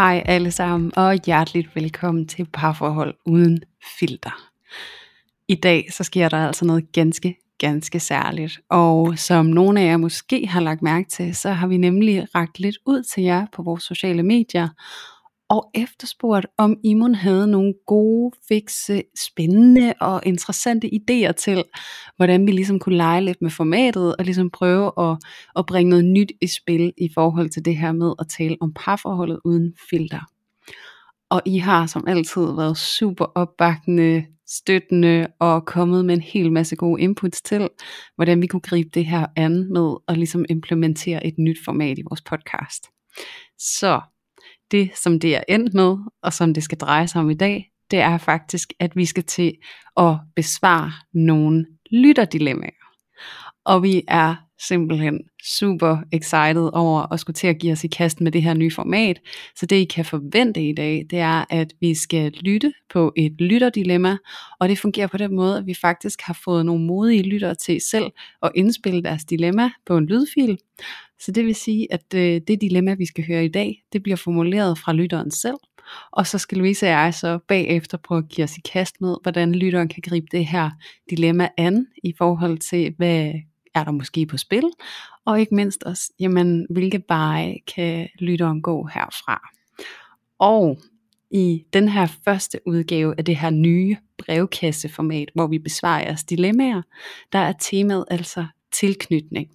Hej 0.00 0.22
alle 0.26 0.50
sammen, 0.50 0.92
og 0.96 1.14
hjerteligt 1.14 1.76
velkommen 1.76 2.28
til 2.28 2.46
Parforhold 2.52 3.14
Uden 3.26 3.62
Filter. 3.98 4.50
I 5.48 5.54
dag 5.54 5.86
så 5.92 6.04
sker 6.04 6.28
der 6.28 6.46
altså 6.46 6.64
noget 6.64 6.92
ganske, 6.92 7.36
ganske 7.58 8.00
særligt. 8.00 8.60
Og 8.68 9.18
som 9.18 9.46
nogle 9.46 9.80
af 9.80 9.86
jer 9.86 9.96
måske 9.96 10.46
har 10.46 10.60
lagt 10.60 10.82
mærke 10.82 11.08
til, 11.08 11.34
så 11.34 11.50
har 11.50 11.66
vi 11.66 11.76
nemlig 11.76 12.26
ragt 12.34 12.60
lidt 12.60 12.76
ud 12.86 13.02
til 13.02 13.22
jer 13.22 13.46
på 13.52 13.62
vores 13.62 13.82
sociale 13.82 14.22
medier, 14.22 14.68
og 15.50 15.70
efterspurgt, 15.74 16.46
om 16.58 16.76
Imon 16.84 17.14
havde 17.14 17.46
nogle 17.46 17.74
gode, 17.86 18.36
fikse, 18.48 19.02
spændende 19.18 19.94
og 20.00 20.22
interessante 20.26 20.90
idéer 20.94 21.32
til, 21.32 21.64
hvordan 22.16 22.46
vi 22.46 22.52
ligesom 22.52 22.78
kunne 22.78 22.96
lege 22.96 23.20
lidt 23.20 23.42
med 23.42 23.50
formatet, 23.50 24.16
og 24.16 24.24
ligesom 24.24 24.50
prøve 24.50 24.92
at, 24.98 25.16
at 25.56 25.66
bringe 25.66 25.90
noget 25.90 26.04
nyt 26.04 26.32
i 26.40 26.46
spil 26.46 26.92
i 26.98 27.08
forhold 27.14 27.50
til 27.50 27.64
det 27.64 27.76
her 27.76 27.92
med 27.92 28.12
at 28.18 28.26
tale 28.38 28.56
om 28.60 28.72
parforholdet 28.72 29.40
uden 29.44 29.74
filter. 29.90 30.20
Og 31.30 31.42
I 31.46 31.58
har 31.58 31.86
som 31.86 32.04
altid 32.06 32.42
været 32.56 32.76
super 32.76 33.24
opbakkende, 33.24 34.24
støttende 34.46 35.26
og 35.40 35.66
kommet 35.66 36.04
med 36.04 36.14
en 36.14 36.20
hel 36.20 36.52
masse 36.52 36.76
gode 36.76 37.02
inputs 37.02 37.42
til, 37.42 37.68
hvordan 38.16 38.42
vi 38.42 38.46
kunne 38.46 38.60
gribe 38.60 38.90
det 38.94 39.06
her 39.06 39.26
an 39.36 39.72
med 39.72 39.96
at 40.08 40.16
ligesom 40.16 40.44
implementere 40.48 41.26
et 41.26 41.34
nyt 41.38 41.58
format 41.64 41.98
i 41.98 42.02
vores 42.10 42.22
podcast. 42.22 42.86
Så 43.58 44.00
det, 44.70 44.90
som 45.02 45.20
det 45.20 45.36
er 45.36 45.42
endt 45.48 45.74
med, 45.74 45.96
og 46.22 46.32
som 46.32 46.54
det 46.54 46.62
skal 46.62 46.78
dreje 46.78 47.08
sig 47.08 47.20
om 47.20 47.30
i 47.30 47.34
dag, 47.34 47.70
det 47.90 47.98
er 47.98 48.18
faktisk, 48.18 48.72
at 48.80 48.96
vi 48.96 49.04
skal 49.04 49.24
til 49.24 49.52
at 49.96 50.16
besvare 50.36 50.92
nogle 51.14 51.66
lytterdilemmaer. 51.90 52.70
Og 53.64 53.82
vi 53.82 54.02
er 54.08 54.34
simpelthen 54.66 55.20
super 55.44 55.96
excited 56.12 56.70
over 56.72 57.12
at 57.12 57.20
skulle 57.20 57.34
til 57.34 57.46
at 57.46 57.58
give 57.58 57.72
os 57.72 57.84
i 57.84 57.88
kast 57.88 58.20
med 58.20 58.32
det 58.32 58.42
her 58.42 58.54
nye 58.54 58.70
format. 58.70 59.20
Så 59.56 59.66
det 59.66 59.76
I 59.76 59.84
kan 59.84 60.04
forvente 60.04 60.68
i 60.68 60.72
dag, 60.72 61.06
det 61.10 61.18
er, 61.18 61.44
at 61.50 61.72
vi 61.80 61.94
skal 61.94 62.32
lytte 62.32 62.72
på 62.92 63.12
et 63.16 63.32
lytterdilemma, 63.40 64.16
og 64.60 64.68
det 64.68 64.78
fungerer 64.78 65.06
på 65.06 65.16
den 65.16 65.36
måde, 65.36 65.58
at 65.58 65.66
vi 65.66 65.74
faktisk 65.74 66.20
har 66.22 66.38
fået 66.44 66.66
nogle 66.66 66.86
modige 66.86 67.22
lyttere 67.22 67.54
til 67.54 67.80
selv 67.90 68.06
at 68.42 68.52
indspille 68.54 69.02
deres 69.02 69.24
dilemma 69.24 69.70
på 69.86 69.96
en 69.96 70.06
lydfil. 70.06 70.58
Så 71.20 71.32
det 71.32 71.44
vil 71.44 71.54
sige, 71.54 71.92
at 71.92 72.14
øh, 72.14 72.40
det 72.48 72.60
dilemma, 72.60 72.94
vi 72.94 73.06
skal 73.06 73.26
høre 73.26 73.44
i 73.44 73.48
dag, 73.48 73.84
det 73.92 74.02
bliver 74.02 74.16
formuleret 74.16 74.78
fra 74.78 74.92
lytteren 74.92 75.30
selv, 75.30 75.56
og 76.12 76.26
så 76.26 76.38
skal 76.38 76.58
Louise 76.58 76.86
og 76.86 76.90
jeg 76.90 77.14
så 77.14 77.38
bagefter 77.48 77.98
prøve 77.98 78.18
at 78.18 78.28
give 78.28 78.44
os 78.44 78.56
i 78.56 78.60
kast 78.72 79.00
med, 79.00 79.16
hvordan 79.22 79.52
lytteren 79.52 79.88
kan 79.88 80.02
gribe 80.06 80.26
det 80.32 80.46
her 80.46 80.70
dilemma 81.10 81.48
an 81.56 81.86
i 82.04 82.14
forhold 82.18 82.58
til, 82.58 82.94
hvad 82.96 83.32
er 83.74 83.84
der 83.84 83.90
måske 83.90 84.26
på 84.26 84.36
spil, 84.36 84.70
og 85.24 85.40
ikke 85.40 85.54
mindst 85.54 85.82
også, 85.82 86.12
jamen, 86.20 86.66
hvilke 86.70 87.02
veje 87.08 87.56
kan 87.74 88.08
lytteren 88.18 88.62
gå 88.62 88.86
herfra. 88.94 89.48
Og 90.38 90.78
i 91.30 91.64
den 91.72 91.88
her 91.88 92.06
første 92.24 92.60
udgave 92.66 93.14
af 93.18 93.24
det 93.24 93.36
her 93.36 93.50
nye 93.50 93.96
brevkasseformat, 94.18 95.30
hvor 95.34 95.46
vi 95.46 95.58
besvarer 95.58 96.02
jeres 96.02 96.24
dilemmaer, 96.24 96.82
der 97.32 97.38
er 97.38 97.52
temaet 97.52 98.04
altså 98.10 98.46
tilknytning. 98.72 99.48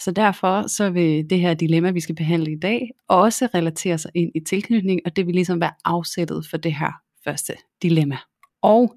Så 0.00 0.10
derfor 0.10 0.66
så 0.66 0.90
vil 0.90 1.30
det 1.30 1.40
her 1.40 1.54
dilemma, 1.54 1.90
vi 1.90 2.00
skal 2.00 2.14
behandle 2.14 2.52
i 2.52 2.58
dag, 2.58 2.90
også 3.08 3.48
relatere 3.54 3.98
sig 3.98 4.10
ind 4.14 4.30
i 4.34 4.40
tilknytning, 4.40 5.00
og 5.04 5.16
det 5.16 5.26
vil 5.26 5.34
ligesom 5.34 5.60
være 5.60 5.72
afsættet 5.84 6.46
for 6.50 6.56
det 6.56 6.74
her 6.74 6.92
første 7.24 7.52
dilemma. 7.82 8.18
Og 8.62 8.96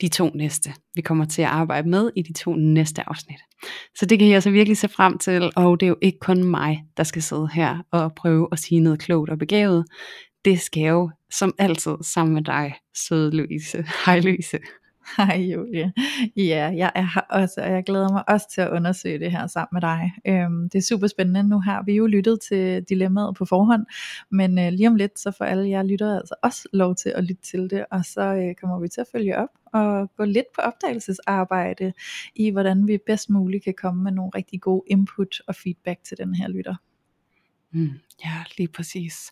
de 0.00 0.08
to 0.08 0.30
næste, 0.34 0.72
vi 0.94 1.00
kommer 1.00 1.24
til 1.24 1.42
at 1.42 1.48
arbejde 1.48 1.88
med 1.88 2.10
i 2.16 2.22
de 2.22 2.32
to 2.32 2.54
næste 2.54 3.08
afsnit. 3.08 3.40
Så 3.94 4.06
det 4.06 4.18
kan 4.18 4.28
jeg 4.28 4.34
altså 4.34 4.50
virkelig 4.50 4.76
se 4.76 4.88
frem 4.88 5.18
til, 5.18 5.52
og 5.56 5.80
det 5.80 5.86
er 5.86 5.90
jo 5.90 5.96
ikke 6.02 6.18
kun 6.18 6.44
mig, 6.44 6.84
der 6.96 7.02
skal 7.02 7.22
sidde 7.22 7.48
her 7.52 7.78
og 7.90 8.14
prøve 8.14 8.48
at 8.52 8.58
sige 8.58 8.80
noget 8.80 8.98
klogt 8.98 9.30
og 9.30 9.38
begavet. 9.38 9.84
Det 10.44 10.60
skal 10.60 10.80
jeg 10.80 10.90
jo 10.90 11.10
som 11.30 11.54
altid 11.58 11.96
sammen 12.02 12.34
med 12.34 12.42
dig, 12.42 12.74
søde 13.08 13.36
Louise. 13.36 13.84
Hej 14.06 14.20
Louise. 14.20 14.58
Hej 15.16 15.36
Julie. 15.52 15.92
Ja, 16.36 16.72
jeg 16.76 16.92
er 16.94 17.02
her 17.14 17.20
også, 17.20 17.60
og 17.62 17.70
jeg 17.70 17.84
glæder 17.84 18.12
mig 18.12 18.28
også 18.28 18.46
til 18.54 18.60
at 18.60 18.70
undersøge 18.70 19.18
det 19.18 19.32
her 19.32 19.46
sammen 19.46 19.68
med 19.72 19.80
dig. 19.80 20.12
Øhm, 20.26 20.70
det 20.70 20.78
er 20.78 20.82
super 20.82 21.06
spændende. 21.06 21.42
Nu 21.42 21.60
har 21.60 21.82
vi 21.82 21.92
jo 21.92 22.06
lyttet 22.06 22.40
til 22.40 22.82
dilemmaet 22.88 23.36
på 23.36 23.44
forhånd, 23.44 23.86
men 24.30 24.58
øh, 24.58 24.72
lige 24.72 24.88
om 24.88 24.94
lidt, 24.94 25.18
så 25.18 25.30
får 25.30 25.44
alle 25.44 25.68
jer 25.68 25.82
lyttere 25.82 26.16
altså 26.16 26.34
også 26.42 26.68
lov 26.72 26.94
til 26.94 27.12
at 27.16 27.24
lytte 27.24 27.42
til 27.42 27.70
det, 27.70 27.84
og 27.90 28.04
så 28.04 28.20
øh, 28.20 28.54
kommer 28.54 28.80
vi 28.80 28.88
til 28.88 29.00
at 29.00 29.06
følge 29.12 29.36
op 29.36 29.48
og 29.72 30.10
gå 30.16 30.24
lidt 30.24 30.46
på 30.54 30.60
opdagelsesarbejde 30.60 31.92
i, 32.34 32.50
hvordan 32.50 32.86
vi 32.86 32.98
bedst 33.06 33.30
muligt 33.30 33.64
kan 33.64 33.74
komme 33.74 34.02
med 34.02 34.12
nogle 34.12 34.30
rigtig 34.34 34.60
gode 34.60 34.82
input 34.86 35.40
og 35.46 35.54
feedback 35.54 36.04
til 36.04 36.16
den 36.18 36.34
her 36.34 36.48
lytter. 36.48 36.74
Mm, 37.72 37.90
ja, 38.24 38.44
lige 38.58 38.68
præcis. 38.68 39.30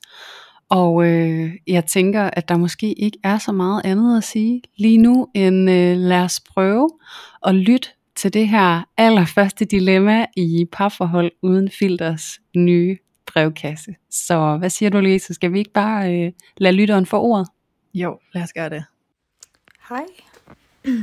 Og 0.75 1.07
øh, 1.07 1.53
jeg 1.67 1.87
tænker, 1.87 2.31
at 2.33 2.49
der 2.49 2.57
måske 2.57 2.93
ikke 2.93 3.19
er 3.23 3.39
så 3.39 3.53
meget 3.53 3.83
andet 3.85 4.17
at 4.17 4.25
sige 4.25 4.63
lige 4.77 4.99
nu, 4.99 5.29
end 5.35 5.71
øh, 5.71 5.97
lad 5.97 6.21
os 6.21 6.41
prøve 6.41 6.91
at 7.47 7.55
lytte 7.55 7.89
til 8.15 8.35
det 8.35 8.49
her 8.49 8.89
allerførste 8.97 9.65
dilemma 9.65 10.27
i 10.37 10.67
parforhold 10.73 11.33
uden 11.43 11.71
filters 11.71 12.41
nye 12.57 12.99
brevkasse. 13.27 13.95
Så 14.11 14.57
hvad 14.57 14.71
siger 14.71 14.91
du, 14.91 15.01
Louise? 15.01 15.35
Skal 15.35 15.53
vi 15.53 15.59
ikke 15.59 15.73
bare 15.73 16.15
øh, 16.15 16.33
lade 16.57 16.77
lytteren 16.77 17.07
få 17.07 17.21
ordet? 17.21 17.49
Jo, 17.95 18.19
lad 18.33 18.43
os 18.43 18.53
gøre 18.53 18.71
det. 18.71 18.85
Hej. 19.89 20.05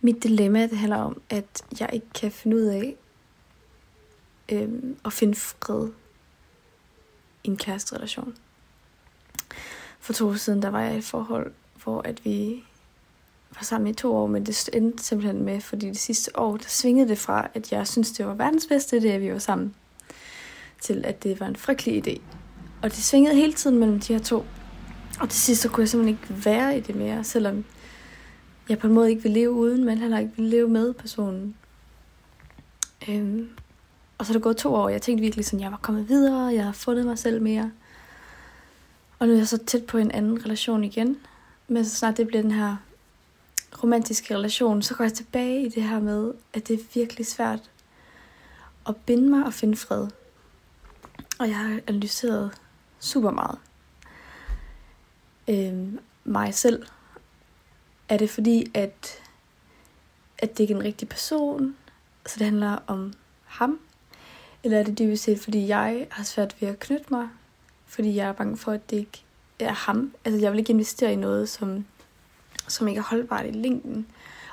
Mit 0.00 0.22
dilemma 0.22 0.62
det 0.62 0.78
handler 0.78 0.98
om, 0.98 1.20
at 1.30 1.62
jeg 1.80 1.90
ikke 1.92 2.10
kan 2.14 2.30
finde 2.30 2.56
ud 2.56 2.62
af 2.62 2.94
øhm, 4.52 4.96
at 5.04 5.12
finde 5.12 5.34
fred 5.34 5.88
i 7.44 7.48
en 7.48 7.56
kæresterelation. 7.56 8.34
For 10.00 10.12
to 10.12 10.28
år 10.28 10.34
siden, 10.34 10.62
der 10.62 10.68
var 10.68 10.80
jeg 10.80 10.94
i 10.94 10.98
et 10.98 11.04
forhold, 11.04 11.52
hvor 11.84 12.02
at 12.02 12.24
vi 12.24 12.64
var 13.54 13.64
sammen 13.64 13.90
i 13.90 13.94
to 13.94 14.16
år, 14.16 14.26
men 14.26 14.46
det 14.46 14.70
endte 14.72 15.04
simpelthen 15.04 15.44
med, 15.44 15.60
fordi 15.60 15.86
det 15.88 15.98
sidste 15.98 16.38
år, 16.38 16.56
der 16.56 16.68
svingede 16.68 17.08
det 17.08 17.18
fra, 17.18 17.48
at 17.54 17.72
jeg 17.72 17.88
synes 17.88 18.12
det 18.12 18.26
var 18.26 18.34
verdens 18.34 18.66
bedste 18.66 18.96
idé, 18.96 19.06
at 19.06 19.20
vi 19.20 19.32
var 19.32 19.38
sammen, 19.38 19.74
til 20.80 21.04
at 21.04 21.22
det 21.22 21.40
var 21.40 21.46
en 21.46 21.56
frygtelig 21.56 22.08
idé. 22.08 22.20
Og 22.82 22.90
det 22.90 22.98
svingede 23.04 23.34
hele 23.34 23.52
tiden 23.52 23.78
mellem 23.78 24.00
de 24.00 24.12
her 24.12 24.20
to. 24.20 24.44
Og 25.20 25.28
til 25.28 25.40
sidst, 25.40 25.62
så 25.62 25.68
kunne 25.68 25.80
jeg 25.80 25.88
simpelthen 25.88 26.18
ikke 26.18 26.44
være 26.44 26.76
i 26.78 26.80
det 26.80 26.94
mere, 26.94 27.24
selvom 27.24 27.64
jeg 28.68 28.78
på 28.78 28.86
en 28.86 28.92
måde 28.92 29.10
ikke 29.10 29.22
vil 29.22 29.32
leve 29.32 29.50
uden, 29.50 29.84
men 29.84 29.98
heller 29.98 30.18
ikke 30.18 30.32
vil 30.36 30.46
leve 30.46 30.68
med 30.68 30.92
personen. 30.92 31.54
Øhm, 33.08 33.48
og 34.18 34.26
så 34.26 34.32
er 34.32 34.34
det 34.34 34.42
gået 34.42 34.56
to 34.56 34.74
år, 34.74 34.88
jeg 34.88 35.02
tænkte 35.02 35.22
virkelig 35.22 35.44
sådan, 35.44 35.60
jeg 35.60 35.70
var 35.70 35.76
kommet 35.82 36.08
videre, 36.08 36.54
jeg 36.54 36.64
har 36.64 36.72
fundet 36.72 37.06
mig 37.06 37.18
selv 37.18 37.42
mere. 37.42 37.70
Og 39.24 39.28
nu 39.28 39.34
er 39.34 39.38
jeg 39.38 39.48
så 39.48 39.58
tæt 39.58 39.86
på 39.86 39.98
en 39.98 40.10
anden 40.10 40.44
relation 40.44 40.84
igen. 40.84 41.16
Men 41.68 41.84
så 41.84 41.96
snart 41.96 42.16
det 42.16 42.26
bliver 42.26 42.42
den 42.42 42.50
her 42.50 42.76
romantiske 43.82 44.34
relation, 44.34 44.82
så 44.82 44.94
går 44.94 45.04
jeg 45.04 45.12
tilbage 45.12 45.66
i 45.66 45.68
det 45.68 45.82
her 45.82 46.00
med, 46.00 46.34
at 46.54 46.68
det 46.68 46.80
er 46.80 46.84
virkelig 46.94 47.26
svært 47.26 47.70
at 48.88 48.96
binde 48.96 49.30
mig 49.30 49.46
og 49.46 49.54
finde 49.54 49.76
fred. 49.76 50.08
Og 51.38 51.48
jeg 51.48 51.56
har 51.56 51.80
analyseret 51.86 52.52
super 53.00 53.30
meget. 53.30 53.58
Øhm, 55.48 55.98
mig 56.24 56.54
selv. 56.54 56.86
Er 58.08 58.16
det 58.16 58.30
fordi, 58.30 58.70
at, 58.74 59.22
at 60.38 60.50
det 60.50 60.60
ikke 60.60 60.74
er 60.74 60.78
en 60.78 60.84
rigtig 60.84 61.08
person, 61.08 61.76
så 62.26 62.34
det 62.38 62.44
handler 62.44 62.78
om 62.86 63.12
ham? 63.44 63.80
Eller 64.64 64.78
er 64.78 64.82
det 64.82 64.98
dybest 64.98 65.24
set, 65.24 65.40
fordi 65.40 65.68
jeg 65.68 66.06
har 66.10 66.24
svært 66.24 66.56
ved 66.60 66.68
at 66.68 66.78
knytte 66.78 67.06
mig? 67.10 67.28
Fordi 67.94 68.16
jeg 68.16 68.28
er 68.28 68.32
bange 68.32 68.56
for, 68.56 68.72
at 68.72 68.90
det 68.90 68.96
ikke 68.96 69.24
er 69.58 69.72
ham. 69.72 70.14
Altså, 70.24 70.40
jeg 70.40 70.52
vil 70.52 70.58
ikke 70.58 70.72
investere 70.72 71.12
i 71.12 71.16
noget, 71.16 71.48
som, 71.48 71.86
som 72.68 72.88
ikke 72.88 72.98
er 72.98 73.02
holdbart 73.02 73.46
i 73.46 73.50
længden. 73.50 74.06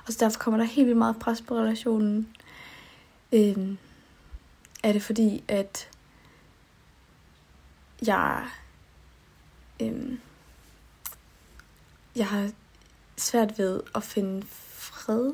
Og 0.08 0.14
så 0.14 0.18
derfor 0.20 0.40
kommer 0.40 0.58
der 0.58 0.66
helt 0.66 0.86
vildt 0.86 0.98
meget 0.98 1.20
pres 1.20 1.42
på 1.42 1.56
relationen. 1.56 2.28
Øhm, 3.32 3.78
er 4.84 4.92
det 4.94 5.04
fordi, 5.04 5.44
at 5.48 5.90
jeg, 8.06 8.48
øhm, 9.82 10.20
jeg 12.16 12.28
har 12.28 12.52
svært 13.18 13.58
ved 13.58 13.82
at 13.96 14.04
finde 14.04 14.46
fred. 14.48 15.34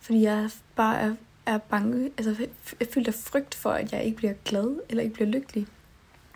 Fordi 0.00 0.22
jeg 0.22 0.50
bare 0.76 1.00
er, 1.00 1.14
er 1.46 1.58
bange, 1.58 2.12
altså 2.18 2.48
jeg 2.80 2.88
føler 2.88 3.08
af 3.08 3.14
frygt 3.14 3.54
for, 3.54 3.70
at 3.70 3.92
jeg 3.92 4.04
ikke 4.04 4.16
bliver 4.16 4.34
glad, 4.44 4.80
eller 4.88 5.02
ikke 5.02 5.14
bliver 5.14 5.28
lykkelig. 5.28 5.66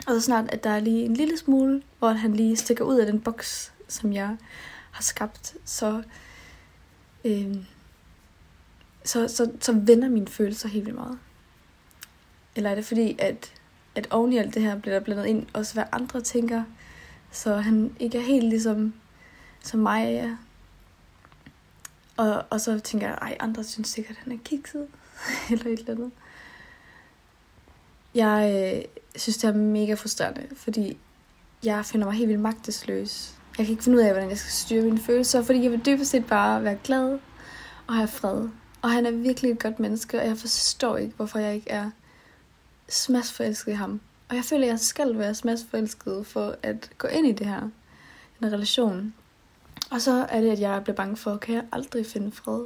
Og 0.06 0.14
så 0.14 0.20
snart, 0.20 0.50
at 0.50 0.64
der 0.64 0.70
er 0.70 0.80
lige 0.80 1.04
en 1.04 1.14
lille 1.14 1.38
smule, 1.38 1.82
hvor 1.98 2.08
han 2.08 2.32
lige 2.32 2.56
stikker 2.56 2.84
ud 2.84 2.96
af 2.96 3.06
den 3.06 3.20
boks, 3.20 3.72
som 3.88 4.12
jeg 4.12 4.36
har 4.90 5.02
skabt, 5.02 5.54
så, 5.64 6.02
øh, 7.24 7.56
så, 9.04 9.28
så, 9.28 9.52
så 9.60 9.72
vender 9.72 10.08
mine 10.08 10.28
følelser 10.28 10.68
helt 10.68 10.86
vildt 10.86 10.98
meget. 10.98 11.18
Eller 12.56 12.70
er 12.70 12.74
det 12.74 12.84
fordi, 12.84 13.16
at, 13.18 13.52
at 13.94 14.06
oven 14.10 14.32
i 14.32 14.38
alt 14.38 14.54
det 14.54 14.62
her 14.62 14.78
bliver 14.78 14.98
der 14.98 15.04
blandet 15.04 15.26
ind 15.26 15.46
også, 15.52 15.74
hvad 15.74 15.84
andre 15.92 16.20
tænker, 16.20 16.64
så 17.30 17.56
han 17.56 17.96
ikke 18.00 18.18
er 18.18 18.22
helt 18.22 18.48
ligesom 18.48 18.94
som 19.66 19.80
mig 19.80 20.14
er. 20.14 20.36
Og, 22.16 22.44
og 22.50 22.60
så 22.60 22.78
tænker 22.78 23.06
jeg, 23.06 23.18
ej, 23.22 23.36
andre 23.40 23.64
synes 23.64 23.88
sikkert, 23.88 24.16
at 24.16 24.22
han 24.22 24.32
er 24.32 24.38
kikset, 24.44 24.86
eller 25.50 25.66
et 25.66 25.78
eller 25.78 25.92
andet. 25.92 26.10
Jeg 28.16 28.72
øh, 28.76 28.84
synes, 29.16 29.36
det 29.36 29.48
er 29.48 29.54
mega 29.54 29.94
frustrerende, 29.94 30.46
fordi 30.56 30.98
jeg 31.64 31.84
finder 31.84 32.06
mig 32.06 32.16
helt 32.16 32.28
vildt 32.28 32.42
magtesløs. 32.42 33.34
Jeg 33.58 33.66
kan 33.66 33.72
ikke 33.72 33.84
finde 33.84 33.98
ud 33.98 34.02
af, 34.02 34.12
hvordan 34.12 34.28
jeg 34.28 34.38
skal 34.38 34.52
styre 34.52 34.82
mine 34.82 34.98
følelser, 34.98 35.42
fordi 35.42 35.62
jeg 35.62 35.70
vil 35.70 35.86
dybest 35.86 36.10
set 36.10 36.26
bare 36.26 36.64
være 36.64 36.78
glad 36.84 37.18
og 37.86 37.94
have 37.94 38.08
fred. 38.08 38.48
Og 38.82 38.90
han 38.90 39.06
er 39.06 39.10
virkelig 39.10 39.50
et 39.50 39.58
godt 39.58 39.80
menneske, 39.80 40.20
og 40.20 40.26
jeg 40.26 40.36
forstår 40.36 40.96
ikke, 40.96 41.16
hvorfor 41.16 41.38
jeg 41.38 41.54
ikke 41.54 41.70
er 41.70 41.90
smadsforelsket 42.88 43.72
i 43.72 43.74
ham. 43.74 44.00
Og 44.28 44.36
jeg 44.36 44.44
føler, 44.44 44.64
at 44.64 44.70
jeg 44.70 44.80
skal 44.80 45.18
være 45.18 45.34
smadsforelsket 45.34 46.26
for 46.26 46.56
at 46.62 46.90
gå 46.98 47.08
ind 47.08 47.26
i 47.26 47.32
det 47.32 47.46
her. 47.46 47.60
En 48.42 48.52
relation. 48.52 49.14
Og 49.90 50.00
så 50.00 50.26
er 50.28 50.40
det, 50.40 50.50
at 50.50 50.60
jeg 50.60 50.84
bliver 50.84 50.96
bange 50.96 51.16
for, 51.16 51.36
kan 51.36 51.54
jeg 51.54 51.64
aldrig 51.72 52.06
finde 52.06 52.32
fred? 52.32 52.64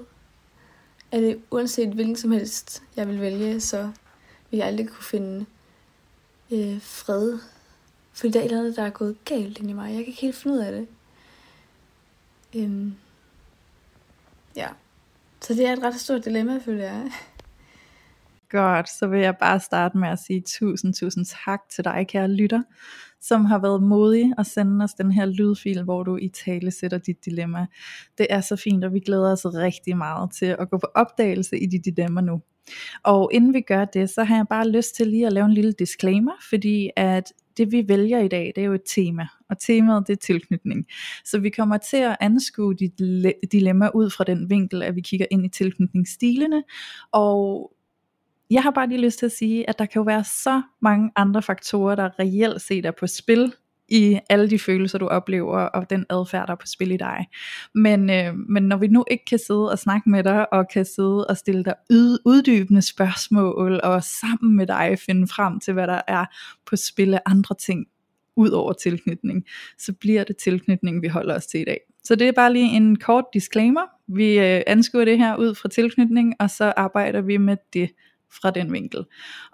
Er 1.12 1.20
det 1.20 1.41
uanset 1.50 1.88
hvilken 1.88 2.17
som 2.17 2.31
helst, 2.31 2.82
jeg 2.97 3.08
vil 3.08 3.20
vælge, 3.20 3.61
så 3.61 3.91
ville 4.50 4.64
jeg 4.64 4.67
aldrig 4.67 4.88
kunne 4.88 5.05
finde 5.05 5.47
øh, 6.50 6.82
fred. 6.82 7.38
Fordi 8.12 8.32
der 8.32 8.41
er 8.41 8.44
et 8.44 8.50
eller 8.50 8.61
andet, 8.61 8.76
der 8.76 8.82
er 8.82 8.91
gået 8.91 9.25
galt 9.25 9.58
ind 9.58 9.70
i 9.70 9.73
mig. 9.73 9.88
Jeg 9.88 9.97
kan 9.97 10.06
ikke 10.06 10.20
helt 10.20 10.37
finde 10.37 10.56
ud 10.56 10.62
af 10.62 10.73
det. 10.73 10.88
Øhm, 12.56 12.94
ja. 14.56 14.69
Så 15.41 15.55
det 15.55 15.67
er 15.67 15.73
et 15.73 15.82
ret 15.82 15.94
stort 15.94 16.25
dilemma, 16.25 16.58
føler 16.64 16.85
jeg. 16.85 17.11
Godt, 18.50 18.88
så 18.88 19.06
vil 19.06 19.20
jeg 19.20 19.37
bare 19.37 19.61
starte 19.61 19.99
med 19.99 20.08
at 20.08 20.19
sige 20.19 20.41
tusind, 20.47 20.94
tusind 20.94 21.26
tak 21.44 21.61
til 21.75 21.85
dig, 21.85 22.06
kære 22.08 22.29
lytter, 22.29 22.62
som 23.20 23.44
har 23.44 23.58
været 23.58 23.82
modig 23.82 24.32
at 24.38 24.47
sende 24.47 24.85
os 24.85 24.94
den 24.94 25.12
her 25.12 25.26
lydfil, 25.26 25.82
hvor 25.82 26.02
du 26.02 26.17
i 26.17 26.29
tale 26.29 26.70
sætter 26.70 26.99
dit 26.99 27.25
dilemma. 27.25 27.67
Det 28.19 28.26
er 28.31 28.41
så 28.41 28.56
fint, 28.56 28.85
og 28.85 28.93
vi 28.93 29.00
glæder 29.00 29.32
os 29.32 29.47
rigtig 29.47 29.97
meget 29.97 30.31
til 30.32 30.47
at 30.47 30.70
gå 30.70 30.79
på 30.79 30.87
opdagelse 30.94 31.58
i 31.58 31.67
dit 31.67 31.85
dilemma 31.85 32.20
nu. 32.20 32.43
Og 33.02 33.31
inden 33.32 33.55
vi 33.55 33.61
gør 33.61 33.84
det, 33.84 34.11
så 34.11 34.25
har 34.25 34.37
jeg 34.37 34.46
bare 34.50 34.69
lyst 34.69 34.94
til 34.94 35.06
lige 35.06 35.26
at 35.26 35.32
lave 35.32 35.46
en 35.46 35.55
lille 35.55 35.72
disclaimer, 35.72 36.32
fordi 36.50 36.90
at 36.96 37.32
det 37.56 37.72
vi 37.72 37.88
vælger 37.88 38.19
i 38.19 38.28
dag, 38.28 38.52
det 38.56 38.62
er 38.62 38.67
jo 38.67 38.75
et 38.75 38.82
tema, 38.87 39.28
og 39.50 39.58
temaet 39.58 40.06
det 40.06 40.12
er 40.12 40.17
tilknytning. 40.17 40.87
Så 41.25 41.38
vi 41.38 41.50
kommer 41.50 41.76
til 41.76 41.96
at 41.96 42.17
anskue 42.20 42.75
dit 42.75 42.99
dilemma 43.52 43.90
ud 43.94 44.11
fra 44.11 44.25
den 44.25 44.50
vinkel, 44.50 44.82
at 44.82 44.96
vi 44.96 45.00
kigger 45.00 45.26
ind 45.31 45.46
i 45.46 45.49
tilknytningsstilene, 45.49 46.62
og 47.12 47.72
jeg 48.50 48.62
har 48.62 48.70
bare 48.70 48.88
lige 48.88 49.00
lyst 49.00 49.19
til 49.19 49.26
at 49.26 49.32
sige, 49.32 49.69
at 49.69 49.78
der 49.78 49.87
kan 49.87 50.00
jo 50.00 50.05
være 50.05 50.25
så 50.25 50.62
mange 50.82 51.11
andre 51.16 51.43
faktorer, 51.43 51.94
der 51.94 52.11
reelt 52.19 52.62
set 52.62 52.87
er 52.87 52.90
på 52.90 53.06
spil 53.06 53.52
i 53.90 54.19
alle 54.28 54.50
de 54.50 54.58
følelser, 54.58 54.98
du 54.98 55.06
oplever, 55.06 55.58
og 55.58 55.90
den 55.90 56.06
adfærd, 56.10 56.46
der 56.46 56.52
er 56.52 56.56
på 56.56 56.66
spil 56.66 56.90
i 56.90 56.96
dig. 56.96 57.26
Men, 57.75 58.10
øh, 58.10 58.34
men 58.48 58.62
når 58.62 58.76
vi 58.76 58.87
nu 58.87 59.04
ikke 59.10 59.25
kan 59.25 59.38
sidde 59.38 59.70
og 59.70 59.78
snakke 59.78 60.10
med 60.10 60.25
dig, 60.25 60.52
og 60.52 60.64
kan 60.72 60.84
sidde 60.84 61.26
og 61.26 61.37
stille 61.37 61.64
dig 61.64 61.75
uddybende 62.26 62.82
spørgsmål, 62.82 63.81
og 63.82 64.04
sammen 64.04 64.56
med 64.56 64.66
dig 64.66 64.98
finde 65.06 65.26
frem 65.26 65.60
til, 65.60 65.75
hvad 65.75 65.87
der 65.87 66.00
er 66.08 66.25
på 66.66 66.76
spil 66.76 67.14
af 67.14 67.20
andre 67.26 67.54
ting, 67.54 67.87
ud 68.37 68.50
over 68.50 68.72
tilknytning, 68.72 69.44
så 69.78 69.92
bliver 69.92 70.25
det 70.25 70.37
tilknytning, 70.37 71.02
vi 71.02 71.08
holder 71.08 71.34
os 71.34 71.46
til 71.46 71.60
i 71.60 71.64
dag. 71.64 71.81
Så 72.04 72.14
det 72.14 72.28
er 72.28 72.32
bare 72.32 72.52
lige 72.52 72.76
en 72.76 72.96
kort 72.96 73.25
disclaimer. 73.34 73.81
Vi 74.08 74.38
øh, 74.38 74.62
anskuer 74.66 75.04
det 75.04 75.19
her 75.19 75.37
ud 75.37 75.54
fra 75.54 75.69
tilknytning, 75.69 76.34
og 76.38 76.50
så 76.50 76.72
arbejder 76.76 77.20
vi 77.20 77.37
med 77.37 77.56
det 77.72 77.90
fra 78.32 78.50
den 78.50 78.72
vinkel. 78.72 79.04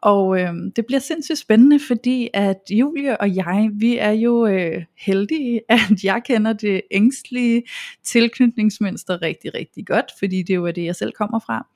Og 0.02 0.40
øh, 0.40 0.52
det 0.76 0.86
bliver 0.86 1.00
sindssygt 1.00 1.38
spændende, 1.38 1.80
fordi 1.88 2.28
at 2.34 2.60
Julie 2.70 3.20
og 3.20 3.36
jeg, 3.36 3.70
vi 3.72 3.96
er 3.96 4.10
jo 4.10 4.46
øh, 4.46 4.84
heldige, 4.98 5.60
at 5.68 6.04
jeg 6.04 6.22
kender 6.24 6.52
det 6.52 6.82
ængstlige 6.90 7.62
tilknytningsmønster 8.04 9.22
rigtig, 9.22 9.54
rigtig 9.54 9.86
godt, 9.86 10.06
fordi 10.18 10.42
det 10.42 10.54
jo 10.54 10.66
er 10.66 10.72
det, 10.72 10.84
jeg 10.84 10.96
selv 10.96 11.12
kommer 11.12 11.38
fra. 11.38 11.66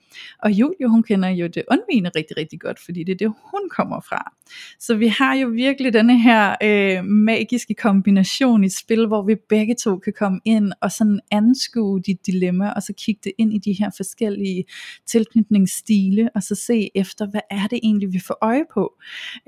Og 0.42 0.52
Julie, 0.52 0.88
hun 0.88 1.02
kender 1.02 1.28
jo 1.28 1.46
det 1.46 1.64
undvigende 1.70 2.10
rigtig, 2.16 2.36
rigtig 2.36 2.60
godt, 2.60 2.80
fordi 2.84 3.04
det 3.04 3.12
er 3.12 3.16
det, 3.16 3.34
hun 3.50 3.70
kommer 3.70 4.00
fra. 4.00 4.32
Så 4.78 4.94
vi 4.94 5.06
har 5.06 5.34
jo 5.34 5.48
virkelig 5.48 5.92
denne 5.92 6.20
her 6.20 6.56
øh, 6.62 7.04
magiske 7.04 7.74
kombination 7.74 8.64
i 8.64 8.68
spil, 8.68 9.06
hvor 9.06 9.22
vi 9.22 9.34
begge 9.48 9.74
to 9.74 9.98
kan 9.98 10.12
komme 10.18 10.40
ind 10.44 10.72
og 10.80 10.92
sådan 10.92 11.20
anskue 11.30 12.00
dit 12.00 12.26
dilemma, 12.26 12.70
og 12.70 12.82
så 12.82 12.92
kigge 12.92 13.20
det 13.24 13.32
ind 13.38 13.54
i 13.54 13.58
de 13.58 13.72
her 13.72 13.90
forskellige 13.96 14.64
tilknytningsstile, 15.06 16.30
og 16.34 16.42
så 16.42 16.54
se 16.54 16.90
efter, 16.94 17.26
hvad 17.30 17.40
er 17.50 17.66
det 17.66 17.80
egentlig, 17.82 18.12
vi 18.12 18.20
får 18.26 18.38
øje 18.42 18.64
på. 18.74 18.94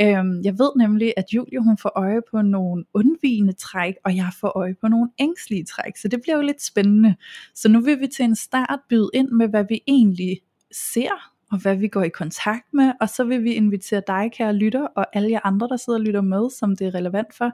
Øhm, 0.00 0.40
jeg 0.44 0.52
ved 0.58 0.70
nemlig, 0.78 1.12
at 1.16 1.25
Julie 1.34 1.60
hun 1.60 1.78
får 1.78 1.93
øje 1.96 2.20
på 2.31 2.43
nogle 2.43 2.84
undvigende 2.94 3.52
træk, 3.52 3.94
og 4.04 4.16
jeg 4.16 4.31
får 4.40 4.58
øje 4.58 4.75
på 4.81 4.88
nogle 4.88 5.10
ængstlige 5.19 5.64
træk, 5.64 5.96
så 5.96 6.08
det 6.08 6.20
bliver 6.22 6.37
jo 6.37 6.43
lidt 6.43 6.62
spændende. 6.62 7.14
Så 7.54 7.69
nu 7.69 7.81
vil 7.81 8.00
vi 8.00 8.06
til 8.06 8.25
en 8.25 8.37
start 8.37 8.81
byde 8.88 9.10
ind 9.14 9.28
med, 9.28 9.49
hvad 9.49 9.64
vi 9.69 9.81
egentlig 9.87 10.40
ser, 10.72 11.31
og 11.52 11.58
hvad 11.62 11.76
vi 11.76 11.88
går 11.88 12.02
i 12.02 12.08
kontakt 12.08 12.75
med, 12.75 12.93
og 13.00 13.08
så 13.08 13.25
vil 13.25 13.44
vi 13.44 13.52
invitere 13.52 14.02
dig, 14.06 14.31
kære 14.32 14.52
lytter, 14.52 14.87
og 14.87 15.06
alle 15.16 15.31
jer 15.31 15.40
andre, 15.44 15.69
der 15.69 15.76
sidder 15.76 15.99
og 15.99 16.04
lytter 16.04 16.20
med, 16.20 16.50
som 16.50 16.76
det 16.76 16.87
er 16.87 16.94
relevant 16.94 17.34
for, 17.34 17.50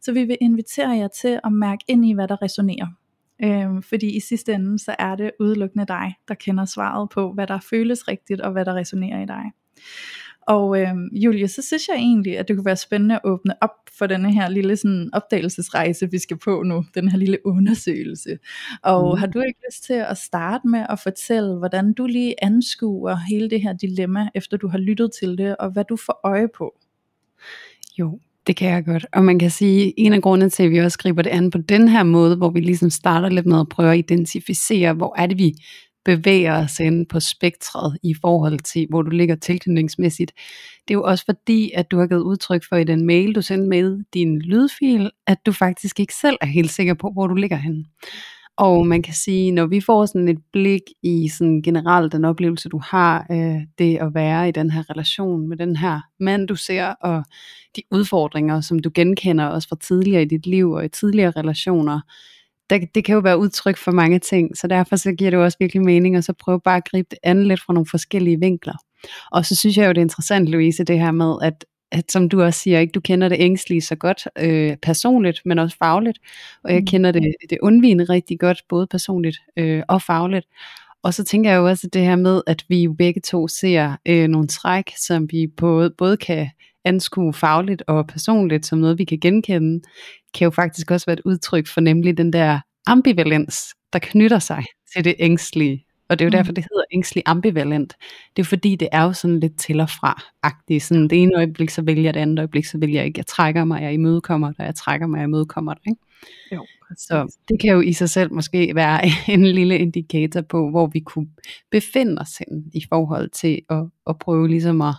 så 0.00 0.12
vi 0.12 0.24
vil 0.24 0.36
invitere 0.40 0.90
jer 0.90 1.08
til 1.08 1.40
at 1.44 1.52
mærke 1.52 1.84
ind 1.88 2.06
i, 2.06 2.12
hvad 2.12 2.28
der 2.28 2.42
resonerer. 2.42 2.86
Øhm, 3.42 3.82
fordi 3.82 4.16
i 4.16 4.20
sidste 4.20 4.52
ende, 4.52 4.78
så 4.78 4.94
er 4.98 5.16
det 5.16 5.30
udelukkende 5.40 5.86
dig, 5.86 6.14
der 6.28 6.34
kender 6.34 6.64
svaret 6.64 7.10
på, 7.10 7.32
hvad 7.32 7.46
der 7.46 7.58
føles 7.70 8.08
rigtigt, 8.08 8.40
og 8.40 8.52
hvad 8.52 8.64
der 8.64 8.74
resonerer 8.74 9.22
i 9.22 9.26
dig. 9.26 9.44
Og 10.48 10.80
øh, 10.80 10.94
Julie, 11.12 11.48
så 11.48 11.62
synes 11.62 11.88
jeg 11.88 11.96
egentlig, 11.96 12.38
at 12.38 12.48
det 12.48 12.56
kunne 12.56 12.64
være 12.64 12.76
spændende 12.76 13.14
at 13.14 13.20
åbne 13.24 13.62
op 13.62 13.70
for 13.98 14.06
denne 14.06 14.32
her 14.32 14.48
lille 14.48 14.76
sådan, 14.76 15.10
opdagelsesrejse, 15.12 16.10
vi 16.10 16.18
skal 16.18 16.38
på 16.38 16.62
nu, 16.62 16.84
den 16.94 17.08
her 17.08 17.18
lille 17.18 17.38
undersøgelse. 17.46 18.38
Og 18.82 19.14
mm. 19.14 19.18
har 19.18 19.26
du 19.26 19.40
ikke 19.40 19.60
lyst 19.68 19.84
til 19.84 19.92
at 19.92 20.18
starte 20.18 20.68
med 20.68 20.86
at 20.90 21.00
fortælle, 21.00 21.54
hvordan 21.54 21.92
du 21.92 22.06
lige 22.06 22.44
anskuer 22.44 23.16
hele 23.30 23.50
det 23.50 23.62
her 23.62 23.72
dilemma, 23.72 24.28
efter 24.34 24.56
du 24.56 24.68
har 24.68 24.78
lyttet 24.78 25.10
til 25.20 25.38
det, 25.38 25.56
og 25.56 25.70
hvad 25.70 25.84
du 25.84 25.96
får 25.96 26.20
øje 26.24 26.48
på? 26.58 26.74
Jo, 27.98 28.20
det 28.46 28.56
kan 28.56 28.70
jeg 28.70 28.84
godt. 28.84 29.06
Og 29.12 29.24
man 29.24 29.38
kan 29.38 29.50
sige, 29.50 30.00
en 30.00 30.12
af 30.12 30.22
grundene 30.22 30.50
til, 30.50 30.62
at 30.62 30.70
vi 30.70 30.78
også 30.78 30.98
griber 30.98 31.22
det 31.22 31.30
an 31.30 31.50
på 31.50 31.58
den 31.58 31.88
her 31.88 32.02
måde, 32.02 32.36
hvor 32.36 32.50
vi 32.50 32.60
ligesom 32.60 32.90
starter 32.90 33.28
lidt 33.28 33.46
med 33.46 33.60
at 33.60 33.68
prøve 33.68 33.92
at 33.92 33.98
identificere, 33.98 34.92
hvor 34.92 35.14
er 35.18 35.26
det, 35.26 35.38
vi 35.38 35.54
bevæger 36.08 36.64
os 36.64 36.80
ind 36.80 37.06
på 37.06 37.20
spektret 37.20 37.98
i 38.02 38.14
forhold 38.20 38.58
til, 38.58 38.86
hvor 38.90 39.02
du 39.02 39.10
ligger 39.10 39.36
tilknytningsmæssigt. 39.36 40.32
Det 40.88 40.94
er 40.94 40.98
jo 40.98 41.02
også 41.02 41.24
fordi, 41.24 41.70
at 41.74 41.90
du 41.90 41.98
har 41.98 42.06
givet 42.06 42.20
udtryk 42.20 42.64
for 42.68 42.76
i 42.76 42.84
den 42.84 43.06
mail, 43.06 43.34
du 43.34 43.42
sendte 43.42 43.68
med 43.68 44.04
din 44.14 44.38
lydfil, 44.38 45.10
at 45.26 45.38
du 45.46 45.52
faktisk 45.52 46.00
ikke 46.00 46.14
selv 46.14 46.36
er 46.40 46.46
helt 46.46 46.70
sikker 46.70 46.94
på, 46.94 47.10
hvor 47.10 47.26
du 47.26 47.34
ligger 47.34 47.56
henne. 47.56 47.84
Og 48.56 48.86
man 48.86 49.02
kan 49.02 49.14
sige, 49.14 49.50
når 49.50 49.66
vi 49.66 49.80
får 49.80 50.06
sådan 50.06 50.28
et 50.28 50.38
blik 50.52 50.82
i 51.02 51.28
sådan 51.28 51.62
generelt 51.62 52.12
den 52.12 52.24
oplevelse, 52.24 52.68
du 52.68 52.80
har 52.84 53.26
øh, 53.30 53.60
det 53.78 53.96
at 53.96 54.14
være 54.14 54.48
i 54.48 54.52
den 54.52 54.70
her 54.70 54.90
relation 54.90 55.48
med 55.48 55.56
den 55.56 55.76
her 55.76 56.00
mand, 56.20 56.48
du 56.48 56.56
ser, 56.56 56.86
og 56.86 57.24
de 57.76 57.82
udfordringer, 57.90 58.60
som 58.60 58.78
du 58.78 58.90
genkender 58.94 59.46
også 59.46 59.68
fra 59.68 59.76
tidligere 59.80 60.22
i 60.22 60.28
dit 60.28 60.46
liv 60.46 60.70
og 60.70 60.84
i 60.84 60.88
tidligere 60.88 61.32
relationer, 61.36 62.00
der, 62.70 62.78
det 62.94 63.04
kan 63.04 63.14
jo 63.14 63.20
være 63.20 63.38
udtryk 63.38 63.76
for 63.76 63.92
mange 63.92 64.18
ting, 64.18 64.56
så 64.56 64.66
derfor 64.66 64.96
så 64.96 65.12
giver 65.12 65.30
det 65.30 65.36
jo 65.36 65.44
også 65.44 65.56
virkelig 65.60 65.82
mening 65.82 66.16
at 66.16 66.24
så 66.24 66.32
prøve 66.32 66.60
bare 66.60 66.76
at 66.76 66.88
gribe 66.90 67.06
det 67.10 67.18
an 67.22 67.44
lidt 67.44 67.60
fra 67.60 67.72
nogle 67.72 67.86
forskellige 67.90 68.40
vinkler. 68.40 68.74
Og 69.32 69.46
så 69.46 69.56
synes 69.56 69.76
jeg 69.76 69.86
jo, 69.86 69.88
det 69.88 69.98
er 69.98 70.02
interessant, 70.02 70.48
Louise, 70.48 70.84
det 70.84 70.98
her 70.98 71.10
med, 71.10 71.34
at, 71.42 71.64
at 71.92 72.12
som 72.12 72.28
du 72.28 72.42
også 72.42 72.60
siger, 72.60 72.80
ikke 72.80 72.92
du 72.92 73.00
kender 73.00 73.28
det 73.28 73.36
ængstlige 73.40 73.80
så 73.80 73.96
godt 73.96 74.28
øh, 74.38 74.76
personligt, 74.76 75.40
men 75.44 75.58
også 75.58 75.76
fagligt, 75.78 76.18
og 76.64 76.72
jeg 76.72 76.80
mm. 76.80 76.86
kender 76.86 77.12
det, 77.12 77.34
det 77.50 77.58
undvigende 77.62 78.04
rigtig 78.04 78.40
godt, 78.40 78.62
både 78.68 78.86
personligt 78.86 79.38
øh, 79.56 79.82
og 79.88 80.02
fagligt. 80.02 80.46
Og 81.02 81.14
så 81.14 81.24
tænker 81.24 81.50
jeg 81.50 81.58
jo 81.58 81.68
også 81.68 81.88
det 81.92 82.02
her 82.02 82.16
med, 82.16 82.42
at 82.46 82.64
vi 82.68 82.88
begge 82.98 83.20
to 83.20 83.48
ser 83.48 83.96
øh, 84.06 84.28
nogle 84.28 84.48
træk, 84.48 84.92
som 84.96 85.28
vi 85.30 85.46
både, 85.56 85.90
både 85.98 86.16
kan 86.16 86.50
anskue 86.84 87.32
fagligt 87.34 87.82
og 87.86 88.06
personligt 88.06 88.66
som 88.66 88.78
noget, 88.78 88.98
vi 88.98 89.04
kan 89.04 89.18
genkende, 89.20 89.80
kan 90.34 90.44
jo 90.44 90.50
faktisk 90.50 90.90
også 90.90 91.06
være 91.06 91.14
et 91.18 91.22
udtryk 91.24 91.66
for 91.66 91.80
nemlig 91.80 92.16
den 92.18 92.32
der 92.32 92.60
ambivalens, 92.86 93.74
der 93.92 93.98
knytter 93.98 94.38
sig 94.38 94.64
til 94.94 95.04
det 95.04 95.14
ængstlige 95.18 95.84
Og 96.10 96.18
det 96.18 96.24
er 96.24 96.26
jo 96.26 96.28
Mm. 96.28 96.32
derfor, 96.32 96.52
det 96.52 96.64
hedder 96.64 96.84
ængstelig 96.92 97.22
ambivalent. 97.26 97.94
Det 98.36 98.42
er 98.42 98.46
fordi, 98.46 98.76
det 98.76 98.88
er 98.92 99.02
jo 99.02 99.12
sådan 99.12 99.40
lidt 99.40 99.58
til 99.58 99.80
og 99.80 99.90
fra-agtigt. 99.90 100.82
Sådan 100.84 101.08
det 101.08 101.22
ene 101.22 101.36
øjeblik, 101.36 101.70
så 101.70 101.82
vælger 101.82 102.02
jeg 102.02 102.14
det 102.14 102.20
andet 102.20 102.38
øjeblik, 102.38 102.64
så 102.64 102.78
vælger 102.78 103.00
jeg 103.00 103.06
ikke. 103.06 103.18
Jeg 103.18 103.26
trækker 103.26 103.64
mig, 103.64 103.82
jeg 103.82 103.92
imødekommer 103.94 104.52
dig, 104.52 104.64
jeg 104.64 104.74
trækker 104.74 105.06
mig, 105.06 105.18
jeg 105.18 105.24
imødekommer 105.24 105.74
dig. 105.74 105.82
Ikke? 105.86 106.00
Jo, 106.54 106.66
Så 106.96 107.36
det 107.48 107.60
kan 107.60 107.70
jo 107.70 107.80
i 107.80 107.92
sig 107.92 108.10
selv 108.10 108.32
måske 108.32 108.74
være 108.74 109.00
en 109.34 109.46
lille 109.46 109.78
indikator 109.78 110.40
på, 110.40 110.70
hvor 110.70 110.86
vi 110.86 111.00
kunne 111.00 111.28
befinde 111.70 112.20
os 112.20 112.36
hen 112.38 112.64
i 112.74 112.82
forhold 112.88 113.30
til 113.30 113.60
at, 113.70 113.84
at 114.06 114.18
prøve 114.18 114.48
ligesom 114.48 114.82
at, 114.82 114.94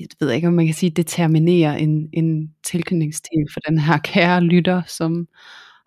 jeg 0.00 0.08
ved 0.20 0.30
ikke, 0.30 0.48
om 0.48 0.54
man 0.54 0.66
kan 0.66 0.74
sige, 0.74 0.90
determinere 0.90 1.80
en, 1.80 2.08
en 2.12 2.54
tilknytningsstil 2.64 3.46
for 3.52 3.60
den 3.60 3.78
her 3.78 3.98
kære 3.98 4.40
lytter, 4.40 4.82
som 4.86 5.26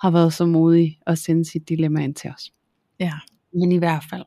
har 0.01 0.12
været 0.12 0.34
så 0.34 0.46
modig 0.46 0.98
at 1.08 1.18
sende 1.18 1.46
sit 1.46 1.70
dilemma 1.70 2.04
ind 2.04 2.16
til 2.16 2.30
os. 2.30 2.51
Ja. 3.00 3.13
Men 3.54 3.72
i 3.72 3.78
hvert 3.78 4.04
fald. 4.10 4.24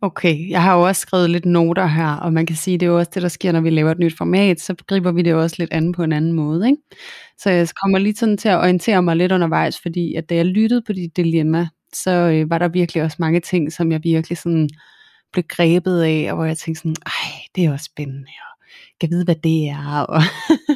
Okay, 0.00 0.50
jeg 0.50 0.62
har 0.62 0.76
jo 0.76 0.86
også 0.86 1.00
skrevet 1.00 1.30
lidt 1.30 1.46
noter 1.46 1.86
her, 1.86 2.12
og 2.12 2.32
man 2.32 2.46
kan 2.46 2.56
sige, 2.56 2.78
det 2.78 2.86
er 2.86 2.90
jo 2.90 2.98
også 2.98 3.10
det, 3.14 3.22
der 3.22 3.28
sker, 3.28 3.52
når 3.52 3.60
vi 3.60 3.70
laver 3.70 3.90
et 3.90 3.98
nyt 3.98 4.16
format, 4.16 4.60
så 4.60 4.74
griber 4.86 5.12
vi 5.12 5.22
det 5.22 5.30
jo 5.30 5.42
også 5.42 5.56
lidt 5.58 5.72
an 5.72 5.92
på 5.92 6.02
en 6.02 6.12
anden 6.12 6.32
måde. 6.32 6.66
Ikke? 6.66 6.82
Så 7.38 7.50
jeg 7.50 7.68
kommer 7.82 7.98
lige 7.98 8.16
sådan 8.16 8.36
til 8.36 8.48
at 8.48 8.58
orientere 8.58 9.02
mig 9.02 9.16
lidt 9.16 9.32
undervejs, 9.32 9.80
fordi 9.80 10.14
at 10.14 10.28
da 10.28 10.34
jeg 10.34 10.46
lyttede 10.46 10.82
på 10.86 10.92
dit 10.92 11.16
dilemma, 11.16 11.68
så 11.94 12.10
øh, 12.10 12.50
var 12.50 12.58
der 12.58 12.68
virkelig 12.68 13.02
også 13.02 13.16
mange 13.20 13.40
ting, 13.40 13.72
som 13.72 13.92
jeg 13.92 14.00
virkelig 14.04 14.38
sådan 14.38 14.68
blev 15.32 15.44
grebet 15.48 16.02
af, 16.02 16.26
og 16.30 16.36
hvor 16.36 16.44
jeg 16.44 16.58
tænkte 16.58 16.80
sådan, 16.80 16.96
ej, 17.06 17.32
det 17.54 17.64
er 17.64 17.72
også 17.72 17.84
spændende, 17.84 18.28
og 18.28 18.57
kan 19.00 19.10
vide, 19.10 19.24
hvad 19.24 19.34
det 19.34 19.68
er. 19.68 20.00
Og 20.00 20.22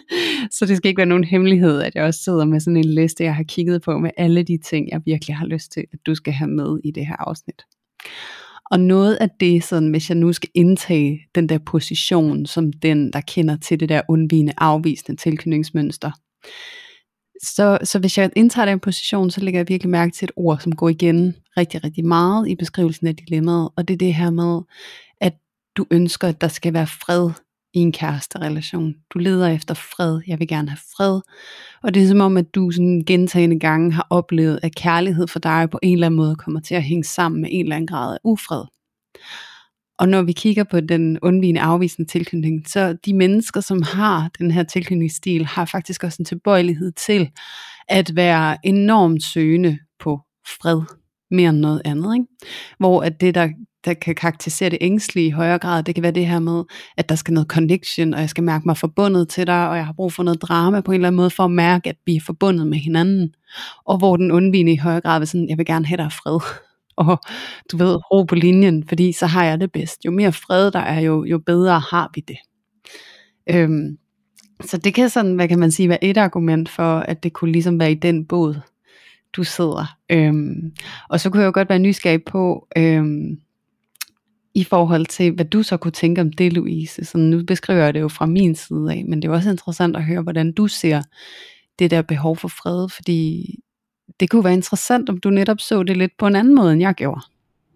så 0.56 0.66
det 0.66 0.76
skal 0.76 0.88
ikke 0.88 0.98
være 0.98 1.06
nogen 1.06 1.24
hemmelighed, 1.24 1.80
at 1.80 1.94
jeg 1.94 2.04
også 2.04 2.20
sidder 2.22 2.44
med 2.44 2.60
sådan 2.60 2.76
en 2.76 2.84
liste, 2.84 3.24
jeg 3.24 3.34
har 3.34 3.42
kigget 3.42 3.82
på 3.82 3.98
med 3.98 4.10
alle 4.16 4.42
de 4.42 4.58
ting, 4.64 4.88
jeg 4.90 5.00
virkelig 5.04 5.36
har 5.36 5.46
lyst 5.46 5.72
til, 5.72 5.84
at 5.92 5.98
du 6.06 6.14
skal 6.14 6.32
have 6.32 6.50
med 6.50 6.78
i 6.84 6.90
det 6.90 7.06
her 7.06 7.16
afsnit. 7.18 7.62
Og 8.70 8.80
noget 8.80 9.14
af 9.14 9.28
det, 9.40 9.64
sådan, 9.64 9.90
hvis 9.90 10.08
jeg 10.08 10.18
nu 10.18 10.32
skal 10.32 10.48
indtage 10.54 11.20
den 11.34 11.48
der 11.48 11.58
position, 11.58 12.46
som 12.46 12.72
den, 12.72 13.12
der 13.12 13.20
kender 13.20 13.56
til 13.56 13.80
det 13.80 13.88
der 13.88 14.02
undvigende, 14.08 14.52
afvisende 14.58 15.20
tilknytningsmønster, 15.20 16.10
så, 17.42 17.78
så 17.84 17.98
hvis 17.98 18.18
jeg 18.18 18.30
indtager 18.36 18.66
den 18.66 18.80
position, 18.80 19.30
så 19.30 19.40
lægger 19.40 19.60
jeg 19.60 19.68
virkelig 19.68 19.90
mærke 19.90 20.12
til 20.12 20.26
et 20.26 20.32
ord, 20.36 20.58
som 20.60 20.76
går 20.76 20.88
igen 20.88 21.34
rigtig, 21.56 21.84
rigtig 21.84 22.04
meget 22.04 22.48
i 22.48 22.54
beskrivelsen 22.54 23.06
af 23.06 23.16
dilemmaet, 23.16 23.70
og 23.76 23.88
det 23.88 23.94
er 23.94 23.98
det 23.98 24.14
her 24.14 24.30
med, 24.30 24.60
at 25.20 25.32
du 25.76 25.86
ønsker, 25.90 26.28
at 26.28 26.40
der 26.40 26.48
skal 26.48 26.72
være 26.72 26.86
fred 26.86 27.30
i 27.74 27.78
en 27.78 27.92
kæresterelation. 27.92 28.94
Du 29.10 29.18
leder 29.18 29.48
efter 29.48 29.74
fred, 29.74 30.20
jeg 30.26 30.38
vil 30.38 30.48
gerne 30.48 30.68
have 30.68 30.78
fred, 30.96 31.20
og 31.82 31.94
det 31.94 32.02
er 32.02 32.08
som 32.08 32.20
om, 32.20 32.36
at 32.36 32.54
du 32.54 32.70
sådan 32.70 33.04
gentagende 33.06 33.58
gange 33.58 33.92
har 33.92 34.06
oplevet, 34.10 34.60
at 34.62 34.74
kærlighed 34.74 35.26
for 35.26 35.38
dig 35.38 35.68
på 35.70 35.78
en 35.82 35.92
eller 35.92 36.06
anden 36.06 36.16
måde 36.16 36.36
kommer 36.36 36.60
til 36.60 36.74
at 36.74 36.82
hænge 36.82 37.04
sammen 37.04 37.40
med 37.40 37.50
en 37.52 37.64
eller 37.64 37.76
anden 37.76 37.86
grad 37.86 38.14
af 38.14 38.18
ufred. 38.24 38.64
Og 39.98 40.08
når 40.08 40.22
vi 40.22 40.32
kigger 40.32 40.64
på 40.64 40.80
den 40.80 41.18
undvigende 41.22 41.60
afvisende 41.60 42.10
tilknytning, 42.10 42.68
så 42.68 42.96
de 43.04 43.14
mennesker, 43.14 43.60
som 43.60 43.82
har 43.82 44.30
den 44.38 44.50
her 44.50 44.62
tilknytningsstil, 44.62 45.46
har 45.46 45.64
faktisk 45.64 46.04
også 46.04 46.16
en 46.20 46.24
tilbøjelighed 46.24 46.92
til 46.92 47.30
at 47.88 48.16
være 48.16 48.56
enormt 48.64 49.22
søgende 49.22 49.78
på 49.98 50.20
fred, 50.46 50.80
mere 51.30 51.50
end 51.50 51.58
noget 51.58 51.82
andet. 51.84 52.14
Ikke? 52.14 52.26
Hvor 52.78 53.02
at 53.02 53.20
det, 53.20 53.34
der, 53.34 53.48
der 53.84 53.94
kan 53.94 54.14
karakterisere 54.14 54.70
det 54.70 54.78
ængstlige 54.80 55.26
i 55.26 55.30
højere 55.30 55.58
grad, 55.58 55.82
det 55.82 55.94
kan 55.94 56.02
være 56.02 56.12
det 56.12 56.26
her 56.26 56.38
med, 56.38 56.64
at 56.96 57.08
der 57.08 57.14
skal 57.14 57.34
noget 57.34 57.48
connection, 57.48 58.14
og 58.14 58.20
jeg 58.20 58.30
skal 58.30 58.44
mærke 58.44 58.62
mig 58.66 58.76
forbundet 58.76 59.28
til 59.28 59.46
dig, 59.46 59.68
og 59.68 59.76
jeg 59.76 59.86
har 59.86 59.92
brug 59.92 60.12
for 60.12 60.22
noget 60.22 60.42
drama 60.42 60.80
på 60.80 60.92
en 60.92 60.94
eller 60.94 61.08
anden 61.08 61.16
måde, 61.16 61.30
for 61.30 61.44
at 61.44 61.50
mærke, 61.50 61.88
at 61.88 61.96
vi 62.06 62.16
er 62.16 62.20
forbundet 62.26 62.66
med 62.66 62.78
hinanden. 62.78 63.34
Og 63.84 63.98
hvor 63.98 64.16
den 64.16 64.30
undvigende 64.30 64.72
i 64.72 64.76
højere 64.76 65.00
grad 65.00 65.18
vil 65.18 65.28
sådan, 65.28 65.48
jeg 65.48 65.58
vil 65.58 65.66
gerne 65.66 65.86
have 65.86 65.96
dig 65.96 66.12
fred 66.12 66.40
og 66.96 67.18
du 67.72 67.76
ved, 67.76 68.10
ro 68.12 68.22
på 68.22 68.34
linjen, 68.34 68.88
fordi 68.88 69.12
så 69.12 69.26
har 69.26 69.44
jeg 69.44 69.60
det 69.60 69.72
bedst. 69.72 70.04
Jo 70.04 70.10
mere 70.10 70.32
fred 70.32 70.70
der 70.70 70.78
er, 70.78 71.00
jo, 71.00 71.24
jo 71.24 71.38
bedre 71.38 71.80
har 71.80 72.10
vi 72.14 72.24
det. 72.28 72.36
Øhm, 73.50 73.98
så 74.64 74.76
det 74.76 74.94
kan 74.94 75.08
sådan, 75.08 75.34
hvad 75.34 75.48
kan 75.48 75.58
man 75.58 75.70
sige, 75.70 75.88
være 75.88 76.04
et 76.04 76.16
argument 76.16 76.68
for, 76.68 76.98
at 76.98 77.22
det 77.22 77.32
kunne 77.32 77.52
ligesom 77.52 77.80
være 77.80 77.92
i 77.92 77.94
den 77.94 78.26
båd, 78.26 78.60
du 79.36 79.44
sidder. 79.44 79.96
Øhm, 80.10 80.72
og 81.08 81.20
så 81.20 81.30
kunne 81.30 81.40
jeg 81.40 81.46
jo 81.46 81.52
godt 81.54 81.68
være 81.68 81.78
nysgerrig 81.78 82.24
på, 82.24 82.68
øhm, 82.76 83.38
i 84.54 84.64
forhold 84.64 85.06
til, 85.06 85.32
hvad 85.32 85.44
du 85.44 85.62
så 85.62 85.76
kunne 85.76 85.92
tænke 85.92 86.20
om 86.20 86.32
det, 86.32 86.52
Louise. 86.52 87.04
Så 87.04 87.18
nu 87.18 87.44
beskriver 87.44 87.84
jeg 87.84 87.94
det 87.94 88.00
jo 88.00 88.08
fra 88.08 88.26
min 88.26 88.54
side 88.54 88.92
af, 88.92 89.04
men 89.08 89.22
det 89.22 89.28
er 89.28 89.32
også 89.32 89.50
interessant 89.50 89.96
at 89.96 90.04
høre, 90.04 90.22
hvordan 90.22 90.52
du 90.52 90.68
ser 90.68 91.02
det 91.78 91.90
der 91.90 92.02
behov 92.02 92.36
for 92.36 92.48
fred, 92.48 92.88
fordi 92.88 93.54
det 94.20 94.30
kunne 94.30 94.44
være 94.44 94.52
interessant, 94.52 95.08
om 95.08 95.18
du 95.18 95.30
netop 95.30 95.60
så 95.60 95.82
det 95.82 95.96
lidt 95.96 96.12
på 96.18 96.26
en 96.26 96.36
anden 96.36 96.54
måde, 96.54 96.72
end 96.72 96.80
jeg 96.80 96.94
gjorde. 96.94 97.20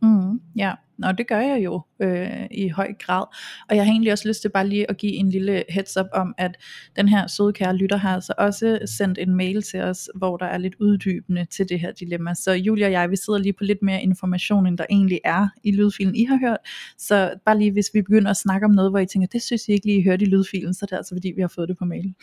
Mm, 0.03 0.41
ja, 0.57 0.73
Nå, 0.99 1.13
det 1.13 1.29
gør 1.29 1.41
jeg 1.41 1.65
jo 1.65 1.83
øh, 2.01 2.47
i 2.51 2.69
høj 2.69 2.93
grad. 3.01 3.25
Og 3.71 3.77
jeg 3.77 3.85
har 3.85 3.93
egentlig 3.93 4.13
også 4.13 4.29
lyst 4.29 4.43
til 4.43 4.49
bare 4.49 4.69
lige 4.69 4.91
at 4.91 4.97
give 4.97 5.13
en 5.13 5.29
lille 5.29 5.65
heads 5.69 5.97
up 5.97 6.07
om, 6.15 6.35
at 6.39 6.57
den 6.97 7.09
her 7.09 7.27
søde 7.27 7.53
kære 7.53 7.77
lytter 7.77 7.97
har 7.97 8.15
altså 8.15 8.35
også 8.39 8.79
sendt 8.97 9.19
en 9.19 9.35
mail 9.35 9.63
til 9.63 9.81
os, 9.81 10.11
hvor 10.15 10.37
der 10.37 10.47
er 10.47 10.59
lidt 10.59 10.75
uddybende 10.81 11.45
til 11.45 11.69
det 11.69 11.81
her 11.81 11.93
dilemma. 11.93 12.35
Så 12.35 12.53
Julia 12.53 12.87
og 12.87 12.93
jeg, 12.93 13.11
vi 13.11 13.17
sidder 13.17 13.39
lige 13.39 13.53
på 13.53 13.65
lidt 13.65 13.83
mere 13.83 14.03
information, 14.03 14.67
end 14.67 14.79
der 14.79 14.85
egentlig 14.91 15.21
er 15.25 15.49
i 15.65 15.73
lydfilen, 15.73 16.17
I 16.17 16.25
har 16.25 16.39
hørt. 16.39 16.59
Så 16.99 17.35
bare 17.45 17.59
lige, 17.59 17.73
hvis 17.73 17.91
vi 17.95 18.03
begynder 18.03 18.31
at 18.31 18.37
snakke 18.37 18.65
om 18.65 18.71
noget, 18.71 18.91
hvor 18.91 18.99
I 18.99 19.07
tænker, 19.07 19.29
det 19.29 19.43
synes 19.43 19.69
I 19.69 19.73
ikke 19.73 19.87
lige, 19.87 19.99
I 19.99 20.05
hørte 20.05 20.25
i 20.25 20.29
lydfilen, 20.29 20.75
så 20.75 20.85
er 20.85 20.87
det 20.87 20.97
altså 20.97 21.15
fordi, 21.15 21.33
vi 21.37 21.41
har 21.41 21.53
fået 21.55 21.69
det 21.69 21.79
på 21.79 21.85
mail. 21.85 22.05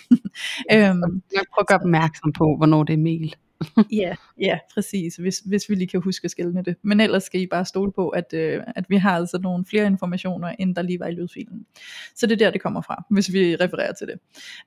øhm, 0.74 1.22
Jeg 1.34 1.44
prøver 1.51 1.62
at 1.62 1.68
gøre 1.68 1.80
opmærksom 1.80 2.32
på, 2.34 2.56
hvornår 2.58 2.84
det 2.84 2.94
er 2.94 2.98
mail. 2.98 3.36
Ja, 3.91 4.15
ja, 4.39 4.60
præcis, 4.74 5.15
hvis, 5.15 5.39
hvis 5.39 5.70
vi 5.70 5.75
lige 5.75 5.88
kan 5.88 6.01
huske 6.01 6.25
at 6.25 6.65
det. 6.65 6.75
Men 6.82 7.00
ellers 7.00 7.24
skal 7.24 7.41
I 7.41 7.48
bare 7.48 7.65
stole 7.65 7.91
på, 7.91 8.10
at, 8.10 8.34
øh, 8.34 8.62
at 8.75 8.86
vi 8.89 8.98
har 8.98 9.15
altså 9.15 9.38
nogle 9.38 9.65
flere 9.65 9.86
informationer, 9.86 10.55
end 10.60 10.75
der 10.75 10.82
lige 10.82 11.00
var 11.00 11.08
i 11.08 11.12
lydfilen. 11.12 11.65
Så 12.15 12.27
det 12.27 12.34
er 12.34 12.46
der, 12.46 12.51
det 12.51 12.62
kommer 12.62 12.82
fra, 12.82 13.03
hvis 13.10 13.34
vi 13.34 13.55
refererer 13.55 13.93
til 13.93 14.08
det. 14.08 14.20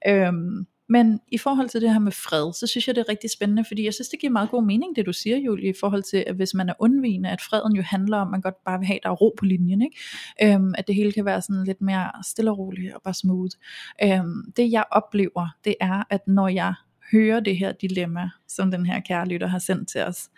Øhm, 0.09 0.67
men 0.89 1.21
i 1.33 1.39
forhold 1.39 1.69
til 1.69 1.81
det 1.81 1.93
her 1.93 1.99
med 1.99 2.13
fred, 2.13 2.53
så 2.53 2.67
synes 2.67 2.87
jeg, 2.87 2.95
det 2.95 3.01
er 3.01 3.09
rigtig 3.09 3.31
spændende, 3.31 3.65
fordi 3.65 3.85
jeg 3.85 3.95
synes, 3.95 4.09
det 4.09 4.21
giver 4.21 4.33
meget 4.33 4.51
god 4.51 4.65
mening, 4.65 4.97
det 4.97 5.07
du 5.07 5.13
siger, 5.13 5.37
Julie, 5.37 5.71
i 5.71 5.75
forhold 5.81 6.03
til, 6.03 6.25
at 6.27 6.35
hvis 6.35 6.55
man 6.55 6.69
er 6.69 6.75
undvigende, 6.79 7.31
at 7.31 7.41
freden 7.41 7.77
jo 7.77 7.83
handler 7.83 8.17
om, 8.17 8.29
at 8.29 8.31
man 8.31 8.41
godt 8.41 8.65
bare 8.65 8.79
vil 8.79 8.87
have, 8.87 8.99
der 9.03 9.09
er 9.09 9.15
ro 9.15 9.35
på 9.39 9.45
linjen, 9.45 9.83
ikke? 9.83 10.55
Øhm, 10.55 10.75
at 10.79 10.87
det 10.87 10.95
hele 10.95 11.13
kan 11.13 11.25
være 11.25 11.43
sådan 11.43 11.65
lidt 11.65 11.81
mere 11.81 12.11
stille 12.25 12.51
og 12.51 12.59
roligt 12.59 12.95
og 12.95 13.03
bare 13.03 13.15
smooth. 13.15 13.57
Øhm, 14.05 14.53
det 14.57 14.73
jeg 14.73 14.85
oplever, 14.91 15.49
det 15.65 15.75
er, 15.81 16.03
at 16.11 16.21
når 16.29 16.49
jeg 16.49 16.75
hører 17.13 17.41
det 17.41 17.57
her 17.57 17.73
dilemma, 17.73 18.31
som 18.49 18.71
den 18.71 18.87
her 18.87 19.01
kære 19.01 19.29
lytter 19.29 19.47
har 19.47 19.59
sendt 19.59 19.89
til 19.89 20.01
os, 20.01 20.29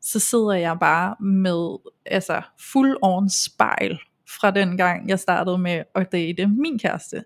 så 0.00 0.18
sidder 0.18 0.52
jeg 0.52 0.76
bare 0.80 1.24
med 1.24 1.78
altså 2.06 2.42
fuld 2.72 2.98
on 3.02 3.30
spejl 3.30 3.98
fra 4.40 4.50
den 4.50 4.76
gang 4.76 5.08
jeg 5.08 5.18
startede 5.18 5.58
med 5.58 5.82
at 5.94 6.12
date 6.12 6.46
min 6.46 6.78
kæreste. 6.78 7.24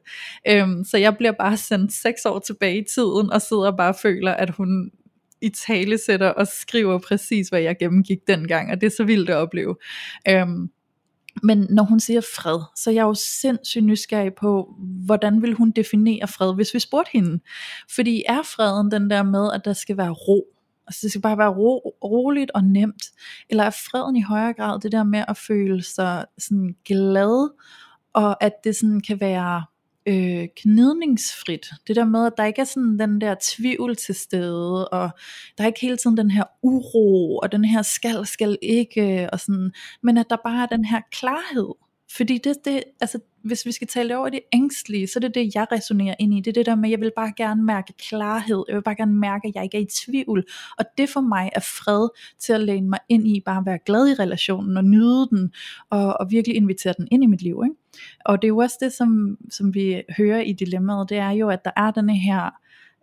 Øhm, 0.48 0.84
så 0.84 0.98
jeg 0.98 1.16
bliver 1.16 1.32
bare 1.32 1.56
sendt 1.56 1.92
seks 1.92 2.24
år 2.24 2.38
tilbage 2.38 2.78
i 2.78 2.84
tiden, 2.94 3.32
og 3.32 3.42
sidder 3.42 3.66
og 3.66 3.76
bare 3.76 3.94
føler, 4.02 4.32
at 4.32 4.50
hun 4.50 4.90
i 5.40 5.48
tale 5.48 5.98
sætter 5.98 6.28
og 6.28 6.46
skriver 6.46 6.98
præcis, 6.98 7.48
hvad 7.48 7.60
jeg 7.60 7.78
gennemgik 7.78 8.18
dengang, 8.26 8.70
og 8.70 8.80
det 8.80 8.86
er 8.86 8.90
så 8.96 9.04
vildt 9.04 9.30
at 9.30 9.36
opleve. 9.36 9.76
Øhm, 10.28 10.70
men 11.42 11.66
når 11.70 11.82
hun 11.82 12.00
siger 12.00 12.20
fred, 12.20 12.60
så 12.76 12.90
er 12.90 12.94
jeg 12.94 13.02
jo 13.02 13.14
sindssygt 13.14 13.84
nysgerrig 13.84 14.34
på, 14.34 14.74
hvordan 15.06 15.42
vil 15.42 15.54
hun 15.54 15.70
definere 15.70 16.28
fred, 16.28 16.54
hvis 16.54 16.74
vi 16.74 16.78
spurgte 16.78 17.10
hende. 17.12 17.40
Fordi 17.94 18.22
er 18.28 18.42
freden 18.42 18.90
den 18.90 19.10
der 19.10 19.22
med, 19.22 19.52
at 19.52 19.64
der 19.64 19.72
skal 19.72 19.96
være 19.96 20.10
ro? 20.10 20.44
Altså 20.86 21.00
det 21.02 21.10
skal 21.10 21.22
bare 21.22 21.38
være 21.38 21.48
ro, 21.48 21.94
roligt 22.04 22.50
og 22.54 22.64
nemt. 22.64 23.02
Eller 23.50 23.64
er 23.64 23.70
freden 23.70 24.16
i 24.16 24.22
højere 24.22 24.52
grad 24.52 24.80
det 24.80 24.92
der 24.92 25.02
med 25.02 25.24
at 25.28 25.36
føle 25.36 25.82
sig 25.82 26.24
sådan 26.38 26.76
glad, 26.84 27.50
og 28.12 28.44
at 28.44 28.52
det 28.64 28.76
sådan 28.76 29.00
kan 29.00 29.20
være 29.20 29.64
øh, 30.06 30.48
gnidningsfrit. 30.62 31.66
Det 31.86 31.96
der 31.96 32.04
med, 32.04 32.26
at 32.26 32.32
der 32.36 32.44
ikke 32.44 32.60
er 32.60 32.64
sådan 32.64 32.98
den 32.98 33.20
der 33.20 33.34
tvivl 33.42 33.96
til 33.96 34.14
stede, 34.14 34.88
og 34.88 35.10
der 35.58 35.64
er 35.64 35.68
ikke 35.68 35.80
hele 35.80 35.96
tiden 35.96 36.16
den 36.16 36.30
her 36.30 36.44
uro, 36.62 37.36
og 37.36 37.52
den 37.52 37.64
her 37.64 37.82
skal, 37.82 38.26
skal 38.26 38.58
ikke, 38.62 39.28
og 39.32 39.40
sådan, 39.40 39.72
men 40.02 40.18
at 40.18 40.26
der 40.30 40.36
bare 40.44 40.62
er 40.62 40.66
den 40.66 40.84
her 40.84 41.00
klarhed. 41.12 41.74
Fordi 42.16 42.38
det, 42.38 42.56
det, 42.64 42.82
altså, 43.00 43.18
hvis 43.42 43.66
vi 43.66 43.72
skal 43.72 43.88
tale 43.88 44.18
over 44.18 44.28
det 44.28 44.40
ængstlige, 44.52 45.06
så 45.06 45.18
er 45.18 45.20
det 45.20 45.34
det, 45.34 45.54
jeg 45.54 45.66
resonerer 45.72 46.14
ind 46.18 46.34
i. 46.34 46.40
Det 46.40 46.48
er 46.48 46.52
det 46.52 46.66
der 46.66 46.74
med, 46.74 46.84
at 46.84 46.90
jeg 46.90 47.00
vil 47.00 47.12
bare 47.16 47.32
gerne 47.36 47.62
mærke 47.64 47.92
klarhed. 48.08 48.64
Jeg 48.68 48.76
vil 48.76 48.82
bare 48.82 48.94
gerne 48.94 49.12
mærke, 49.12 49.48
at 49.48 49.54
jeg 49.54 49.64
ikke 49.64 49.76
er 49.76 49.82
i 49.82 49.86
tvivl. 50.06 50.44
Og 50.78 50.84
det 50.98 51.08
for 51.08 51.20
mig 51.20 51.50
er 51.52 51.60
fred 51.60 52.08
til 52.38 52.52
at 52.52 52.60
læne 52.60 52.88
mig 52.88 52.98
ind 53.08 53.28
i, 53.28 53.42
bare 53.46 53.58
at 53.58 53.66
være 53.66 53.78
glad 53.86 54.08
i 54.08 54.14
relationen 54.14 54.76
og 54.76 54.84
nyde 54.84 55.28
den, 55.30 55.52
og, 55.90 56.20
og 56.20 56.30
virkelig 56.30 56.56
invitere 56.56 56.94
den 56.98 57.08
ind 57.10 57.24
i 57.24 57.26
mit 57.26 57.42
liv. 57.42 57.62
Ikke? 57.64 57.76
Og 58.24 58.42
det 58.42 58.46
er 58.46 58.48
jo 58.48 58.58
også 58.58 58.76
det, 58.80 58.92
som, 58.92 59.38
som 59.50 59.74
vi 59.74 60.02
hører 60.16 60.40
i 60.40 60.52
dilemmaet, 60.52 61.08
det 61.08 61.18
er 61.18 61.30
jo, 61.30 61.48
at 61.48 61.64
der 61.64 61.70
er 61.76 61.90
denne 61.90 62.16
her 62.16 62.50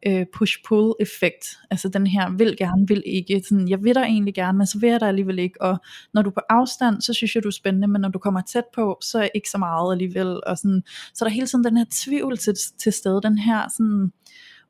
øh, 0.06 0.26
push-pull 0.36 0.94
effekt, 1.00 1.58
altså 1.72 1.90
den 1.90 2.08
her 2.08 2.30
vil 2.30 2.58
gerne, 2.58 2.88
vil 2.88 3.04
ikke, 3.06 3.42
sådan, 3.50 3.70
jeg 3.70 3.84
vil 3.84 3.96
dig 3.96 4.02
egentlig 4.02 4.34
gerne, 4.34 4.58
men 4.58 4.68
så 4.68 4.80
vil 4.80 4.90
jeg 4.90 5.00
dig 5.00 5.08
alligevel 5.08 5.40
ikke, 5.40 5.62
og 5.62 5.78
når 6.14 6.22
du 6.22 6.30
er 6.30 6.34
på 6.34 6.42
afstand, 6.50 7.02
så 7.02 7.14
synes 7.14 7.36
jeg 7.36 7.44
du 7.44 7.48
er 7.48 7.52
spændende, 7.52 7.88
men 7.88 8.02
når 8.02 8.10
du 8.10 8.20
kommer 8.20 8.42
tæt 8.42 8.64
på, 8.76 8.98
så 9.02 9.20
er 9.20 9.30
ikke 9.36 9.50
så 9.50 9.58
meget 9.58 9.92
alligevel, 9.92 10.44
og 10.48 10.58
sådan, 10.58 10.84
så 11.14 11.26
er 11.26 11.30
der 11.30 11.34
hele 11.34 11.48
tiden 11.48 11.64
den 11.64 11.78
her 11.78 11.86
tvivl 11.92 12.38
til, 12.38 12.54
til 12.80 12.94
stede, 12.94 13.22
den 13.24 13.38
her 13.38 13.68
sådan, 13.78 14.12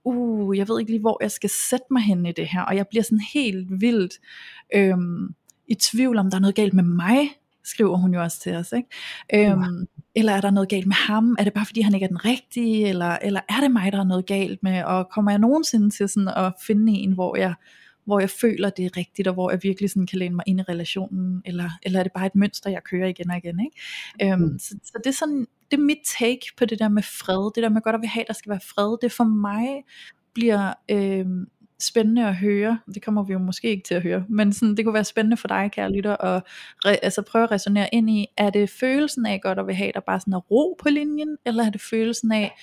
uh, 0.03 0.57
jeg 0.57 0.67
ved 0.67 0.79
ikke 0.79 0.91
lige, 0.91 1.01
hvor 1.01 1.17
jeg 1.21 1.31
skal 1.31 1.49
sætte 1.69 1.85
mig 1.91 2.01
hen 2.01 2.25
i 2.25 2.31
det 2.31 2.47
her, 2.47 2.61
og 2.61 2.75
jeg 2.75 2.87
bliver 2.87 3.03
sådan 3.03 3.25
helt 3.33 3.81
vildt 3.81 4.13
øhm, 4.75 5.35
i 5.67 5.75
tvivl 5.75 6.17
om, 6.17 6.29
der 6.29 6.37
er 6.37 6.41
noget 6.41 6.55
galt 6.55 6.73
med 6.73 6.83
mig, 6.83 7.29
skriver 7.63 7.97
hun 7.97 8.13
jo 8.13 8.21
også 8.21 8.39
til 8.39 8.55
os. 8.55 8.71
Ikke? 8.71 9.51
Øhm, 9.51 9.87
eller 10.17 10.33
er 10.33 10.41
der 10.41 10.51
noget 10.51 10.69
galt 10.69 10.87
med 10.87 10.95
ham? 10.95 11.35
Er 11.39 11.43
det 11.43 11.53
bare 11.53 11.65
fordi 11.65 11.81
han 11.81 11.93
ikke 11.93 12.03
er 12.03 12.07
den 12.07 12.25
rigtige? 12.25 12.87
Eller, 12.89 13.17
eller 13.21 13.41
er 13.49 13.61
det 13.61 13.71
mig, 13.71 13.91
der 13.91 13.99
er 13.99 14.03
noget 14.03 14.25
galt 14.25 14.63
med? 14.63 14.83
Og 14.83 15.09
kommer 15.09 15.31
jeg 15.31 15.39
nogensinde 15.39 15.89
til 15.89 16.09
sådan 16.09 16.27
at 16.27 16.53
finde 16.67 16.93
en, 16.93 17.11
hvor 17.11 17.37
jeg 17.37 17.53
hvor 18.05 18.19
jeg 18.19 18.29
føler, 18.29 18.69
det 18.69 18.85
er 18.85 18.97
rigtigt, 18.97 19.27
og 19.27 19.33
hvor 19.33 19.51
jeg 19.51 19.59
virkelig 19.63 19.89
sådan 19.89 20.07
kan 20.07 20.19
læne 20.19 20.35
mig 20.35 20.43
ind 20.47 20.59
i 20.59 20.63
relationen, 20.63 21.41
eller, 21.45 21.69
eller 21.83 21.99
er 21.99 22.03
det 22.03 22.11
bare 22.11 22.25
et 22.25 22.35
mønster, 22.35 22.69
jeg 22.69 22.83
kører 22.83 23.07
igen 23.07 23.31
og 23.31 23.37
igen. 23.37 23.59
Ikke? 23.59 24.33
Øhm, 24.33 24.41
mm. 24.41 24.59
så, 24.59 24.75
så 24.83 24.99
det 25.03 25.09
er 25.09 25.13
sådan, 25.13 25.47
det 25.71 25.77
er 25.77 25.81
mit 25.81 25.97
take 26.19 26.41
på 26.57 26.65
det 26.65 26.79
der 26.79 26.89
med 26.89 27.03
fred, 27.03 27.51
det 27.55 27.63
der 27.63 27.69
med 27.69 27.81
godt 27.81 27.95
at 27.95 28.01
vil 28.01 28.09
have, 28.09 28.25
der 28.27 28.33
skal 28.33 28.49
være 28.49 28.59
fred, 28.59 28.97
det 29.01 29.11
for 29.11 29.23
mig 29.23 29.83
bliver 30.33 30.73
øhm, 30.91 31.45
spændende 31.79 32.27
at 32.27 32.35
høre, 32.35 32.79
det 32.93 33.01
kommer 33.01 33.23
vi 33.23 33.33
jo 33.33 33.39
måske 33.39 33.69
ikke 33.69 33.83
til 33.83 33.95
at 33.95 34.01
høre, 34.01 34.25
men 34.29 34.53
sådan, 34.53 34.77
det 34.77 34.85
kunne 34.85 34.93
være 34.93 35.03
spændende 35.03 35.37
for 35.37 35.47
dig, 35.47 35.71
kære 35.71 35.91
lytter, 35.91 36.17
at 36.17 36.43
re, 36.85 37.03
altså 37.03 37.21
prøve 37.21 37.43
at 37.43 37.51
resonere 37.51 37.89
ind 37.93 38.09
i, 38.09 38.25
er 38.37 38.49
det 38.49 38.69
følelsen 38.69 39.25
af 39.25 39.41
godt 39.41 39.59
at 39.59 39.67
vil 39.67 39.75
have, 39.75 39.91
der 39.93 39.99
bare 39.99 40.19
sådan 40.19 40.33
er 40.33 40.37
ro 40.37 40.77
på 40.81 40.89
linjen, 40.89 41.37
eller 41.45 41.65
er 41.65 41.69
det 41.69 41.81
følelsen 41.81 42.31
af, 42.31 42.55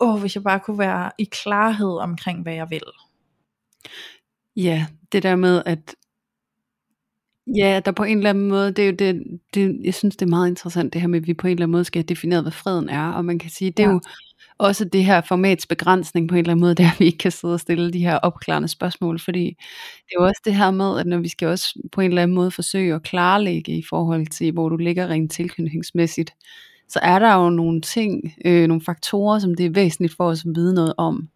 åh, 0.00 0.20
hvis 0.20 0.34
jeg 0.34 0.42
bare 0.42 0.60
kunne 0.60 0.78
være 0.78 1.10
i 1.18 1.24
klarhed 1.24 1.98
omkring, 1.98 2.42
hvad 2.42 2.54
jeg 2.54 2.70
vil. 2.70 2.82
Ja, 4.56 4.86
det 5.12 5.22
der 5.22 5.36
med, 5.36 5.62
at 5.66 5.94
Ja, 7.56 7.80
der 7.84 7.92
på 7.92 8.04
en 8.04 8.16
eller 8.16 8.30
anden 8.30 8.48
måde, 8.48 8.72
det 8.72 8.82
er 8.82 8.86
jo 8.86 8.94
det, 8.98 9.40
det, 9.54 9.80
jeg 9.84 9.94
synes 9.94 10.16
det 10.16 10.26
er 10.26 10.30
meget 10.30 10.48
interessant 10.48 10.92
det 10.92 11.00
her 11.00 11.08
med, 11.08 11.20
at 11.20 11.26
vi 11.26 11.34
på 11.34 11.46
en 11.46 11.50
eller 11.50 11.62
anden 11.62 11.72
måde 11.72 11.84
skal 11.84 11.98
have 11.98 12.06
defineret, 12.06 12.44
hvad 12.44 12.52
freden 12.52 12.88
er, 12.88 13.12
og 13.12 13.24
man 13.24 13.38
kan 13.38 13.50
sige, 13.50 13.70
det 13.70 13.82
er 13.82 13.88
ja. 13.88 13.92
jo 13.92 14.00
også 14.58 14.84
det 14.84 15.04
her 15.04 15.20
formats 15.20 15.66
begrænsning 15.66 16.28
på 16.28 16.34
en 16.34 16.38
eller 16.38 16.50
anden 16.50 16.60
måde, 16.60 16.74
der 16.82 16.90
vi 16.98 17.04
ikke 17.04 17.18
kan 17.18 17.32
sidde 17.32 17.54
og 17.54 17.60
stille 17.60 17.92
de 17.92 18.04
her 18.04 18.16
opklarende 18.16 18.68
spørgsmål, 18.68 19.18
fordi 19.18 19.44
det 19.96 20.14
er 20.16 20.20
jo 20.20 20.26
også 20.26 20.42
det 20.44 20.54
her 20.54 20.70
med, 20.70 21.00
at 21.00 21.06
når 21.06 21.18
vi 21.18 21.28
skal 21.28 21.48
også 21.48 21.80
på 21.92 22.00
en 22.00 22.10
eller 22.10 22.22
anden 22.22 22.34
måde 22.34 22.50
forsøge 22.50 22.94
at 22.94 23.02
klarlægge 23.02 23.78
i 23.78 23.82
forhold 23.90 24.26
til, 24.26 24.52
hvor 24.52 24.68
du 24.68 24.76
ligger 24.76 25.08
rent 25.08 25.32
tilknytningsmæssigt, 25.32 26.34
så 26.88 26.98
er 27.02 27.18
der 27.18 27.34
jo 27.34 27.50
nogle 27.50 27.80
ting, 27.80 28.34
øh, 28.44 28.66
nogle 28.66 28.80
faktorer, 28.80 29.38
som 29.38 29.54
det 29.54 29.66
er 29.66 29.70
væsentligt 29.70 30.16
for 30.16 30.24
os 30.24 30.44
at 30.44 30.50
vide 30.54 30.74
noget 30.74 30.94
om. 30.98 31.28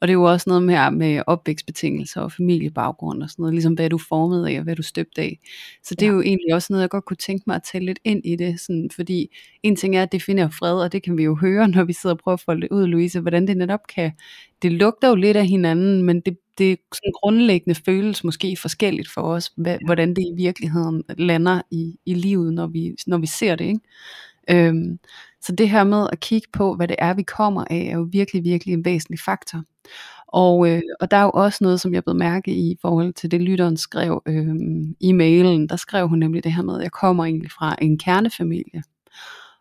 Og 0.00 0.08
det 0.08 0.12
er 0.12 0.18
jo 0.18 0.22
også 0.22 0.50
noget 0.50 0.62
med, 0.62 0.90
med 0.90 1.22
opvækstbetingelser 1.26 2.20
og 2.20 2.32
familiebaggrund 2.32 3.22
og 3.22 3.30
sådan 3.30 3.42
noget, 3.42 3.54
ligesom 3.54 3.74
hvad 3.74 3.84
er 3.84 3.88
du 3.88 3.98
formet 3.98 4.46
af 4.48 4.58
og 4.58 4.64
hvad 4.64 4.76
du 4.76 4.82
støbt 4.82 5.18
af. 5.18 5.38
Så 5.82 5.94
det 5.94 6.02
ja. 6.02 6.10
er 6.10 6.14
jo 6.14 6.20
egentlig 6.20 6.54
også 6.54 6.66
noget, 6.70 6.82
jeg 6.82 6.90
godt 6.90 7.04
kunne 7.04 7.16
tænke 7.16 7.44
mig 7.46 7.56
at 7.56 7.62
tale 7.72 7.84
lidt 7.86 7.98
ind 8.04 8.20
i 8.24 8.36
det, 8.36 8.60
sådan, 8.60 8.90
fordi 8.94 9.36
en 9.62 9.76
ting 9.76 9.96
er 9.96 10.02
at 10.02 10.12
definere 10.12 10.50
fred, 10.50 10.74
og 10.82 10.92
det 10.92 11.02
kan 11.02 11.18
vi 11.18 11.24
jo 11.24 11.34
høre, 11.34 11.68
når 11.74 11.84
vi 11.84 11.92
sidder 11.92 12.14
og 12.14 12.20
prøver 12.20 12.34
at 12.34 12.40
folde 12.40 12.60
det 12.60 12.68
ud, 12.70 12.86
Louise, 12.86 13.20
hvordan 13.20 13.46
det 13.46 13.56
netop 13.56 13.86
kan, 13.94 14.12
det 14.62 14.72
lugter 14.72 15.08
jo 15.08 15.14
lidt 15.14 15.36
af 15.36 15.46
hinanden, 15.46 16.02
men 16.02 16.20
det, 16.20 16.38
det 16.58 16.78
sådan 16.92 17.12
grundlæggende 17.12 17.80
føles 17.86 18.24
måske 18.24 18.56
forskelligt 18.56 19.10
for 19.10 19.20
os, 19.22 19.52
hvad, 19.56 19.78
hvordan 19.84 20.08
det 20.08 20.22
i 20.22 20.36
virkeligheden 20.36 21.02
lander 21.18 21.60
i, 21.70 21.98
i 22.06 22.14
livet, 22.14 22.52
når 22.52 22.66
vi, 22.66 22.96
når 23.06 23.18
vi 23.18 23.26
ser 23.26 23.56
det. 23.56 23.64
Ikke? 23.64 23.80
Øhm, 24.50 24.98
så 25.42 25.52
det 25.52 25.70
her 25.70 25.84
med 25.84 26.06
at 26.12 26.20
kigge 26.20 26.48
på, 26.52 26.74
hvad 26.74 26.88
det 26.88 26.96
er, 26.98 27.14
vi 27.14 27.22
kommer 27.22 27.64
af, 27.70 27.88
er 27.90 27.96
jo 27.96 28.08
virkelig, 28.12 28.44
virkelig 28.44 28.72
en 28.72 28.84
væsentlig 28.84 29.20
faktor. 29.20 29.62
Og, 30.28 30.70
øh, 30.70 30.82
og 31.00 31.10
der 31.10 31.16
er 31.16 31.22
jo 31.22 31.30
også 31.30 31.58
noget, 31.60 31.80
som 31.80 31.94
jeg 31.94 32.04
blev 32.04 32.16
mærke 32.16 32.50
i, 32.50 32.70
i 32.70 32.76
forhold 32.82 33.12
til 33.12 33.30
det, 33.30 33.40
lytteren 33.40 33.76
skrev 33.76 34.22
øh, 34.26 34.54
i 35.00 35.12
mailen. 35.12 35.68
Der 35.68 35.76
skrev 35.76 36.08
hun 36.08 36.18
nemlig 36.18 36.44
det 36.44 36.52
her 36.52 36.62
med, 36.62 36.76
at 36.76 36.82
jeg 36.82 36.92
kommer 36.92 37.24
egentlig 37.24 37.50
fra 37.50 37.76
en 37.82 37.98
kernefamilie. 37.98 38.82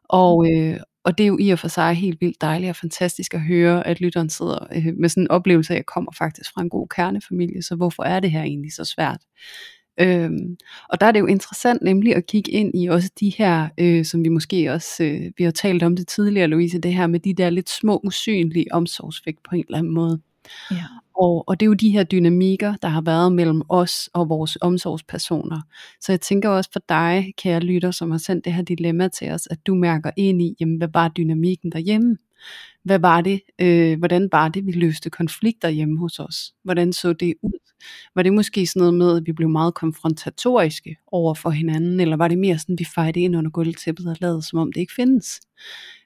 Og, 0.03 0.51
øh, 0.51 0.79
og 1.03 1.17
det 1.17 1.23
er 1.23 1.27
jo 1.27 1.37
i 1.39 1.49
og 1.49 1.59
for 1.59 1.67
sig 1.67 1.93
helt 1.95 2.21
vildt 2.21 2.41
dejligt 2.41 2.69
og 2.69 2.75
fantastisk 2.75 3.33
at 3.33 3.41
høre, 3.41 3.87
at 3.87 4.01
lytteren 4.01 4.29
sidder 4.29 4.67
øh, 4.75 4.93
med 4.99 5.09
sådan 5.09 5.23
en 5.23 5.31
oplevelse 5.31 5.73
af, 5.73 5.75
at 5.75 5.79
jeg 5.79 5.85
kommer 5.85 6.11
faktisk 6.17 6.53
fra 6.53 6.61
en 6.61 6.69
god 6.69 6.87
kernefamilie, 6.87 7.63
så 7.63 7.75
hvorfor 7.75 8.03
er 8.03 8.19
det 8.19 8.31
her 8.31 8.41
egentlig 8.41 8.73
så 8.73 8.83
svært? 8.83 9.21
Øhm, 9.99 10.57
og 10.89 11.01
der 11.01 11.07
er 11.07 11.11
det 11.11 11.19
jo 11.19 11.25
interessant 11.25 11.81
nemlig 11.81 12.15
at 12.15 12.25
kigge 12.25 12.51
ind 12.51 12.71
i 12.75 12.87
også 12.87 13.09
de 13.19 13.33
her, 13.37 13.69
øh, 13.77 14.05
som 14.05 14.23
vi 14.23 14.29
måske 14.29 14.73
også, 14.73 15.03
øh, 15.03 15.31
vi 15.37 15.43
har 15.43 15.51
talt 15.51 15.83
om 15.83 15.95
det 15.95 16.07
tidligere 16.07 16.47
Louise, 16.47 16.79
det 16.79 16.93
her 16.93 17.07
med 17.07 17.19
de 17.19 17.33
der 17.33 17.49
lidt 17.49 17.69
små 17.69 18.01
usynlige 18.03 18.73
omsorgsvægt 18.73 19.43
på 19.49 19.55
en 19.55 19.63
eller 19.67 19.77
anden 19.77 19.93
måde. 19.93 20.21
Ja. 20.71 20.83
Og, 21.17 21.43
og 21.47 21.59
det 21.59 21.65
er 21.65 21.67
jo 21.67 21.73
de 21.73 21.89
her 21.89 22.03
dynamikker, 22.03 22.75
der 22.81 22.87
har 22.87 23.01
været 23.01 23.31
mellem 23.33 23.61
os 23.69 24.09
og 24.13 24.29
vores 24.29 24.57
omsorgspersoner. 24.61 25.61
Så 26.01 26.11
jeg 26.11 26.21
tænker 26.21 26.49
også 26.49 26.69
for 26.73 26.81
dig, 26.89 27.33
kære 27.37 27.59
lytter, 27.59 27.91
som 27.91 28.11
har 28.11 28.17
sendt 28.17 28.45
det 28.45 28.53
her 28.53 28.63
dilemma 28.63 29.07
til 29.07 29.31
os, 29.31 29.47
at 29.51 29.67
du 29.67 29.75
mærker 29.75 30.11
ind 30.17 30.41
i, 30.41 30.55
jamen, 30.59 30.77
hvad 30.77 30.87
var 30.93 31.07
dynamikken 31.07 31.71
derhjemme? 31.71 32.17
Hvad 32.85 32.99
var 32.99 33.21
det? 33.21 33.41
Øh, 33.61 33.97
hvordan 33.99 34.29
var 34.31 34.49
det, 34.49 34.65
vi 34.65 34.71
løste 34.71 35.09
konflikter 35.09 35.69
hjemme 35.69 35.99
hos 35.99 36.19
os? 36.19 36.53
Hvordan 36.63 36.93
så 36.93 37.13
det 37.13 37.33
ud? 37.43 37.59
Var 38.15 38.23
det 38.23 38.33
måske 38.33 38.67
sådan 38.67 38.79
noget 38.79 38.93
med, 38.93 39.17
at 39.17 39.23
vi 39.25 39.31
blev 39.33 39.49
meget 39.49 39.73
konfrontatoriske 39.73 40.95
over 41.07 41.33
for 41.33 41.49
hinanden, 41.49 41.99
eller 41.99 42.17
var 42.17 42.27
det 42.27 42.37
mere 42.37 42.57
sådan, 42.59 42.73
at 42.75 42.79
vi 42.79 42.85
fejrede 42.95 43.19
ind 43.21 43.35
under 43.37 43.51
gulvtæppet 43.51 44.07
og 44.07 44.17
lavede, 44.21 44.41
som 44.41 44.59
om 44.59 44.71
det 44.73 44.81
ikke 44.81 44.93
findes? 44.93 45.39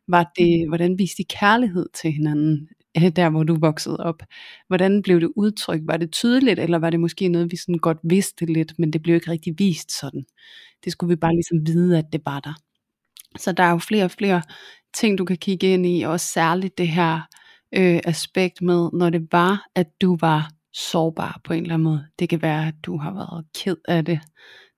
Var 0.08 0.32
det, 0.38 0.68
hvordan 0.68 1.00
viste 1.00 1.18
de 1.24 1.28
kærlighed 1.40 1.86
til 2.02 2.12
hinanden? 2.12 2.68
Øh, 2.98 3.10
der 3.16 3.30
hvor 3.30 3.44
du 3.44 3.60
voksede 3.60 3.98
op. 3.98 4.24
Hvordan 4.68 5.02
blev 5.02 5.22
det 5.22 5.32
udtrykt? 5.36 5.88
Var 5.88 5.98
det 5.98 6.12
tydeligt, 6.12 6.60
eller 6.60 6.78
var 6.80 6.90
det 6.90 7.00
måske 7.00 7.28
noget, 7.30 7.52
vi 7.52 7.58
sådan 7.58 7.78
godt 7.78 7.98
vidste 8.04 8.46
lidt, 8.46 8.80
men 8.80 8.94
det 8.94 9.02
blev 9.04 9.16
ikke 9.16 9.32
rigtig 9.32 9.54
vist 9.60 10.00
sådan? 10.00 10.24
Det 10.84 10.92
skulle 10.92 11.10
vi 11.10 11.16
bare 11.16 11.34
ligesom 11.34 11.68
vide, 11.68 11.98
at 11.98 12.06
det 12.14 12.22
var 12.26 12.40
der. 12.40 12.54
Så 13.38 13.52
der 13.52 13.64
er 13.64 13.72
jo 13.72 13.78
flere 13.78 14.04
og 14.04 14.12
flere 14.12 14.42
ting, 14.94 15.18
du 15.18 15.26
kan 15.26 15.38
kigge 15.38 15.74
ind 15.74 15.86
i, 15.86 16.02
og 16.02 16.20
særligt 16.20 16.78
det 16.78 16.88
her 16.88 17.22
øh, 17.76 18.00
aspekt 18.04 18.62
med, 18.62 18.90
når 18.94 19.10
det 19.10 19.28
var, 19.32 19.66
at 19.76 20.02
du 20.02 20.18
var 20.22 20.52
sårbar 20.74 21.42
på 21.44 21.54
en 21.54 21.64
eller 21.64 21.74
anden 21.74 21.84
måde. 21.84 22.06
Det 22.20 22.30
kan 22.30 22.42
være, 22.42 22.68
at 22.68 22.76
du 22.84 22.98
har 22.98 23.14
været 23.14 23.46
ked 23.56 23.78
af 23.88 24.06
det. 24.06 24.20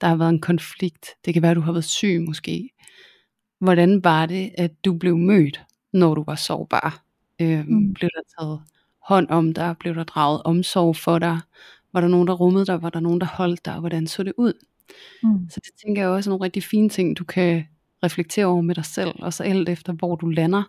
Der 0.02 0.08
har 0.08 0.16
været 0.16 0.30
en 0.30 0.42
konflikt. 0.42 1.08
Det 1.26 1.34
kan 1.34 1.44
være, 1.44 1.52
at 1.52 1.58
du 1.58 1.62
har 1.62 1.72
været 1.72 1.86
syg 1.86 2.24
måske. 2.28 2.70
Hvordan 3.60 4.04
var 4.04 4.26
det, 4.26 4.52
at 4.58 4.86
du 4.86 4.98
blev 4.98 5.18
mødt, 5.18 5.62
når 5.94 6.16
du 6.16 6.24
var 6.24 6.36
sårbar? 6.36 7.04
Øh, 7.42 7.66
mm. 7.68 7.94
Blev 7.94 8.10
der 8.16 8.22
taget 8.40 8.62
hånd 9.04 9.30
om 9.30 9.54
dig? 9.54 9.76
Blev 9.80 9.96
der 9.96 10.04
draget 10.04 10.44
omsorg 10.44 10.96
for 10.96 11.20
dig? 11.20 11.40
Var 11.94 12.02
der 12.02 12.08
nogen, 12.08 12.28
der 12.28 12.34
rummede 12.34 12.66
dig? 12.66 12.82
Var 12.82 12.90
der 12.90 13.00
nogen, 13.00 13.22
der 13.22 13.28
holdt 13.28 13.66
dig? 13.66 13.80
Hvordan 13.80 14.08
så 14.08 14.24
det 14.24 14.34
ud? 14.38 14.54
Mm. 15.24 15.50
Så 15.50 15.60
det 15.64 15.72
tænker 15.86 16.02
jeg 16.02 16.10
også 16.10 16.30
er 16.30 16.32
nogle 16.32 16.46
rigtig 16.46 16.64
fine 16.64 16.90
ting, 16.90 17.18
du 17.18 17.24
kan 17.24 17.64
reflektere 18.04 18.46
over 18.46 18.62
med 18.62 18.76
dig 18.76 18.86
selv, 18.86 19.12
og 19.20 19.34
så 19.34 19.44
alt 19.44 19.70
efter 19.70 19.94
hvor 19.94 20.16
du 20.16 20.30
lander, 20.30 20.64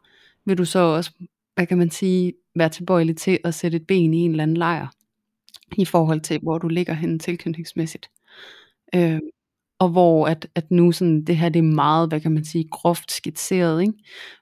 vil 0.44 0.58
du 0.58 0.64
så 0.64 0.78
også, 0.78 1.10
hvad 1.54 1.66
kan 1.66 1.78
man 1.78 1.90
sige, 1.90 2.32
være 2.56 2.68
tilbøjelig 2.68 3.16
til 3.16 3.38
at 3.44 3.54
sætte 3.54 3.76
et 3.76 3.86
ben 3.86 4.14
i 4.14 4.18
en 4.18 4.30
eller 4.30 4.42
anden 4.42 4.56
lejr, 4.56 4.86
i 5.78 5.84
forhold 5.84 6.20
til 6.20 6.40
hvor 6.42 6.58
du 6.58 6.68
ligger 6.68 6.94
henne 6.94 7.18
tilknytningsmæssigt. 7.18 8.10
Øh, 8.94 9.20
og 9.78 9.88
hvor 9.88 10.26
at, 10.26 10.48
at 10.54 10.70
nu 10.70 10.92
sådan, 10.92 11.24
det 11.24 11.36
her 11.36 11.48
det 11.48 11.58
er 11.58 11.74
meget, 11.74 12.08
hvad 12.08 12.20
kan 12.20 12.32
man 12.32 12.44
sige, 12.44 12.68
groft 12.70 13.12
skitseret, 13.12 13.80
ikke? 13.80 13.94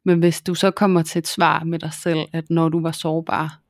men 0.05 0.19
hvis 0.19 0.43
du 0.43 0.55
så 0.55 0.71
kommer 0.71 1.03
til 1.03 1.19
et 1.19 1.27
svar 1.27 1.65
med 1.65 1.79
dig 1.79 1.93
selv, 1.93 2.21
at 2.33 2.51
når 2.51 2.69
du 2.69 2.81
var 2.81 2.93
sårbar, 2.93 3.61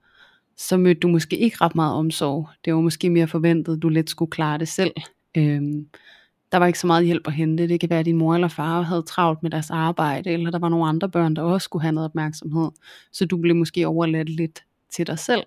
så 0.57 0.77
mødte 0.77 1.01
du 1.01 1.09
måske 1.09 1.39
ikke 1.39 1.57
ret 1.61 1.75
meget 1.75 1.95
omsorg. 1.95 2.49
Det 2.65 2.75
var 2.75 2.81
måske 2.81 3.11
mere 3.11 3.29
forventet, 3.29 3.77
at 3.77 3.83
du 3.83 3.89
let 3.89 4.11
skulle 4.11 4.31
klare 4.31 4.59
det 4.59 4.69
selv. 4.69 4.93
Øhm, 5.37 5.87
der 6.53 6.59
var 6.59 6.67
ikke 6.67 6.79
så 6.79 6.87
meget 6.87 7.05
hjælp 7.07 7.27
at 7.27 7.33
hente. 7.33 7.69
Det 7.69 7.81
kan 7.81 7.91
være, 7.91 7.99
at 7.99 8.07
din 8.07 8.17
mor 8.17 8.35
eller 8.35 8.49
far 8.49 8.83
havde 8.83 9.03
travlt 9.03 9.43
med 9.43 9.51
deres 9.51 9.71
arbejde, 9.71 10.31
eller 10.31 10.51
der 10.51 10.59
var 10.59 10.69
nogle 10.69 10.89
andre 10.89 11.09
børn, 11.09 11.37
der 11.37 11.43
også 11.43 11.65
skulle 11.65 11.83
have 11.83 11.93
noget 11.93 12.05
opmærksomhed. 12.05 12.71
Så 13.13 13.27
du 13.27 13.37
blev 13.37 13.57
måske 13.57 13.87
overladt 13.87 14.29
lidt 14.29 14.65
til 14.91 15.07
dig 15.07 15.19
selv. 15.19 15.43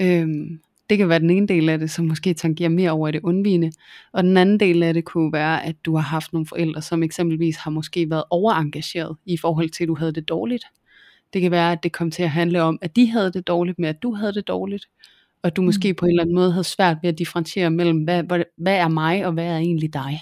Øhm, 0.00 0.60
det 0.90 0.98
kan 0.98 1.08
være 1.08 1.18
den 1.18 1.30
ene 1.30 1.46
del 1.46 1.68
af 1.68 1.78
det, 1.78 1.90
som 1.90 2.04
måske 2.04 2.34
tangerer 2.34 2.68
mere 2.68 2.90
over 2.90 3.08
i 3.08 3.12
det 3.12 3.20
undvigende. 3.22 3.72
Og 4.12 4.22
den 4.22 4.36
anden 4.36 4.60
del 4.60 4.82
af 4.82 4.94
det 4.94 5.04
kunne 5.04 5.32
være, 5.32 5.64
at 5.64 5.76
du 5.84 5.94
har 5.94 6.02
haft 6.02 6.32
nogle 6.32 6.46
forældre, 6.46 6.82
som 6.82 7.02
eksempelvis 7.02 7.56
har 7.56 7.70
måske 7.70 8.10
været 8.10 8.24
overengageret 8.30 9.16
i 9.26 9.36
forhold 9.36 9.70
til, 9.70 9.84
at 9.84 9.88
du 9.88 9.94
havde 9.94 10.12
det 10.12 10.28
dårligt. 10.28 10.64
Det 11.32 11.40
kan 11.42 11.50
være, 11.50 11.72
at 11.72 11.82
det 11.82 11.92
kom 11.92 12.10
til 12.10 12.22
at 12.22 12.30
handle 12.30 12.62
om, 12.62 12.78
at 12.82 12.96
de 12.96 13.10
havde 13.10 13.32
det 13.32 13.46
dårligt 13.46 13.78
med, 13.78 13.88
at 13.88 14.02
du 14.02 14.14
havde 14.14 14.32
det 14.32 14.48
dårligt 14.48 14.88
og 15.42 15.56
du 15.56 15.62
måske 15.62 15.92
mm. 15.92 15.96
på 15.96 16.06
en 16.06 16.10
eller 16.10 16.22
anden 16.22 16.34
måde 16.34 16.52
havde 16.52 16.64
svært 16.64 16.96
ved 17.02 17.08
at 17.08 17.18
differentiere 17.18 17.70
mellem, 17.70 18.04
hvad, 18.04 18.22
hvad, 18.22 18.44
hvad 18.56 18.76
er 18.76 18.88
mig, 18.88 19.26
og 19.26 19.32
hvad 19.32 19.46
er 19.46 19.56
egentlig 19.56 19.92
dig. 19.92 20.20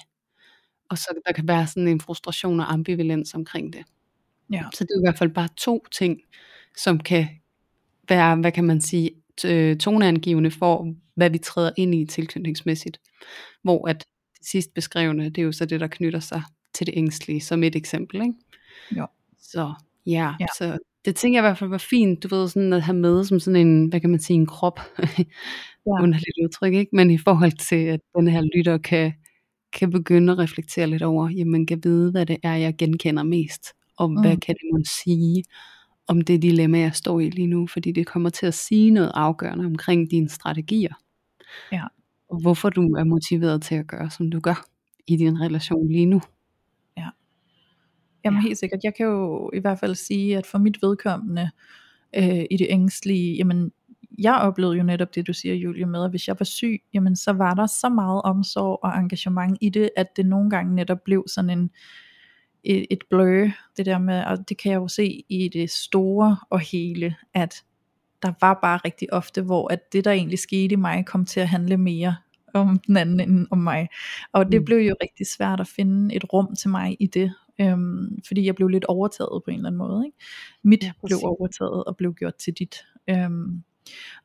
Og 0.89 0.99
så 0.99 1.21
der 1.27 1.33
kan 1.33 1.49
være 1.49 1.67
sådan 1.67 1.89
en 1.89 2.01
frustration 2.01 2.61
og 2.61 2.73
ambivalens 2.73 3.35
omkring 3.35 3.73
det. 3.73 3.85
Ja. 4.53 4.65
Så 4.75 4.85
det 4.85 4.91
er 4.91 5.01
i 5.01 5.05
hvert 5.05 5.19
fald 5.19 5.31
bare 5.31 5.49
to 5.57 5.85
ting, 5.93 6.21
som 6.77 7.01
kan 7.01 7.29
være, 8.09 8.37
hvad 8.37 8.53
kan 8.53 8.65
man 8.65 8.81
sige, 8.81 9.11
toneangivende 9.77 10.51
for, 10.51 10.95
hvad 11.15 11.31
vi 11.31 11.39
træder 11.39 11.71
ind 11.77 11.95
i 11.95 12.07
tilknytningsmæssigt. 12.07 13.01
Hvor 13.63 13.89
at 13.89 13.99
det 13.99 14.47
sidst 14.47 14.75
beskrevne, 14.75 15.25
det 15.25 15.39
er 15.39 15.43
jo 15.43 15.53
så 15.53 15.65
det, 15.65 15.81
der 15.81 15.87
knytter 15.87 16.21
sig 16.21 16.43
til 16.75 16.87
det 16.87 16.95
ængstlige, 16.97 17.41
som 17.41 17.63
et 17.63 17.77
eksempel. 17.77 18.23
Ikke? 18.23 18.35
Jo. 18.97 19.07
Så 19.39 19.75
ja, 20.07 20.35
ja, 20.41 20.47
så 20.59 20.79
det 21.05 21.17
tænker 21.17 21.39
jeg 21.39 21.45
i 21.45 21.49
hvert 21.49 21.59
fald 21.59 21.71
var 21.71 21.87
fint, 21.91 22.23
du 22.23 22.29
ved, 22.29 22.49
sådan 22.49 22.73
at 22.73 22.83
have 22.83 22.97
med 22.97 23.25
som 23.25 23.41
sådan 23.41 23.67
en, 23.67 23.89
hvad 23.89 24.01
kan 24.01 24.11
man 24.11 24.21
sige, 24.21 24.35
en 24.35 24.47
krop, 24.47 24.81
ja. 25.19 26.03
underligt 26.03 26.37
udtryk, 26.45 26.75
ikke? 26.75 26.97
Men 26.97 27.11
i 27.11 27.19
forhold 27.19 27.53
til, 27.69 27.77
at 27.77 28.01
den 28.17 28.29
her 28.29 28.43
lytter 28.57 28.79
kan, 28.79 29.13
kan 29.73 29.91
begynde 29.91 30.33
at 30.33 30.39
reflektere 30.39 30.87
lidt 30.87 31.03
over, 31.03 31.29
jamen 31.29 31.67
kan 31.67 31.81
vide, 31.85 32.11
hvad 32.11 32.27
det 32.27 32.37
er, 32.43 32.55
jeg 32.55 32.77
genkender 32.77 33.23
mest, 33.23 33.67
og 33.97 34.11
mm. 34.11 34.21
hvad 34.21 34.37
kan 34.37 34.55
det 34.55 34.69
måske 34.73 34.91
sige 35.05 35.45
om 36.09 36.21
det 36.21 36.43
dilemma, 36.43 36.79
jeg 36.79 36.95
står 36.95 37.21
i 37.21 37.31
lige 37.31 37.47
nu, 37.47 37.67
fordi 37.67 37.93
det 37.93 38.07
kommer 38.07 38.31
til 38.31 38.47
at 38.47 38.55
sige 38.55 38.91
noget 38.91 39.13
afgørende 39.15 39.67
omkring 39.67 40.11
dine 40.11 40.29
strategier. 40.29 40.95
Ja. 41.73 41.85
Og 42.29 42.41
hvorfor 42.41 42.71
du 42.71 42.95
er 42.95 43.05
motiveret 43.05 43.63
til 43.63 43.75
at 43.75 43.87
gøre, 43.87 44.11
som 44.11 44.31
du 44.31 44.41
gør 44.41 44.65
i 45.07 45.17
din 45.17 45.41
relation 45.41 45.89
lige 45.89 46.07
nu. 46.07 46.21
Jamen 48.25 48.41
Ja. 48.41 48.43
helt 48.49 48.59
sikkert. 48.59 48.81
Jeg 48.85 48.95
kan 48.95 49.07
jo 49.07 49.51
i 49.55 49.59
hvert 49.59 49.79
fald 49.79 49.95
sige, 49.95 50.39
at 50.39 50.47
for 50.47 50.59
mit 50.59 50.83
vedkommende 50.83 51.51
øh, 52.17 52.45
i 52.51 52.57
det 52.59 52.67
ængstlige, 52.71 53.37
jamen 53.37 53.73
jeg 54.19 54.35
oplevede 54.35 54.77
jo 54.77 54.83
netop 54.83 55.15
det, 55.15 55.27
du 55.27 55.33
siger, 55.33 55.55
Julie, 55.55 55.87
med, 55.87 56.05
at 56.05 56.11
hvis 56.11 56.29
jeg 56.29 56.37
var 56.39 56.45
syg, 56.45 56.83
jamen 56.95 57.17
så 57.17 57.33
var 57.33 57.55
der 57.55 57.67
så 57.67 57.89
meget 57.89 58.23
omsorg 58.23 58.79
og 58.83 58.99
engagement 58.99 59.59
i 59.61 59.69
det, 59.69 59.91
at 59.97 60.17
det 60.17 60.27
nogle 60.27 60.51
gange 60.51 60.75
netop 60.75 60.99
blev 61.05 61.25
sådan 61.29 61.51
en, 61.51 61.71
et, 62.65 62.87
et 62.91 62.99
blur, 63.11 63.47
det 63.77 63.87
der 63.87 63.99
med, 63.99 64.25
og 64.25 64.49
det 64.49 64.59
kan 64.59 64.73
jeg 64.73 64.79
jo 64.79 64.89
se 64.89 65.25
i 65.29 65.49
det 65.53 65.71
store 65.71 66.37
og 66.51 66.61
hele, 66.61 67.15
at 67.35 67.55
der 68.23 68.33
var 68.41 68.59
bare 68.63 68.81
rigtig 68.85 69.13
ofte, 69.13 69.43
hvor 69.43 69.73
at 69.73 69.93
det, 69.93 70.05
der 70.05 70.11
egentlig 70.11 70.39
skete 70.39 70.73
i 70.73 70.77
mig, 70.77 71.07
kom 71.07 71.25
til 71.25 71.41
at 71.41 71.49
handle 71.49 71.77
mere 71.77 72.17
om 72.55 72.79
den 72.87 72.97
anden 72.97 73.21
end 73.21 73.47
om 73.51 73.59
mig. 73.59 73.89
Og 74.33 74.53
det 74.53 74.61
Mm. 74.61 74.65
blev 74.65 74.79
jo 74.79 74.95
rigtig 75.03 75.27
svært 75.27 75.61
at 75.61 75.69
finde 75.69 76.15
et 76.15 76.33
rum 76.33 76.55
til 76.57 76.71
mig 76.71 76.97
i 77.01 77.07
det, 77.07 77.35
øhm, 77.61 78.19
fordi 78.27 78.47
jeg 78.47 78.55
blev 78.55 78.69
lidt 78.69 78.85
overtaget 78.85 79.43
på 79.45 79.51
en 79.51 79.57
eller 79.57 79.69
anden 79.69 79.79
måde. 79.79 80.07
Ikke? 80.07 80.19
Mit 80.65 80.83
Ja, 80.85 80.93
blev 81.07 81.19
overtaget 81.25 81.85
og 81.85 81.97
blev 81.97 82.15
gjort 82.15 82.35
til 82.37 82.53
dit. 82.55 82.77
Øhm, 83.11 83.63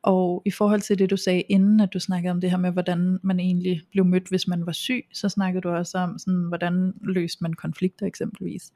og 0.02 0.42
i 0.46 0.50
forhold 0.50 0.80
til 0.80 0.98
det 0.98 1.10
du 1.10 1.16
sagde 1.16 1.40
inden, 1.40 1.80
at 1.80 1.88
du 1.94 2.00
snakkede 2.00 2.30
om 2.30 2.40
det 2.40 2.50
her 2.50 2.56
med, 2.56 2.70
hvordan 2.72 3.18
man 3.22 3.40
egentlig 3.40 3.82
blev 3.90 4.04
mødt, 4.04 4.28
hvis 4.28 4.48
man 4.48 4.66
var 4.66 4.72
syg, 4.72 5.04
så 5.12 5.28
snakkede 5.28 5.62
du 5.62 5.68
også 5.70 5.98
om, 5.98 6.18
sådan, 6.18 6.44
hvordan 6.48 6.92
løste 7.02 7.42
man 7.42 7.52
konflikter 7.54 8.06
eksempelvis. 8.06 8.72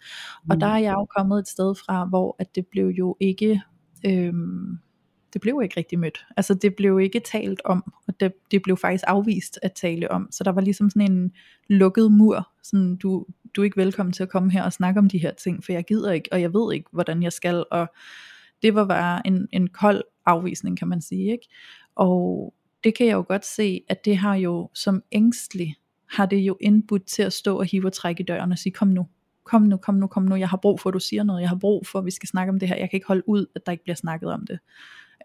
Og 0.49 0.55
Mm. 0.57 0.61
der 0.61 0.66
er 0.66 0.79
jeg 0.79 0.92
jo 0.92 1.07
kommet 1.16 1.38
et 1.38 1.49
sted 1.49 1.75
fra, 1.75 2.05
hvor 2.05 2.37
at 2.38 2.55
det 2.55 2.66
blev 2.66 2.88
jo 2.88 3.16
ikke, 3.20 3.61
øhm, 4.07 4.79
det 5.33 5.40
blev 5.40 5.61
ikke 5.62 5.77
rigtig 5.77 5.99
mødt. 5.99 6.27
Altså 6.37 6.55
det 6.55 6.75
blev 6.75 7.01
ikke 7.01 7.21
talt 7.21 7.61
om, 7.64 7.93
og 8.09 8.21
det, 8.21 8.33
det 8.51 8.62
blev 8.62 8.77
faktisk 8.77 9.05
afvist 9.07 9.59
at 9.62 9.73
tale 9.73 10.11
om. 10.11 10.29
Så 10.31 10.45
der 10.45 10.53
var 10.53 10.61
ligesom 10.61 10.90
sådan 10.90 11.12
en 11.12 11.33
lukket 11.69 12.12
mur, 12.12 12.49
sådan 12.62 12.97
du, 12.97 13.27
du 13.57 13.61
er 13.61 13.64
ikke 13.64 13.77
velkommen 13.77 14.12
til 14.12 14.23
at 14.23 14.29
komme 14.29 14.53
her 14.53 14.62
og 14.62 14.73
snakke 14.73 14.99
om 14.99 15.09
de 15.09 15.19
her 15.19 15.33
ting, 15.33 15.64
for 15.64 15.73
jeg 15.73 15.85
gider 15.85 16.12
ikke, 16.12 16.29
og 16.33 16.40
jeg 16.40 16.55
ved 16.55 16.75
ikke, 16.75 16.88
hvordan 16.93 17.23
jeg 17.23 17.33
skal, 17.33 17.64
og 17.71 17.87
det 18.62 18.75
var 18.75 18.87
bare 18.87 19.27
en, 19.27 19.49
en 19.53 19.69
kold 19.69 20.03
afvisning, 20.27 20.79
kan 20.79 20.88
man 20.88 21.01
sige, 21.01 21.33
ikke? 21.33 21.49
Og 21.95 22.55
det 22.85 22.95
kan 22.95 23.07
jeg 23.07 23.12
jo 23.12 23.25
godt 23.29 23.47
se, 23.47 23.85
at 23.88 24.05
det 24.05 24.16
har 24.16 24.35
jo 24.35 24.71
som 24.75 25.03
ængstlig, 25.12 25.77
har 26.11 26.27
det 26.27 26.37
jo 26.37 26.57
indbudt 26.61 27.07
til 27.07 27.23
at 27.23 27.33
stå 27.33 27.59
og 27.59 27.64
hive 27.64 27.87
og 27.87 27.93
trække 27.93 28.23
i 28.23 28.25
døren 28.25 28.53
og 28.53 28.59
sige, 28.59 28.73
kom 28.73 28.88
nu, 28.88 29.07
kom 29.45 29.62
nu, 29.62 29.77
kom 29.77 29.95
nu, 29.95 30.07
kom 30.07 30.23
nu, 30.23 30.37
jeg 30.37 30.49
har 30.49 30.57
brug 30.57 30.81
for, 30.81 30.90
at 30.90 30.95
du 30.95 31.01
siger 31.01 31.23
noget, 31.23 31.40
jeg 31.40 31.49
har 31.49 31.57
brug 31.57 31.87
for, 31.87 31.99
at 31.99 32.05
vi 32.05 32.11
skal 32.11 32.29
snakke 32.29 32.51
om 32.53 32.59
det 32.59 32.69
her, 32.69 32.77
jeg 32.77 32.90
kan 32.90 32.97
ikke 32.97 33.07
holde 33.07 33.29
ud, 33.29 33.47
at 33.55 33.66
der 33.66 33.73
ikke 33.73 33.85
bliver 33.85 33.97
snakket 33.97 34.33
om 34.33 34.47
det. 34.47 34.59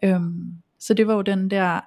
Øhm, 0.04 0.54
så 0.78 0.94
det 0.94 1.06
var 1.06 1.14
jo 1.14 1.22
den 1.22 1.50
der 1.50 1.80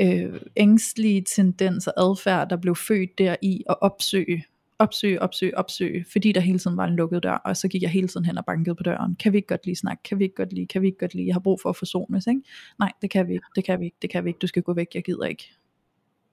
øh, 0.00 0.40
ængstlige 0.56 1.22
tendens 1.22 1.86
og 1.86 2.10
adfærd, 2.10 2.50
der 2.50 2.56
blev 2.56 2.76
født 2.76 3.18
der 3.18 3.36
i 3.42 3.64
at 3.70 3.76
opsøge, 3.80 4.44
opsøge, 4.78 5.22
opsøge, 5.22 5.58
opsøge, 5.58 6.04
fordi 6.12 6.32
der 6.32 6.40
hele 6.40 6.58
tiden 6.58 6.76
var 6.76 6.84
en 6.84 6.96
lukket 6.96 7.22
dør, 7.22 7.34
og 7.34 7.56
så 7.56 7.68
gik 7.68 7.82
jeg 7.82 7.90
hele 7.90 8.08
tiden 8.08 8.26
hen 8.26 8.38
og 8.38 8.44
bankede 8.44 8.74
på 8.74 8.82
døren. 8.82 9.14
Kan 9.14 9.32
vi 9.32 9.38
ikke 9.38 9.48
godt 9.48 9.66
lige 9.66 9.76
snakke? 9.76 10.02
Kan 10.02 10.18
vi 10.18 10.24
ikke 10.24 10.34
godt 10.34 10.52
lige? 10.52 10.66
Kan 10.66 10.82
vi 10.82 10.86
ikke 10.86 10.98
godt 10.98 11.14
lige? 11.14 11.26
Jeg 11.26 11.34
har 11.34 11.40
brug 11.40 11.60
for 11.62 11.68
at 11.68 11.76
forsones, 11.76 12.26
ikke? 12.26 12.40
Nej, 12.78 12.92
det 13.02 13.10
kan 13.10 13.28
vi 13.28 13.32
ikke, 13.32 13.46
det 13.56 13.64
kan 13.64 13.80
vi 13.80 13.84
ikke, 13.84 13.96
det 14.02 14.10
kan 14.10 14.24
vi 14.24 14.30
ikke, 14.30 14.38
du 14.38 14.46
skal 14.46 14.62
gå 14.62 14.72
væk, 14.72 14.86
jeg 14.94 15.02
gider 15.04 15.24
ikke. 15.24 15.50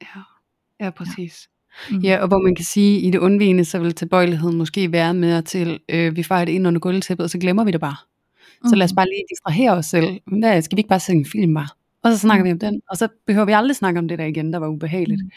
Ja, 0.01 0.21
ja 0.85 0.89
præcis. 0.89 1.49
Mm. 1.91 1.99
Ja, 1.99 2.17
og 2.21 2.27
hvor 2.27 2.39
man 2.39 2.55
kan 2.55 2.65
sige, 2.65 2.97
at 2.97 3.03
i 3.03 3.09
det 3.09 3.19
undvigende, 3.19 3.65
så 3.65 3.79
vil 3.79 3.95
tilbøjeligheden 3.95 4.57
måske 4.57 4.91
være 4.91 5.13
mere 5.13 5.41
til, 5.41 5.79
øh, 5.89 6.15
vi 6.15 6.23
fejrer 6.23 6.45
det 6.45 6.51
ind 6.51 6.67
under 6.67 6.79
gulvtæppet, 6.79 7.23
og 7.23 7.29
så 7.29 7.39
glemmer 7.39 7.63
vi 7.63 7.71
det 7.71 7.79
bare. 7.79 7.95
Så 8.69 8.75
lad 8.75 8.85
os 8.85 8.91
Mhm. 8.91 8.95
bare 8.95 9.05
lige 9.05 9.23
distrahere 9.29 9.71
os 9.71 9.85
selv. 9.85 10.19
Hvad, 10.39 10.61
skal 10.61 10.75
vi 10.75 10.79
ikke 10.79 10.89
bare 10.89 10.99
se 10.99 11.13
en 11.13 11.25
film 11.25 11.53
bare? 11.53 11.67
Og 12.03 12.11
så 12.11 12.17
snakker 12.17 12.43
Mm. 12.43 12.47
vi 12.47 12.51
om 12.51 12.59
den, 12.59 12.81
og 12.89 12.97
så 12.97 13.07
behøver 13.27 13.45
vi 13.45 13.51
aldrig 13.51 13.75
snakke 13.75 13.99
om 13.99 14.07
det 14.07 14.19
der 14.19 14.25
igen, 14.25 14.53
der 14.53 14.59
var 14.59 14.67
ubehageligt. 14.67 15.21
Mm. 15.23 15.29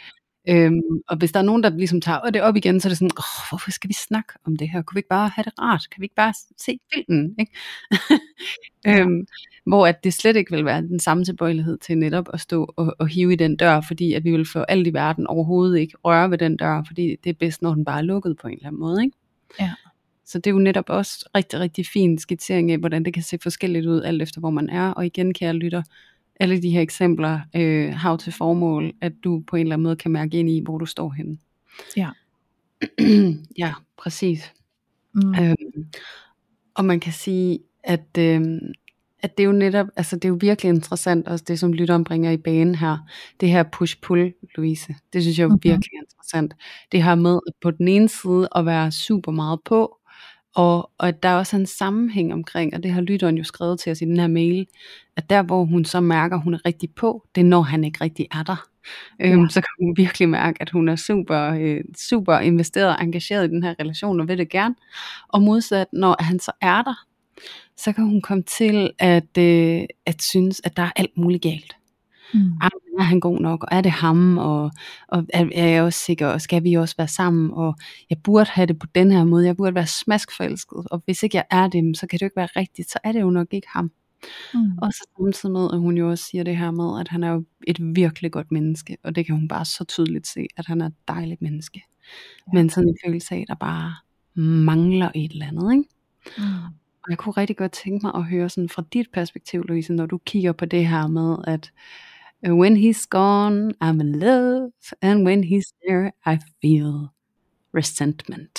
Øhm, 0.48 0.80
og 1.08 1.16
hvis 1.16 1.32
der 1.32 1.40
er 1.40 1.44
nogen, 1.44 1.62
der 1.62 1.68
ligesom 1.70 2.00
tager 2.00 2.30
det 2.30 2.42
op 2.42 2.56
igen, 2.56 2.80
så 2.80 2.88
er 2.88 2.90
det 2.90 2.98
sådan, 2.98 3.10
Åh, 3.18 3.48
hvorfor 3.50 3.70
skal 3.70 3.88
vi 3.88 3.94
snakke 3.94 4.32
om 4.46 4.56
det 4.56 4.70
her? 4.70 4.82
Kunne 4.82 4.94
vi 4.94 4.98
ikke 4.98 5.08
bare 5.08 5.28
have 5.28 5.44
det 5.44 5.52
rart? 5.60 5.86
Kan 5.92 6.00
vi 6.00 6.04
ikke 6.04 6.14
bare 6.14 6.34
se 6.58 6.78
filmen? 6.94 7.34
Ikke? 7.40 7.52
øhm, 8.86 9.26
hvor 9.66 9.86
at 9.86 10.04
det 10.04 10.14
slet 10.14 10.36
ikke 10.36 10.50
vil 10.56 10.64
være 10.64 10.82
den 10.82 11.00
samme 11.00 11.24
tilbøjelighed 11.24 11.78
til 11.78 11.98
netop 11.98 12.28
at 12.32 12.40
stå 12.40 12.72
og, 12.76 12.96
og 12.98 13.08
hive 13.08 13.32
i 13.32 13.36
den 13.36 13.56
dør, 13.56 13.80
fordi 13.80 14.12
at 14.12 14.24
vi 14.24 14.30
vil 14.30 14.46
for 14.52 14.62
alt 14.62 14.86
i 14.86 14.92
verden 14.92 15.26
overhovedet 15.26 15.78
ikke 15.78 15.94
røre 16.04 16.30
ved 16.30 16.38
den 16.38 16.56
dør, 16.56 16.82
fordi 16.86 17.16
det 17.24 17.30
er 17.30 17.34
bedst, 17.34 17.62
når 17.62 17.74
den 17.74 17.84
bare 17.84 17.98
er 17.98 18.02
lukket 18.02 18.36
på 18.42 18.48
en 18.48 18.54
eller 18.54 18.66
anden 18.66 18.80
måde. 18.80 19.04
Ikke? 19.04 19.16
Ja. 19.60 19.72
Så 20.26 20.38
det 20.38 20.46
er 20.46 20.54
jo 20.54 20.58
netop 20.58 20.84
også 20.88 21.30
rigtig, 21.34 21.60
rigtig 21.60 21.86
fin 21.86 22.18
skitsering 22.18 22.70
af, 22.72 22.78
hvordan 22.78 23.04
det 23.04 23.14
kan 23.14 23.22
se 23.22 23.38
forskelligt 23.42 23.86
ud, 23.86 24.02
alt 24.02 24.22
efter 24.22 24.40
hvor 24.40 24.50
man 24.50 24.70
er. 24.70 24.90
Og 24.90 25.06
igen, 25.06 25.34
kære 25.34 25.52
lytter, 25.52 25.82
alle 26.40 26.62
de 26.62 26.70
her 26.70 26.80
eksempler 26.80 27.40
øh, 27.56 27.94
har 27.94 28.16
til 28.16 28.32
formål, 28.32 28.92
at 29.00 29.12
du 29.24 29.42
på 29.46 29.56
en 29.56 29.60
eller 29.62 29.76
anden 29.76 29.82
måde 29.82 29.96
kan 29.96 30.10
mærke 30.10 30.38
ind 30.38 30.50
i, 30.50 30.60
hvor 30.64 30.78
du 30.78 30.86
står 30.86 31.10
henne. 31.10 31.38
Ja. 31.96 32.08
ja, 33.58 33.72
præcis. 33.98 34.52
Mm. 35.14 35.34
Øhm, 35.34 35.86
og 36.74 36.84
man 36.84 37.00
kan 37.00 37.12
sige, 37.12 37.58
at, 37.84 38.18
øhm, 38.18 38.58
at 39.22 39.36
det 39.38 39.42
er 39.42 39.46
jo 39.46 39.52
netop, 39.52 39.86
altså 39.96 40.16
det 40.16 40.24
er 40.24 40.28
jo 40.28 40.38
virkelig 40.40 40.68
interessant, 40.70 41.28
også 41.28 41.44
det 41.48 41.58
som 41.58 41.72
lytteren 41.72 42.04
bringer 42.04 42.30
i 42.30 42.36
banen 42.36 42.74
her, 42.74 42.98
det 43.40 43.48
her 43.50 43.62
push-pull, 43.62 44.32
Louise, 44.56 44.94
det 45.12 45.22
synes 45.22 45.38
jeg 45.38 45.44
er 45.44 45.48
Mhm. 45.48 45.60
virkelig 45.62 45.98
interessant. 46.02 46.54
Det 46.92 47.02
her 47.02 47.14
med 47.14 47.40
at 47.46 47.52
på 47.62 47.70
den 47.70 47.88
ene 47.88 48.08
side 48.08 48.48
at 48.56 48.66
være 48.66 48.92
super 48.92 49.32
meget 49.32 49.60
på, 49.64 49.96
og, 50.54 50.90
og 50.98 51.08
at 51.08 51.22
der 51.22 51.28
er 51.28 51.34
også 51.36 51.56
en 51.56 51.66
sammenhæng 51.66 52.32
omkring, 52.32 52.74
og 52.74 52.82
det 52.82 52.90
har 52.90 53.00
lytteren 53.00 53.38
jo 53.38 53.44
skrevet 53.44 53.80
til 53.80 53.92
os 53.92 54.00
i 54.02 54.04
den 54.04 54.16
her 54.20 54.26
mail, 54.26 54.66
at 55.16 55.30
der 55.30 55.42
hvor 55.42 55.64
hun 55.64 55.84
så 55.84 56.00
mærker, 56.00 56.36
at 56.36 56.42
hun 56.42 56.54
er 56.54 56.58
rigtig 56.66 56.90
på, 56.94 57.26
det 57.34 57.40
er 57.40 57.44
når 57.44 57.62
han 57.62 57.84
ikke 57.84 58.04
rigtig 58.04 58.26
er 58.32 58.42
der. 58.42 58.66
Øhm, 59.22 59.42
Ja. 59.42 59.48
så 59.48 59.60
kan 59.60 59.86
hun 59.86 59.96
virkelig 59.96 60.28
mærke, 60.28 60.62
at 60.62 60.70
hun 60.70 60.88
er 60.88 60.96
super, 60.96 61.40
øh, 61.60 61.80
super 62.08 62.38
investeret 62.38 62.96
og 62.96 63.02
engageret 63.02 63.44
i 63.48 63.50
den 63.50 63.62
her 63.62 63.74
relation, 63.80 64.20
og 64.20 64.28
vil 64.28 64.38
det 64.38 64.48
gerne. 64.48 64.74
Og 65.28 65.42
modsat, 65.42 65.86
når 65.92 66.16
han 66.22 66.38
så 66.40 66.52
er 66.60 66.82
der, 66.82 66.94
så 67.76 67.92
kan 67.92 68.04
hun 68.04 68.20
komme 68.22 68.42
til 68.42 68.90
at, 68.98 69.38
øh, 69.38 69.82
at 70.06 70.22
synes, 70.22 70.60
at 70.64 70.76
der 70.76 70.82
er 70.82 70.90
alt 70.96 71.16
muligt 71.16 71.42
galt. 71.42 71.76
Mm. 72.34 72.52
Ah, 72.60 72.70
er 72.98 73.02
han 73.02 73.20
god 73.20 73.40
nok, 73.40 73.62
og 73.62 73.68
er 73.72 73.80
det 73.80 73.92
ham, 73.92 74.38
og, 74.38 74.70
og 75.08 75.26
er, 75.28 75.48
er 75.54 75.66
jeg 75.66 75.82
også 75.82 75.98
sikker, 75.98 76.26
og 76.26 76.40
skal 76.40 76.64
vi 76.64 76.74
også 76.74 76.94
være 76.98 77.08
sammen, 77.08 77.50
og 77.50 77.76
jeg 78.10 78.18
burde 78.24 78.50
have 78.50 78.66
det 78.66 78.78
på 78.78 78.86
den 78.94 79.12
her 79.12 79.24
måde, 79.24 79.46
jeg 79.46 79.56
burde 79.56 79.74
være 79.74 79.86
smaskforelsket, 79.86 80.84
og 80.90 81.02
hvis 81.04 81.22
ikke 81.22 81.36
jeg 81.36 81.44
er 81.50 81.68
det, 81.68 81.98
så 81.98 82.06
kan 82.06 82.16
det 82.16 82.22
jo 82.22 82.26
ikke 82.26 82.36
være 82.36 82.48
rigtigt, 82.56 82.90
så 82.90 82.98
er 83.04 83.12
det 83.12 83.20
jo 83.20 83.30
nok 83.30 83.46
ikke 83.50 83.68
ham. 83.70 83.90
Mm. 84.54 84.78
Og 84.82 84.92
så 84.92 85.06
samtidig 85.16 85.52
med, 85.52 85.68
at 85.72 85.78
hun 85.78 85.96
jo 85.96 86.10
også 86.10 86.24
siger 86.24 86.44
det 86.44 86.56
her 86.56 86.70
med, 86.70 87.00
at 87.00 87.08
han 87.08 87.24
er 87.24 87.32
jo 87.32 87.44
et 87.66 87.78
virkelig 87.80 88.32
godt 88.32 88.52
menneske, 88.52 88.96
og 89.04 89.16
det 89.16 89.26
kan 89.26 89.34
hun 89.34 89.48
bare 89.48 89.64
så 89.64 89.84
tydeligt 89.84 90.26
se, 90.26 90.46
at 90.56 90.66
han 90.66 90.80
er 90.80 90.86
et 90.86 90.94
dejligt 91.08 91.42
menneske. 91.42 91.82
Ja. 92.46 92.52
Men 92.52 92.70
sådan 92.70 92.88
en 92.88 92.96
følelse 93.06 93.34
af, 93.34 93.44
der 93.48 93.54
bare 93.54 93.94
mangler 94.42 95.10
et 95.14 95.32
eller 95.32 95.46
andet, 95.46 95.72
ikke? 95.72 95.88
Mm. 96.38 96.44
Og 97.04 97.10
jeg 97.10 97.18
kunne 97.18 97.32
rigtig 97.32 97.56
godt 97.56 97.72
tænke 97.72 98.06
mig 98.06 98.14
at 98.14 98.24
høre 98.24 98.48
sådan 98.48 98.68
fra 98.68 98.84
dit 98.92 99.06
perspektiv, 99.12 99.64
Louise, 99.68 99.92
når 99.92 100.06
du 100.06 100.18
kigger 100.18 100.52
på 100.52 100.64
det 100.64 100.88
her 100.88 101.06
med, 101.06 101.36
at 101.46 101.72
when 102.52 102.76
he's 102.76 103.06
gone, 103.10 103.74
I'm 103.84 104.00
in 104.00 104.12
love, 104.20 104.70
and 105.02 105.26
when 105.26 105.44
he's 105.44 105.72
there, 105.88 106.12
I 106.26 106.38
feel 106.62 107.08
resentment. 107.76 108.58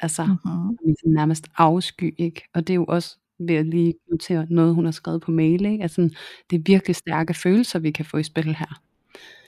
Altså 0.00 0.24
Mhm. 0.24 0.78
ligesom 0.86 1.10
nærmest 1.10 1.46
afsky, 1.56 2.14
ikke? 2.18 2.42
Og 2.54 2.66
det 2.66 2.72
er 2.72 2.74
jo 2.74 2.84
også 2.84 3.18
ved 3.38 3.54
at 3.54 3.66
lige 3.66 3.94
notere 4.10 4.46
noget, 4.50 4.74
hun 4.74 4.84
har 4.84 4.92
skrevet 4.92 5.22
på 5.22 5.30
mail, 5.30 5.64
ikke? 5.66 5.82
Altså, 5.82 6.10
det 6.50 6.56
er 6.58 6.62
virkelig 6.66 6.96
stærke 6.96 7.34
følelser, 7.34 7.78
vi 7.78 7.90
kan 7.90 8.04
få 8.04 8.16
i 8.16 8.22
spil 8.22 8.54
her. 8.56 8.82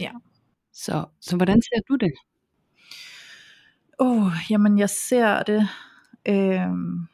Ja. 0.01 0.11
Så, 0.73 1.05
så 1.21 1.37
hvordan 1.37 1.63
ser 1.63 1.81
du 1.89 1.97
det? 1.97 2.13
Oh, 3.99 4.33
jamen 4.51 4.79
jeg 4.79 4.91
ser 4.91 5.43
det, 5.43 5.69
øhm, 6.29 7.07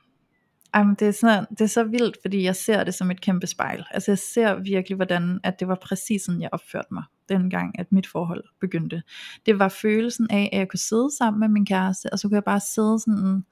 jamen 0.74 0.94
det, 0.94 1.08
er 1.08 1.12
sådan, 1.12 1.46
det 1.50 1.61
er 1.61 1.66
så 1.66 1.85
vildt, 1.85 2.16
fordi 2.22 2.44
jeg 2.44 2.56
ser 2.56 2.85
det 2.85 2.94
som 2.94 3.11
et 3.11 3.20
kæmpe 3.20 3.46
spejl. 3.46 3.85
Altså 3.90 4.11
jeg 4.11 4.18
ser 4.18 4.54
virkelig, 4.54 4.96
hvordan 4.96 5.40
at 5.44 5.61
det 5.61 5.68
var 5.68 5.78
præcis 5.82 6.22
sådan, 6.22 6.42
jeg 6.42 6.48
opførte 6.52 6.88
mig, 6.94 7.04
dengang 7.28 7.78
at 7.78 7.92
mit 7.92 8.06
forhold 8.06 8.44
begyndte. 8.61 9.02
Det 9.46 9.58
var 9.58 9.68
følelsen 9.68 10.26
af, 10.30 10.50
at 10.52 10.58
jeg 10.58 10.68
kunne 10.68 10.78
sidde 10.78 11.16
sammen 11.18 11.40
med 11.40 11.48
min 11.48 11.66
kæreste, 11.66 12.12
og 12.12 12.18
så 12.18 12.28
kunne 12.28 12.37
jeg 12.37 12.44
bare 12.44 12.61
sidde 12.61 12.98
sådan 12.98 13.44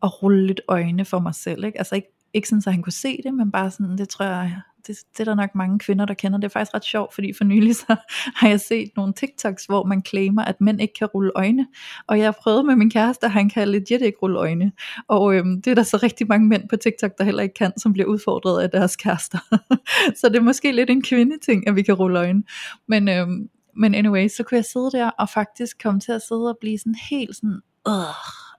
og 0.00 0.22
rulle 0.22 0.46
lidt 0.46 0.60
øjne 0.68 1.04
for 1.04 1.18
mig 1.18 1.34
selv. 1.34 1.64
Ikke? 1.64 1.78
Altså 1.78 1.94
ikke, 1.94 2.08
ikke 2.34 2.48
sådan, 2.48 2.62
så 2.62 2.70
han 2.70 2.82
kunne 2.82 2.92
se 2.92 3.20
det, 3.24 3.34
men 3.34 3.50
bare 3.50 3.70
sådan, 3.70 3.98
det 3.98 4.08
tror 4.08 4.24
jeg, 4.24 4.60
det, 4.86 4.96
det 5.12 5.20
er 5.20 5.24
der 5.24 5.34
nok 5.34 5.54
mange 5.54 5.78
kvinder, 5.78 6.04
der 6.04 6.14
kender. 6.14 6.38
Det 6.38 6.44
er 6.44 6.48
faktisk 6.48 6.74
ret 6.74 6.84
sjovt, 6.84 7.14
fordi 7.14 7.32
for 7.32 7.44
nylig 7.44 7.76
så 7.76 7.96
har 8.40 8.48
jeg 8.48 8.60
set 8.60 8.90
nogle 8.96 9.12
TikToks, 9.12 9.64
hvor 9.64 9.84
man 9.84 10.02
claimer, 10.08 10.44
at 10.44 10.60
mænd 10.60 10.80
ikke 10.80 10.94
kan 10.98 11.06
rulle 11.06 11.32
øjne. 11.34 11.66
Og 12.06 12.18
jeg 12.18 12.26
har 12.26 12.36
prøvet 12.42 12.66
med 12.66 12.76
min 12.76 12.90
kæreste, 12.90 13.26
at 13.26 13.32
han 13.32 13.50
kan 13.50 13.68
legit 13.68 14.02
ikke 14.02 14.18
rulle 14.22 14.38
øjne. 14.38 14.72
Og 15.08 15.34
øhm, 15.34 15.62
det 15.62 15.70
er 15.70 15.74
der 15.74 15.82
så 15.82 15.96
rigtig 16.02 16.26
mange 16.28 16.48
mænd 16.48 16.68
på 16.68 16.76
TikTok, 16.76 17.10
der 17.18 17.24
heller 17.24 17.42
ikke 17.42 17.54
kan, 17.54 17.72
som 17.78 17.92
bliver 17.92 18.08
udfordret 18.08 18.62
af 18.62 18.70
deres 18.70 18.96
kærester. 18.96 19.38
så 20.20 20.28
det 20.28 20.36
er 20.36 20.42
måske 20.42 20.72
lidt 20.72 20.90
en 20.90 21.02
kvindeting, 21.02 21.68
at 21.68 21.76
vi 21.76 21.82
kan 21.82 21.94
rulle 21.94 22.18
øjne. 22.18 22.42
Men, 22.88 23.08
øhm, 23.08 23.48
men 23.76 23.94
anyway, 23.94 24.28
så 24.28 24.42
kunne 24.42 24.56
jeg 24.56 24.64
sidde 24.64 24.90
der 24.90 25.10
og 25.10 25.28
faktisk 25.28 25.82
komme 25.82 26.00
til 26.00 26.12
at 26.12 26.22
sidde 26.28 26.48
og 26.48 26.58
blive 26.60 26.78
sådan 26.78 26.94
helt 27.10 27.36
sådan, 27.36 27.60
øh, 27.88 28.14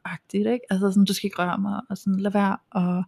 agtigt, 0.05 0.47
ikke? 0.47 0.65
Altså 0.69 0.91
sådan, 0.91 1.05
du 1.05 1.13
skal 1.13 1.27
ikke 1.27 1.41
røre 1.41 1.57
mig, 1.57 1.81
og 1.89 1.97
sådan, 1.97 2.19
lad 2.19 2.31
være, 2.31 2.57
og 2.71 3.03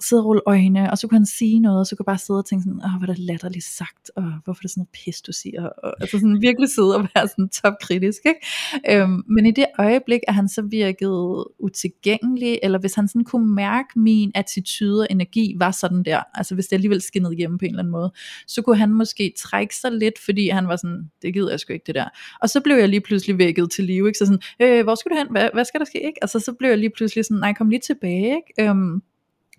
sidde 0.00 0.22
og 0.22 0.26
rulle 0.26 0.42
øjne, 0.46 0.90
og 0.90 0.98
så 0.98 1.08
kunne 1.08 1.18
han 1.18 1.26
sige 1.26 1.60
noget, 1.60 1.80
og 1.80 1.86
så 1.86 1.96
kunne 1.96 2.04
jeg 2.04 2.12
bare 2.12 2.18
sidde 2.18 2.38
og 2.38 2.46
tænke 2.46 2.62
sådan, 2.62 2.80
åh, 2.84 2.98
hvor 2.98 3.08
er 3.08 3.12
det 3.12 3.18
latterligt 3.18 3.64
sagt, 3.64 4.10
og 4.16 4.22
hvorfor 4.44 4.60
er 4.60 4.62
det 4.62 4.70
sådan 4.70 4.80
noget 4.80 5.04
pis, 5.04 5.22
du 5.22 5.32
siger, 5.32 5.62
og, 5.66 5.94
altså 6.00 6.18
sådan 6.18 6.40
virkelig 6.40 6.68
sidde 6.68 6.96
og 6.96 7.08
være 7.14 7.28
sådan 7.28 7.48
topkritisk, 7.48 8.20
ikke? 8.26 9.02
Øhm, 9.02 9.22
men 9.28 9.46
i 9.46 9.50
det 9.50 9.66
øjeblik, 9.78 10.20
at 10.28 10.34
han 10.34 10.48
så 10.48 10.62
virkede 10.62 11.44
utilgængelig, 11.58 12.58
eller 12.62 12.78
hvis 12.78 12.94
han 12.94 13.08
sådan 13.08 13.24
kunne 13.24 13.54
mærke 13.54 13.98
min 13.98 14.32
attitude 14.34 15.00
og 15.00 15.06
energi 15.10 15.54
var 15.58 15.70
sådan 15.70 16.02
der, 16.02 16.22
altså 16.34 16.54
hvis 16.54 16.66
det 16.66 16.76
alligevel 16.76 17.00
skinnede 17.00 17.34
igennem 17.34 17.58
på 17.58 17.64
en 17.64 17.70
eller 17.70 17.82
anden 17.82 17.92
måde, 17.92 18.12
så 18.46 18.62
kunne 18.62 18.76
han 18.76 18.90
måske 18.90 19.32
trække 19.38 19.76
sig 19.76 19.92
lidt, 19.92 20.18
fordi 20.24 20.48
han 20.48 20.68
var 20.68 20.76
sådan, 20.76 21.10
det 21.22 21.34
gider 21.34 21.50
jeg 21.50 21.60
sgu 21.60 21.72
ikke 21.72 21.86
det 21.86 21.94
der. 21.94 22.08
Og 22.40 22.50
så 22.50 22.60
blev 22.60 22.76
jeg 22.76 22.88
lige 22.88 23.00
pludselig 23.00 23.38
vækket 23.38 23.70
til 23.70 23.84
live, 23.84 24.06
ikke? 24.06 24.18
Så 24.18 24.26
sådan, 24.26 24.42
øh, 24.60 24.84
hvor 24.84 24.94
skal 24.94 25.10
du 25.10 25.16
hen? 25.16 25.26
Hvad, 25.30 25.48
hvad 25.54 25.64
skal 25.64 25.80
der 25.80 25.86
ske? 25.86 26.06
Ikke? 26.06 26.18
Altså 26.22 26.40
så 26.40 26.52
blev 26.52 26.68
jeg 26.68 26.78
lige 26.78 26.92
pludselig 26.96 27.24
sådan, 27.24 27.40
nej, 27.40 27.52
kom 27.52 27.68
lige 27.68 27.80
tilbage, 27.80 28.36
ikke? 28.36 28.70
Øhm, 28.70 29.02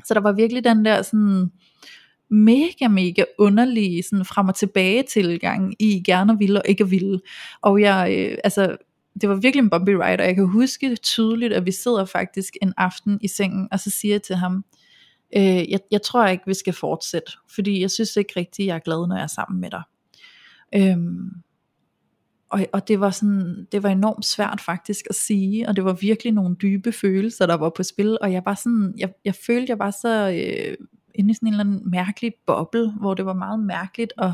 så 0.06 0.14
der 0.14 0.20
var 0.20 0.32
virkelig 0.32 0.64
den 0.64 0.86
der 0.86 1.02
sådan 1.02 1.52
mega, 2.30 2.88
mega 2.88 3.24
underlige 3.38 4.04
sådan 4.04 4.26
frem 4.26 4.48
og 4.48 4.56
tilbage 4.56 5.04
tilgang 5.04 5.76
i 5.80 6.04
gerne 6.06 6.32
vil 6.32 6.40
ville 6.40 6.62
og 6.62 6.66
ikke 6.70 6.90
vil. 6.90 7.02
ville. 7.02 7.20
Og 7.62 7.82
jeg, 7.82 8.16
øh, 8.18 8.38
altså, 8.44 8.78
det 9.22 9.30
var 9.30 9.36
virkelig 9.36 9.64
en 9.64 9.70
bumpy 9.70 9.90
ride, 9.90 10.20
og 10.20 10.26
jeg 10.26 10.36
kan 10.36 10.48
huske 10.48 10.96
tydeligt, 10.96 11.54
at 11.54 11.66
vi 11.66 11.72
sidder 11.72 12.06
faktisk 12.06 12.54
en 12.62 12.74
aften 12.78 13.18
i 13.22 13.28
sengen, 13.28 13.68
og 13.72 13.80
så 13.80 13.90
siger 13.90 14.14
jeg 14.14 14.22
til 14.22 14.36
ham, 14.36 14.66
øh, 15.38 15.72
jeg, 15.72 15.80
jeg 15.92 16.02
tror 16.02 16.28
ikke, 16.28 16.44
vi 16.48 16.54
skal 16.54 16.74
fortsætte, 16.74 17.32
fordi 17.56 17.82
jeg 17.82 17.92
synes 17.92 18.16
ikke 18.16 18.34
rigtigt, 18.36 18.68
jeg 18.68 18.76
er 18.76 18.80
glad, 18.80 19.08
når 19.08 19.16
jeg 19.16 19.24
er 19.24 19.28
sammen 19.28 19.62
med 19.62 19.70
dig. 19.70 19.84
Øhm, 20.76 21.30
og, 22.50 22.66
og 22.74 22.88
det 22.88 23.00
var 23.00 23.10
sådan, 23.10 23.68
det 23.72 23.84
var 23.84 23.90
enormt 23.90 24.26
svært 24.26 24.62
faktisk 24.62 25.06
at 25.10 25.16
sige, 25.16 25.70
og 25.70 25.76
det 25.76 25.86
var 25.86 25.94
virkelig 25.94 26.34
nogle 26.34 26.56
dybe 26.56 26.92
følelser, 26.92 27.46
der 27.46 27.56
var 27.56 27.70
på 27.70 27.84
spil, 27.84 28.18
og 28.22 28.32
jeg 28.32 28.42
var 28.46 28.56
sådan, 28.56 28.94
jeg, 28.98 29.14
jeg 29.26 29.36
følte, 29.36 29.70
jeg 29.70 29.80
var 29.80 29.92
så 29.92 30.30
øh, 30.30 30.78
inde 31.16 31.32
i 31.32 31.34
sådan 31.34 31.48
en 31.48 31.54
eller 31.54 31.64
anden 31.64 31.92
mærkelig 31.92 32.34
boble, 32.46 32.92
hvor 32.92 33.14
det 33.14 33.26
var 33.26 33.34
meget 33.34 33.60
mærkeligt 33.60 34.14
at 34.18 34.34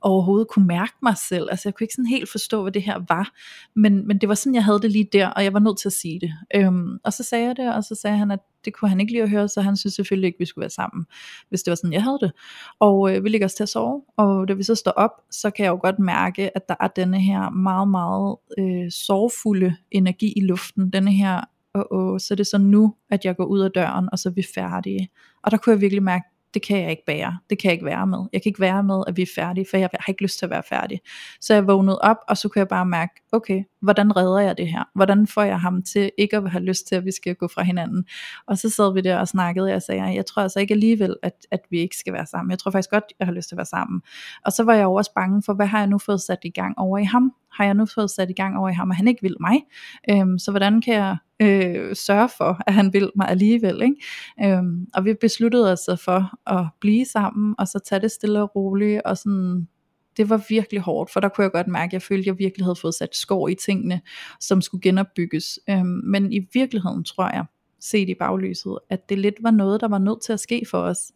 overhovedet 0.00 0.48
kunne 0.48 0.66
mærke 0.66 0.92
mig 1.02 1.16
selv. 1.16 1.48
Altså 1.50 1.68
jeg 1.68 1.74
kunne 1.74 1.84
ikke 1.84 1.94
sådan 1.94 2.06
helt 2.06 2.30
forstå, 2.30 2.62
hvad 2.62 2.72
det 2.72 2.82
her 2.82 3.00
var. 3.08 3.32
Men, 3.76 4.06
men 4.06 4.18
det 4.18 4.28
var 4.28 4.34
sådan, 4.34 4.54
jeg 4.54 4.64
havde 4.64 4.80
det 4.80 4.92
lige 4.92 5.08
der, 5.12 5.26
og 5.28 5.44
jeg 5.44 5.52
var 5.52 5.58
nødt 5.58 5.78
til 5.78 5.88
at 5.88 5.92
sige 5.92 6.20
det. 6.20 6.32
Øhm, 6.54 6.98
og 7.04 7.12
så 7.12 7.22
sagde 7.22 7.46
jeg 7.46 7.56
det, 7.56 7.74
og 7.74 7.84
så 7.84 7.94
sagde 7.94 8.16
han, 8.16 8.30
at 8.30 8.40
det 8.64 8.74
kunne 8.74 8.88
han 8.88 9.00
ikke 9.00 9.12
lige 9.12 9.22
at 9.22 9.30
høre, 9.30 9.48
så 9.48 9.60
han 9.60 9.76
synes 9.76 9.94
selvfølgelig 9.94 10.26
ikke, 10.26 10.36
at 10.36 10.40
vi 10.40 10.44
skulle 10.44 10.62
være 10.62 10.70
sammen, 10.70 11.06
hvis 11.48 11.62
det 11.62 11.70
var 11.70 11.74
sådan, 11.74 11.92
jeg 11.92 12.02
havde 12.02 12.18
det. 12.20 12.32
Og 12.80 13.16
øh, 13.16 13.24
vi 13.24 13.28
ligger 13.28 13.44
os 13.44 13.54
til 13.54 13.62
at 13.62 13.68
sove, 13.68 14.02
og 14.16 14.48
da 14.48 14.52
vi 14.52 14.62
så 14.62 14.74
står 14.74 14.90
op, 14.90 15.10
så 15.30 15.50
kan 15.50 15.64
jeg 15.64 15.70
jo 15.70 15.78
godt 15.82 15.98
mærke, 15.98 16.56
at 16.56 16.68
der 16.68 16.74
er 16.80 16.88
denne 16.88 17.20
her 17.20 17.50
meget, 17.50 17.88
meget 17.88 18.36
øh, 18.58 18.90
sorgfulde 18.90 19.76
energi 19.90 20.32
i 20.36 20.40
luften. 20.40 20.90
Denne 20.90 21.12
her, 21.12 21.40
åh, 21.74 21.82
åh, 21.90 22.18
så 22.18 22.34
er 22.34 22.36
det 22.36 22.46
så 22.46 22.58
nu, 22.58 22.94
at 23.10 23.24
jeg 23.24 23.36
går 23.36 23.44
ud 23.44 23.60
af 23.60 23.70
døren, 23.70 24.08
og 24.12 24.18
så 24.18 24.28
er 24.28 24.32
vi 24.32 24.44
færdige. 24.54 25.08
Og 25.42 25.50
der 25.50 25.56
kunne 25.56 25.72
jeg 25.72 25.80
virkelig 25.80 26.02
mærke, 26.02 26.24
det 26.58 26.66
kan 26.66 26.82
jeg 26.82 26.90
ikke 26.90 27.04
bære, 27.06 27.38
det 27.50 27.58
kan 27.58 27.68
jeg 27.68 27.72
ikke 27.72 27.84
være 27.84 28.06
med. 28.06 28.18
Jeg 28.32 28.42
kan 28.42 28.50
ikke 28.50 28.60
være 28.60 28.82
med, 28.82 29.02
at 29.06 29.16
vi 29.16 29.22
er 29.22 29.32
færdige, 29.34 29.66
for 29.70 29.76
jeg 29.76 29.88
har 29.92 30.12
ikke 30.12 30.22
lyst 30.22 30.38
til 30.38 30.46
at 30.46 30.50
være 30.50 30.62
færdig. 30.68 31.00
Så 31.40 31.54
jeg 31.54 31.66
vågnede 31.66 31.98
op, 31.98 32.16
og 32.28 32.36
så 32.36 32.48
kunne 32.48 32.60
jeg 32.60 32.68
bare 32.68 32.86
mærke, 32.86 33.12
okay, 33.32 33.64
hvordan 33.80 34.16
redder 34.16 34.38
jeg 34.38 34.58
det 34.58 34.68
her? 34.68 34.84
Hvordan 34.94 35.26
får 35.26 35.42
jeg 35.42 35.60
ham 35.60 35.82
til 35.82 36.10
ikke 36.18 36.36
at 36.36 36.50
have 36.50 36.64
lyst 36.64 36.86
til, 36.88 36.94
at 36.94 37.04
vi 37.04 37.12
skal 37.12 37.34
gå 37.34 37.48
fra 37.48 37.62
hinanden? 37.62 38.04
Og 38.46 38.58
så 38.58 38.70
sad 38.70 38.94
vi 38.94 39.00
der 39.00 39.18
og 39.18 39.28
snakkede, 39.28 39.66
og 39.66 39.70
jeg 39.70 39.82
sagde, 39.82 40.02
jeg 40.02 40.26
tror 40.26 40.42
altså 40.42 40.60
ikke 40.60 40.74
alligevel, 40.74 41.16
at, 41.22 41.32
at 41.50 41.60
vi 41.70 41.78
ikke 41.78 41.96
skal 41.96 42.12
være 42.12 42.26
sammen. 42.26 42.50
Jeg 42.50 42.58
tror 42.58 42.70
faktisk 42.70 42.90
godt, 42.90 43.04
jeg 43.18 43.26
har 43.26 43.34
lyst 43.34 43.48
til 43.48 43.54
at 43.54 43.58
være 43.58 43.66
sammen. 43.66 44.00
Og 44.46 44.52
så 44.52 44.64
var 44.64 44.74
jeg 44.74 44.86
også 44.86 45.12
bange 45.14 45.42
for, 45.46 45.54
hvad 45.54 45.66
har 45.66 45.78
jeg 45.78 45.88
nu 45.88 45.98
fået 45.98 46.20
sat 46.20 46.38
i 46.42 46.50
gang 46.50 46.78
over 46.78 46.98
i 46.98 47.04
ham? 47.04 47.32
Har 47.52 47.64
jeg 47.64 47.74
nu 47.74 47.86
fået 47.86 48.10
sat 48.10 48.30
i 48.30 48.32
gang 48.32 48.58
over 48.58 48.68
i 48.68 48.74
ham, 48.74 48.90
og 48.90 48.96
han 48.96 49.08
ikke 49.08 49.22
vil 49.22 49.36
mig? 49.40 49.62
Øhm, 50.10 50.38
så 50.38 50.50
hvordan 50.50 50.80
kan 50.80 50.94
jeg 50.94 51.16
øh, 51.42 51.96
sørge 51.96 52.28
for, 52.36 52.62
at 52.66 52.74
han 52.74 52.92
vil 52.92 53.10
mig 53.16 53.28
alligevel. 53.28 53.82
Ikke? 53.82 54.56
Øhm, 54.56 54.86
og 54.94 55.04
vi 55.04 55.14
besluttede 55.14 55.72
os 55.72 55.88
for 56.04 56.50
at 56.58 56.66
blive 56.80 57.04
sammen, 57.04 57.54
og 57.58 57.68
så 57.68 57.78
tage 57.78 58.00
det 58.00 58.10
stille 58.10 58.42
og 58.42 58.56
roligt, 58.56 59.02
og 59.02 59.18
sådan 59.18 59.68
det 60.16 60.30
var 60.30 60.44
virkelig 60.48 60.80
hårdt, 60.80 61.12
for 61.12 61.20
der 61.20 61.28
kunne 61.28 61.42
jeg 61.42 61.52
godt 61.52 61.68
mærke, 61.68 61.88
at 61.88 61.92
jeg 61.92 62.02
følte, 62.02 62.20
at 62.22 62.26
jeg 62.26 62.38
virkelig 62.38 62.64
havde 62.66 62.76
fået 62.76 62.94
sat 62.94 63.16
skår 63.16 63.48
i 63.48 63.54
tingene, 63.54 64.00
som 64.40 64.60
skulle 64.60 64.82
genopbygges. 64.82 65.58
Øhm, 65.70 66.00
men 66.04 66.32
i 66.32 66.40
virkeligheden 66.52 67.04
tror 67.04 67.30
jeg, 67.34 67.44
set 67.80 68.08
i 68.08 68.14
baglyset, 68.14 68.78
at 68.90 69.08
det 69.08 69.18
lidt 69.18 69.34
var 69.40 69.50
noget, 69.50 69.80
der 69.80 69.88
var 69.88 69.98
nødt 69.98 70.22
til 70.22 70.32
at 70.32 70.40
ske 70.40 70.62
for 70.70 70.78
os. 70.78 71.12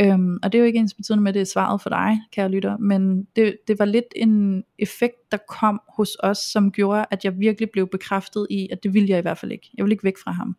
Øhm, 0.00 0.38
og 0.42 0.52
det 0.52 0.58
er 0.58 0.60
jo 0.60 0.66
ikke 0.66 0.78
ens 0.78 0.94
betydende 0.94 1.22
med, 1.22 1.30
at 1.30 1.34
det 1.34 1.40
er 1.40 1.44
svaret 1.44 1.80
for 1.80 1.90
dig, 1.90 2.18
kære 2.32 2.48
lytter, 2.48 2.76
men 2.76 3.24
det, 3.36 3.56
det 3.68 3.78
var 3.78 3.84
lidt 3.84 4.04
en 4.16 4.64
effekt, 4.78 5.32
der 5.32 5.38
kom 5.48 5.80
hos 5.96 6.16
os, 6.20 6.38
som 6.38 6.72
gjorde, 6.72 7.06
at 7.10 7.24
jeg 7.24 7.38
virkelig 7.38 7.70
blev 7.72 7.88
bekræftet 7.88 8.46
i, 8.50 8.68
at 8.72 8.82
det 8.82 8.94
ville 8.94 9.08
jeg 9.08 9.18
i 9.18 9.22
hvert 9.22 9.38
fald 9.38 9.52
ikke. 9.52 9.70
Jeg 9.76 9.84
ville 9.84 9.92
ikke 9.92 10.04
væk 10.04 10.18
fra 10.24 10.32
ham. 10.32 10.56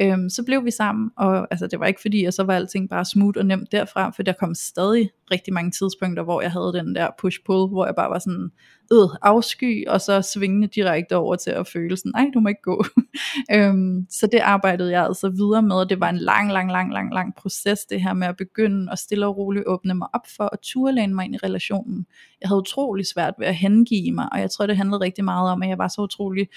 Øhm, 0.00 0.30
så 0.30 0.44
blev 0.44 0.64
vi 0.64 0.70
sammen, 0.70 1.10
og 1.16 1.46
altså, 1.50 1.66
det 1.66 1.80
var 1.80 1.86
ikke 1.86 2.00
fordi, 2.00 2.24
at 2.24 2.34
så 2.34 2.42
var 2.42 2.54
alting 2.54 2.88
bare 2.88 3.04
smooth 3.04 3.38
og 3.38 3.46
nemt 3.46 3.72
derfra, 3.72 4.10
for 4.10 4.22
der 4.22 4.32
kom 4.32 4.54
stadig 4.54 5.10
rigtig 5.30 5.54
mange 5.54 5.70
tidspunkter, 5.70 6.22
hvor 6.22 6.40
jeg 6.40 6.52
havde 6.52 6.72
den 6.72 6.94
der 6.94 7.08
push-pull, 7.18 7.68
hvor 7.68 7.86
jeg 7.86 7.94
bare 7.94 8.10
var 8.10 8.18
sådan, 8.18 8.50
øh, 8.92 9.08
afsky, 9.22 9.86
og 9.86 10.00
så 10.00 10.22
svingende 10.22 10.68
direkte 10.68 11.16
over 11.16 11.36
til 11.36 11.50
at 11.50 11.66
føle 11.66 11.96
sådan, 11.96 12.12
nej, 12.14 12.30
du 12.34 12.40
må 12.40 12.48
ikke 12.48 12.62
gå. 12.62 12.84
øhm, 13.54 14.06
så 14.10 14.26
det 14.26 14.38
arbejdede 14.38 14.90
jeg 14.90 15.04
altså 15.04 15.28
videre 15.28 15.62
med, 15.62 15.76
og 15.76 15.90
det 15.90 16.00
var 16.00 16.08
en 16.08 16.18
lang, 16.18 16.52
lang, 16.52 16.72
lang, 16.72 16.92
lang, 16.92 17.14
lang 17.14 17.34
proces, 17.34 17.84
det 17.84 18.02
her 18.02 18.12
med 18.12 18.26
at 18.26 18.36
begynde 18.36 18.92
at 18.92 18.98
stille 18.98 19.26
og 19.26 19.36
roligt 19.36 19.66
åbne 19.66 19.94
mig 19.94 20.08
op 20.12 20.26
for 20.36 20.44
at 20.52 20.58
turlæne 20.62 21.14
mig 21.14 21.24
ind 21.24 21.34
i 21.34 21.38
relationen. 21.38 22.06
Jeg 22.40 22.48
havde 22.48 22.60
utrolig 22.60 23.06
svært 23.06 23.34
ved 23.38 23.46
at 23.46 23.56
hengive 23.56 24.12
mig, 24.12 24.28
og 24.32 24.40
jeg 24.40 24.50
tror, 24.50 24.66
det 24.66 24.76
handlede 24.76 25.00
rigtig 25.00 25.24
meget 25.24 25.50
om, 25.50 25.62
at 25.62 25.68
jeg 25.68 25.78
var 25.78 25.88
så 25.88 26.00
utrolig 26.00 26.48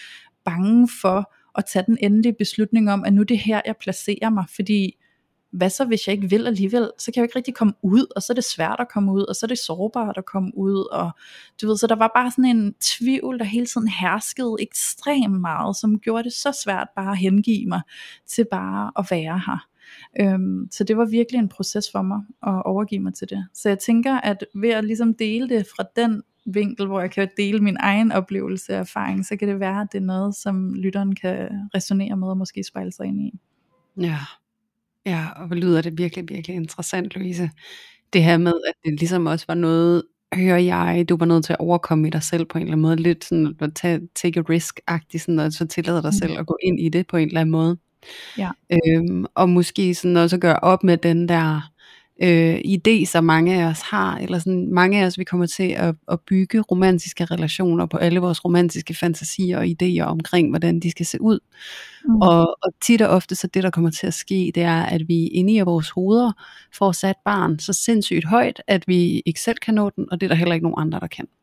bange 0.46 0.90
for 1.02 1.34
at 1.58 1.66
tage 1.74 1.86
den 1.88 1.98
endelige 2.02 2.36
beslutning 2.40 2.92
om, 2.92 3.04
at 3.06 3.14
nu 3.14 3.22
er 3.22 3.26
det 3.26 3.40
her, 3.40 3.62
jeg 3.66 3.76
placerer 3.78 4.30
mig, 4.30 4.46
fordi 4.56 4.96
hvad 5.52 5.70
så 5.70 5.86
hvis 5.86 6.08
jeg 6.08 6.16
ikke 6.16 6.30
vil 6.30 6.48
alligevel, 6.48 6.92
så 6.98 7.06
kan 7.06 7.14
jeg 7.16 7.22
jo 7.22 7.24
ikke 7.24 7.36
rigtig 7.36 7.56
komme 7.56 7.74
ud, 7.82 8.06
og 8.16 8.24
så 8.24 8.34
er 8.34 8.36
det 8.36 8.44
svært 8.44 8.80
at 8.80 8.90
komme 8.90 9.12
ud, 9.12 9.22
og 9.22 9.36
så 9.36 9.46
er 9.46 9.48
det 9.48 9.58
sårbart 9.58 10.18
at 10.18 10.26
komme 10.26 10.58
ud, 10.58 10.88
og 10.92 11.12
du 11.62 11.68
ved, 11.68 11.78
så 11.78 11.88
der 11.88 11.96
var 11.96 12.12
bare 12.16 12.32
sådan 12.32 12.46
en 12.46 12.74
tvivl, 12.74 13.40
der 13.40 13.46
hele 13.46 13.66
tiden 13.66 13.88
herskede 13.88 14.56
ekstremt 14.60 15.42
meget, 15.42 15.76
som 15.76 16.00
gjorde 16.00 16.24
det 16.24 16.34
så 16.34 16.62
svært 16.64 16.88
bare 16.96 17.12
at 17.12 17.18
hengive 17.18 17.66
mig 17.68 17.82
til 18.28 18.46
bare 18.52 18.92
at 18.98 19.06
være 19.12 19.42
her. 19.46 19.68
Øhm, 20.20 20.68
så 20.72 20.84
det 20.84 20.98
var 20.98 21.06
virkelig 21.06 21.40
en 21.40 21.50
proces 21.50 21.92
for 21.92 22.02
mig 22.02 22.22
at 22.48 22.66
overgive 22.66 23.02
mig 23.02 23.14
til 23.14 23.30
det. 23.30 23.48
Så 23.54 23.70
jeg 23.70 23.80
tænker, 23.80 24.22
at 24.22 24.46
ved 24.56 24.70
at 24.70 24.86
ligesom 24.86 25.14
dele 25.14 25.50
det 25.50 25.68
fra 25.76 25.86
den 25.96 26.24
vinkel, 26.46 26.88
hvor 26.88 27.00
jeg 27.00 27.12
kan 27.12 27.30
dele 27.38 27.60
min 27.60 27.78
egen 27.80 28.12
oplevelse 28.12 28.74
og 28.74 28.80
erfaring, 28.80 29.26
så 29.26 29.36
kan 29.36 29.48
det 29.48 29.60
være, 29.60 29.82
at 29.82 29.88
det 29.92 29.98
er 29.98 30.06
noget, 30.06 30.36
som 30.36 30.74
lytteren 30.74 31.16
kan 31.16 31.50
resonere 31.76 32.18
med 32.18 32.28
og 32.28 32.38
måske 32.38 32.64
spejle 32.64 32.92
sig 32.92 33.06
ind 33.06 33.22
i. 33.22 33.40
Ja, 33.98 34.18
Ja, 35.06 35.28
og 35.36 35.48
hvor 35.48 35.56
lyder 35.56 35.82
det 35.82 35.98
virkelig, 35.98 36.30
virkelig 36.30 36.56
interessant, 36.56 37.16
Louise. 37.16 37.50
Det 38.14 38.24
her 38.24 38.38
med, 38.38 38.54
at 38.68 38.74
det 38.86 39.00
ligesom 39.00 39.26
også 39.26 39.46
var 39.48 39.56
noget, 39.56 40.04
hører 40.34 40.58
jeg, 40.58 41.06
du 41.10 41.18
var 41.18 41.26
nødt 41.26 41.46
til 41.46 41.54
at 41.54 41.60
overkomme 41.60 42.08
i 42.08 42.12
dig 42.12 42.24
selv 42.24 42.46
på 42.46 42.58
en 42.58 42.62
eller 42.62 42.72
anden 42.72 42.82
måde, 42.82 42.96
lidt 42.96 43.26
sådan 43.26 43.56
at 43.60 43.76
tage, 43.76 44.02
take 44.16 44.40
a 44.40 44.44
risk-agtigt, 44.44 45.24
sådan, 45.24 45.40
og 45.40 45.52
så 45.52 45.68
tillade 45.68 46.02
dig 46.02 46.10
mm. 46.10 46.28
selv 46.28 46.40
at 46.40 46.46
gå 46.46 46.58
ind 46.64 46.80
i 46.80 46.90
det 46.90 47.08
på 47.08 47.18
en 47.18 47.28
eller 47.28 47.42
anden 47.42 47.52
måde. 47.52 47.78
Ja. 48.38 48.50
Øhm, 48.72 49.26
og 49.36 49.50
måske 49.50 49.96
sådan 49.96 50.18
også 50.18 50.38
gøre 50.38 50.60
op 50.60 50.84
med 50.84 50.98
den 50.98 51.30
der 51.30 51.72
øh, 52.24 52.60
idé, 52.66 53.06
som 53.06 53.24
mange 53.24 53.62
af 53.62 53.66
os 53.66 53.82
har, 53.82 54.18
eller 54.18 54.40
sådan 54.40 54.74
mange 54.74 55.02
af 55.02 55.06
os, 55.06 55.18
vi 55.18 55.24
kommer 55.24 55.46
til 55.46 55.70
at, 55.70 55.96
at 56.12 56.20
bygge 56.28 56.62
romantiske 56.62 57.26
relationer 57.26 57.86
på 57.86 57.98
alle 57.98 58.20
vores 58.20 58.46
romantiske 58.46 58.94
fantasier 58.94 59.58
og 59.58 59.66
idéer 59.66 60.04
omkring, 60.04 60.50
hvordan 60.50 60.80
de 60.80 60.92
skal 60.92 61.06
se 61.06 61.22
ud. 61.22 61.40
Mm. 62.06 62.16
Og, 62.22 62.58
og 62.62 62.72
tit 62.82 63.02
og 63.02 63.10
ofte 63.10 63.36
så 63.36 63.48
det, 63.48 63.64
der 63.64 63.70
kommer 63.70 63.90
til 63.90 64.08
at 64.08 64.14
ske, 64.14 64.52
det 64.56 64.64
er, 64.64 64.84
at 64.84 65.02
vi 65.08 65.28
inde 65.28 65.54
i 65.54 65.60
vores 65.60 65.90
hoveder 65.90 66.32
får 66.78 66.92
sat 66.92 67.16
barn 67.26 67.60
så 67.60 67.74
sindssygt 67.74 68.26
højt, 68.26 68.62
at 68.68 68.88
vi 68.88 69.22
ikke 69.26 69.42
selv 69.42 69.58
kan 69.58 69.74
nå 69.74 69.90
den, 69.90 70.06
og 70.12 70.22
det 70.22 70.28
er 70.28 70.30
der 70.30 70.36
heller 70.36 70.54
ikke 70.54 70.70
nogen 70.70 70.88
andre, 70.88 71.00
der 71.00 71.08
kan. 71.08 71.26
Mm. 71.26 71.39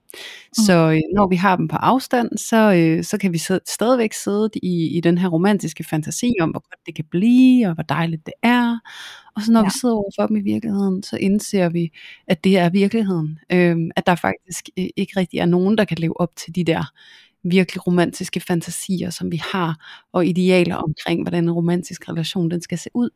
Så 0.52 0.90
øh, 0.90 1.00
når 1.14 1.28
vi 1.28 1.36
har 1.36 1.56
dem 1.56 1.68
på 1.68 1.76
afstand, 1.76 2.38
så, 2.38 2.72
øh, 2.72 3.04
så 3.04 3.18
kan 3.18 3.32
vi 3.32 3.38
så, 3.38 3.58
stadigvæk 3.66 4.12
sidde 4.12 4.50
i, 4.62 4.96
i 4.96 5.00
den 5.00 5.18
her 5.18 5.28
romantiske 5.28 5.84
fantasi 5.84 6.32
om, 6.40 6.50
hvor 6.50 6.60
godt 6.60 6.86
det 6.86 6.94
kan 6.94 7.04
blive, 7.10 7.68
og 7.68 7.74
hvor 7.74 7.82
dejligt 7.82 8.26
det 8.26 8.34
er. 8.42 8.78
Og 9.36 9.42
så 9.42 9.52
når 9.52 9.60
ja. 9.60 9.64
vi 9.64 9.70
sidder 9.80 9.94
overfor 9.94 10.26
dem 10.26 10.36
i 10.36 10.40
virkeligheden, 10.40 11.02
så 11.02 11.16
indser 11.16 11.68
vi, 11.68 11.90
at 12.26 12.44
det 12.44 12.58
er 12.58 12.70
virkeligheden. 12.70 13.38
Øh, 13.52 13.76
at 13.96 14.06
der 14.06 14.14
faktisk 14.14 14.68
øh, 14.78 14.86
ikke 14.96 15.20
rigtig 15.20 15.38
er 15.38 15.46
nogen, 15.46 15.78
der 15.78 15.84
kan 15.84 15.98
leve 15.98 16.20
op 16.20 16.36
til 16.36 16.54
de 16.54 16.64
der 16.64 16.92
virkelig 17.50 17.86
romantiske 17.86 18.40
fantasier, 18.40 19.10
som 19.10 19.32
vi 19.32 19.40
har, 19.52 20.02
og 20.12 20.26
idealer 20.26 20.76
omkring, 20.76 21.22
hvordan 21.22 21.44
en 21.44 21.50
romantisk 21.50 22.08
relation 22.08 22.50
den 22.50 22.62
skal 22.62 22.78
se 22.78 22.90
ud. 22.94 23.10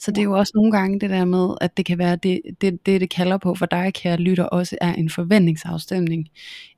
Så 0.00 0.10
det 0.10 0.18
er 0.18 0.24
jo 0.24 0.32
også 0.32 0.52
nogle 0.54 0.72
gange 0.72 1.00
det 1.00 1.10
der 1.10 1.24
med, 1.24 1.54
at 1.60 1.76
det 1.76 1.86
kan 1.86 1.98
være, 1.98 2.16
det 2.16 2.40
det, 2.60 2.86
det, 2.86 3.00
det 3.00 3.10
kalder 3.10 3.38
på 3.38 3.54
for 3.54 3.66
dig, 3.66 3.94
kære 3.94 4.16
lytter, 4.16 4.44
også 4.44 4.76
er 4.80 4.94
en 4.94 5.10
forventningsafstemning 5.10 6.28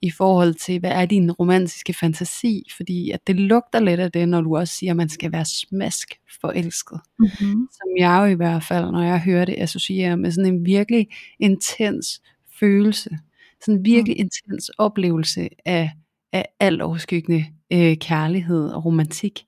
i 0.03 0.11
forhold 0.11 0.55
til, 0.55 0.81
hvad 0.81 0.91
er 0.91 1.07
din 1.07 1.33
romantiske 1.33 1.95
fantasi, 1.95 2.63
fordi 2.77 3.11
at 3.11 3.27
det 3.27 3.37
lugter 3.37 3.81
lidt 3.81 4.01
af 4.01 4.13
det, 4.13 4.29
når 4.29 4.41
du 4.41 4.57
også 4.57 4.75
siger, 4.75 4.93
at 4.93 4.97
man 4.97 5.09
skal 5.09 5.33
være 5.33 5.45
smask 5.45 6.09
forelsket. 6.41 7.01
Mm-hmm. 7.19 7.69
Som 7.73 7.89
jeg 7.99 8.21
jo 8.23 8.27
i 8.27 8.35
hvert 8.35 8.63
fald, 8.63 8.91
når 8.91 9.03
jeg 9.03 9.21
hører 9.21 9.45
det, 9.45 9.55
associerer 9.59 10.17
med 10.17 10.31
sådan 10.31 10.55
en 10.55 10.67
virkelig 10.67 11.09
intens 11.41 12.21
følelse, 12.61 13.11
sådan 13.61 13.79
en 13.79 13.85
virkelig 13.85 14.17
mm. 14.19 14.21
intens 14.21 14.69
oplevelse 14.79 15.49
af 15.65 15.91
af 16.33 16.45
alt 16.61 16.83
overskyggende 16.83 17.45
øh, 17.73 17.97
kærlighed 17.97 18.69
og 18.69 18.85
romantik. 18.85 19.45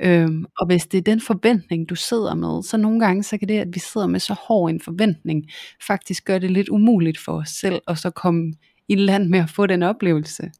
Øhm, 0.00 0.44
og 0.58 0.66
hvis 0.66 0.86
det 0.86 0.98
er 0.98 1.02
den 1.02 1.20
forventning, 1.20 1.88
du 1.88 1.94
sidder 1.94 2.34
med, 2.34 2.62
så 2.62 2.76
nogle 2.76 3.00
gange, 3.00 3.22
så 3.22 3.38
kan 3.38 3.48
det, 3.48 3.58
at 3.58 3.68
vi 3.72 3.78
sidder 3.78 4.06
med 4.06 4.20
så 4.20 4.34
hård 4.48 4.70
en 4.70 4.80
forventning, 4.80 5.44
faktisk 5.86 6.24
gøre 6.24 6.38
det 6.38 6.50
lidt 6.50 6.68
umuligt 6.68 7.18
for 7.18 7.32
os 7.32 7.48
selv, 7.48 7.80
at 7.88 7.98
så 7.98 8.10
komme 8.10 8.52
i 8.88 8.94
land 8.94 9.28
med 9.28 9.38
at 9.38 9.50
få 9.50 9.66
den 9.66 9.82
oplevelse. 9.82 10.50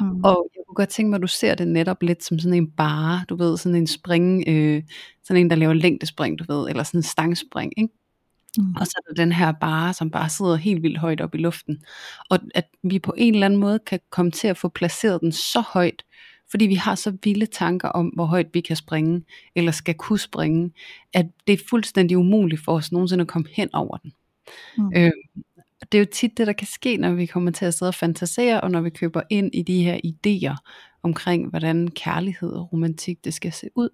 Mm. 0.00 0.24
Og 0.24 0.48
jeg 0.54 0.62
kunne 0.66 0.74
godt 0.74 0.88
tænke 0.88 1.10
mig, 1.10 1.16
at 1.16 1.22
du 1.22 1.26
ser 1.26 1.54
det 1.54 1.68
netop 1.68 2.02
lidt 2.02 2.24
som 2.24 2.38
sådan 2.38 2.54
en 2.54 2.70
bare, 2.70 3.24
du 3.28 3.36
ved, 3.36 3.56
sådan 3.56 3.76
en 3.76 3.86
spring, 3.86 4.44
øh, 4.48 4.82
sådan 5.24 5.40
en, 5.40 5.50
der 5.50 5.56
laver 5.56 5.72
længdespring, 5.72 6.38
du 6.38 6.44
ved, 6.48 6.68
eller 6.68 6.82
sådan 6.82 6.98
en 6.98 7.02
stangspring, 7.02 7.72
ikke? 7.76 7.94
Mm. 8.58 8.74
Og 8.76 8.86
så 8.86 8.92
er 8.96 9.12
der 9.12 9.22
den 9.22 9.32
her 9.32 9.52
bare, 9.52 9.92
som 9.92 10.10
bare 10.10 10.28
sidder 10.28 10.56
helt 10.56 10.82
vildt 10.82 10.98
højt 10.98 11.20
op 11.20 11.34
i 11.34 11.38
luften. 11.38 11.82
Og 12.30 12.38
at 12.54 12.68
vi 12.82 12.98
på 12.98 13.14
en 13.16 13.34
eller 13.34 13.46
anden 13.46 13.60
måde 13.60 13.78
kan 13.78 14.00
komme 14.10 14.30
til 14.30 14.48
at 14.48 14.58
få 14.58 14.68
placeret 14.68 15.20
den 15.20 15.32
så 15.32 15.60
højt, 15.60 16.04
fordi 16.50 16.66
vi 16.66 16.74
har 16.74 16.94
så 16.94 17.16
vilde 17.24 17.46
tanker 17.46 17.88
om, 17.88 18.06
hvor 18.06 18.24
højt 18.24 18.46
vi 18.52 18.60
kan 18.60 18.76
springe, 18.76 19.22
eller 19.56 19.72
skal 19.72 19.94
kunne 19.94 20.18
springe, 20.18 20.72
at 21.12 21.26
det 21.46 21.52
er 21.52 21.64
fuldstændig 21.70 22.18
umuligt 22.18 22.64
for 22.64 22.72
os 22.72 22.92
nogensinde 22.92 23.22
at 23.22 23.28
komme 23.28 23.48
hen 23.52 23.74
over 23.74 23.96
den. 23.96 24.12
Mm. 24.78 24.92
Øh, 24.96 25.12
det 25.92 25.98
er 25.98 26.02
jo 26.02 26.08
tit 26.12 26.38
det, 26.38 26.46
der 26.46 26.52
kan 26.52 26.66
ske, 26.66 26.96
når 26.96 27.12
vi 27.12 27.26
kommer 27.26 27.50
til 27.50 27.64
at 27.64 27.74
sidde 27.74 27.90
og 27.90 27.94
fantasere, 27.94 28.60
og 28.60 28.70
når 28.70 28.80
vi 28.80 28.90
køber 28.90 29.22
ind 29.30 29.54
i 29.54 29.62
de 29.62 29.82
her 29.82 30.00
idéer 30.04 30.56
omkring, 31.02 31.50
hvordan 31.50 31.88
kærlighed 31.88 32.50
og 32.50 32.72
romantik 32.72 33.24
det 33.24 33.34
skal 33.34 33.52
se 33.52 33.68
ud. 33.74 33.88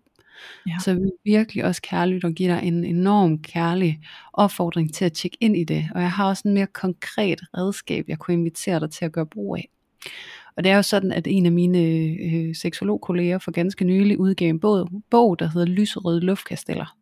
Ja. 0.66 0.76
Så 0.84 0.94
vi 0.94 1.10
virkelig 1.24 1.64
også 1.64 1.82
kærligt 1.82 2.24
og 2.24 2.32
give 2.32 2.52
dig 2.52 2.60
en 2.62 2.84
enorm 2.84 3.38
kærlig 3.38 4.00
opfordring 4.32 4.94
til 4.94 5.04
at 5.04 5.12
tjekke 5.12 5.36
ind 5.40 5.56
i 5.56 5.64
det. 5.64 5.88
Og 5.94 6.00
jeg 6.00 6.10
har 6.10 6.28
også 6.28 6.42
en 6.48 6.54
mere 6.54 6.66
konkret 6.66 7.40
redskab, 7.56 8.04
jeg 8.08 8.18
kunne 8.18 8.34
invitere 8.34 8.80
dig 8.80 8.90
til 8.90 9.04
at 9.04 9.12
gøre 9.12 9.26
brug 9.26 9.56
af. 9.56 9.68
Og 10.56 10.64
det 10.64 10.72
er 10.72 10.76
jo 10.76 10.82
sådan, 10.82 11.12
at 11.12 11.26
en 11.26 11.46
af 11.46 11.52
mine 11.52 11.78
øh, 11.78 12.54
seksologkolleger 12.54 13.38
for 13.38 13.50
ganske 13.50 13.84
nylig 13.84 14.20
udgav 14.20 14.48
en 14.48 14.60
bog, 14.60 14.88
bog 15.10 15.38
der 15.38 15.48
hedder 15.48 15.66
Lyserøde 15.66 16.20
luftkasteller. 16.20 16.96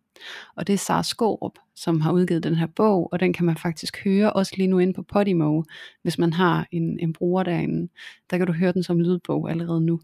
Og 0.56 0.66
det 0.66 0.72
er 0.72 0.76
Sara 0.78 1.02
Skårup, 1.02 1.58
som 1.76 2.00
har 2.00 2.12
udgivet 2.12 2.42
den 2.42 2.54
her 2.54 2.66
bog, 2.66 3.08
og 3.12 3.20
den 3.20 3.32
kan 3.32 3.46
man 3.46 3.56
faktisk 3.56 4.04
høre 4.04 4.32
også 4.32 4.54
lige 4.56 4.66
nu 4.66 4.78
inde 4.78 4.92
på 4.92 5.02
Podimo, 5.02 5.62
hvis 6.02 6.18
man 6.18 6.32
har 6.32 6.66
en, 6.72 6.98
en 7.00 7.12
bruger 7.12 7.42
derinde. 7.42 7.92
Der 8.30 8.38
kan 8.38 8.46
du 8.46 8.52
høre 8.52 8.72
den 8.72 8.82
som 8.82 9.00
lydbog 9.00 9.50
allerede 9.50 9.80
nu. 9.80 10.00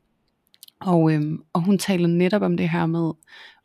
Og, 0.80 1.12
øhm, 1.12 1.42
og 1.52 1.60
hun 1.60 1.78
taler 1.78 2.08
netop 2.08 2.42
om 2.42 2.56
det 2.56 2.68
her 2.68 2.86
med 2.86 3.12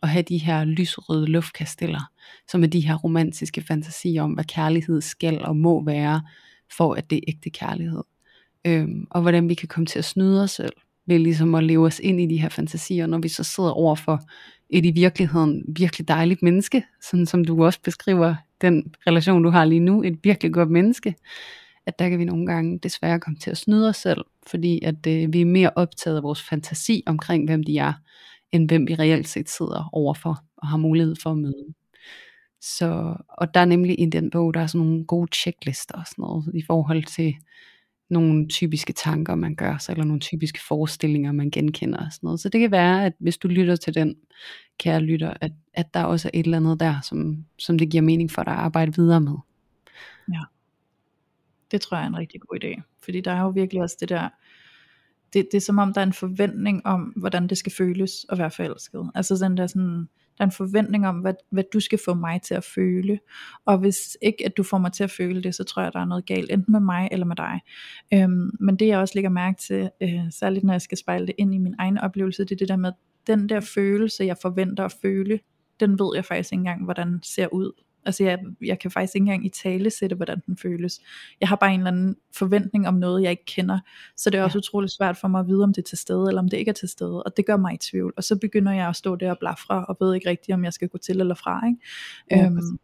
at 0.02 0.10
have 0.10 0.24
de 0.24 0.38
her 0.38 0.64
lyserøde 0.64 1.26
luftkasteller, 1.26 2.12
som 2.48 2.64
er 2.64 2.68
de 2.68 2.80
her 2.80 2.96
romantiske 2.96 3.62
fantasier 3.62 4.24
om, 4.24 4.32
hvad 4.32 4.44
kærlighed 4.44 5.02
skal 5.02 5.42
og 5.42 5.56
må 5.56 5.84
være, 5.84 6.22
for 6.78 6.94
at 6.94 7.10
det 7.10 7.16
er 7.16 7.22
ægte 7.28 7.50
kærlighed. 7.50 8.04
Øhm, 8.66 9.08
og 9.10 9.22
hvordan 9.22 9.50
vi 9.50 9.54
kan 9.54 9.68
komme 9.68 9.86
til 9.86 10.00
at 10.00 10.06
snyde 10.06 10.44
os 10.44 10.52
selv, 10.52 10.74
ved 11.06 11.20
ligesom 11.20 11.56
at 11.56 11.64
leve 11.64 11.86
os 11.86 12.00
ind 12.00 12.22
i 12.22 12.26
de 12.26 12.38
her 12.38 12.50
fantasier, 12.50 13.06
når 13.06 13.18
vi 13.18 13.28
så 13.28 13.44
sidder 13.44 13.72
over 13.72 13.96
for 13.96 14.22
et 14.70 14.86
i 14.86 14.92
virkeligheden 14.92 15.64
virkelig 15.68 16.08
dejligt 16.08 16.42
menneske, 16.42 16.84
sådan 17.02 17.26
som 17.26 17.46
du 17.46 17.66
også 17.66 17.80
beskriver 17.84 18.36
den 18.62 18.94
relation, 19.08 19.44
du 19.44 19.50
har 19.50 19.66
lige 19.66 19.80
nu, 19.80 20.04
et 20.04 20.20
virkelig 20.24 20.54
godt 20.54 20.70
menneske, 20.70 21.16
at 21.86 22.00
der 22.00 22.10
kan 22.10 22.20
vi 22.20 22.26
nogle 22.26 22.46
gange 22.46 22.80
desværre 22.80 23.20
komme 23.20 23.40
til 23.40 23.52
at 23.52 23.58
snyde 23.58 23.90
os 23.90 23.98
selv, 23.98 24.22
fordi 24.48 24.80
at 24.84 25.08
øh, 25.08 25.34
vi 25.34 25.42
er 25.42 25.46
mere 25.46 25.72
optaget 25.76 26.18
af 26.18 26.24
vores 26.24 26.42
fantasi 26.42 27.04
omkring, 27.06 27.46
hvem 27.46 27.64
de 27.64 27.78
er, 27.78 27.94
end 28.52 28.68
hvem 28.68 28.88
vi 28.88 28.96
reelt 28.96 29.28
set 29.28 29.50
sidder 29.50 29.90
overfor 29.94 30.44
og 30.58 30.68
har 30.68 30.78
mulighed 30.78 31.16
for 31.24 31.32
at 31.32 31.38
møde. 31.38 31.74
Så, 32.62 33.16
og 33.30 33.54
der 33.54 33.60
er 33.60 33.66
nemlig 33.66 34.00
i 34.00 34.06
den 34.06 34.30
bog, 34.30 34.54
der 34.54 34.60
er 34.60 34.68
sådan 34.68 34.88
nogle 34.88 35.06
gode 35.06 35.28
checklister 35.36 35.96
og 35.96 36.08
sådan 36.08 36.22
noget, 36.22 36.52
i 36.54 36.62
forhold 36.68 37.04
til 37.04 37.36
nogle 38.10 38.48
typiske 38.48 38.94
tanker, 38.94 39.36
man 39.36 39.56
gør 39.56 39.78
sig, 39.78 39.94
eller 39.94 40.06
nogle 40.06 40.20
typiske 40.20 40.60
forestillinger, 40.68 41.32
man 41.32 41.52
genkender 41.52 42.06
og 42.06 42.12
sådan 42.12 42.28
noget. 42.28 42.40
Så 42.40 42.50
det 42.50 42.62
kan 42.62 42.72
være, 42.72 43.06
at 43.06 43.14
hvis 43.20 43.38
du 43.38 43.48
lytter 43.48 43.76
til 43.76 43.96
den, 43.96 44.16
kære 44.80 45.02
lytter, 45.02 45.34
at, 45.42 45.52
at 45.74 45.94
der 45.94 46.04
også 46.04 46.28
er 46.28 46.40
et 46.40 46.46
eller 46.46 46.58
andet 46.58 46.80
der, 46.80 46.96
som, 47.04 47.46
som 47.60 47.78
det 47.78 47.90
giver 47.90 48.04
mening 48.04 48.32
for 48.32 48.44
dig 48.44 48.54
at 48.54 48.60
arbejde 48.60 48.96
videre 48.96 49.22
med. 49.22 49.36
Det 51.72 51.82
tror 51.82 51.98
jeg 51.98 52.04
er 52.04 52.08
en 52.08 52.18
rigtig 52.18 52.42
god 52.42 52.64
idé. 52.64 52.82
Fordi 53.04 53.22
der 53.22 53.32
er 53.32 53.42
jo 53.42 53.50
virkelig 53.50 53.82
også 53.82 53.98
det 54.00 54.10
der, 54.10 54.30
det, 55.34 55.48
det 55.52 55.58
er 55.58 55.62
som 55.62 55.80
om 55.80 55.94
der 55.94 56.02
er 56.02 56.06
en 56.06 56.14
forventning 56.14 56.86
om, 56.86 57.02
hvordan 57.02 57.48
det 57.48 57.58
skal 57.58 57.72
føles 57.72 58.26
at 58.30 58.38
være 58.38 58.52
forelsket. 58.52 59.12
Altså 59.16 59.36
den 59.36 59.58
der 59.58 59.68
sådan, 59.68 59.98
der 60.38 60.44
er 60.44 60.44
en 60.44 60.52
forventning 60.52 61.08
om, 61.08 61.16
hvad, 61.16 61.34
hvad 61.50 61.64
du 61.74 61.80
skal 61.80 62.00
få 62.06 62.14
mig 62.14 62.42
til 62.42 62.54
at 62.54 62.64
føle. 62.64 63.20
Og 63.66 63.78
hvis 63.78 64.18
ikke, 64.22 64.46
at 64.46 64.58
du 64.58 64.64
får 64.64 64.78
mig 64.78 64.94
til 64.94 65.04
at 65.04 65.12
føle 65.12 65.44
det, 65.44 65.56
så 65.56 65.64
tror 65.64 65.82
jeg, 65.84 65.94
der 65.94 66.00
er 66.00 66.06
noget 66.06 66.26
galt, 66.26 66.52
enten 66.52 66.72
med 66.72 66.80
mig 66.80 67.10
eller 67.12 67.26
med 67.26 67.36
dig. 67.36 67.60
Øhm, 68.14 68.52
men 68.60 68.76
det 68.76 68.88
jeg 68.88 69.00
også 69.00 69.12
lægger 69.16 69.30
mærke 69.30 69.62
til, 69.62 69.90
øh, 70.02 70.32
særligt 70.32 70.64
når 70.64 70.74
jeg 70.74 70.82
skal 70.82 70.98
spejle 70.98 71.28
det 71.28 71.36
ind 71.38 71.54
i 71.54 71.58
min 71.58 71.76
egen 71.80 71.98
oplevelse, 71.98 72.44
det 72.44 72.52
er 72.52 72.56
det 72.56 72.70
der 72.70 72.76
med, 72.76 72.92
den 73.28 73.50
der 73.50 73.60
følelse, 73.60 74.26
jeg 74.26 74.38
forventer 74.42 74.86
at 74.86 74.96
føle, 75.02 75.40
den 75.80 76.00
ved 76.00 76.12
jeg 76.16 76.26
faktisk 76.26 76.52
ikke 76.52 76.60
engang, 76.60 76.84
hvordan 76.84 77.20
ser 77.24 77.48
ud. 77.54 77.72
Altså 78.06 78.24
jeg, 78.24 78.40
jeg 78.62 78.80
kan 78.80 78.92
faktisk 78.92 79.16
ikke 79.16 79.24
engang 79.24 79.46
i 79.46 79.50
tale 79.50 79.90
sætte, 79.90 80.16
hvordan 80.16 80.42
den 80.46 80.58
føles. 80.58 81.00
Jeg 81.40 81.50
har 81.50 81.56
bare 81.56 81.74
en 81.74 81.80
eller 81.80 81.92
anden 81.92 82.16
forventning 82.36 82.88
om 82.88 82.94
noget, 82.94 83.24
jeg 83.24 83.32
ikke 83.32 83.46
kender. 83.46 83.80
Så 84.18 84.30
det 84.30 84.40
er 84.40 84.44
også 84.44 84.58
ja. 84.58 84.60
utroligt 84.60 84.94
svært 84.94 85.18
for 85.18 85.28
mig 85.28 85.40
at 85.40 85.48
vide, 85.48 85.64
om 85.64 85.74
det 85.74 85.82
er 85.82 85.88
til 85.90 85.98
stede, 85.98 86.26
eller 86.28 86.42
om 86.42 86.50
det 86.50 86.58
ikke 86.58 86.70
er 86.70 86.74
til 86.74 86.90
stede. 86.90 87.24
Og 87.24 87.38
det 87.38 87.46
gør 87.46 87.58
mig 87.58 87.74
i 87.74 87.78
tvivl. 87.78 88.14
Og 88.18 88.24
så 88.24 88.36
begynder 88.40 88.72
jeg 88.72 88.88
at 88.88 88.96
stå 88.96 89.16
der 89.16 89.32
og 89.32 89.38
blafre, 89.40 89.86
og 89.86 89.98
ved 90.00 90.16
ikke 90.16 90.30
rigtigt, 90.30 90.54
om 90.54 90.64
jeg 90.64 90.74
skal 90.74 90.88
gå 90.90 90.98
til 90.98 91.20
eller 91.20 91.36
fra. 91.36 91.68
Ikke? 91.68 91.80
Ja, 92.32 92.46
øhm, 92.46 92.80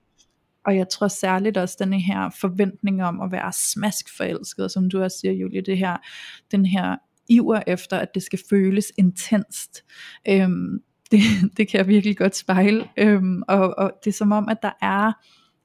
og 0.66 0.76
jeg 0.76 0.90
tror 0.90 1.08
særligt 1.08 1.58
også 1.58 1.76
den 1.80 1.94
her 1.94 2.30
forventning 2.42 3.04
om 3.04 3.22
at 3.22 3.32
være 3.32 3.54
smask 3.54 4.18
forelsket, 4.18 4.72
som 4.72 4.90
du 4.90 5.02
også 5.02 5.18
siger, 5.20 5.34
Julie, 5.34 5.62
det 5.62 5.78
her, 5.78 5.98
den 6.52 6.66
her 6.66 6.96
iver 7.30 7.62
efter, 7.68 7.98
at 7.98 8.16
det 8.16 8.24
skal 8.24 8.40
føles 8.50 8.92
intenst. 8.98 9.84
Øhm, 10.30 10.80
det, 11.12 11.20
det 11.58 11.68
kan 11.68 11.78
jeg 11.78 11.88
virkelig 11.88 12.18
godt 12.18 12.36
spejle. 12.36 12.90
Øhm, 12.98 13.44
og, 13.48 13.78
og 13.78 13.92
det 14.04 14.10
er 14.10 14.18
som 14.18 14.32
om, 14.32 14.50
at 14.50 14.58
der 14.62 14.72
er 14.82 15.12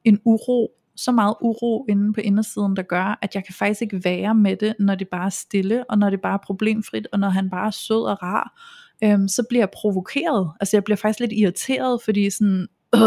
en 0.05 0.21
uro, 0.25 0.71
så 0.97 1.13
meget 1.13 1.35
uro 1.41 1.87
inde 1.89 2.13
på 2.13 2.21
indersiden, 2.21 2.77
der 2.77 2.83
gør, 2.83 3.19
at 3.23 3.35
jeg 3.35 3.45
kan 3.45 3.55
faktisk 3.55 3.83
ikke 3.83 4.05
være 4.05 4.35
med 4.35 4.57
det, 4.57 4.75
når 4.79 4.95
det 4.95 5.09
bare 5.09 5.27
er 5.27 5.31
stille, 5.31 5.91
og 5.91 5.99
når 5.99 6.11
det 6.11 6.21
bare 6.21 6.35
er 6.35 6.45
problemfrit, 6.47 7.07
og 7.13 7.19
når 7.19 7.29
han 7.29 7.51
bare 7.51 7.67
er 7.67 7.71
sød 7.71 8.05
og 8.05 8.23
rar, 8.23 8.61
øhm, 9.05 9.29
så 9.29 9.43
bliver 9.49 9.63
jeg 9.63 9.71
provokeret. 9.71 10.53
Altså 10.61 10.77
jeg 10.77 10.85
bliver 10.85 10.97
faktisk 10.97 11.21
lidt 11.21 11.33
irriteret, 11.33 12.03
fordi 12.03 12.31
sådan, 12.31 12.69
øh, 12.95 13.01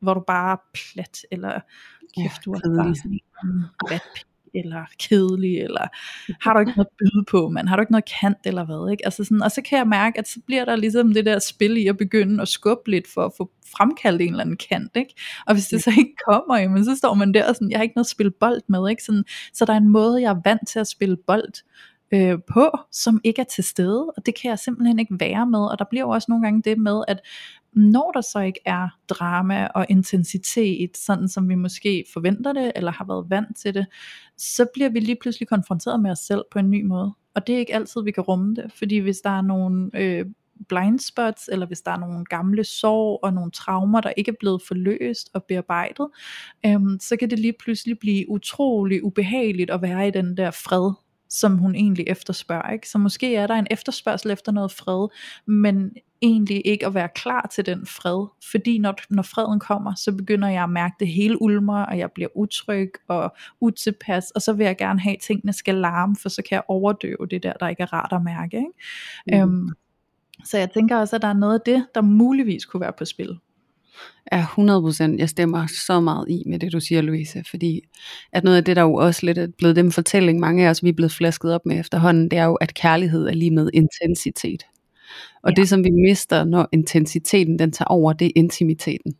hvor 0.00 0.14
du 0.14 0.20
bare 0.26 0.52
er 0.52 0.56
plat, 0.74 1.18
eller 1.30 1.60
kæft, 2.16 2.44
du 2.44 2.52
er 2.52 2.60
bare 2.76 2.94
sådan 2.94 3.12
en 3.12 3.20
eller 4.54 4.84
kedelig, 4.98 5.60
eller 5.60 5.86
har 6.40 6.52
du 6.52 6.60
ikke 6.60 6.72
noget 6.76 6.86
at 6.86 6.96
byde 6.98 7.24
på, 7.30 7.48
man 7.48 7.68
har 7.68 7.76
du 7.76 7.80
ikke 7.82 7.92
noget 7.92 8.10
kant, 8.20 8.38
eller 8.44 8.64
hvad, 8.64 8.92
ikke? 8.92 9.04
Altså 9.06 9.24
sådan, 9.24 9.42
og 9.42 9.50
så 9.50 9.62
kan 9.62 9.78
jeg 9.78 9.86
mærke, 9.86 10.18
at 10.18 10.28
så 10.28 10.40
bliver 10.46 10.64
der 10.64 10.76
ligesom 10.76 11.14
det 11.14 11.26
der 11.26 11.38
spil 11.38 11.76
i 11.76 11.86
at 11.86 11.96
begynde 11.96 12.42
at 12.42 12.48
skubbe 12.48 12.90
lidt, 12.90 13.08
for 13.14 13.24
at 13.24 13.32
få 13.36 13.50
fremkaldt 13.76 14.22
en 14.22 14.28
eller 14.28 14.40
anden 14.40 14.56
kant, 14.56 14.96
ikke? 14.96 15.14
Og 15.46 15.54
hvis 15.54 15.66
det 15.66 15.82
så 15.82 15.92
ikke 15.98 16.14
kommer, 16.28 16.58
jamen, 16.58 16.84
så 16.84 16.96
står 16.96 17.14
man 17.14 17.34
der 17.34 17.48
og 17.48 17.54
sådan, 17.54 17.70
jeg 17.70 17.78
har 17.78 17.82
ikke 17.82 17.96
noget 17.96 18.06
at 18.06 18.10
spille 18.10 18.32
bold 18.40 18.62
med, 18.68 18.90
ikke? 18.90 19.04
Sådan, 19.04 19.24
så 19.52 19.64
der 19.64 19.72
er 19.72 19.76
en 19.76 19.88
måde, 19.88 20.22
jeg 20.22 20.30
er 20.30 20.40
vant 20.44 20.68
til 20.68 20.78
at 20.78 20.86
spille 20.86 21.16
bold, 21.16 21.52
øh, 22.14 22.38
på, 22.52 22.70
som 22.92 23.20
ikke 23.24 23.40
er 23.40 23.44
til 23.44 23.64
stede, 23.64 24.12
og 24.16 24.26
det 24.26 24.40
kan 24.40 24.50
jeg 24.50 24.58
simpelthen 24.58 24.98
ikke 24.98 25.16
være 25.20 25.46
med, 25.46 25.60
og 25.60 25.78
der 25.78 25.84
bliver 25.90 26.04
jo 26.04 26.08
også 26.08 26.26
nogle 26.28 26.44
gange 26.44 26.62
det 26.62 26.78
med, 26.78 27.02
at 27.08 27.20
når 27.72 28.10
der 28.14 28.20
så 28.20 28.40
ikke 28.40 28.60
er 28.64 28.88
drama 29.08 29.66
og 29.66 29.86
intensitet, 29.88 30.96
sådan 30.96 31.28
som 31.28 31.48
vi 31.48 31.54
måske 31.54 32.04
forventer 32.12 32.52
det, 32.52 32.72
eller 32.76 32.92
har 32.92 33.04
været 33.04 33.30
vant 33.30 33.56
til 33.56 33.74
det, 33.74 33.86
så 34.36 34.66
bliver 34.74 34.88
vi 34.88 35.00
lige 35.00 35.18
pludselig 35.20 35.48
konfronteret 35.48 36.00
med 36.00 36.10
os 36.10 36.18
selv 36.18 36.44
på 36.52 36.58
en 36.58 36.70
ny 36.70 36.82
måde. 36.82 37.12
Og 37.34 37.46
det 37.46 37.54
er 37.54 37.58
ikke 37.58 37.74
altid, 37.74 38.02
vi 38.02 38.10
kan 38.10 38.22
rumme 38.22 38.54
det, 38.54 38.72
fordi 38.72 38.98
hvis 38.98 39.20
der 39.20 39.30
er 39.30 39.42
nogle 39.42 39.90
øh, 39.94 40.26
blind 40.68 40.98
spots, 40.98 41.48
eller 41.52 41.66
hvis 41.66 41.80
der 41.80 41.90
er 41.90 41.98
nogle 41.98 42.24
gamle 42.24 42.64
sår 42.64 43.18
og 43.22 43.32
nogle 43.34 43.50
traumer, 43.50 44.00
der 44.00 44.12
ikke 44.16 44.30
er 44.30 44.36
blevet 44.40 44.62
forløst 44.62 45.30
og 45.34 45.44
bearbejdet, 45.44 46.08
øhm, 46.66 46.98
så 47.00 47.16
kan 47.16 47.30
det 47.30 47.38
lige 47.38 47.54
pludselig 47.60 47.98
blive 47.98 48.30
utrolig 48.30 49.04
ubehageligt 49.04 49.70
at 49.70 49.82
være 49.82 50.08
i 50.08 50.10
den 50.10 50.36
der 50.36 50.50
fred, 50.50 50.92
som 51.30 51.58
hun 51.58 51.74
egentlig 51.74 52.04
efterspørger. 52.08 52.72
Ikke? 52.72 52.88
Så 52.88 52.98
måske 52.98 53.36
er 53.36 53.46
der 53.46 53.54
en 53.54 53.66
efterspørgsel 53.70 54.30
efter 54.30 54.52
noget 54.52 54.72
fred, 54.72 55.08
men 55.46 55.92
egentlig 56.22 56.62
ikke 56.64 56.86
at 56.86 56.94
være 56.94 57.08
klar 57.14 57.50
til 57.54 57.66
den 57.66 57.86
fred, 57.86 58.26
fordi 58.50 58.78
når, 58.78 58.94
når 59.10 59.22
freden 59.22 59.60
kommer, 59.60 59.94
så 59.94 60.12
begynder 60.12 60.48
jeg 60.48 60.62
at 60.62 60.70
mærke 60.70 60.94
det 61.00 61.08
hele 61.08 61.42
ulmer, 61.42 61.82
og 61.82 61.98
jeg 61.98 62.12
bliver 62.12 62.28
utryg 62.34 62.92
og 63.08 63.36
utilpas, 63.60 64.30
og 64.30 64.42
så 64.42 64.52
vil 64.52 64.64
jeg 64.64 64.76
gerne 64.76 65.00
have, 65.00 65.14
at 65.14 65.20
tingene 65.20 65.52
skal 65.52 65.74
larme, 65.74 66.16
for 66.16 66.28
så 66.28 66.42
kan 66.42 66.54
jeg 66.54 66.62
overdøve 66.68 67.26
det 67.30 67.42
der, 67.42 67.52
der 67.52 67.68
ikke 67.68 67.82
er 67.82 67.92
rart 67.92 68.12
at 68.12 68.22
mærke. 68.22 68.56
Ikke? 68.56 69.44
Mm. 69.44 69.50
Øhm, 69.50 69.68
så 70.44 70.58
jeg 70.58 70.70
tænker 70.70 70.96
også, 70.96 71.16
at 71.16 71.22
der 71.22 71.28
er 71.28 71.32
noget 71.32 71.54
af 71.54 71.60
det, 71.66 71.86
der 71.94 72.00
muligvis 72.00 72.64
kunne 72.64 72.80
være 72.80 72.92
på 72.98 73.04
spil 73.04 73.38
er 74.26 74.44
100%, 75.14 75.18
jeg 75.18 75.28
stemmer 75.28 75.66
så 75.86 76.00
meget 76.00 76.28
i 76.28 76.42
med 76.46 76.58
det 76.58 76.72
du 76.72 76.80
siger 76.80 77.00
Louise, 77.02 77.44
fordi 77.50 77.80
at 78.32 78.44
noget 78.44 78.56
af 78.56 78.64
det 78.64 78.76
der 78.76 78.82
jo 78.82 78.94
også 78.94 79.26
lidt 79.26 79.38
er 79.38 79.46
blevet 79.58 79.76
den 79.76 79.92
fortælling 79.92 80.40
mange 80.40 80.66
af 80.66 80.70
os 80.70 80.84
vi 80.84 80.88
er 80.88 80.92
blevet 80.92 81.12
flasket 81.12 81.54
op 81.54 81.66
med 81.66 81.80
efterhånden, 81.80 82.30
det 82.30 82.38
er 82.38 82.44
jo 82.44 82.54
at 82.54 82.74
kærlighed 82.74 83.26
er 83.26 83.32
lige 83.32 83.50
med 83.50 83.70
intensitet. 83.74 84.62
Og 85.42 85.50
ja. 85.50 85.54
det 85.54 85.68
som 85.68 85.84
vi 85.84 85.90
mister 85.90 86.44
når 86.44 86.68
intensiteten 86.72 87.58
den 87.58 87.72
tager 87.72 87.88
over, 87.88 88.12
det 88.12 88.26
er 88.26 88.32
intimiteten. 88.36 89.14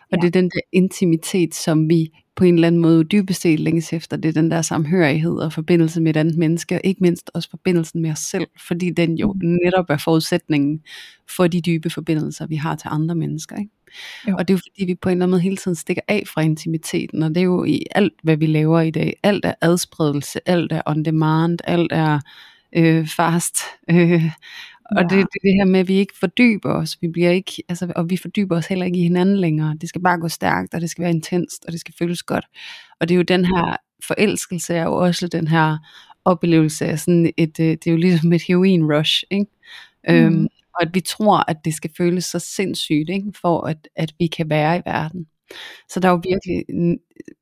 Og 0.00 0.08
ja. 0.12 0.16
det 0.16 0.26
er 0.26 0.40
den 0.40 0.50
der 0.50 0.60
intimitet, 0.72 1.54
som 1.54 1.90
vi 1.90 2.10
på 2.36 2.44
en 2.44 2.54
eller 2.54 2.66
anden 2.66 2.80
måde 2.80 3.04
dybest 3.04 3.40
set 3.40 3.60
længes 3.60 3.92
efter. 3.92 4.16
Det 4.16 4.28
er 4.28 4.32
den 4.32 4.50
der 4.50 4.62
samhørighed 4.62 5.36
og 5.36 5.52
forbindelse 5.52 6.00
med 6.00 6.10
et 6.10 6.16
andet 6.16 6.36
menneske, 6.36 6.74
og 6.74 6.80
ikke 6.84 7.02
mindst 7.02 7.30
også 7.34 7.50
forbindelsen 7.50 8.02
med 8.02 8.10
os 8.10 8.18
selv, 8.18 8.46
fordi 8.66 8.90
den 8.90 9.18
jo 9.18 9.32
mm. 9.32 9.58
netop 9.64 9.90
er 9.90 9.96
forudsætningen 9.96 10.80
for 11.36 11.46
de 11.46 11.60
dybe 11.60 11.90
forbindelser, 11.90 12.46
vi 12.46 12.56
har 12.56 12.76
til 12.76 12.88
andre 12.92 13.14
mennesker. 13.14 13.56
Ikke? 13.56 13.70
Jo. 14.28 14.34
Og 14.38 14.48
det 14.48 14.54
er 14.54 14.58
jo 14.58 14.60
fordi, 14.72 14.84
vi 14.84 14.94
på 14.94 15.08
en 15.08 15.12
eller 15.12 15.24
anden 15.24 15.30
måde 15.30 15.42
hele 15.42 15.56
tiden 15.56 15.74
stikker 15.74 16.02
af 16.08 16.22
fra 16.34 16.40
intimiteten, 16.40 17.22
og 17.22 17.28
det 17.28 17.36
er 17.36 17.44
jo 17.44 17.64
i 17.64 17.82
alt, 17.90 18.12
hvad 18.22 18.36
vi 18.36 18.46
laver 18.46 18.80
i 18.80 18.90
dag. 18.90 19.16
Alt 19.22 19.44
er 19.44 19.54
adspredelse, 19.60 20.40
alt 20.46 20.72
er 20.72 20.82
on 20.86 21.02
demand, 21.02 21.58
alt 21.64 21.92
er 21.92 22.20
øh, 22.72 23.08
fast. 23.16 23.56
Øh, 23.90 24.30
og 24.96 25.02
det, 25.02 25.10
det 25.10 25.18
er 25.18 25.42
det 25.42 25.54
her 25.54 25.64
med, 25.64 25.80
at 25.80 25.88
vi 25.88 25.94
ikke 25.94 26.18
fordyber 26.20 26.72
os, 26.74 26.98
vi 27.00 27.08
bliver 27.08 27.30
ikke, 27.30 27.62
altså, 27.68 27.92
og 27.96 28.10
vi 28.10 28.16
fordyber 28.16 28.56
os 28.56 28.66
heller 28.66 28.86
ikke 28.86 28.98
i 28.98 29.02
hinanden 29.02 29.36
længere. 29.36 29.76
Det 29.80 29.88
skal 29.88 30.02
bare 30.02 30.20
gå 30.20 30.28
stærkt, 30.28 30.74
og 30.74 30.80
det 30.80 30.90
skal 30.90 31.02
være 31.02 31.10
intenst, 31.10 31.64
og 31.64 31.72
det 31.72 31.80
skal 31.80 31.94
føles 31.98 32.22
godt. 32.22 32.44
Og 33.00 33.08
det 33.08 33.14
er 33.14 33.16
jo 33.16 33.22
den 33.22 33.44
her 33.44 33.76
forelskelse, 34.06 34.74
er 34.74 34.84
jo 34.84 34.94
også 34.94 35.28
den 35.28 35.48
her 35.48 35.78
oplevelse 36.24 36.86
af 36.86 36.98
sådan 36.98 37.32
et, 37.36 37.60
øh, 37.60 37.66
det 37.66 37.86
er 37.86 37.90
jo 37.90 37.96
ligesom 37.96 38.32
et 38.32 38.42
heroin 38.42 38.92
rush, 38.92 39.24
ikke? 39.30 39.46
Mm. 40.08 40.14
Øhm, 40.14 40.46
og 40.74 40.82
at 40.82 40.94
vi 40.94 41.00
tror, 41.00 41.50
at 41.50 41.56
det 41.64 41.74
skal 41.74 41.90
føles 41.96 42.24
så 42.24 42.38
sindssygt, 42.38 43.10
ikke? 43.10 43.32
for 43.40 43.66
at, 43.66 43.88
at 43.96 44.12
vi 44.18 44.26
kan 44.26 44.50
være 44.50 44.78
i 44.78 44.82
verden. 44.86 45.26
Så 45.88 46.00
der 46.00 46.08
er 46.08 46.12
jo 46.12 46.20
virkelig 46.24 46.64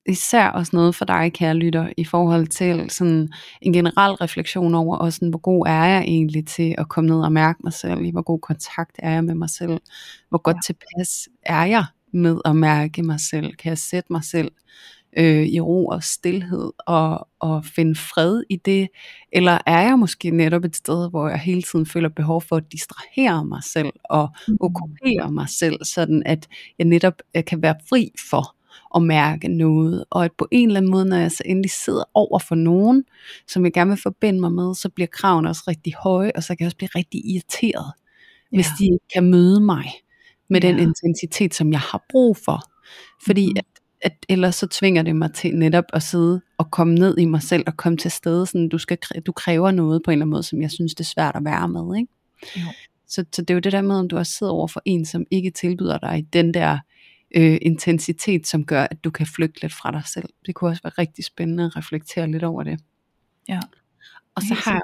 især 0.07 0.49
også 0.49 0.77
noget 0.77 0.95
for 0.95 1.05
dig, 1.05 1.33
kære 1.33 1.55
lytter, 1.55 1.89
i 1.97 2.05
forhold 2.05 2.47
til 2.47 2.91
sådan 2.91 3.29
en 3.63 3.73
generel 3.73 4.13
refleksion 4.15 4.75
over, 4.75 4.97
også 4.97 5.17
sådan, 5.17 5.29
hvor 5.31 5.39
god 5.39 5.67
er 5.67 5.85
jeg 5.85 6.03
egentlig 6.03 6.47
til 6.47 6.75
at 6.79 6.89
komme 6.89 7.11
ned 7.11 7.21
og 7.21 7.33
mærke 7.33 7.61
mig 7.65 7.73
selv, 7.73 8.05
i 8.05 8.11
hvor 8.11 8.23
god 8.23 8.41
kontakt 8.41 8.97
er 8.99 9.11
jeg 9.11 9.25
med 9.25 9.35
mig 9.35 9.51
selv, 9.51 9.79
hvor 10.29 10.39
godt 10.39 10.57
ja. 10.57 10.61
tilpas 10.67 11.29
er 11.43 11.65
jeg 11.65 11.85
med 12.13 12.41
at 12.45 12.57
mærke 12.57 13.03
mig 13.03 13.21
selv, 13.21 13.55
kan 13.57 13.69
jeg 13.69 13.79
sætte 13.79 14.13
mig 14.13 14.25
selv 14.25 14.51
øh, 15.19 15.47
i 15.47 15.61
ro 15.61 15.87
og 15.87 16.03
stillhed 16.03 16.73
og, 16.79 17.29
og 17.41 17.65
finde 17.65 17.95
fred 17.95 18.43
i 18.51 18.57
det? 18.57 18.89
Eller 19.33 19.59
er 19.67 19.81
jeg 19.81 19.99
måske 19.99 20.31
netop 20.31 20.65
et 20.65 20.77
sted, 20.77 21.11
hvor 21.11 21.29
jeg 21.29 21.39
hele 21.39 21.63
tiden 21.63 21.87
føler 21.87 22.09
behov 22.09 22.43
for 22.43 22.57
at 22.57 22.73
distrahere 22.73 23.45
mig 23.45 23.65
selv 23.65 23.93
og 24.05 24.29
mm. 24.49 24.57
okkupere 24.61 25.33
mig 25.33 25.49
selv, 25.49 25.85
sådan 25.85 26.23
at 26.27 26.49
jeg 26.79 26.87
netop 26.87 27.15
jeg 27.35 27.45
kan 27.45 27.63
være 27.63 27.75
fri 27.89 28.11
for 28.31 28.57
at 28.97 29.03
mærke 29.03 29.49
noget, 29.49 30.05
og 30.11 30.25
at 30.25 30.33
på 30.39 30.49
en 30.51 30.69
eller 30.69 30.81
anden 30.81 30.91
måde, 30.91 31.05
når 31.05 31.17
jeg 31.17 31.33
så 31.33 31.43
endelig 31.47 31.71
sidder 31.71 32.05
over 32.15 32.39
for 32.39 32.55
nogen, 32.55 33.05
som 33.49 33.65
jeg 33.65 33.73
gerne 33.73 33.91
vil 33.91 34.01
forbinde 34.03 34.41
mig 34.41 34.53
med, 34.53 34.75
så 34.75 34.89
bliver 34.89 35.09
kravene 35.13 35.49
også 35.49 35.63
rigtig 35.69 35.95
høje, 36.03 36.33
og 36.35 36.43
så 36.43 36.49
kan 36.49 36.61
jeg 36.61 36.67
også 36.67 36.77
blive 36.77 36.91
rigtig 36.95 37.21
irriteret, 37.27 37.93
ja. 38.53 38.57
hvis 38.57 38.67
de 38.79 38.85
ikke 38.85 39.09
kan 39.15 39.31
møde 39.31 39.61
mig 39.61 39.85
med 40.51 40.61
ja. 40.61 40.69
den 40.69 40.79
intensitet, 40.79 41.55
som 41.55 41.73
jeg 41.73 41.81
har 41.81 42.05
brug 42.11 42.37
for. 42.37 42.61
Fordi 43.27 43.47
mm. 43.47 43.57
at 43.57 43.76
at 44.07 44.27
ellers 44.29 44.55
så 44.57 44.67
tvinger 44.67 45.03
det 45.03 45.17
mig 45.17 45.35
til 45.35 45.57
netop 45.57 45.85
at 45.93 46.03
sidde 46.03 46.41
og 46.59 46.71
komme 46.71 46.95
ned 46.95 47.19
i 47.19 47.25
mig 47.25 47.43
selv 47.43 47.65
og 47.67 47.77
komme 47.77 47.99
til 47.99 48.11
stede, 48.11 48.47
sådan 48.47 48.69
du, 48.69 48.79
skal, 48.79 48.99
du 49.27 49.33
kræver 49.33 49.71
noget 49.71 50.03
på 50.05 50.11
en 50.11 50.13
eller 50.13 50.25
anden 50.25 50.31
måde, 50.31 50.43
som 50.43 50.63
jeg 50.63 50.71
synes 50.71 50.95
det 50.95 51.01
er 51.01 51.09
svært 51.09 51.37
at 51.37 51.45
være 51.45 51.69
med, 51.69 51.97
ikke? 51.97 52.13
Jo. 52.57 52.73
Så, 53.09 53.25
så 53.33 53.43
det 53.43 53.51
er 53.51 53.55
jo 53.55 53.61
det 53.61 53.73
der 53.73 53.81
med, 53.83 53.97
om 53.97 54.09
du 54.09 54.17
også 54.17 54.33
sidder 54.33 54.53
over 54.53 54.69
for 54.69 54.83
en, 54.85 55.05
som 55.05 55.25
ikke 55.31 55.51
tilbyder 55.51 55.99
dig 55.99 56.27
den 56.33 56.55
der 56.55 56.79
øh, 57.37 57.59
intensitet, 57.63 58.47
som 58.47 58.65
gør, 58.65 58.87
at 58.91 59.05
du 59.05 59.11
kan 59.11 59.27
flygte 59.27 59.63
lidt 59.63 59.73
fra 59.73 59.91
dig 59.91 60.03
selv. 60.07 60.29
Det 60.47 60.55
kunne 60.55 60.71
også 60.71 60.83
være 60.83 60.93
rigtig 60.99 61.25
spændende 61.25 61.65
at 61.65 61.77
reflektere 61.77 62.31
lidt 62.31 62.45
over 62.45 62.63
det. 62.63 62.81
Ja. 63.49 63.61
Og 64.35 64.43
så 64.43 64.55
har, 64.55 64.81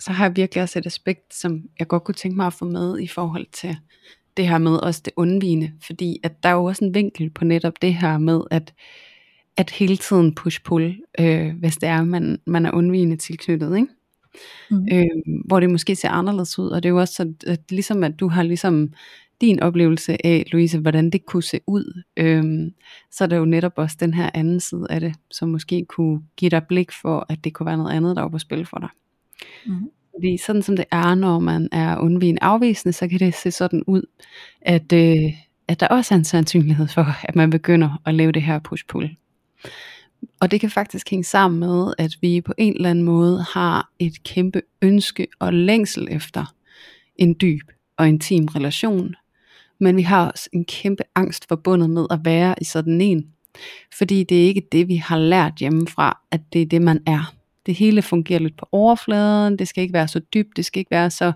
så 0.00 0.12
har 0.12 0.24
jeg 0.24 0.36
virkelig 0.36 0.62
også 0.62 0.78
et 0.78 0.86
aspekt, 0.86 1.34
som 1.34 1.62
jeg 1.78 1.88
godt 1.88 2.04
kunne 2.04 2.14
tænke 2.14 2.36
mig 2.36 2.46
at 2.46 2.52
få 2.52 2.64
med 2.64 3.00
i 3.00 3.06
forhold 3.06 3.46
til 3.52 3.76
det 4.36 4.48
her 4.48 4.58
med 4.58 4.76
også 4.76 5.02
det 5.04 5.12
undvigende, 5.16 5.72
fordi 5.86 6.20
at 6.22 6.42
der 6.42 6.48
er 6.48 6.52
jo 6.52 6.64
også 6.64 6.84
en 6.84 6.94
vinkel 6.94 7.30
på 7.30 7.44
netop 7.44 7.82
det 7.82 7.94
her 7.94 8.18
med, 8.18 8.40
at, 8.50 8.74
at 9.56 9.70
hele 9.70 9.96
tiden 9.96 10.34
push-pull, 10.40 10.96
øh, 11.20 11.54
hvis 11.58 11.76
det 11.76 11.88
er, 11.88 12.04
man, 12.04 12.38
man 12.46 12.66
er 12.66 12.70
undvigende 12.74 13.16
tilknyttet, 13.16 13.76
ikke? 13.76 13.88
Mm. 14.70 14.88
Øh, 14.92 15.36
hvor 15.46 15.60
det 15.60 15.70
måske 15.70 15.96
ser 15.96 16.08
anderledes 16.08 16.58
ud, 16.58 16.68
og 16.68 16.82
det 16.82 16.88
er 16.88 16.92
jo 16.92 17.00
også 17.00 17.14
så, 17.14 17.32
at 17.46 17.60
ligesom 17.70 18.04
at 18.04 18.20
du 18.20 18.28
har 18.28 18.42
ligesom 18.42 18.92
din 19.40 19.60
oplevelse 19.60 20.26
af, 20.26 20.44
Louise, 20.52 20.78
hvordan 20.78 21.10
det 21.10 21.26
kunne 21.26 21.42
se 21.42 21.60
ud, 21.66 22.02
øh, 22.16 22.44
så 23.10 23.24
er 23.24 23.28
der 23.28 23.36
jo 23.36 23.44
netop 23.44 23.72
også 23.76 23.96
den 24.00 24.14
her 24.14 24.30
anden 24.34 24.60
side 24.60 24.86
af 24.90 25.00
det, 25.00 25.14
som 25.30 25.48
måske 25.48 25.84
kunne 25.88 26.22
give 26.36 26.50
dig 26.50 26.62
blik 26.68 26.92
for, 27.02 27.26
at 27.28 27.44
det 27.44 27.54
kunne 27.54 27.66
være 27.66 27.76
noget 27.76 27.92
andet, 27.92 28.16
der 28.16 28.22
var 28.22 28.28
på 28.28 28.38
spil 28.38 28.66
for 28.66 28.78
dig. 28.78 28.88
Mm. 29.66 29.90
Fordi 30.14 30.36
sådan 30.36 30.62
som 30.62 30.76
det 30.76 30.84
er, 30.90 31.14
når 31.14 31.38
man 31.38 31.68
er 31.72 31.98
undvigende 31.98 32.42
afvisende, 32.42 32.92
så 32.92 33.08
kan 33.08 33.18
det 33.18 33.34
se 33.34 33.50
sådan 33.50 33.82
ud, 33.86 34.02
at, 34.60 34.92
øh, 34.92 35.32
at 35.68 35.80
der 35.80 35.88
også 35.88 36.14
er 36.14 36.18
en 36.18 36.24
sandsynlighed 36.24 36.88
for, 36.88 37.06
at 37.24 37.36
man 37.36 37.50
begynder 37.50 38.02
at 38.06 38.14
lave 38.14 38.32
det 38.32 38.42
her 38.42 38.58
push-pull. 38.58 39.16
Og 40.40 40.50
det 40.50 40.60
kan 40.60 40.70
faktisk 40.70 41.10
hænge 41.10 41.24
sammen 41.24 41.60
med, 41.60 41.94
at 41.98 42.16
vi 42.20 42.40
på 42.40 42.52
en 42.58 42.74
eller 42.74 42.90
anden 42.90 43.04
måde 43.04 43.44
har 43.54 43.90
et 43.98 44.22
kæmpe 44.22 44.62
ønske 44.82 45.26
og 45.38 45.52
længsel 45.52 46.08
efter 46.10 46.54
en 47.16 47.36
dyb 47.40 47.70
og 47.96 48.08
intim 48.08 48.46
relation. 48.46 49.14
Men 49.80 49.96
vi 49.96 50.02
har 50.02 50.30
også 50.30 50.48
en 50.52 50.64
kæmpe 50.64 51.02
angst 51.14 51.48
forbundet 51.48 51.90
med 51.90 52.06
at 52.10 52.20
være 52.24 52.54
i 52.60 52.64
sådan 52.64 53.00
en. 53.00 53.26
Fordi 53.98 54.24
det 54.24 54.42
er 54.42 54.46
ikke 54.46 54.68
det, 54.72 54.88
vi 54.88 54.96
har 54.96 55.18
lært 55.18 55.52
hjemmefra, 55.54 56.20
at 56.30 56.40
det 56.52 56.62
er 56.62 56.66
det, 56.66 56.82
man 56.82 57.02
er 57.06 57.34
det 57.66 57.74
hele 57.74 58.02
fungerer 58.02 58.40
lidt 58.40 58.56
på 58.56 58.68
overfladen, 58.72 59.58
det 59.58 59.68
skal 59.68 59.82
ikke 59.82 59.94
være 59.94 60.08
så 60.08 60.20
dybt, 60.34 60.56
det 60.56 60.64
skal 60.64 60.80
ikke 60.80 60.90
være 60.90 61.10
så 61.10 61.32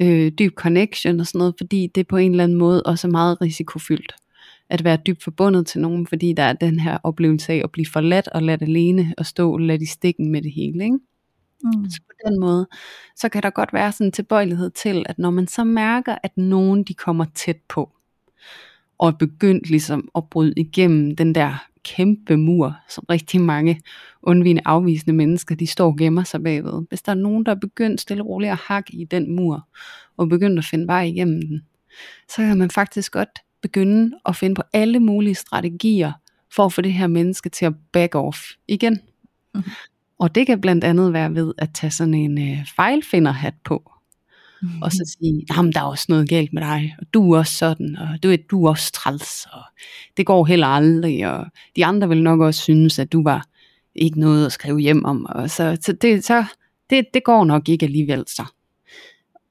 øh, 0.00 0.32
dyb 0.38 0.54
connection 0.54 1.20
og 1.20 1.26
sådan 1.26 1.38
noget, 1.38 1.54
fordi 1.58 1.86
det 1.94 2.08
på 2.08 2.16
en 2.16 2.30
eller 2.30 2.44
anden 2.44 2.58
måde 2.58 2.82
også 2.82 3.06
er 3.06 3.10
meget 3.12 3.40
risikofyldt 3.40 4.14
at 4.70 4.84
være 4.84 4.98
dybt 5.06 5.24
forbundet 5.24 5.66
til 5.66 5.80
nogen, 5.80 6.06
fordi 6.06 6.32
der 6.32 6.42
er 6.42 6.52
den 6.52 6.80
her 6.80 6.98
oplevelse 7.02 7.52
af 7.52 7.60
at 7.64 7.72
blive 7.72 7.86
forladt 7.86 8.28
og 8.28 8.42
ladt 8.42 8.62
alene 8.62 9.14
og 9.18 9.26
stå 9.26 9.56
ladt 9.56 9.82
i 9.82 9.86
stikken 9.86 10.32
med 10.32 10.42
det 10.42 10.52
hele. 10.52 10.84
Ikke? 10.84 10.98
Mm. 11.64 11.90
Så 11.90 12.00
på 12.06 12.28
den 12.28 12.40
måde, 12.40 12.68
så 13.16 13.28
kan 13.28 13.42
der 13.42 13.50
godt 13.50 13.72
være 13.72 13.92
sådan 13.92 14.06
en 14.06 14.12
tilbøjelighed 14.12 14.70
til, 14.70 15.06
at 15.08 15.18
når 15.18 15.30
man 15.30 15.46
så 15.46 15.64
mærker, 15.64 16.16
at 16.22 16.36
nogen 16.36 16.84
de 16.84 16.94
kommer 16.94 17.24
tæt 17.34 17.58
på, 17.68 17.90
og 18.98 19.08
er 19.08 19.12
begyndt 19.12 19.70
ligesom 19.70 20.08
at 20.14 20.28
bryde 20.30 20.52
igennem 20.56 21.16
den 21.16 21.34
der 21.34 21.67
kæmpe 21.96 22.36
mur, 22.36 22.76
som 22.88 23.04
rigtig 23.10 23.40
mange 23.40 23.80
undvigende 24.22 24.62
afvisende 24.64 25.12
mennesker, 25.12 25.54
de 25.54 25.66
står 25.66 25.86
og 25.86 25.96
gemmer 25.96 26.22
sig 26.22 26.42
bagved. 26.42 26.82
Hvis 26.88 27.02
der 27.02 27.12
er 27.12 27.16
nogen, 27.16 27.46
der 27.46 27.52
er 27.52 27.58
begyndt 27.60 28.00
stille 28.00 28.22
og 28.22 28.28
roligt 28.28 28.52
at 28.52 28.58
hakke 28.58 28.96
i 28.96 29.04
den 29.04 29.36
mur, 29.36 29.68
og 30.16 30.28
begyndt 30.28 30.58
at 30.58 30.64
finde 30.64 30.86
vej 30.86 31.02
igennem 31.02 31.42
den, 31.42 31.62
så 32.28 32.36
kan 32.36 32.58
man 32.58 32.70
faktisk 32.70 33.12
godt 33.12 33.38
begynde 33.62 34.18
at 34.26 34.36
finde 34.36 34.54
på 34.54 34.62
alle 34.72 35.00
mulige 35.00 35.34
strategier, 35.34 36.12
for 36.54 36.64
at 36.64 36.72
få 36.72 36.80
det 36.80 36.92
her 36.92 37.06
menneske 37.06 37.48
til 37.48 37.64
at 37.64 37.74
back 37.92 38.14
off 38.14 38.38
igen. 38.68 39.00
Mm-hmm. 39.54 39.72
Og 40.18 40.34
det 40.34 40.46
kan 40.46 40.60
blandt 40.60 40.84
andet 40.84 41.12
være 41.12 41.34
ved 41.34 41.54
at 41.58 41.70
tage 41.74 41.90
sådan 41.90 42.14
en 42.14 42.38
øh, 42.38 42.66
fejlfinderhat 42.76 43.54
på, 43.64 43.92
Mm. 44.62 44.82
Og 44.82 44.92
så 44.92 45.16
sige, 45.18 45.46
jamen 45.56 45.72
der 45.72 45.80
er 45.80 45.84
også 45.84 46.06
noget 46.08 46.28
galt 46.28 46.52
med 46.52 46.62
dig, 46.62 46.96
og 46.98 47.06
du 47.14 47.32
er 47.32 47.38
også 47.38 47.54
sådan, 47.54 47.96
og 47.96 48.22
du, 48.22 48.36
du 48.50 48.64
er 48.64 48.70
også 48.70 48.92
træls, 48.92 49.46
og 49.52 49.62
det 50.16 50.26
går 50.26 50.44
heller 50.44 50.66
aldrig, 50.66 51.26
og 51.26 51.46
de 51.76 51.84
andre 51.84 52.08
vil 52.08 52.22
nok 52.22 52.40
også 52.40 52.62
synes, 52.62 52.98
at 52.98 53.12
du 53.12 53.22
var 53.22 53.46
ikke 53.94 54.20
noget 54.20 54.46
at 54.46 54.52
skrive 54.52 54.80
hjem 54.80 55.04
om, 55.04 55.26
og 55.26 55.50
så, 55.50 55.78
så, 55.80 55.92
det, 55.92 56.24
så 56.24 56.44
det, 56.90 57.04
det 57.14 57.24
går 57.24 57.44
nok 57.44 57.68
ikke 57.68 57.86
alligevel 57.86 58.24
så. 58.26 58.44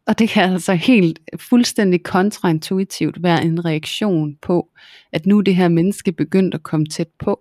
Og 0.07 0.19
det 0.19 0.29
kan 0.29 0.53
altså 0.53 0.73
helt 0.73 1.19
fuldstændig 1.39 2.03
kontraintuitivt 2.03 3.23
være 3.23 3.45
en 3.45 3.65
reaktion 3.65 4.35
på, 4.41 4.67
at 5.11 5.25
nu 5.25 5.41
det 5.41 5.55
her 5.55 5.67
menneske 5.67 6.11
begyndt 6.11 6.55
at 6.55 6.63
komme 6.63 6.85
tæt 6.85 7.07
på. 7.19 7.39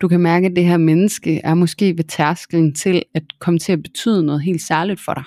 Du 0.00 0.08
kan 0.08 0.20
mærke, 0.20 0.46
at 0.46 0.56
det 0.56 0.64
her 0.64 0.76
menneske 0.76 1.40
er 1.44 1.54
måske 1.54 1.96
ved 1.96 2.04
tærskelen 2.04 2.74
til 2.74 3.02
at 3.14 3.22
komme 3.38 3.58
til 3.58 3.72
at 3.72 3.82
betyde 3.82 4.26
noget 4.26 4.42
helt 4.42 4.62
særligt 4.62 5.00
for 5.00 5.14
dig. 5.14 5.24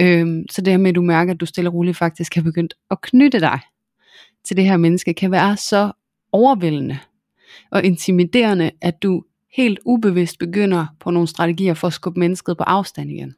Øhm, 0.00 0.44
så 0.50 0.62
det 0.62 0.72
her 0.72 0.78
med, 0.78 0.88
at 0.88 0.94
du 0.94 1.02
mærker, 1.02 1.34
at 1.34 1.40
du 1.40 1.46
stille 1.46 1.70
og 1.70 1.74
roligt 1.74 1.96
faktisk 1.96 2.34
har 2.34 2.42
begyndt 2.42 2.74
at 2.90 3.00
knytte 3.00 3.40
dig 3.40 3.60
til 4.44 4.56
det 4.56 4.64
her 4.64 4.76
menneske, 4.76 5.14
kan 5.14 5.30
være 5.30 5.56
så 5.56 5.92
overvældende 6.32 6.98
og 7.70 7.84
intimiderende, 7.84 8.70
at 8.80 9.02
du 9.02 9.24
helt 9.52 9.78
ubevidst 9.84 10.38
begynder 10.38 10.86
på 11.00 11.10
nogle 11.10 11.28
strategier 11.28 11.74
for 11.74 11.86
at 11.86 11.92
skubbe 11.92 12.20
mennesket 12.20 12.56
på 12.56 12.62
afstand 12.62 13.10
igen. 13.10 13.34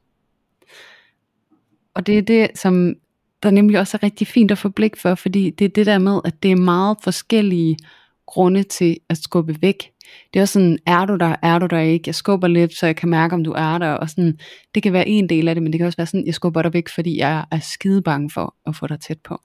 Og 1.93 2.07
det 2.07 2.17
er 2.17 2.21
det, 2.21 2.47
som 2.55 2.95
der 3.43 3.51
nemlig 3.51 3.79
også 3.79 3.97
er 3.97 4.03
rigtig 4.03 4.27
fint 4.27 4.51
at 4.51 4.57
få 4.57 4.69
blik 4.69 4.97
for, 4.97 5.15
fordi 5.15 5.49
det 5.49 5.65
er 5.65 5.69
det 5.69 5.85
der 5.85 5.97
med, 5.97 6.19
at 6.25 6.43
det 6.43 6.51
er 6.51 6.55
meget 6.55 6.97
forskellige 7.03 7.77
grunde 8.25 8.63
til 8.63 8.97
at 9.09 9.17
skubbe 9.17 9.61
væk. 9.61 9.91
Det 10.33 10.39
er 10.39 10.43
også 10.43 10.53
sådan, 10.53 10.79
er 10.85 11.05
du 11.05 11.15
der, 11.15 11.35
er 11.41 11.59
du 11.59 11.65
der 11.65 11.79
ikke? 11.79 12.03
Jeg 12.07 12.15
skubber 12.15 12.47
lidt, 12.47 12.75
så 12.75 12.85
jeg 12.85 12.95
kan 12.95 13.09
mærke, 13.09 13.35
om 13.35 13.43
du 13.43 13.51
er 13.51 13.77
der. 13.77 13.91
Og 13.91 14.09
sådan, 14.09 14.39
det 14.75 14.83
kan 14.83 14.93
være 14.93 15.07
en 15.07 15.29
del 15.29 15.47
af 15.47 15.55
det, 15.55 15.63
men 15.63 15.73
det 15.73 15.79
kan 15.79 15.87
også 15.87 15.97
være 15.97 16.07
sådan, 16.07 16.25
jeg 16.25 16.33
skubber 16.33 16.61
dig 16.61 16.73
væk, 16.73 16.89
fordi 16.89 17.17
jeg 17.17 17.45
er 17.51 17.59
skide 17.59 18.01
bange 18.01 18.29
for 18.29 18.55
at 18.65 18.75
få 18.75 18.87
dig 18.87 18.99
tæt 18.99 19.19
på. 19.23 19.41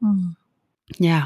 Mm. 0.00 0.34
Ja, 1.00 1.22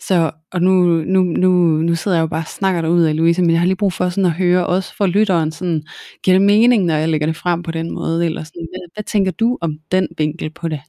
så, 0.00 0.30
og 0.52 0.62
nu, 0.62 0.82
nu, 1.06 1.22
nu, 1.22 1.50
nu 1.82 1.94
sidder 1.94 2.16
jeg 2.16 2.22
jo 2.22 2.26
bare 2.26 2.40
og 2.40 2.46
snakker 2.46 2.88
ud 2.88 3.02
af 3.02 3.16
Louise, 3.16 3.42
men 3.42 3.50
jeg 3.50 3.60
har 3.60 3.66
lige 3.66 3.76
brug 3.76 3.92
for 3.92 4.08
sådan 4.08 4.26
at 4.26 4.32
høre, 4.32 4.66
også 4.66 4.96
for 4.96 5.06
lytteren, 5.06 5.52
sådan, 5.52 5.82
giver 6.22 6.38
det 6.38 6.46
mening, 6.46 6.84
når 6.84 6.94
jeg 6.94 7.08
lægger 7.08 7.26
det 7.26 7.36
frem 7.36 7.62
på 7.62 7.70
den 7.70 7.90
måde, 7.90 8.26
eller 8.26 8.42
sådan, 8.42 8.68
hvad, 8.70 8.94
hvad 8.94 9.04
tænker 9.04 9.32
du 9.32 9.58
om 9.60 9.78
den 9.92 10.08
vinkel 10.18 10.50
på 10.50 10.68
det? 10.68 10.80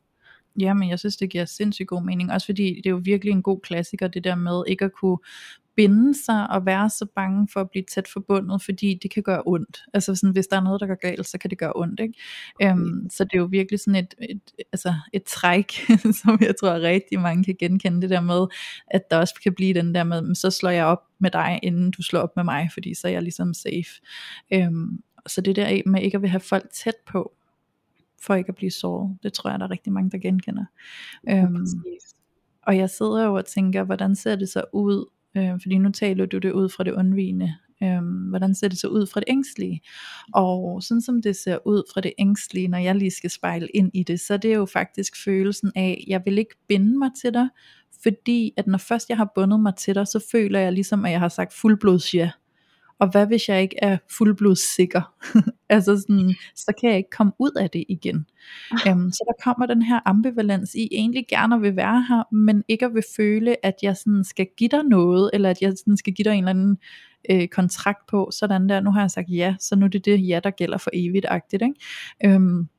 Jamen, 0.60 0.90
jeg 0.90 1.00
synes, 1.00 1.18
det 1.18 1.30
giver 1.30 1.46
sindssygt 1.46 1.88
god 1.88 2.04
mening, 2.04 2.32
også 2.32 2.46
fordi 2.46 2.76
det 2.76 2.86
er 2.86 2.90
jo 2.90 3.02
virkelig 3.04 3.32
en 3.32 3.44
god 3.44 3.60
klassiker, 3.64 4.08
det 4.08 4.24
der 4.24 4.36
med 4.36 4.64
ikke 4.68 4.86
at 4.86 4.92
kunne 4.94 5.18
binde 5.76 6.24
sig 6.26 6.50
og 6.50 6.66
være 6.66 6.90
så 6.90 7.06
bange 7.16 7.48
for 7.54 7.62
at 7.62 7.70
blive 7.70 7.84
tæt 7.94 8.08
forbundet, 8.08 8.64
fordi 8.64 9.00
det 9.04 9.12
kan 9.12 9.24
gøre 9.24 9.44
ondt. 9.46 9.82
Altså 9.94 10.16
sådan, 10.16 10.34
hvis 10.34 10.48
der 10.48 10.58
er 10.58 10.64
noget, 10.64 10.82
der 10.82 10.88
går 10.88 11.00
galt, 11.02 11.28
så 11.28 11.38
kan 11.38 11.50
det 11.50 11.58
gøre 11.58 11.74
ondt. 11.76 12.00
Ikke? 12.00 12.14
Øhm, 12.62 13.10
så 13.12 13.24
det 13.24 13.34
er 13.34 13.38
jo 13.38 13.48
virkelig 13.52 13.80
sådan 13.80 13.96
et, 13.96 14.14
et, 14.30 14.42
altså 14.72 14.94
et 15.14 15.24
træk, 15.24 15.72
som 16.24 16.38
jeg 16.42 16.56
tror 16.60 16.74
rigtig 16.74 17.20
mange 17.20 17.44
kan 17.44 17.56
genkende 17.60 18.02
det 18.02 18.10
der 18.10 18.22
med, 18.22 18.48
at 18.88 19.02
der 19.12 19.18
også 19.18 19.40
kan 19.44 19.54
blive 19.54 19.74
den 19.74 19.96
der 19.96 20.04
med, 20.04 20.36
så 20.36 20.52
slår 20.52 20.70
jeg 20.70 20.86
op 20.86 21.02
med 21.20 21.32
dig, 21.32 21.60
inden 21.64 21.92
du 21.92 22.02
slår 22.02 22.20
op 22.20 22.36
med 22.36 22.44
mig, 22.44 22.70
fordi 22.74 22.94
så 22.94 23.08
er 23.08 23.12
jeg 23.12 23.22
ligesom 23.22 23.54
safe. 23.54 24.02
Øhm, 24.54 25.00
så 25.28 25.42
det 25.42 25.56
der 25.56 25.82
med 25.86 26.02
ikke 26.02 26.16
at 26.16 26.22
vil 26.22 26.30
have 26.30 26.40
folk 26.40 26.70
tæt 26.74 26.96
på, 27.08 27.32
for 28.26 28.36
ikke 28.36 28.50
at 28.50 28.56
blive 28.56 28.72
såret, 28.72 29.18
det 29.24 29.34
tror 29.34 29.50
jeg, 29.50 29.60
der 29.60 29.66
er 29.66 29.72
rigtig 29.72 29.94
mange, 29.94 30.10
der 30.10 30.18
genkender. 30.18 30.66
Øhm, 31.30 31.66
og 32.68 32.78
jeg 32.78 32.90
sidder 32.90 33.26
jo 33.26 33.34
og 33.34 33.46
tænker, 33.46 33.84
hvordan 33.84 34.16
ser 34.16 34.36
det 34.36 34.50
så 34.50 34.64
ud, 34.74 35.06
øh, 35.38 35.52
fordi 35.62 35.78
nu 35.78 35.92
taler 35.92 36.26
du 36.26 36.38
det 36.38 36.52
ud 36.52 36.70
fra 36.70 36.84
det 36.84 36.92
undvigende, 36.92 37.54
øh, 37.84 38.30
hvordan 38.30 38.56
ser 38.56 38.68
det 38.68 38.80
så 38.80 38.88
ud 38.88 39.08
fra 39.08 39.20
det 39.20 39.28
ængstlige, 39.28 39.82
og 40.34 40.84
sådan 40.84 41.02
som 41.02 41.22
det 41.22 41.36
ser 41.36 41.58
ud 41.68 41.84
fra 41.94 42.02
det 42.02 42.14
ængstlige, 42.18 42.68
når 42.68 42.78
jeg 42.78 42.96
lige 42.96 43.12
skal 43.12 43.30
spejle 43.30 43.68
ind 43.74 43.92
i 43.94 44.04
det, 44.04 44.20
så 44.20 44.38
det 44.38 44.52
er 44.52 44.56
jo 44.56 44.66
faktisk 44.66 45.24
følelsen 45.24 45.72
af, 45.76 46.04
jeg 46.08 46.22
vil 46.26 46.38
ikke 46.38 46.56
binde 46.68 46.98
mig 47.00 47.10
til 47.22 47.34
dig, 47.34 47.50
fordi 48.04 48.54
at 48.58 48.68
når 48.68 48.78
først 48.78 49.10
jeg 49.10 49.18
har 49.18 49.32
bundet 49.36 49.60
mig 49.60 49.76
til 49.76 49.96
dig, 49.96 50.08
så 50.08 50.26
føler 50.32 50.60
jeg 50.60 50.74
ligesom, 50.74 51.06
at 51.06 51.12
jeg 51.12 51.20
har 51.20 51.28
sagt 51.30 51.54
fuldblods 51.54 52.14
ja, 52.14 52.32
og 53.00 53.12
hvad 53.12 53.28
hvis 53.28 53.50
jeg 53.50 53.62
ikke 53.62 53.76
er 53.82 53.98
fuldblods 54.18 54.76
sikker? 54.76 55.14
altså 55.70 55.98
sådan, 55.98 56.36
så 56.56 56.74
kan 56.80 56.90
jeg 56.90 56.98
ikke 56.98 57.10
komme 57.10 57.34
ud 57.40 57.52
af 57.60 57.70
det 57.70 57.84
igen. 57.90 58.26
Um, 58.92 59.12
så 59.12 59.24
der 59.28 59.44
kommer 59.44 59.66
den 59.66 59.82
her 59.82 60.00
ambivalens 60.06 60.76
i, 60.76 60.88
egentlig 60.92 61.26
gerne 61.30 61.62
vil 61.62 61.76
være 61.76 62.06
her, 62.10 62.34
men 62.36 62.64
ikke 62.68 62.86
at 62.86 62.94
vil 62.94 63.04
føle, 63.18 63.66
at 63.66 63.76
jeg 63.82 63.98
sådan 63.98 64.24
skal 64.24 64.48
give 64.58 64.70
dig 64.70 64.84
noget, 64.84 65.30
eller 65.34 65.50
at 65.50 65.62
jeg 65.62 65.74
sådan 65.78 65.98
skal 65.98 66.14
give 66.14 66.24
dig 66.24 66.32
en 66.32 66.38
eller 66.38 66.50
anden 66.50 66.78
øh, 67.30 67.48
kontrakt 67.48 68.08
på, 68.08 68.30
sådan 68.32 68.70
der, 68.70 68.80
nu 68.80 68.92
har 68.92 69.02
jeg 69.02 69.12
sagt 69.12 69.30
ja, 69.30 69.56
så 69.60 69.76
nu 69.76 69.86
er 69.86 69.90
det 69.90 70.06
det 70.06 70.28
ja, 70.28 70.40
der 70.44 70.52
gælder 70.52 70.78
for 70.78 70.92
evigt-agtigt. 70.94 71.64
Ikke? 71.64 72.36
Um, 72.36 72.70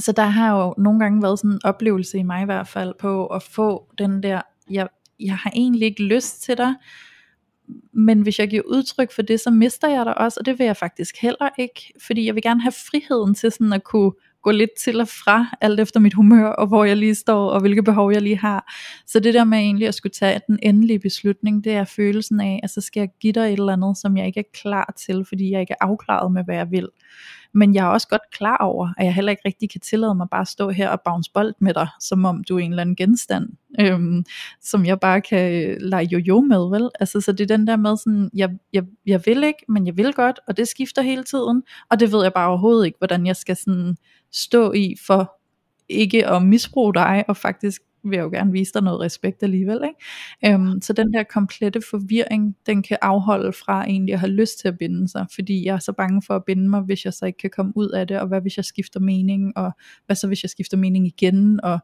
så 0.00 0.12
der 0.12 0.24
har 0.24 0.56
jo 0.56 0.74
nogle 0.78 1.00
gange 1.00 1.22
været 1.22 1.38
sådan 1.38 1.50
en 1.50 1.60
oplevelse 1.64 2.18
i 2.18 2.22
mig 2.22 2.42
i 2.42 2.44
hvert 2.44 2.68
fald, 2.68 2.94
på 3.00 3.26
at 3.26 3.42
få 3.42 3.88
den 3.98 4.22
der, 4.22 4.40
jeg, 4.70 4.88
jeg 5.20 5.36
har 5.36 5.52
egentlig 5.54 5.86
ikke 5.86 6.02
lyst 6.02 6.42
til 6.42 6.58
dig, 6.58 6.74
men 7.92 8.20
hvis 8.20 8.38
jeg 8.38 8.48
giver 8.48 8.62
udtryk 8.66 9.12
for 9.12 9.22
det, 9.22 9.40
så 9.40 9.50
mister 9.50 9.88
jeg 9.88 10.04
dig 10.04 10.18
også, 10.18 10.40
og 10.40 10.46
det 10.46 10.58
vil 10.58 10.64
jeg 10.64 10.76
faktisk 10.76 11.16
heller 11.20 11.48
ikke, 11.58 11.92
fordi 12.06 12.26
jeg 12.26 12.34
vil 12.34 12.42
gerne 12.42 12.62
have 12.62 12.72
friheden 12.90 13.34
til 13.34 13.52
sådan 13.52 13.72
at 13.72 13.84
kunne 13.84 14.12
gå 14.42 14.50
lidt 14.50 14.70
til 14.80 15.00
og 15.00 15.08
fra, 15.08 15.56
alt 15.60 15.80
efter 15.80 16.00
mit 16.00 16.14
humør, 16.14 16.46
og 16.46 16.66
hvor 16.66 16.84
jeg 16.84 16.96
lige 16.96 17.14
står, 17.14 17.50
og 17.50 17.60
hvilke 17.60 17.82
behov 17.82 18.12
jeg 18.12 18.22
lige 18.22 18.38
har. 18.38 18.72
Så 19.06 19.20
det 19.20 19.34
der 19.34 19.44
med 19.44 19.58
egentlig 19.58 19.88
at 19.88 19.94
skulle 19.94 20.12
tage 20.12 20.40
den 20.46 20.58
endelige 20.62 20.98
beslutning, 20.98 21.64
det 21.64 21.72
er 21.72 21.84
følelsen 21.84 22.40
af, 22.40 22.60
at 22.62 22.70
så 22.70 22.80
skal 22.80 23.00
jeg 23.00 23.08
give 23.20 23.32
dig 23.32 23.40
et 23.40 23.52
eller 23.52 23.72
andet, 23.72 23.98
som 23.98 24.16
jeg 24.16 24.26
ikke 24.26 24.40
er 24.40 24.58
klar 24.62 24.94
til, 25.06 25.24
fordi 25.28 25.50
jeg 25.50 25.60
ikke 25.60 25.74
er 25.80 25.84
afklaret 25.84 26.32
med, 26.32 26.44
hvad 26.44 26.56
jeg 26.56 26.70
vil. 26.70 26.88
Men 27.54 27.74
jeg 27.74 27.84
er 27.84 27.88
også 27.88 28.08
godt 28.08 28.30
klar 28.32 28.56
over, 28.56 28.88
at 28.98 29.04
jeg 29.04 29.14
heller 29.14 29.30
ikke 29.30 29.42
rigtig 29.44 29.70
kan 29.70 29.80
tillade 29.80 30.14
mig 30.14 30.26
bare 30.30 30.40
at 30.40 30.48
stå 30.48 30.70
her 30.70 30.88
og 30.88 31.00
bounce 31.04 31.30
bold 31.34 31.54
med 31.58 31.74
dig, 31.74 31.88
som 32.00 32.24
om 32.24 32.44
du 32.44 32.56
er 32.56 32.60
en 32.60 32.70
eller 32.70 32.80
anden 32.80 32.96
genstand, 32.96 33.48
øhm, 33.80 34.24
som 34.62 34.86
jeg 34.86 35.00
bare 35.00 35.20
kan 35.20 35.52
øh, 35.52 35.76
lege 35.80 36.04
jo-jo 36.04 36.40
med, 36.40 36.70
vel? 36.70 36.90
Altså, 37.00 37.20
så 37.20 37.32
det 37.32 37.50
er 37.50 37.56
den 37.56 37.66
der 37.66 37.76
med 37.76 37.96
sådan, 37.96 38.30
jeg, 38.34 38.50
jeg, 38.72 38.84
jeg 39.06 39.22
vil 39.26 39.44
ikke, 39.44 39.64
men 39.68 39.86
jeg 39.86 39.96
vil 39.96 40.12
godt, 40.12 40.40
og 40.48 40.56
det 40.56 40.68
skifter 40.68 41.02
hele 41.02 41.24
tiden, 41.24 41.62
og 41.90 42.00
det 42.00 42.12
ved 42.12 42.22
jeg 42.22 42.32
bare 42.32 42.48
overhovedet 42.48 42.86
ikke, 42.86 42.98
hvordan 42.98 43.26
jeg 43.26 43.36
skal 43.36 43.56
sådan 43.56 43.96
stå 44.32 44.72
i 44.72 44.94
for 45.06 45.40
ikke 45.88 46.26
at 46.26 46.42
misbruge 46.42 46.94
dig, 46.94 47.24
og 47.28 47.36
faktisk 47.36 47.82
vil 48.04 48.16
jeg 48.16 48.24
jo 48.24 48.30
gerne 48.30 48.52
vise 48.52 48.72
dig 48.72 48.82
noget 48.82 49.00
respekt 49.00 49.42
alligevel. 49.42 49.80
Ikke? 49.84 50.54
Øhm, 50.54 50.80
så 50.82 50.92
den 50.92 51.12
der 51.12 51.22
komplette 51.22 51.80
forvirring, 51.90 52.56
den 52.66 52.82
kan 52.82 52.98
afholde 53.02 53.52
fra 53.52 53.84
egentlig 53.84 54.12
at 54.12 54.20
have 54.20 54.32
lyst 54.32 54.60
til 54.60 54.68
at 54.68 54.78
binde 54.78 55.08
sig, 55.08 55.26
fordi 55.34 55.64
jeg 55.66 55.74
er 55.74 55.78
så 55.78 55.92
bange 55.92 56.22
for 56.26 56.36
at 56.36 56.44
binde 56.44 56.70
mig, 56.70 56.80
hvis 56.80 57.04
jeg 57.04 57.12
så 57.12 57.26
ikke 57.26 57.38
kan 57.38 57.50
komme 57.50 57.72
ud 57.76 57.88
af 57.88 58.06
det, 58.06 58.20
og 58.20 58.28
hvad 58.28 58.40
hvis 58.40 58.56
jeg 58.56 58.64
skifter 58.64 59.00
mening, 59.00 59.56
og 59.56 59.72
hvad 60.06 60.16
så 60.16 60.26
hvis 60.26 60.42
jeg 60.44 60.50
skifter 60.50 60.76
mening 60.76 61.06
igen, 61.06 61.60
og 61.64 61.78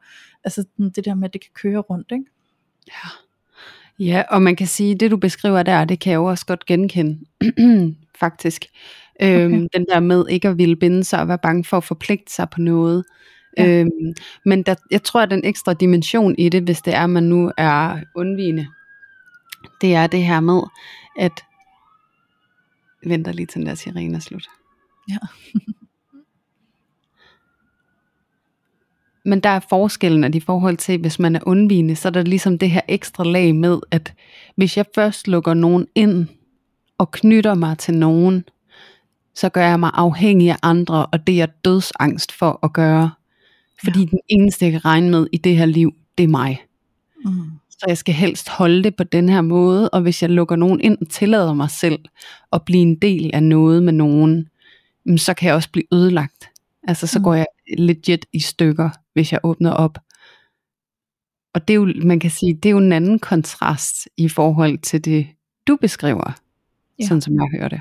altså 0.44 0.64
det 0.94 1.04
der 1.04 1.14
med, 1.14 1.28
at 1.28 1.32
det 1.32 1.40
kan 1.40 1.52
køre 1.54 1.78
rundt. 1.78 2.12
Ikke? 2.12 2.24
Ja. 2.88 3.08
Ja, 3.98 4.22
og 4.30 4.42
man 4.42 4.56
kan 4.56 4.66
sige, 4.66 4.94
det 4.94 5.10
du 5.10 5.16
beskriver 5.16 5.62
der, 5.62 5.84
det 5.84 6.00
kan 6.00 6.10
jeg 6.10 6.16
jo 6.16 6.24
også 6.24 6.46
godt 6.46 6.66
genkende, 6.66 7.18
faktisk. 8.20 8.64
Okay. 9.20 9.44
Øhm, 9.44 9.68
den 9.74 9.86
der 9.92 10.00
med 10.00 10.24
ikke 10.28 10.48
at 10.48 10.58
ville 10.58 10.76
binde 10.76 11.04
sig 11.04 11.20
og 11.20 11.28
være 11.28 11.38
bange 11.42 11.64
for 11.64 11.76
at 11.76 11.84
forpligte 11.84 12.32
sig 12.32 12.48
på 12.50 12.60
noget. 12.60 13.04
Ja. 13.58 13.66
Øhm, 13.66 14.14
men 14.44 14.62
der, 14.62 14.74
jeg 14.90 15.02
tror, 15.02 15.20
at 15.20 15.30
den 15.30 15.44
ekstra 15.44 15.72
dimension 15.72 16.34
i 16.38 16.48
det, 16.48 16.62
hvis 16.62 16.82
det 16.82 16.94
er, 16.94 17.04
at 17.04 17.10
man 17.10 17.22
nu 17.22 17.52
er 17.56 17.98
undvigende, 18.14 18.66
det 19.80 19.94
er 19.94 20.06
det 20.06 20.24
her 20.24 20.40
med, 20.40 20.62
at 21.18 21.44
venter 23.06 23.32
lige 23.32 23.46
til 23.46 23.58
den 23.58 23.66
der 23.66 23.74
sirene 23.74 24.16
er 24.16 24.20
slut. 24.20 24.48
Ja. 25.10 25.18
Men 29.24 29.40
der 29.40 29.48
er 29.48 29.60
forskellen, 29.68 30.24
at 30.24 30.34
i 30.34 30.40
forhold 30.40 30.76
til, 30.76 31.00
hvis 31.00 31.18
man 31.18 31.36
er 31.36 31.40
undvigende, 31.46 31.96
så 31.96 32.08
er 32.08 32.12
der 32.12 32.22
ligesom 32.22 32.58
det 32.58 32.70
her 32.70 32.80
ekstra 32.88 33.24
lag 33.24 33.54
med, 33.54 33.80
at 33.90 34.14
hvis 34.56 34.76
jeg 34.76 34.86
først 34.94 35.28
lukker 35.28 35.54
nogen 35.54 35.86
ind, 35.94 36.28
og 36.98 37.10
knytter 37.10 37.54
mig 37.54 37.78
til 37.78 37.94
nogen, 37.94 38.44
så 39.34 39.48
gør 39.48 39.66
jeg 39.66 39.80
mig 39.80 39.90
afhængig 39.94 40.50
af 40.50 40.56
andre, 40.62 41.06
og 41.06 41.26
det 41.26 41.32
er 41.32 41.36
jeg 41.36 41.48
dødsangst 41.64 42.32
for 42.32 42.58
at 42.62 42.72
gøre. 42.72 43.10
Fordi 43.84 44.00
ja. 44.00 44.04
den 44.04 44.18
eneste, 44.28 44.64
jeg 44.64 44.72
kan 44.72 44.84
regne 44.84 45.10
med 45.10 45.26
i 45.32 45.36
det 45.36 45.56
her 45.56 45.66
liv, 45.66 45.94
det 46.18 46.24
er 46.24 46.28
mig. 46.28 46.62
Mm. 47.24 47.32
Så 47.70 47.84
jeg 47.88 47.98
skal 47.98 48.14
helst 48.14 48.48
holde 48.48 48.82
det 48.82 48.96
på 48.96 49.04
den 49.04 49.28
her 49.28 49.40
måde, 49.40 49.88
og 49.88 50.00
hvis 50.00 50.22
jeg 50.22 50.30
lukker 50.30 50.56
nogen 50.56 50.80
ind 50.80 50.98
og 51.00 51.08
tillader 51.08 51.54
mig 51.54 51.70
selv 51.70 51.98
at 52.52 52.62
blive 52.64 52.82
en 52.82 52.94
del 52.94 53.30
af 53.34 53.42
noget 53.42 53.82
med 53.82 53.92
nogen, 53.92 54.48
mm, 55.06 55.18
så 55.18 55.34
kan 55.34 55.46
jeg 55.46 55.54
også 55.54 55.70
blive 55.70 55.94
ødelagt. 55.94 56.50
Altså 56.88 57.06
så 57.06 57.18
mm. 57.18 57.22
går 57.22 57.34
jeg 57.34 57.46
legit 57.78 58.26
i 58.32 58.40
stykker, 58.40 58.90
hvis 59.12 59.32
jeg 59.32 59.40
åbner 59.42 59.70
op. 59.70 59.98
Og 61.54 61.68
det 61.68 61.74
er 61.74 61.78
jo, 61.78 61.92
man 62.04 62.20
kan 62.20 62.30
sige, 62.30 62.54
det 62.54 62.66
er 62.66 62.70
jo 62.70 62.78
en 62.78 62.92
anden 62.92 63.18
kontrast 63.18 64.08
i 64.16 64.28
forhold 64.28 64.78
til 64.78 65.04
det, 65.04 65.26
du 65.66 65.76
beskriver, 65.80 66.32
ja. 66.98 67.06
sådan 67.06 67.20
som 67.20 67.34
jeg 67.34 67.48
hører 67.58 67.68
det. 67.68 67.80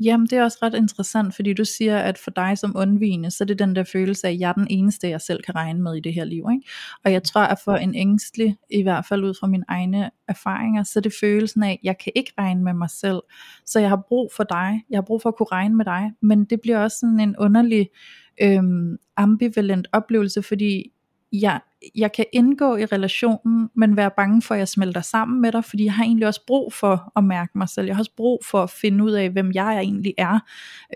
Jamen 0.00 0.26
det 0.26 0.38
er 0.38 0.42
også 0.42 0.58
ret 0.62 0.74
interessant, 0.74 1.34
fordi 1.34 1.52
du 1.52 1.64
siger, 1.64 1.98
at 1.98 2.18
for 2.18 2.30
dig 2.30 2.58
som 2.58 2.76
undvigende, 2.76 3.30
så 3.30 3.44
er 3.44 3.46
det 3.46 3.58
den 3.58 3.76
der 3.76 3.84
følelse 3.84 4.26
af, 4.26 4.32
at 4.32 4.40
jeg 4.40 4.48
er 4.48 4.52
den 4.52 4.66
eneste, 4.70 5.08
jeg 5.08 5.20
selv 5.20 5.42
kan 5.42 5.54
regne 5.54 5.82
med 5.82 5.94
i 5.94 6.00
det 6.00 6.14
her 6.14 6.24
liv. 6.24 6.44
Ikke? 6.52 6.68
Og 7.04 7.12
jeg 7.12 7.22
tror, 7.22 7.40
at 7.40 7.58
for 7.64 7.74
en 7.74 7.94
ængstelig, 7.94 8.56
i 8.70 8.82
hvert 8.82 9.06
fald 9.06 9.24
ud 9.24 9.34
fra 9.40 9.46
mine 9.46 9.64
egne 9.68 10.10
erfaringer, 10.28 10.82
så 10.82 10.98
er 10.98 11.00
det 11.00 11.12
følelsen 11.20 11.62
af, 11.62 11.70
at 11.70 11.78
jeg 11.82 11.98
kan 11.98 12.12
ikke 12.16 12.32
regne 12.38 12.62
med 12.62 12.74
mig 12.74 12.90
selv. 12.90 13.20
Så 13.66 13.80
jeg 13.80 13.88
har 13.88 14.04
brug 14.08 14.32
for 14.36 14.44
dig, 14.44 14.82
jeg 14.90 14.96
har 14.96 15.02
brug 15.02 15.22
for 15.22 15.28
at 15.28 15.36
kunne 15.36 15.52
regne 15.52 15.76
med 15.76 15.84
dig, 15.84 16.10
men 16.22 16.44
det 16.44 16.60
bliver 16.60 16.78
også 16.78 16.96
sådan 17.00 17.20
en 17.20 17.36
underlig 17.36 17.88
øhm, 18.42 18.96
ambivalent 19.16 19.88
oplevelse, 19.92 20.42
fordi 20.42 20.92
jeg, 21.32 21.60
jeg 21.94 22.12
kan 22.12 22.24
indgå 22.32 22.76
i 22.76 22.84
relationen, 22.84 23.70
men 23.76 23.96
være 23.96 24.10
bange 24.16 24.42
for, 24.42 24.54
at 24.54 24.58
jeg 24.58 24.68
smelter 24.68 25.00
sammen 25.00 25.40
med 25.40 25.52
dig, 25.52 25.64
fordi 25.64 25.84
jeg 25.84 25.92
har 25.92 26.04
egentlig 26.04 26.26
også 26.26 26.46
brug 26.46 26.72
for 26.72 27.12
at 27.16 27.24
mærke 27.24 27.58
mig 27.58 27.68
selv. 27.68 27.86
Jeg 27.86 27.96
har 27.96 28.00
også 28.00 28.16
brug 28.16 28.40
for 28.50 28.62
at 28.62 28.70
finde 28.70 29.04
ud 29.04 29.10
af, 29.10 29.30
hvem 29.30 29.52
jeg 29.52 29.78
egentlig 29.78 30.14
er. 30.18 30.38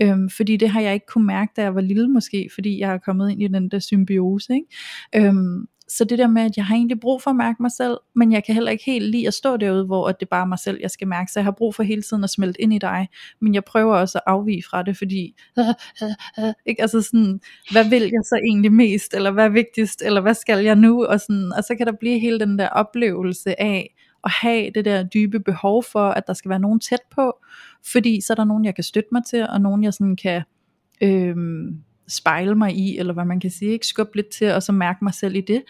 Øhm, 0.02 0.30
fordi 0.30 0.56
det 0.56 0.68
har 0.68 0.80
jeg 0.80 0.94
ikke 0.94 1.06
kunne 1.06 1.26
mærke, 1.26 1.52
da 1.56 1.62
jeg 1.62 1.74
var 1.74 1.80
lille 1.80 2.08
måske, 2.08 2.50
fordi 2.54 2.78
jeg 2.80 2.92
er 2.92 2.98
kommet 2.98 3.30
ind 3.30 3.42
i 3.42 3.48
den 3.48 3.68
der 3.68 3.78
symbiose. 3.78 4.54
Ikke? 4.54 5.28
Øhm, 5.28 5.66
så 5.88 6.04
det 6.04 6.18
der 6.18 6.26
med, 6.26 6.42
at 6.42 6.56
jeg 6.56 6.66
har 6.66 6.74
egentlig 6.74 7.00
brug 7.00 7.22
for 7.22 7.30
at 7.30 7.36
mærke 7.36 7.62
mig 7.62 7.72
selv, 7.72 7.98
men 8.14 8.32
jeg 8.32 8.44
kan 8.44 8.54
heller 8.54 8.70
ikke 8.70 8.84
helt 8.84 9.10
lide 9.10 9.26
at 9.26 9.34
stå 9.34 9.56
derude, 9.56 9.84
hvor 9.84 10.08
det 10.08 10.22
er 10.22 10.26
bare 10.30 10.46
mig 10.46 10.58
selv, 10.58 10.78
jeg 10.80 10.90
skal 10.90 11.08
mærke. 11.08 11.32
Så 11.32 11.38
jeg 11.40 11.44
har 11.44 11.52
brug 11.52 11.74
for 11.74 11.82
hele 11.82 12.02
tiden 12.02 12.24
at 12.24 12.30
smelte 12.30 12.62
ind 12.62 12.74
i 12.74 12.78
dig, 12.78 13.08
men 13.40 13.54
jeg 13.54 13.64
prøver 13.64 13.96
også 13.96 14.18
at 14.18 14.22
afvige 14.26 14.62
fra 14.70 14.82
det, 14.82 14.96
fordi, 14.96 15.34
ikke? 16.66 16.82
Altså 16.82 17.02
sådan, 17.02 17.40
hvad 17.72 17.88
vil 17.90 18.02
jeg 18.02 18.22
så 18.24 18.40
egentlig 18.44 18.72
mest, 18.72 19.14
eller 19.14 19.30
hvad 19.30 19.44
er 19.44 19.48
vigtigst, 19.48 20.02
eller 20.02 20.20
hvad 20.20 20.34
skal 20.34 20.64
jeg 20.64 20.76
nu, 20.76 21.04
og, 21.04 21.20
sådan, 21.20 21.52
og 21.56 21.64
så 21.64 21.74
kan 21.76 21.86
der 21.86 21.92
blive 22.00 22.18
hele 22.18 22.40
den 22.40 22.58
der 22.58 22.68
oplevelse 22.68 23.60
af, 23.60 23.94
at 24.24 24.30
have 24.30 24.70
det 24.74 24.84
der 24.84 25.02
dybe 25.02 25.40
behov 25.40 25.82
for, 25.82 26.08
at 26.08 26.26
der 26.26 26.32
skal 26.32 26.48
være 26.48 26.58
nogen 26.58 26.80
tæt 26.80 27.02
på, 27.10 27.32
fordi 27.92 28.20
så 28.20 28.32
er 28.32 28.34
der 28.34 28.44
nogen, 28.44 28.64
jeg 28.64 28.74
kan 28.74 28.84
støtte 28.84 29.08
mig 29.12 29.22
til, 29.24 29.48
og 29.48 29.60
nogen, 29.60 29.84
jeg 29.84 29.94
sådan 29.94 30.16
kan 30.16 30.42
øhm, 31.02 31.82
spejle 32.08 32.54
mig 32.54 32.76
i, 32.76 32.98
eller 32.98 33.12
hvad 33.12 33.24
man 33.24 33.40
kan 33.40 33.50
sige, 33.50 33.70
ikke 33.70 33.86
skubbe 33.86 34.16
lidt 34.16 34.28
til, 34.28 34.52
og 34.52 34.62
så 34.62 34.72
mærke 34.72 34.98
mig 35.02 35.14
selv 35.14 35.36
i 35.36 35.40
det, 35.40 35.62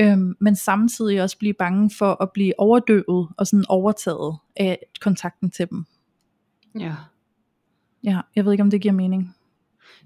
øhm, 0.00 0.36
men 0.40 0.56
samtidig 0.56 1.22
også 1.22 1.38
blive 1.38 1.54
bange 1.54 1.90
for 1.98 2.22
at 2.22 2.30
blive 2.34 2.60
overdøvet, 2.60 3.28
og 3.36 3.46
sådan 3.46 3.64
overtaget 3.68 4.36
af 4.56 4.78
kontakten 5.00 5.50
til 5.50 5.70
dem. 5.70 5.84
Ja. 6.80 6.94
Ja, 8.04 8.20
jeg 8.36 8.44
ved 8.44 8.52
ikke, 8.52 8.62
om 8.62 8.70
det 8.70 8.80
giver 8.80 8.94
mening. 8.94 9.34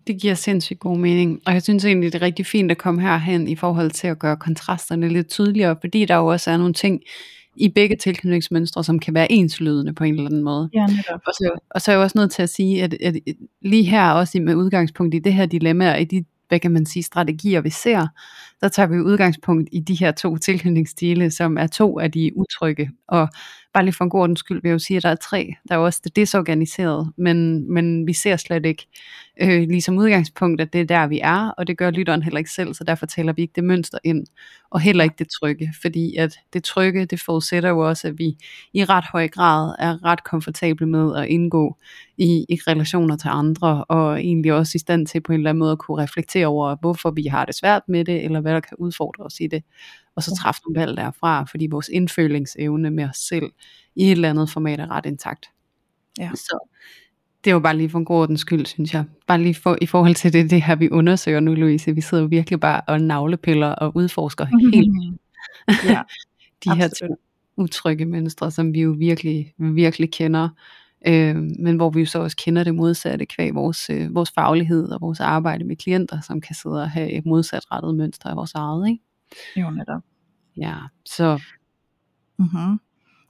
Det 0.06 0.20
giver 0.20 0.34
sindssygt 0.34 0.80
god 0.80 0.98
mening, 0.98 1.40
og 1.46 1.52
jeg 1.52 1.62
synes 1.62 1.84
egentlig, 1.84 2.12
det 2.12 2.22
er 2.22 2.26
rigtig 2.26 2.46
fint 2.46 2.70
at 2.70 2.78
komme 2.78 3.00
herhen 3.00 3.48
i 3.48 3.56
forhold 3.56 3.90
til 3.90 4.06
at 4.06 4.18
gøre 4.18 4.36
kontrasterne 4.36 5.08
lidt 5.08 5.28
tydeligere, 5.28 5.76
fordi 5.80 6.04
der 6.04 6.16
jo 6.16 6.26
også 6.26 6.50
er 6.50 6.56
nogle 6.56 6.74
ting 6.74 7.02
i 7.56 7.68
begge 7.68 7.96
tilknytningsmønstre, 7.96 8.84
som 8.84 8.98
kan 8.98 9.14
være 9.14 9.32
enslydende 9.32 9.94
på 9.94 10.04
en 10.04 10.14
eller 10.14 10.26
anden 10.26 10.42
måde. 10.42 10.70
Ja, 10.74 10.86
netop. 10.86 11.20
Og 11.26 11.32
så, 11.32 11.58
og 11.70 11.82
så 11.82 11.90
er 11.90 11.94
jeg 11.94 12.02
også 12.02 12.18
nødt 12.18 12.30
til 12.30 12.42
at 12.42 12.50
sige, 12.50 12.82
at, 12.82 12.94
at 13.02 13.16
lige 13.62 13.84
her 13.84 14.10
også 14.10 14.40
med 14.40 14.54
udgangspunkt 14.54 15.14
i 15.14 15.18
det 15.18 15.34
her 15.34 15.46
dilemma, 15.46 15.92
og 15.92 16.00
i 16.00 16.04
de 16.04 16.24
hvad 16.48 16.60
kan 16.60 16.70
man 16.70 16.86
sige, 16.86 17.02
strategier 17.02 17.60
vi 17.60 17.70
ser, 17.70 18.06
der 18.60 18.68
tager 18.68 18.86
vi 18.86 19.00
udgangspunkt 19.00 19.68
i 19.72 19.80
de 19.80 19.94
her 19.94 20.12
to 20.12 20.36
tilknytningsstile, 20.36 21.30
som 21.30 21.58
er 21.58 21.66
to 21.66 21.98
af 21.98 22.12
de 22.12 22.32
utrygge. 22.36 22.90
Og 23.08 23.28
bare 23.76 23.84
lige 23.84 23.94
for 23.94 24.04
en 24.04 24.10
god 24.10 24.20
ordens 24.20 24.38
skyld 24.38 24.62
vil 24.62 24.68
jeg 24.68 24.72
jo 24.72 24.78
sige, 24.78 24.96
at 24.96 25.02
der 25.02 25.08
er 25.08 25.14
tre. 25.14 25.54
Der 25.68 25.74
er 25.74 25.78
også 25.78 26.00
det 26.04 26.16
desorganiserede, 26.16 27.12
men, 27.16 27.70
men 27.72 28.06
vi 28.06 28.12
ser 28.12 28.36
slet 28.36 28.66
ikke 28.66 28.86
øh, 29.40 29.68
ligesom 29.68 29.98
udgangspunkt, 29.98 30.60
at 30.60 30.72
det 30.72 30.80
er 30.80 30.84
der, 30.84 31.06
vi 31.06 31.20
er, 31.22 31.50
og 31.58 31.66
det 31.66 31.78
gør 31.78 31.90
lytteren 31.90 32.22
heller 32.22 32.38
ikke 32.38 32.50
selv, 32.50 32.74
så 32.74 32.84
derfor 32.84 33.06
taler 33.06 33.32
vi 33.32 33.42
ikke 33.42 33.52
det 33.56 33.64
mønster 33.64 33.98
ind, 34.04 34.26
og 34.70 34.80
heller 34.80 35.04
ikke 35.04 35.16
det 35.18 35.28
trygge, 35.40 35.72
fordi 35.82 36.16
at 36.16 36.38
det 36.52 36.64
trygge, 36.64 37.06
det 37.06 37.20
forudsætter 37.20 37.68
jo 37.68 37.88
også, 37.88 38.08
at 38.08 38.18
vi 38.18 38.36
i 38.74 38.84
ret 38.84 39.04
høj 39.12 39.28
grad 39.28 39.74
er 39.78 40.04
ret 40.04 40.24
komfortable 40.24 40.86
med 40.86 41.16
at 41.16 41.26
indgå 41.26 41.76
i, 42.18 42.46
i 42.48 42.54
relationer 42.66 43.16
til 43.16 43.28
andre, 43.28 43.84
og 43.84 44.20
egentlig 44.20 44.52
også 44.52 44.72
i 44.74 44.78
stand 44.78 45.06
til 45.06 45.20
på 45.20 45.32
en 45.32 45.38
eller 45.38 45.50
anden 45.50 45.58
måde 45.58 45.72
at 45.72 45.78
kunne 45.78 46.02
reflektere 46.02 46.46
over, 46.46 46.76
hvorfor 46.80 47.10
vi 47.10 47.22
har 47.22 47.44
det 47.44 47.54
svært 47.54 47.82
med 47.88 48.04
det, 48.04 48.24
eller 48.24 48.40
hvad 48.46 48.54
der 48.54 48.60
kan 48.60 48.76
udfordre 48.80 49.24
os 49.24 49.40
i 49.40 49.46
det, 49.46 49.62
og 50.16 50.22
så 50.22 50.36
træffe 50.36 50.60
nogle 50.66 50.80
valg 50.80 50.96
derfra, 50.96 51.44
fordi 51.44 51.66
vores 51.70 51.88
indfølingsevne 51.92 52.90
med 52.90 53.04
os 53.08 53.16
selv 53.16 53.50
i 53.96 54.04
et 54.04 54.12
eller 54.12 54.30
andet 54.30 54.50
format 54.50 54.80
er 54.80 54.90
ret 54.90 55.06
intakt. 55.06 55.46
Ja. 56.18 56.30
Så 56.34 56.68
det 57.44 57.50
er 57.50 57.54
jo 57.54 57.60
bare 57.60 57.76
lige 57.76 57.90
for 57.90 57.98
en 57.98 58.04
god 58.04 58.16
ordens 58.16 58.40
skyld, 58.40 58.66
synes 58.66 58.94
jeg. 58.94 59.04
Bare 59.26 59.42
lige 59.42 59.54
for, 59.54 59.78
i 59.82 59.86
forhold 59.86 60.14
til 60.14 60.32
det, 60.32 60.50
det 60.50 60.62
her, 60.62 60.76
vi 60.76 60.90
undersøger 60.90 61.40
nu, 61.40 61.54
Louise. 61.54 61.94
Vi 61.94 62.00
sidder 62.00 62.22
jo 62.22 62.28
virkelig 62.28 62.60
bare 62.60 62.80
og 62.88 63.00
navlepiller 63.00 63.68
og 63.68 63.96
udforsker 63.96 64.46
mm-hmm. 64.46 64.72
helt 64.74 65.18
Ja, 65.84 66.02
de 66.64 66.76
her 66.76 66.84
absolut. 66.84 67.10
to 67.10 67.22
utrygge 67.56 68.04
mønstre, 68.04 68.50
som 68.50 68.74
vi 68.74 68.80
jo 68.80 68.94
virkelig, 68.98 69.54
virkelig 69.58 70.12
kender. 70.12 70.48
Øh, 71.08 71.36
men 71.36 71.76
hvor 71.76 71.90
vi 71.90 72.00
jo 72.00 72.06
så 72.06 72.18
også 72.18 72.36
kender 72.36 72.64
det 72.64 72.74
modsatte 72.74 73.26
kvæg 73.26 73.54
vores, 73.54 73.90
øh, 73.90 74.14
vores 74.14 74.30
faglighed 74.34 74.88
og 74.88 75.00
vores 75.00 75.20
arbejde 75.20 75.64
med 75.64 75.76
klienter, 75.76 76.20
som 76.20 76.40
kan 76.40 76.54
sidde 76.54 76.82
og 76.82 76.90
have 76.90 77.10
et 77.12 77.26
modsatrettet 77.26 77.94
mønster 77.94 78.28
af 78.30 78.36
vores 78.36 78.54
eget. 78.54 78.88
Ikke? 78.88 79.02
jo 79.56 79.70
netop. 79.70 80.02
Ja, 80.56 80.74
så 81.06 81.40
Mm-hmm. 82.38 82.80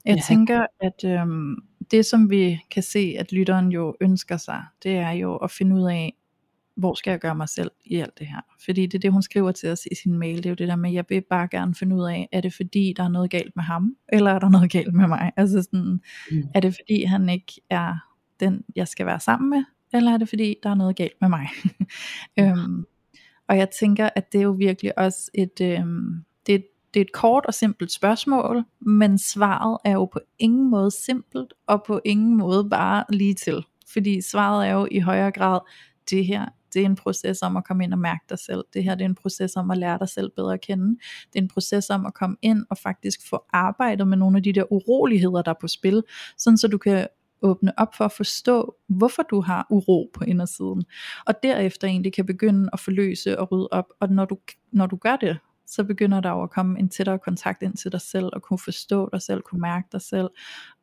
Jeg 0.05 0.15
Ja. 0.15 0.21
tænker, 0.27 0.65
at 0.81 1.03
øhm, 1.05 1.55
det 1.91 2.05
som 2.05 2.29
vi 2.29 2.59
kan 2.71 2.83
se, 2.83 3.15
at 3.19 3.31
lytteren 3.31 3.71
jo 3.71 3.95
ønsker 4.01 4.37
sig, 4.37 4.63
det 4.83 4.95
er 4.95 5.11
jo 5.11 5.35
at 5.35 5.51
finde 5.51 5.75
ud 5.75 5.89
af, 5.91 6.13
hvor 6.77 6.93
skal 6.93 7.11
jeg 7.11 7.19
gøre 7.19 7.35
mig 7.35 7.49
selv 7.49 7.71
i 7.85 7.95
alt 7.95 8.19
det 8.19 8.27
her? 8.27 8.41
Fordi 8.65 8.85
det 8.85 8.93
er 8.93 8.99
det, 8.99 9.11
hun 9.11 9.21
skriver 9.21 9.51
til 9.51 9.69
os 9.69 9.85
i 9.91 9.95
sin 10.03 10.19
mail, 10.19 10.37
det 10.37 10.45
er 10.45 10.49
jo 10.49 10.55
det 10.55 10.67
der 10.67 10.75
med, 10.75 10.91
jeg 10.91 11.05
vil 11.09 11.21
bare 11.29 11.47
gerne 11.51 11.75
finde 11.75 11.95
ud 11.95 12.03
af, 12.03 12.29
er 12.31 12.41
det 12.41 12.53
fordi, 12.53 12.93
der 12.97 13.03
er 13.03 13.07
noget 13.09 13.29
galt 13.31 13.55
med 13.55 13.63
ham, 13.63 13.95
eller 14.13 14.31
er 14.31 14.39
der 14.39 14.49
noget 14.49 14.71
galt 14.71 14.93
med 14.93 15.07
mig? 15.07 15.31
Altså 15.37 15.61
sådan, 15.61 15.99
Mm. 16.31 16.43
er 16.55 16.59
det 16.59 16.75
fordi, 16.81 17.03
han 17.03 17.29
ikke 17.29 17.53
er 17.69 17.95
den, 18.39 18.63
jeg 18.75 18.87
skal 18.87 19.05
være 19.05 19.19
sammen 19.19 19.49
med, 19.49 19.63
eller 19.93 20.11
er 20.11 20.17
det 20.17 20.29
fordi, 20.29 20.55
der 20.63 20.69
er 20.69 20.75
noget 20.75 20.95
galt 20.95 21.13
med 21.21 21.29
mig? 21.29 21.47
øhm, 22.39 22.85
og 23.49 23.57
jeg 23.57 23.69
tænker, 23.79 24.09
at 24.15 24.31
det 24.31 24.37
er 24.39 24.43
jo 24.43 24.51
virkelig 24.51 24.97
også 24.99 25.31
et, 25.33 25.61
øhm, 25.61 26.23
det, 26.47 26.55
er- 26.55 26.59
det 26.93 26.99
er 26.99 27.05
et 27.05 27.11
kort 27.11 27.45
og 27.45 27.53
simpelt 27.53 27.91
spørgsmål, 27.91 28.63
men 28.81 29.17
svaret 29.17 29.77
er 29.85 29.91
jo 29.91 30.05
på 30.05 30.19
ingen 30.39 30.69
måde 30.69 30.91
simpelt, 30.91 31.53
og 31.67 31.83
på 31.87 32.01
ingen 32.05 32.37
måde 32.37 32.69
bare 32.69 33.03
lige 33.09 33.33
til. 33.33 33.65
Fordi 33.93 34.21
svaret 34.21 34.67
er 34.67 34.71
jo 34.73 34.87
i 34.91 34.99
højere 34.99 35.31
grad, 35.31 35.59
det 36.09 36.25
her, 36.25 36.45
det 36.73 36.81
er 36.81 36.85
en 36.85 36.95
proces 36.95 37.41
om 37.41 37.57
at 37.57 37.65
komme 37.65 37.83
ind 37.83 37.93
og 37.93 37.99
mærke 37.99 38.25
dig 38.29 38.39
selv. 38.39 38.63
Det 38.73 38.83
her 38.83 38.95
det 38.95 39.01
er 39.01 39.09
en 39.09 39.15
proces 39.15 39.55
om 39.55 39.71
at 39.71 39.77
lære 39.77 39.99
dig 39.99 40.09
selv 40.09 40.31
bedre 40.35 40.53
at 40.53 40.61
kende. 40.61 40.97
Det 41.33 41.39
er 41.39 41.43
en 41.43 41.47
proces 41.47 41.89
om 41.89 42.05
at 42.05 42.13
komme 42.13 42.37
ind 42.41 42.65
og 42.69 42.77
faktisk 42.77 43.29
få 43.29 43.43
arbejdet 43.53 44.07
med 44.07 44.17
nogle 44.17 44.37
af 44.37 44.43
de 44.43 44.53
der 44.53 44.73
uroligheder, 44.73 45.41
der 45.41 45.51
er 45.51 45.59
på 45.61 45.67
spil, 45.67 46.03
sådan 46.37 46.57
så 46.57 46.67
du 46.67 46.77
kan 46.77 47.07
åbne 47.41 47.79
op 47.79 47.95
for 47.95 48.05
at 48.05 48.11
forstå, 48.11 48.75
hvorfor 48.87 49.23
du 49.23 49.41
har 49.41 49.67
uro 49.69 50.11
på 50.13 50.23
indersiden. 50.23 50.85
Og 51.25 51.33
derefter 51.43 51.87
egentlig 51.87 52.13
kan 52.13 52.25
begynde 52.25 52.69
at 52.73 52.79
forløse 52.79 53.39
og 53.39 53.51
rydde 53.51 53.67
op. 53.71 53.85
Og 53.99 54.09
når 54.09 54.25
du, 54.25 54.37
når 54.71 54.85
du 54.85 54.95
gør 54.95 55.15
det, 55.15 55.37
så 55.67 55.83
begynder 55.83 56.19
der 56.19 56.29
jo 56.29 56.43
at 56.43 56.49
komme 56.49 56.79
en 56.79 56.89
tættere 56.89 57.19
kontakt 57.19 57.63
ind 57.63 57.77
til 57.77 57.91
dig 57.91 58.01
selv, 58.01 58.29
og 58.33 58.41
kunne 58.41 58.59
forstå 58.59 59.09
dig 59.13 59.21
selv, 59.21 59.41
kunne 59.41 59.61
mærke 59.61 59.87
dig 59.91 60.01
selv. 60.01 60.29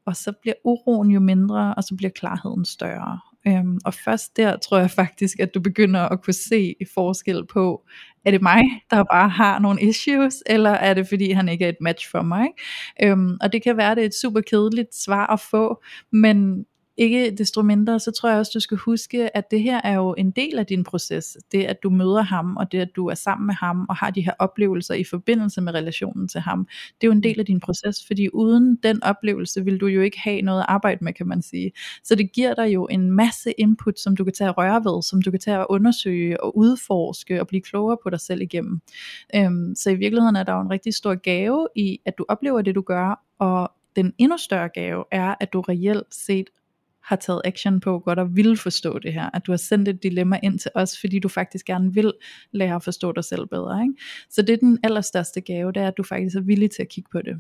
Og 0.07 0.17
så 0.17 0.33
bliver 0.43 0.55
uroen 0.65 1.11
jo 1.11 1.21
mindre, 1.21 1.75
og 1.75 1.85
så 1.85 1.97
bliver 1.97 2.11
klarheden 2.11 2.65
større. 2.65 3.21
Øhm, 3.47 3.79
og 3.85 3.95
først 3.95 4.37
der 4.37 4.57
tror 4.57 4.79
jeg 4.79 4.91
faktisk, 4.91 5.41
at 5.41 5.55
du 5.55 5.61
begynder 5.61 6.01
at 6.01 6.23
kunne 6.23 6.35
se 6.35 6.75
forskel 6.95 7.47
på, 7.53 7.83
er 8.25 8.31
det 8.31 8.43
mig, 8.43 8.63
der 8.91 9.05
bare 9.13 9.29
har 9.29 9.59
nogle 9.59 9.83
issues, 9.83 10.43
eller 10.47 10.71
er 10.71 10.95
det 10.95 11.09
fordi, 11.09 11.31
han 11.31 11.49
ikke 11.49 11.65
er 11.65 11.69
et 11.69 11.81
match 11.81 12.11
for 12.11 12.23
mig? 12.23 12.47
Ikke? 12.47 13.13
Øhm, 13.13 13.37
og 13.41 13.53
det 13.53 13.63
kan 13.63 13.77
være, 13.77 13.95
det 13.95 14.03
er 14.03 14.07
et 14.07 14.15
super 14.15 14.41
kedeligt 14.41 14.95
svar 14.95 15.27
at 15.27 15.41
få, 15.41 15.83
men 16.13 16.65
ikke 16.97 17.31
desto 17.31 17.63
mindre, 17.63 18.01
så 18.01 18.11
tror 18.11 18.29
jeg 18.29 18.39
også, 18.39 18.51
du 18.55 18.61
skal 18.61 18.77
huske, 18.77 19.37
at 19.37 19.51
det 19.51 19.63
her 19.63 19.81
er 19.85 19.95
jo 19.95 20.15
en 20.19 20.31
del 20.31 20.59
af 20.59 20.67
din 20.67 20.85
proces. 20.85 21.37
Det 21.53 21.65
at 21.65 21.83
du 21.83 21.91
møder 21.91 22.23
ham, 22.23 22.57
og 22.57 22.73
det 22.73 22.79
at 22.81 22.89
du 22.97 23.07
er 23.07 23.15
sammen 23.15 23.47
med 23.47 23.55
ham, 23.55 23.87
og 23.89 23.97
har 23.97 24.11
de 24.11 24.21
her 24.21 24.33
oplevelser 24.39 24.95
i 24.95 25.05
forbindelse 25.05 25.61
med 25.61 25.75
relationen 25.75 26.29
til 26.29 26.41
ham, 26.41 26.67
det 27.01 27.07
er 27.07 27.07
jo 27.07 27.13
en 27.13 27.23
del 27.23 27.41
af 27.41 27.47
din 27.47 27.61
proces, 27.61 28.07
fordi 28.07 28.29
uden 28.33 28.77
den 28.83 29.03
oplevelse 29.03 29.65
vil 29.65 29.81
du 29.81 29.87
jo 29.87 30.01
ikke 30.01 30.21
have 30.21 30.43
noget 30.43 30.61
at 30.61 30.67
arbejde 30.69 31.05
med, 31.05 31.13
kan 31.13 31.29
man 31.29 31.43
sige. 31.43 31.73
Så 32.05 32.15
det 32.15 32.33
giver 32.33 32.55
dig 32.55 32.75
jo 32.75 32.87
en 32.87 33.11
masse 33.11 33.53
input, 33.53 33.99
som 33.99 34.17
du 34.17 34.25
kan 34.25 34.33
tage 34.33 34.49
at 34.49 34.59
røre 34.59 34.85
ved, 34.85 35.03
som 35.03 35.23
du 35.23 35.31
kan 35.31 35.41
tage 35.41 35.59
at 35.59 35.67
undersøge 35.71 36.43
og 36.43 36.57
udforske 36.57 37.41
og 37.41 37.47
blive 37.47 37.63
klogere 37.63 37.97
på 38.03 38.11
dig 38.11 38.21
selv 38.21 38.43
igennem. 38.43 38.81
Øhm, 39.35 39.75
så 39.75 39.91
i 39.91 39.95
virkeligheden 39.95 40.37
er 40.37 40.43
der 40.43 40.53
jo 40.53 40.61
en 40.61 40.71
rigtig 40.71 40.95
stor 40.95 41.15
gave 41.15 41.69
i, 41.77 41.99
at 42.05 42.19
du 42.19 42.25
oplever 42.29 42.63
det, 42.63 42.75
du 42.75 42.81
gør, 42.81 43.25
og 43.39 43.73
den 43.97 44.13
endnu 44.19 44.37
større 44.37 44.69
gave 44.69 45.05
er, 45.13 45.35
at 45.41 45.53
du 45.53 45.61
reelt 45.61 46.15
set 46.15 46.51
har 47.05 47.17
taget 47.17 47.41
action 47.45 47.81
på 47.81 47.99
godt 47.99 48.19
og 48.19 48.37
vil 48.37 48.57
forstå 48.57 48.99
det 48.99 49.13
her, 49.13 49.31
at 49.35 49.47
du 49.47 49.53
har 49.53 49.57
sendt 49.57 49.89
et 49.89 50.03
dilemma 50.03 50.39
ind 50.43 50.59
til 50.59 50.71
os, 50.75 51.01
fordi 51.01 51.19
du 51.19 51.29
faktisk 51.29 51.67
gerne 51.67 51.95
vil 51.95 52.13
lære 52.53 52.75
at 52.75 52.83
forstå 52.83 53.13
dig 53.13 53.25
selv 53.25 53.47
bedre. 53.47 53.83
Ikke? 53.83 53.95
Så 54.31 54.43
det 54.43 54.53
er 54.53 54.57
den 54.57 54.79
allerstørste 54.83 55.41
gave, 55.41 55.73
det 55.73 55.83
er, 55.83 55.89
at 55.89 55.97
du 55.97 56.03
faktisk 56.03 56.37
er 56.37 56.41
villig 56.41 56.71
til 56.71 56.83
at 56.83 56.89
kigge 56.89 57.09
på 57.13 57.23
det. 57.23 57.37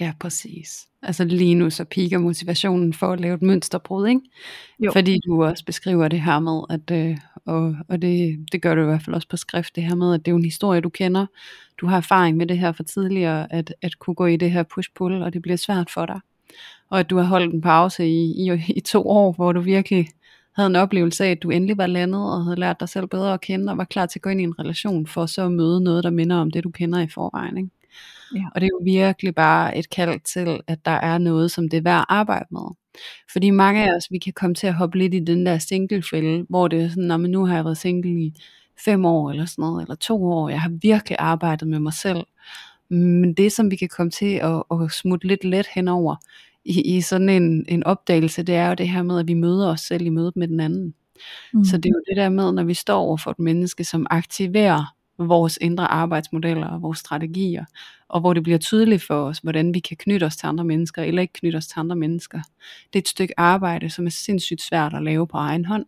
Ja, 0.00 0.12
præcis. 0.20 0.88
Altså 1.02 1.24
lige 1.24 1.54
nu 1.54 1.70
så 1.70 1.84
piker 1.84 2.18
motivationen 2.18 2.92
for 2.92 3.12
at 3.12 3.20
lave 3.20 3.34
et 3.34 3.42
mønsterbrud, 3.42 4.08
ikke? 4.08 4.20
Jo. 4.80 4.92
Fordi 4.92 5.18
du 5.26 5.44
også 5.44 5.64
beskriver 5.64 6.08
det 6.08 6.20
her 6.20 6.38
med, 6.38 6.62
at, 6.70 7.06
øh, 7.06 7.16
og, 7.44 7.76
og 7.88 8.02
det, 8.02 8.46
det 8.52 8.62
gør 8.62 8.74
du 8.74 8.82
i 8.82 8.84
hvert 8.84 9.02
fald 9.02 9.14
også 9.14 9.28
på 9.28 9.36
skrift, 9.36 9.76
det 9.76 9.84
her 9.84 9.94
med, 9.94 10.14
at 10.14 10.20
det 10.20 10.28
er 10.28 10.32
jo 10.32 10.36
en 10.36 10.44
historie, 10.44 10.80
du 10.80 10.88
kender. 10.88 11.26
Du 11.80 11.86
har 11.86 11.96
erfaring 11.96 12.36
med 12.36 12.46
det 12.46 12.58
her 12.58 12.72
fra 12.72 12.84
tidligere, 12.84 13.52
at, 13.52 13.74
at 13.82 13.98
kunne 13.98 14.14
gå 14.14 14.26
i 14.26 14.36
det 14.36 14.50
her 14.50 14.62
push-pull, 14.62 15.22
og 15.22 15.32
det 15.32 15.42
bliver 15.42 15.56
svært 15.56 15.90
for 15.90 16.06
dig. 16.06 16.20
Og 16.90 17.00
at 17.00 17.10
du 17.10 17.16
har 17.16 17.24
holdt 17.24 17.54
en 17.54 17.60
pause 17.60 18.08
i, 18.08 18.24
i, 18.24 18.62
i 18.76 18.80
to 18.80 19.08
år, 19.08 19.32
hvor 19.32 19.52
du 19.52 19.60
virkelig 19.60 20.08
havde 20.56 20.66
en 20.66 20.76
oplevelse 20.76 21.24
af, 21.24 21.30
at 21.30 21.42
du 21.42 21.50
endelig 21.50 21.78
var 21.78 21.86
landet, 21.86 22.32
og 22.32 22.44
havde 22.44 22.60
lært 22.60 22.80
dig 22.80 22.88
selv 22.88 23.06
bedre 23.06 23.34
at 23.34 23.40
kende, 23.40 23.70
og 23.72 23.78
var 23.78 23.84
klar 23.84 24.06
til 24.06 24.18
at 24.18 24.22
gå 24.22 24.30
ind 24.30 24.40
i 24.40 24.44
en 24.44 24.58
relation, 24.58 25.06
for 25.06 25.26
så 25.26 25.44
at 25.44 25.52
møde 25.52 25.80
noget, 25.84 26.04
der 26.04 26.10
minder 26.10 26.36
om 26.36 26.50
det, 26.50 26.64
du 26.64 26.70
kender 26.70 27.00
i 27.00 27.08
forvejen, 27.08 27.56
ikke? 27.56 27.70
Ja. 28.34 28.44
Og 28.54 28.60
det 28.60 28.66
er 28.66 28.70
jo 28.72 28.80
virkelig 28.84 29.34
bare 29.34 29.78
et 29.78 29.90
kald 29.90 30.20
til, 30.20 30.60
at 30.66 30.84
der 30.84 30.90
er 30.90 31.18
noget, 31.18 31.50
som 31.50 31.68
det 31.68 31.76
er 31.76 31.82
værd 31.82 31.98
at 31.98 32.06
arbejde 32.08 32.46
med. 32.50 32.74
Fordi 33.32 33.50
mange 33.50 33.84
af 33.84 33.96
os, 33.96 34.06
vi 34.10 34.18
kan 34.18 34.32
komme 34.32 34.54
til 34.54 34.66
at 34.66 34.74
hoppe 34.74 34.98
lidt 34.98 35.14
i 35.14 35.18
den 35.18 35.46
der 35.46 35.58
singlefælde, 35.58 36.46
hvor 36.48 36.68
det 36.68 36.82
er 36.82 36.88
sådan, 36.88 37.04
"Nå, 37.04 37.16
men 37.16 37.30
nu 37.30 37.46
har 37.46 37.54
jeg 37.54 37.64
været 37.64 37.78
single 37.78 38.10
i 38.10 38.32
fem 38.84 39.04
år 39.04 39.30
eller 39.30 39.44
sådan 39.44 39.62
noget, 39.62 39.82
eller 39.82 39.94
to 39.94 40.24
år, 40.24 40.48
jeg 40.48 40.60
har 40.60 40.72
virkelig 40.82 41.16
arbejdet 41.18 41.68
med 41.68 41.78
mig 41.78 41.92
selv. 41.92 42.24
Men 42.90 43.34
det, 43.34 43.52
som 43.52 43.70
vi 43.70 43.76
kan 43.76 43.88
komme 43.88 44.10
til 44.10 44.34
at, 44.34 44.62
at 44.70 44.92
smutte 44.92 45.26
lidt 45.26 45.44
let 45.44 45.66
henover 45.74 46.16
i, 46.64 46.96
i 46.96 47.00
sådan 47.00 47.28
en, 47.28 47.64
en 47.68 47.84
opdagelse, 47.84 48.42
det 48.42 48.54
er 48.54 48.68
jo 48.68 48.74
det 48.74 48.88
her 48.88 49.02
med, 49.02 49.18
at 49.18 49.28
vi 49.28 49.34
møder 49.34 49.68
os 49.68 49.80
selv 49.80 50.06
i 50.06 50.08
mødet 50.08 50.36
med 50.36 50.48
den 50.48 50.60
anden. 50.60 50.94
Mm. 51.54 51.64
Så 51.64 51.76
det 51.76 51.86
er 51.86 51.94
jo 51.94 52.02
det 52.08 52.16
der 52.16 52.28
med, 52.28 52.52
når 52.52 52.64
vi 52.64 52.74
står 52.74 52.98
over 52.98 53.16
for 53.16 53.30
et 53.30 53.38
menneske, 53.38 53.84
som 53.84 54.06
aktiverer 54.10 54.94
vores 55.18 55.58
indre 55.60 55.86
arbejdsmodeller 55.86 56.66
og 56.66 56.82
vores 56.82 56.98
strategier, 56.98 57.64
og 58.08 58.20
hvor 58.20 58.34
det 58.34 58.42
bliver 58.42 58.58
tydeligt 58.58 59.02
for 59.02 59.14
os, 59.14 59.38
hvordan 59.38 59.74
vi 59.74 59.78
kan 59.78 59.96
knytte 59.96 60.24
os 60.24 60.36
til 60.36 60.46
andre 60.46 60.64
mennesker, 60.64 61.02
eller 61.02 61.22
ikke 61.22 61.32
knytte 61.32 61.56
os 61.56 61.66
til 61.66 61.80
andre 61.80 61.96
mennesker. 61.96 62.40
Det 62.92 62.98
er 62.98 63.02
et 63.02 63.08
stykke 63.08 63.34
arbejde, 63.40 63.90
som 63.90 64.06
er 64.06 64.10
sindssygt 64.10 64.62
svært 64.62 64.94
at 64.94 65.02
lave 65.02 65.26
på 65.26 65.36
egen 65.36 65.64
hånd. 65.64 65.86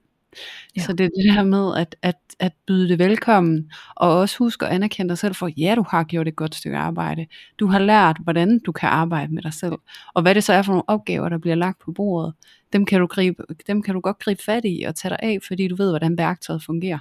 Ja. 0.76 0.82
Så 0.82 0.92
det 0.92 1.04
er 1.04 1.08
det 1.08 1.34
her 1.34 1.44
med 1.44 1.76
at, 1.76 1.96
at, 2.02 2.16
at 2.38 2.52
byde 2.66 2.88
det 2.88 2.98
velkommen, 2.98 3.70
og 3.96 4.18
også 4.18 4.38
huske 4.38 4.66
at 4.66 4.72
anerkende 4.72 5.08
dig 5.08 5.18
selv 5.18 5.34
for, 5.34 5.50
ja, 5.56 5.74
du 5.76 5.84
har 5.90 6.04
gjort 6.04 6.28
et 6.28 6.36
godt 6.36 6.54
stykke 6.54 6.76
arbejde. 6.76 7.26
Du 7.60 7.66
har 7.66 7.78
lært, 7.78 8.16
hvordan 8.24 8.58
du 8.58 8.72
kan 8.72 8.88
arbejde 8.88 9.34
med 9.34 9.42
dig 9.42 9.54
selv. 9.54 9.74
Og 10.14 10.22
hvad 10.22 10.34
det 10.34 10.44
så 10.44 10.52
er 10.52 10.62
for 10.62 10.72
nogle 10.72 10.88
opgaver, 10.88 11.28
der 11.28 11.38
bliver 11.38 11.54
lagt 11.56 11.78
på 11.84 11.92
bordet, 11.92 12.34
dem 12.72 12.86
kan 12.86 13.00
du, 13.00 13.06
gribe, 13.06 13.42
dem 13.66 13.82
kan 13.82 13.94
du 13.94 14.00
godt 14.00 14.18
gribe 14.18 14.42
fat 14.42 14.62
i 14.64 14.82
og 14.88 14.94
tage 14.94 15.10
dig 15.10 15.18
af, 15.22 15.38
fordi 15.46 15.68
du 15.68 15.76
ved, 15.76 15.90
hvordan 15.90 16.18
værktøjet 16.18 16.62
fungerer. 16.62 16.98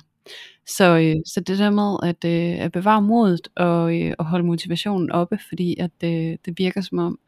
Så, 0.67 0.97
øh, 0.97 1.15
så 1.25 1.39
det 1.39 1.59
der 1.59 1.69
med 1.69 1.97
at, 2.03 2.25
øh, 2.25 2.65
at 2.65 2.71
bevare 2.71 3.01
modet 3.01 3.47
og, 3.55 4.01
øh, 4.01 4.13
og 4.19 4.25
holde 4.25 4.45
motivationen 4.45 5.11
oppe, 5.11 5.39
fordi 5.49 5.75
at 5.80 5.91
øh, 6.03 6.38
det 6.45 6.53
virker 6.57 6.82
som 6.82 6.97
om, 6.99 7.19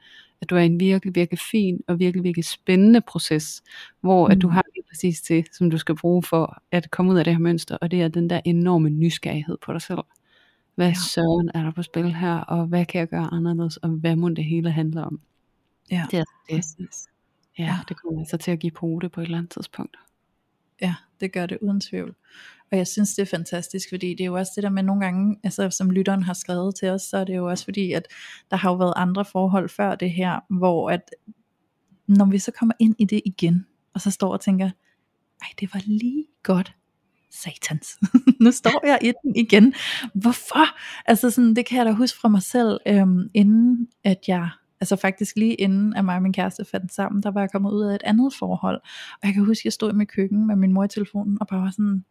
at 0.41 0.49
du 0.49 0.55
er 0.55 0.59
i 0.59 0.65
en 0.65 0.79
virkelig, 0.79 1.15
virkelig 1.15 1.39
fin 1.51 1.79
og 1.87 1.99
virkelig, 1.99 2.23
virkelig 2.23 2.45
spændende 2.45 3.01
proces, 3.01 3.61
hvor 4.01 4.27
mm. 4.27 4.31
at 4.31 4.41
du 4.41 4.47
Mm. 4.47 4.53
har 4.53 4.63
præcis 4.89 5.21
det, 5.21 5.45
som 5.51 5.69
du 5.69 5.77
skal 5.77 5.95
bruge 5.95 6.23
for 6.23 6.61
at 6.71 6.91
komme 6.91 7.11
ud 7.11 7.17
af 7.17 7.23
det 7.23 7.33
her 7.33 7.39
mønster, 7.39 7.77
og 7.77 7.91
det 7.91 8.01
er 8.01 8.07
den 8.07 8.29
der 8.29 8.41
enorme 8.45 8.89
nysgerrighed 8.89 9.57
på 9.61 9.73
dig 9.73 9.81
selv. 9.81 9.99
Hvad 10.75 10.87
ja. 10.87 10.93
søren 10.93 11.51
er 11.53 11.63
der 11.63 11.71
på 11.71 11.83
spil 11.83 12.13
her, 12.15 12.35
og 12.35 12.65
hvad 12.65 12.85
kan 12.85 12.99
jeg 12.99 13.07
gøre 13.07 13.29
anderledes, 13.33 13.77
og 13.77 13.89
hvad 13.89 14.15
må 14.15 14.29
det 14.29 14.45
hele 14.45 14.71
handle 14.71 15.03
om? 15.03 15.21
Ja, 15.91 16.05
Det 16.11 16.19
er 16.19 16.23
det. 16.49 16.55
præcis. 16.55 17.07
Ja, 17.57 17.63
Ja. 17.63 17.75
det 17.89 18.01
kommer 18.01 18.19
altså 18.19 18.37
til 18.37 18.51
at 18.51 18.59
give 18.59 18.71
pote 18.71 19.09
på 19.09 19.21
et 19.21 19.25
eller 19.25 19.37
andet 19.37 19.51
tidspunkt. 19.51 19.97
Ja, 20.81 20.95
det 21.19 21.33
gør 21.33 21.45
det 21.45 21.57
uden 21.61 21.81
tvivl. 21.81 22.15
Og 22.71 22.77
jeg 22.77 22.87
synes 22.87 23.15
det 23.15 23.21
er 23.21 23.25
fantastisk, 23.25 23.89
fordi 23.89 24.09
det 24.09 24.21
er 24.21 24.25
jo 24.25 24.33
også 24.37 24.51
det 24.55 24.63
der 24.63 24.69
med 24.69 24.83
nogle 24.83 25.01
gange, 25.05 25.37
altså 25.43 25.69
som 25.69 25.91
lytteren 25.91 26.23
har 26.23 26.33
skrevet 26.33 26.75
til 26.75 26.89
os, 26.89 27.01
så 27.01 27.17
er 27.17 27.23
det 27.23 27.35
jo 27.35 27.49
også 27.49 27.63
fordi, 27.63 27.91
at 27.91 28.03
der 28.51 28.57
har 28.57 28.69
jo 28.69 28.75
været 28.75 28.93
andre 28.95 29.25
forhold 29.25 29.69
før 29.69 29.95
det 29.95 30.11
her, 30.11 30.39
hvor 30.49 30.89
at 30.91 31.01
når 32.07 32.25
vi 32.25 32.39
så 32.39 32.51
kommer 32.59 32.73
ind 32.79 32.95
i 32.99 33.05
det 33.05 33.21
igen, 33.25 33.65
og 33.99 34.03
så 34.03 34.11
står 34.11 34.33
og 34.33 34.41
tænker, 34.41 34.69
ej 35.41 35.47
det 35.59 35.73
var 35.73 35.81
lige 35.85 36.25
godt, 36.43 36.73
satans, 37.31 37.87
nu 38.43 38.51
står 38.51 38.87
jeg 38.87 38.99
i 39.01 39.11
den 39.23 39.35
igen, 39.35 39.73
hvorfor? 40.13 40.65
Altså 41.05 41.29
sådan, 41.29 41.55
det 41.55 41.65
kan 41.65 41.77
jeg 41.77 41.85
da 41.85 41.91
huske 41.91 42.19
fra 42.19 42.29
mig 42.29 42.41
selv, 42.41 42.79
øhm, 42.87 43.29
inden 43.33 43.87
at 44.03 44.17
jeg 44.27 44.49
altså 44.81 44.95
faktisk 44.95 45.35
lige 45.35 45.55
inden 45.55 45.95
at 45.95 46.05
mig 46.05 46.15
og 46.15 46.21
min 46.21 46.33
kæreste 46.33 46.65
fandt 46.65 46.93
sammen, 46.93 47.23
der 47.23 47.31
var 47.31 47.41
jeg 47.41 47.51
kommet 47.51 47.71
ud 47.71 47.83
af 47.83 47.95
et 47.95 48.03
andet 48.03 48.33
forhold, 48.33 48.81
og 49.11 49.27
jeg 49.27 49.33
kan 49.33 49.45
huske, 49.45 49.61
at 49.61 49.65
jeg 49.65 49.73
stod 49.73 49.91
i 49.91 49.95
mit 49.95 50.07
køkken 50.07 50.47
med 50.47 50.55
min 50.55 50.73
mor 50.73 50.83
i 50.83 50.87
telefonen, 50.87 51.37
og 51.41 51.47
bare 51.47 51.61
var 51.61 51.71
sådan, 51.71 52.05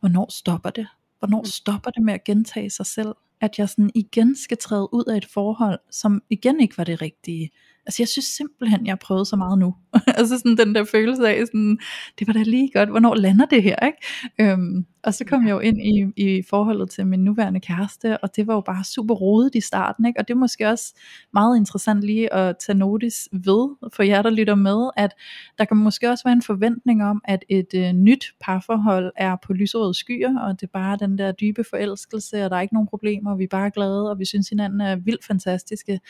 hvornår 0.00 0.30
stopper 0.30 0.70
det? 0.70 0.86
Hvornår 1.18 1.44
stopper 1.44 1.90
det 1.90 2.02
med 2.02 2.14
at 2.14 2.24
gentage 2.24 2.70
sig 2.70 2.86
selv? 2.86 3.14
At 3.40 3.58
jeg 3.58 3.68
sådan 3.68 3.90
igen 3.94 4.36
skal 4.36 4.56
træde 4.56 4.94
ud 4.94 5.04
af 5.04 5.16
et 5.16 5.26
forhold, 5.26 5.78
som 5.90 6.22
igen 6.30 6.60
ikke 6.60 6.78
var 6.78 6.84
det 6.84 7.02
rigtige. 7.02 7.50
Altså 7.88 8.02
jeg 8.02 8.08
synes 8.08 8.26
simpelthen, 8.26 8.86
jeg 8.86 8.92
har 8.92 8.96
prøvet 8.96 9.26
så 9.26 9.36
meget 9.36 9.58
nu. 9.58 9.74
altså 10.20 10.38
sådan 10.38 10.56
den 10.56 10.74
der 10.74 10.84
følelse 10.84 11.28
af, 11.28 11.46
sådan, 11.46 11.78
det 12.18 12.26
var 12.26 12.32
da 12.32 12.42
lige 12.42 12.70
godt, 12.74 12.88
hvornår 12.88 13.14
lander 13.14 13.46
det 13.46 13.62
her, 13.62 13.76
ikke? 13.86 14.52
Øhm, 14.52 14.86
og 15.02 15.14
så 15.14 15.24
kom 15.24 15.46
jeg 15.46 15.50
jo 15.50 15.58
ind 15.58 15.78
i, 15.82 16.22
i 16.22 16.42
forholdet 16.42 16.90
til 16.90 17.06
min 17.06 17.24
nuværende 17.24 17.60
kæreste, 17.60 18.18
og 18.18 18.36
det 18.36 18.46
var 18.46 18.54
jo 18.54 18.60
bare 18.60 18.84
super 18.84 19.14
rodet 19.14 19.54
i 19.54 19.60
starten, 19.60 20.06
ikke? 20.06 20.20
og 20.20 20.28
det 20.28 20.34
er 20.34 20.38
måske 20.38 20.68
også 20.68 20.94
meget 21.32 21.56
interessant 21.56 22.00
lige 22.00 22.32
at 22.32 22.56
tage 22.66 22.78
notis 22.78 23.28
ved, 23.32 23.90
for 23.92 24.02
jer 24.02 24.22
der 24.22 24.30
lytter 24.30 24.54
med, 24.54 24.90
at 24.96 25.14
der 25.58 25.64
kan 25.64 25.76
måske 25.76 26.10
også 26.10 26.24
være 26.24 26.32
en 26.32 26.42
forventning 26.42 27.04
om, 27.04 27.20
at 27.24 27.44
et 27.48 27.74
øh, 27.74 27.92
nyt 27.92 28.24
parforhold 28.40 29.12
er 29.16 29.36
på 29.46 29.52
lyserøde 29.52 29.94
skyer, 29.94 30.40
og 30.40 30.60
det 30.60 30.66
er 30.66 30.70
bare 30.72 30.96
den 30.96 31.18
der 31.18 31.32
dybe 31.32 31.64
forelskelse, 31.70 32.44
og 32.44 32.50
der 32.50 32.56
er 32.56 32.60
ikke 32.60 32.74
nogen 32.74 32.88
problemer, 32.88 33.30
og 33.30 33.38
vi 33.38 33.44
er 33.44 33.48
bare 33.48 33.70
glade, 33.70 34.10
og 34.10 34.18
vi 34.18 34.24
synes 34.24 34.48
hinanden 34.48 34.80
er 34.80 34.96
vildt 34.96 35.24
fantastiske. 35.24 36.00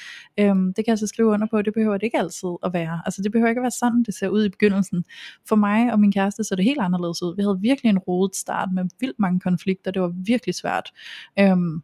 Øhm, 0.41 0.75
det 0.75 0.85
kan 0.85 0.93
jeg 0.93 0.99
så 0.99 1.07
skrive 1.07 1.29
under 1.29 1.47
på, 1.51 1.63
det 1.63 1.75
behøver 1.75 1.97
det 1.97 2.03
ikke 2.03 2.19
altid 2.19 2.49
at 2.63 2.73
være. 2.73 3.03
Altså 3.05 3.23
det 3.23 3.33
behøver 3.33 3.49
ikke 3.49 3.59
at 3.59 3.63
være 3.63 3.71
sådan, 3.71 4.03
det 4.03 4.15
ser 4.15 4.29
ud 4.29 4.45
i 4.45 4.49
begyndelsen. 4.49 5.05
For 5.49 5.57
mig 5.57 5.93
og 5.93 6.01
min 6.01 6.13
kæreste 6.13 6.45
så 6.45 6.57
det 6.57 6.65
helt 6.65 6.81
anderledes 6.81 7.23
ud. 7.23 7.37
Vi 7.37 7.43
havde 7.43 7.59
virkelig 7.61 7.91
en 7.91 7.99
rodet 7.99 8.37
start 8.37 8.69
med 8.85 8.91
vildt 9.01 9.19
mange 9.19 9.41
konflikter, 9.41 9.91
det 9.91 10.03
var 10.03 10.13
virkelig 10.25 10.55
svært. 10.55 10.93
Øhm, 11.39 11.83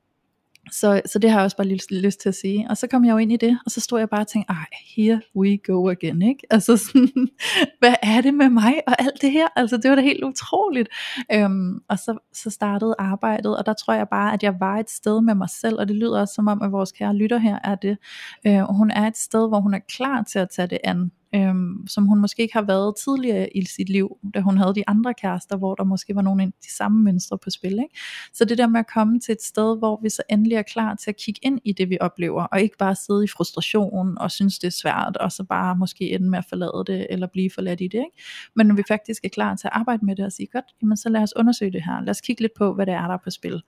så, 0.72 1.02
så 1.06 1.18
det 1.18 1.30
har 1.30 1.38
jeg 1.38 1.44
også 1.44 1.56
bare 1.56 1.66
lyst, 1.66 1.90
lyst 1.90 2.20
til 2.20 2.28
at 2.28 2.34
sige. 2.34 2.66
Og 2.70 2.76
så 2.76 2.86
kom 2.86 3.04
jeg 3.04 3.12
jo 3.12 3.16
ind 3.16 3.32
i 3.32 3.36
det, 3.36 3.58
og 3.64 3.70
så 3.70 3.80
stod 3.80 3.98
jeg 3.98 4.08
bare 4.08 4.20
og 4.20 4.26
tænkte, 4.26 4.50
ej, 4.52 4.66
here 4.96 5.20
we 5.36 5.58
go 5.66 5.90
again, 5.90 6.22
ikke? 6.22 6.46
Altså 6.50 6.76
sådan, 6.76 7.28
hvad 7.80 7.94
er 8.02 8.20
det 8.20 8.34
med 8.34 8.48
mig 8.48 8.74
og 8.86 9.02
alt 9.02 9.22
det 9.22 9.32
her? 9.32 9.48
Altså 9.56 9.76
det 9.76 9.90
var 9.90 9.96
da 9.96 10.02
helt 10.02 10.24
utroligt. 10.24 10.88
Øhm, 11.32 11.80
og 11.88 11.98
så, 11.98 12.18
så 12.32 12.50
startede 12.50 12.94
arbejdet, 12.98 13.56
og 13.58 13.66
der 13.66 13.72
tror 13.72 13.94
jeg 13.94 14.08
bare, 14.08 14.32
at 14.32 14.42
jeg 14.42 14.54
var 14.60 14.78
et 14.78 14.90
sted 14.90 15.20
med 15.20 15.34
mig 15.34 15.50
selv, 15.50 15.78
og 15.78 15.88
det 15.88 15.96
lyder 15.96 16.20
også 16.20 16.34
som 16.34 16.48
om, 16.48 16.62
at 16.62 16.72
vores 16.72 16.92
kære 16.92 17.16
lytter 17.16 17.38
her 17.38 17.58
er 17.64 17.74
det. 17.74 17.98
Øh, 18.46 18.60
hun 18.60 18.90
er 18.90 19.06
et 19.06 19.16
sted, 19.16 19.48
hvor 19.48 19.60
hun 19.60 19.74
er 19.74 19.80
klar 19.88 20.22
til 20.22 20.38
at 20.38 20.48
tage 20.50 20.68
det 20.68 20.78
an 20.84 21.10
øhm, 21.34 21.86
som 21.86 22.06
hun 22.06 22.20
måske 22.20 22.42
ikke 22.42 22.54
har 22.54 22.62
været 22.62 22.94
tidligere 23.04 23.56
i 23.56 23.64
sit 23.64 23.88
liv, 23.88 24.16
da 24.34 24.40
hun 24.40 24.58
havde 24.58 24.74
de 24.74 24.84
andre 24.86 25.14
kærester, 25.14 25.56
hvor 25.56 25.74
der 25.74 25.84
måske 25.84 26.14
var 26.14 26.22
nogle 26.22 26.42
af 26.42 26.48
de 26.48 26.74
samme 26.74 27.02
mønstre 27.02 27.38
på 27.38 27.50
spil. 27.50 27.72
Ikke? 27.72 28.00
Så 28.32 28.44
det 28.44 28.58
der 28.58 28.66
med 28.66 28.80
at 28.80 28.86
komme 28.86 29.20
til 29.20 29.32
et 29.32 29.42
sted, 29.42 29.78
hvor 29.78 30.00
vi 30.02 30.08
så 30.08 30.22
endelig 30.30 30.56
er 30.56 30.62
klar 30.62 30.94
til 30.94 31.10
at 31.10 31.16
kigge 31.16 31.40
ind 31.42 31.60
i 31.64 31.72
det, 31.72 31.90
vi 31.90 31.98
oplever, 32.00 32.42
og 32.42 32.60
ikke 32.60 32.76
bare 32.78 32.94
sidde 32.94 33.24
i 33.24 33.28
frustration 33.36 34.18
og 34.18 34.30
synes, 34.30 34.58
det 34.58 34.66
er 34.66 34.72
svært, 34.82 35.16
og 35.16 35.32
så 35.32 35.44
bare 35.44 35.76
måske 35.76 36.10
ende 36.10 36.30
med 36.30 36.38
at 36.38 36.44
forlade 36.48 36.84
det, 36.86 37.06
eller 37.10 37.26
blive 37.26 37.50
forladt 37.54 37.80
i 37.80 37.88
det. 37.88 37.98
Ikke? 37.98 38.22
Men 38.56 38.66
når 38.66 38.74
vi 38.74 38.82
faktisk 38.88 39.24
er 39.24 39.28
klar 39.28 39.54
til 39.54 39.66
at 39.66 39.72
arbejde 39.74 40.06
med 40.06 40.16
det 40.16 40.24
og 40.24 40.32
sige, 40.32 40.46
godt, 40.52 40.64
jamen 40.82 40.96
så 40.96 41.08
lad 41.08 41.22
os 41.22 41.36
undersøge 41.36 41.72
det 41.72 41.82
her, 41.84 42.00
lad 42.00 42.10
os 42.10 42.20
kigge 42.20 42.42
lidt 42.42 42.52
på, 42.58 42.74
hvad 42.74 42.86
det 42.86 42.94
er, 42.94 43.06
der 43.06 43.14
er 43.14 43.18
på 43.24 43.30
spil. 43.30 43.62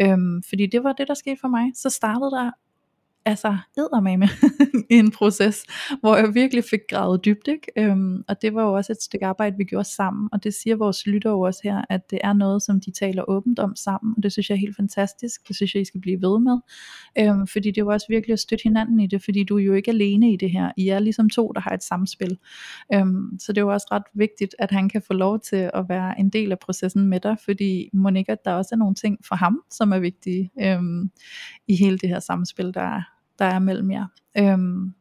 Øhm, 0.00 0.42
fordi 0.48 0.66
det 0.66 0.84
var 0.84 0.92
det, 0.92 1.08
der 1.08 1.14
skete 1.14 1.36
for 1.40 1.48
mig. 1.48 1.72
Så 1.74 1.90
startede 1.90 2.30
der 2.30 2.50
altså 3.24 3.56
med 4.02 4.28
i 4.90 4.94
en 4.94 5.10
proces, 5.10 5.64
hvor 6.00 6.16
jeg 6.16 6.34
virkelig 6.34 6.64
fik 6.70 6.80
gravet 6.88 7.24
dybt, 7.24 7.48
ikke? 7.48 7.66
Øhm, 7.76 8.24
og 8.28 8.42
det 8.42 8.54
var 8.54 8.62
jo 8.62 8.72
også 8.72 8.92
et 8.92 9.02
stykke 9.02 9.26
arbejde, 9.26 9.56
vi 9.56 9.64
gjorde 9.64 9.88
sammen, 9.88 10.28
og 10.32 10.44
det 10.44 10.54
siger 10.54 10.76
vores 10.76 11.06
lytter 11.06 11.30
jo 11.30 11.40
også 11.40 11.60
her, 11.64 11.84
at 11.88 12.10
det 12.10 12.18
er 12.24 12.32
noget, 12.32 12.62
som 12.62 12.80
de 12.80 12.90
taler 12.90 13.24
åbent 13.28 13.58
om 13.58 13.76
sammen, 13.76 14.14
og 14.16 14.22
det 14.22 14.32
synes 14.32 14.50
jeg 14.50 14.56
er 14.56 14.60
helt 14.60 14.76
fantastisk, 14.76 15.48
det 15.48 15.56
synes 15.56 15.74
jeg, 15.74 15.82
I 15.82 15.84
skal 15.84 16.00
blive 16.00 16.22
ved 16.22 16.40
med, 16.40 16.58
øhm, 17.18 17.46
fordi 17.46 17.70
det 17.70 17.86
var 17.86 17.92
også 17.92 18.06
virkelig 18.08 18.32
at 18.32 18.40
støtte 18.40 18.62
hinanden 18.62 19.00
i 19.00 19.06
det, 19.06 19.24
fordi 19.24 19.44
du 19.44 19.58
er 19.58 19.62
jo 19.62 19.72
ikke 19.72 19.90
alene 19.90 20.32
i 20.32 20.36
det 20.36 20.50
her, 20.50 20.72
I 20.76 20.88
er 20.88 20.98
ligesom 20.98 21.30
to, 21.30 21.52
der 21.54 21.60
har 21.60 21.70
et 21.70 21.82
samspil, 21.82 22.38
øhm, 22.94 23.38
så 23.38 23.52
det 23.52 23.58
er 23.58 23.62
jo 23.62 23.72
også 23.72 23.86
ret 23.92 24.02
vigtigt, 24.14 24.54
at 24.58 24.70
han 24.70 24.88
kan 24.88 25.02
få 25.06 25.12
lov 25.12 25.40
til 25.40 25.70
at 25.74 25.88
være 25.88 26.20
en 26.20 26.30
del 26.30 26.52
af 26.52 26.58
processen 26.58 27.06
med 27.06 27.20
dig, 27.20 27.36
fordi 27.44 27.90
Monika, 27.92 28.34
der 28.44 28.52
også 28.52 28.68
er 28.72 28.78
nogle 28.78 28.94
ting 28.94 29.18
for 29.28 29.34
ham, 29.34 29.62
som 29.70 29.92
er 29.92 29.98
vigtige 29.98 30.50
øhm, 30.60 31.10
i 31.68 31.76
hele 31.76 31.98
det 31.98 32.08
her 32.08 32.20
samspil, 32.20 32.74
der 32.74 32.80
er 32.80 33.09
der 33.40 33.46
er 33.46 33.58
mellem 33.58 33.90
jer. 33.90 34.06
Øhm, 34.38 34.92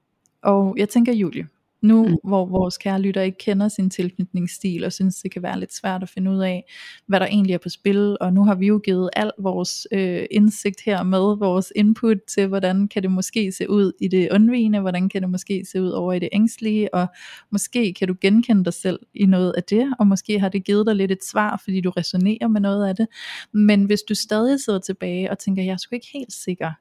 og 0.42 0.76
jeg 0.78 0.90
tænker 0.90 1.14
Julie, 1.14 1.48
nu 1.82 2.08
mm. 2.08 2.16
hvor 2.24 2.46
vores 2.46 2.78
kære 2.78 3.02
lytter 3.02 3.22
ikke 3.22 3.38
kender 3.38 3.68
sin 3.68 3.90
tilknytningsstil 3.90 4.84
og 4.84 4.94
synes 4.94 5.16
det 5.16 5.32
kan 5.32 5.44
være 5.44 5.60
lidt 5.60 5.76
svært 5.76 6.04
at 6.04 6.10
finde 6.10 6.32
ud 6.32 6.40
af 6.40 6.72
hvad 7.06 7.20
der 7.20 7.26
egentlig 7.26 7.54
er 7.54 7.58
på 7.58 7.70
spil 7.70 8.18
og 8.22 8.34
nu 8.34 8.44
har 8.44 8.56
vi 8.56 8.68
jo 8.68 8.78
givet 8.78 9.10
al 9.16 9.32
vores 9.40 9.88
øh, 9.92 10.26
indsigt 10.32 10.82
her 10.86 11.04
med 11.04 11.38
vores 11.38 11.74
input 11.76 12.18
til 12.28 12.48
hvordan 12.48 12.88
kan 12.88 13.04
det 13.04 13.12
måske 13.12 13.52
se 13.52 13.70
ud 13.70 13.92
i 14.02 14.08
det 14.08 14.32
undvigende 14.32 14.80
hvordan 14.80 15.10
kan 15.10 15.22
det 15.22 15.30
måske 15.30 15.66
se 15.72 15.82
ud 15.82 15.90
over 15.90 16.14
i 16.14 16.20
det 16.20 16.30
ængstlige 16.32 16.94
og 16.94 17.08
måske 17.52 17.94
kan 17.94 18.08
du 18.08 18.16
genkende 18.22 18.66
dig 18.66 18.74
selv 18.74 19.00
i 19.14 19.26
noget 19.26 19.54
af 19.58 19.64
det 19.64 19.94
og 20.00 20.08
måske 20.08 20.40
har 20.40 20.50
det 20.50 20.66
givet 20.66 20.88
dig 20.88 20.96
lidt 20.96 21.12
et 21.12 21.24
svar 21.24 21.62
fordi 21.64 21.82
du 21.82 21.90
resonerer 21.90 22.48
med 22.48 22.62
noget 22.62 22.88
af 22.88 22.96
det 22.96 23.08
men 23.54 23.84
hvis 23.84 24.02
du 24.02 24.16
stadig 24.16 24.60
sidder 24.60 24.80
tilbage 24.80 25.32
og 25.32 25.40
tænker 25.40 25.64
jeg 25.64 25.74
er 25.74 25.78
sgu 25.78 25.96
ikke 25.96 26.10
helt 26.14 26.34
sikker 26.34 26.72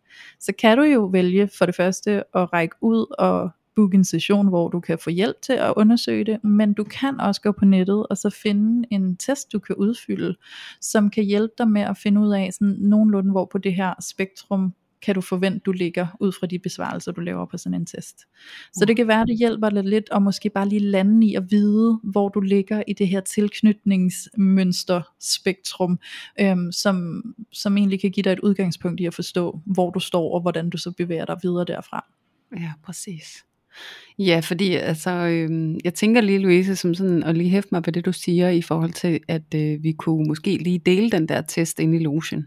så 0.40 0.52
kan 0.58 0.78
du 0.78 0.82
jo 0.82 1.04
vælge 1.04 1.48
for 1.58 1.66
det 1.66 1.74
første 1.74 2.10
at 2.34 2.52
række 2.52 2.76
ud 2.80 3.14
og 3.18 3.50
booke 3.78 3.94
en 3.94 4.04
session, 4.04 4.48
hvor 4.48 4.68
du 4.68 4.80
kan 4.80 4.98
få 4.98 5.10
hjælp 5.10 5.42
til 5.42 5.52
at 5.52 5.72
undersøge 5.76 6.24
det, 6.24 6.44
men 6.44 6.72
du 6.72 6.84
kan 6.84 7.20
også 7.20 7.40
gå 7.40 7.52
på 7.52 7.64
nettet 7.64 8.06
og 8.06 8.16
så 8.16 8.30
finde 8.30 8.88
en 8.90 9.16
test, 9.16 9.52
du 9.52 9.58
kan 9.58 9.76
udfylde, 9.76 10.36
som 10.80 11.10
kan 11.10 11.24
hjælpe 11.24 11.54
dig 11.58 11.68
med 11.68 11.82
at 11.82 11.98
finde 11.98 12.20
ud 12.20 12.32
af 12.32 12.52
sådan 12.52 12.76
nogenlunde, 12.80 13.30
hvor 13.30 13.48
på 13.52 13.58
det 13.58 13.74
her 13.74 13.94
spektrum 14.00 14.74
kan 15.02 15.14
du 15.14 15.20
forvente, 15.20 15.58
du 15.58 15.72
ligger 15.72 16.06
ud 16.20 16.32
fra 16.32 16.46
de 16.46 16.58
besvarelser, 16.58 17.12
du 17.12 17.20
laver 17.20 17.46
på 17.46 17.56
sådan 17.56 17.80
en 17.80 17.86
test. 17.86 18.18
Så 18.72 18.84
det 18.84 18.96
kan 18.96 19.08
være, 19.08 19.26
det 19.26 19.38
hjælper 19.38 19.70
dig 19.70 19.84
lidt, 19.84 20.10
og 20.10 20.22
måske 20.22 20.50
bare 20.50 20.68
lige 20.68 20.80
lande 20.80 21.26
i 21.26 21.34
at 21.34 21.50
vide, 21.50 22.00
hvor 22.02 22.28
du 22.28 22.40
ligger 22.40 22.82
i 22.88 22.92
det 22.92 23.08
her 23.08 23.20
tilknytningsmønster 23.20 25.02
spektrum, 25.20 25.98
øhm, 26.40 26.72
som, 26.72 27.22
som 27.52 27.76
egentlig 27.76 28.00
kan 28.00 28.10
give 28.10 28.22
dig 28.22 28.32
et 28.32 28.40
udgangspunkt 28.40 29.00
i 29.00 29.06
at 29.06 29.14
forstå, 29.14 29.60
hvor 29.66 29.90
du 29.90 30.00
står, 30.00 30.34
og 30.34 30.40
hvordan 30.40 30.70
du 30.70 30.78
så 30.78 30.90
bevæger 30.90 31.24
dig 31.24 31.36
videre 31.42 31.64
derfra. 31.64 32.04
Ja, 32.56 32.72
præcis. 32.82 33.44
Ja, 34.18 34.40
fordi 34.44 34.74
altså, 34.74 35.10
øh, 35.10 35.74
jeg 35.84 35.94
tænker 35.94 36.20
lige, 36.20 36.38
Louise, 36.38 36.76
som 36.76 36.94
sådan, 36.94 37.22
og 37.22 37.34
lige 37.34 37.50
hæfte 37.50 37.68
mig 37.72 37.82
på 37.82 37.90
det, 37.90 38.04
du 38.04 38.12
siger, 38.12 38.48
i 38.48 38.62
forhold 38.62 38.92
til, 38.92 39.20
at 39.28 39.54
øh, 39.54 39.82
vi 39.82 39.92
kunne 39.92 40.28
måske 40.28 40.56
lige 40.56 40.78
dele 40.78 41.10
den 41.10 41.28
der 41.28 41.42
test 41.42 41.80
ind 41.80 41.94
i 41.94 41.98
lotion. 41.98 42.46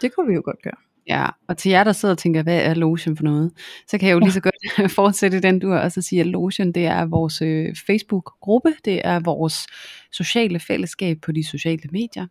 Det 0.00 0.14
kunne 0.14 0.28
vi 0.28 0.34
jo 0.34 0.42
godt 0.44 0.62
gøre. 0.62 0.76
Ja, 1.06 1.26
og 1.48 1.56
til 1.56 1.70
jer, 1.70 1.84
der 1.84 1.92
sidder 1.92 2.14
og 2.14 2.18
tænker, 2.18 2.42
hvad 2.42 2.62
er 2.62 2.74
Lotion 2.74 3.16
for 3.16 3.24
noget? 3.24 3.52
Så 3.88 3.98
kan 3.98 4.08
jeg 4.08 4.14
jo 4.14 4.18
lige 4.18 4.32
så 4.40 4.40
godt 4.40 4.53
fortsætte 4.96 5.40
den 5.40 5.58
du 5.58 5.72
og 5.72 5.92
så 5.92 6.02
sige, 6.02 6.20
at 6.20 6.26
Lotion, 6.26 6.72
det 6.72 6.86
er 6.86 7.04
vores 7.04 7.42
øh, 7.42 7.74
Facebook-gruppe, 7.86 8.74
det 8.84 9.00
er 9.04 9.20
vores 9.20 9.66
sociale 10.12 10.60
fællesskab 10.60 11.18
på 11.22 11.32
de 11.32 11.44
sociale 11.44 11.88
medier. 11.92 12.26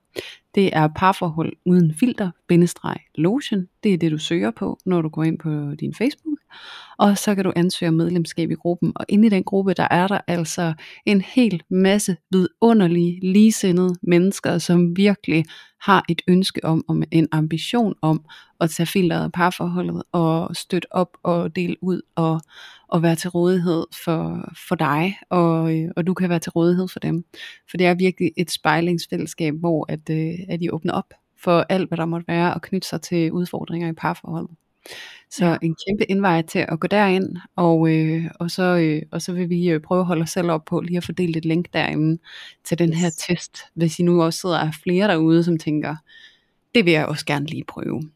Det 0.56 0.70
er 0.74 0.88
parforhold 0.96 1.54
uden 1.66 1.96
filter, 2.00 2.32
bindestreg, 2.48 2.98
lotion. 3.16 3.68
Det 3.84 3.94
er 3.94 3.98
det, 3.98 4.12
du 4.12 4.18
søger 4.18 4.52
på, 4.52 4.78
når 4.86 5.02
du 5.02 5.10
går 5.10 5.24
ind 5.24 5.40
på 5.40 5.76
din 5.80 5.94
Facebook. 5.94 6.38
Og 6.98 7.18
så 7.18 7.36
kan 7.36 7.44
du 7.44 7.54
ansøge 7.56 7.92
medlemskab 7.92 8.52
i 8.52 8.54
gruppen. 8.54 8.92
Og 8.96 9.06
inde 9.10 9.28
i 9.28 9.30
den 9.30 9.44
gruppe, 9.44 9.74
der 9.74 9.88
er 9.92 10.08
der 10.08 10.20
altså 10.28 10.74
en 11.06 11.22
hel 11.22 11.64
masse 11.70 12.18
vidunderlige, 12.32 13.20
ligesindede 13.22 13.96
mennesker, 14.02 14.58
som 14.58 14.98
virkelig 14.98 15.46
har 15.82 16.06
et 16.10 16.22
ønske 16.28 16.66
om, 16.66 16.86
om 16.88 17.04
en 17.12 17.28
ambition 17.32 17.94
om 18.02 18.26
at 18.60 18.70
tage 18.70 18.88
filteret 18.88 19.24
af 19.24 19.32
parforholdet 19.32 20.04
og 20.12 20.56
støtte 20.56 20.88
op 20.92 21.18
og 21.24 21.56
dele 21.56 21.76
ud 21.82 22.02
og, 22.16 22.23
og 22.88 23.04
være 23.04 23.16
til 23.16 23.30
rådighed 23.30 23.86
for, 24.04 24.52
for 24.68 24.76
dig, 24.76 25.18
og, 25.30 25.74
og 25.96 26.08
du 26.08 26.14
kan 26.14 26.30
være 26.30 26.40
til 26.40 26.52
rådighed 26.52 26.88
for 26.88 27.00
dem. 27.00 27.26
For 27.70 27.78
det 27.78 27.88
er 27.88 27.94
virkelig 27.94 28.32
et 28.38 28.52
spejlingsfællesskab, 28.52 29.54
hvor 29.54 29.86
at, 29.90 30.10
øh, 30.10 30.34
at 30.50 30.62
I 30.62 30.70
åbner 30.70 30.94
op 30.94 31.14
for 31.44 31.66
alt, 31.70 31.88
hvad 31.88 31.98
der 31.98 32.06
måtte 32.06 32.28
være, 32.28 32.54
og 32.54 32.62
knytte 32.62 32.88
sig 32.88 33.02
til 33.02 33.32
udfordringer 33.32 33.90
i 33.90 33.94
parforholdet. 33.94 34.56
Så 35.32 35.46
ja. 35.46 35.58
en 35.62 35.76
kæmpe 35.88 36.06
indvej 36.12 36.42
til 36.42 36.66
at 36.68 36.80
gå 36.80 36.88
derind, 36.88 37.38
og, 37.56 37.90
øh, 37.90 38.26
og, 38.40 38.52
så, 38.52 38.64
øh, 38.64 39.02
og 39.12 39.22
så 39.22 39.34
vil 39.34 39.50
vi 39.50 39.70
øh, 39.70 39.80
prøve 39.80 40.00
at 40.00 40.06
holde 40.06 40.22
os 40.22 40.30
selv 40.30 40.52
op 40.52 40.66
på 40.66 40.80
lige 40.80 40.98
at 40.98 41.04
fordele 41.04 41.38
et 41.38 41.46
link 41.46 41.74
derinde 41.74 42.22
til 42.64 42.80
den 42.80 42.90
yes. 42.90 42.98
her 42.98 43.10
test, 43.10 43.58
hvis 43.74 44.00
I 44.00 44.04
nu 44.04 44.24
også 44.24 44.40
sidder 44.40 44.58
af 44.58 44.74
flere 44.84 45.08
derude, 45.08 45.44
som 45.44 45.58
tænker, 45.58 45.96
det 46.76 46.86
vil 46.86 46.94
jeg 46.94 47.06
også 47.06 47.26
gerne 47.26 47.46
lige 47.46 47.64
prøve. 47.64 48.10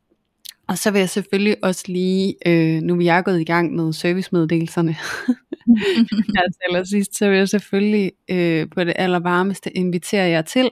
Og 0.69 0.77
så 0.77 0.91
vil 0.91 0.99
jeg 0.99 1.09
selvfølgelig 1.09 1.55
også 1.63 1.83
lige, 1.87 2.35
øh, 2.45 2.81
nu 2.81 2.95
vi 2.95 3.07
er 3.07 3.21
gået 3.21 3.41
i 3.41 3.43
gang 3.43 3.75
med 3.75 3.93
servicemeddelelserne, 3.93 4.95
altså, 6.43 6.59
allersidst, 6.69 7.17
så 7.17 7.29
vil 7.29 7.37
jeg 7.37 7.49
selvfølgelig 7.49 8.11
øh, 8.29 8.67
på 8.75 8.83
det 8.83 8.93
allervarmeste 8.95 9.77
invitere 9.77 10.29
jer 10.29 10.41
til 10.41 10.69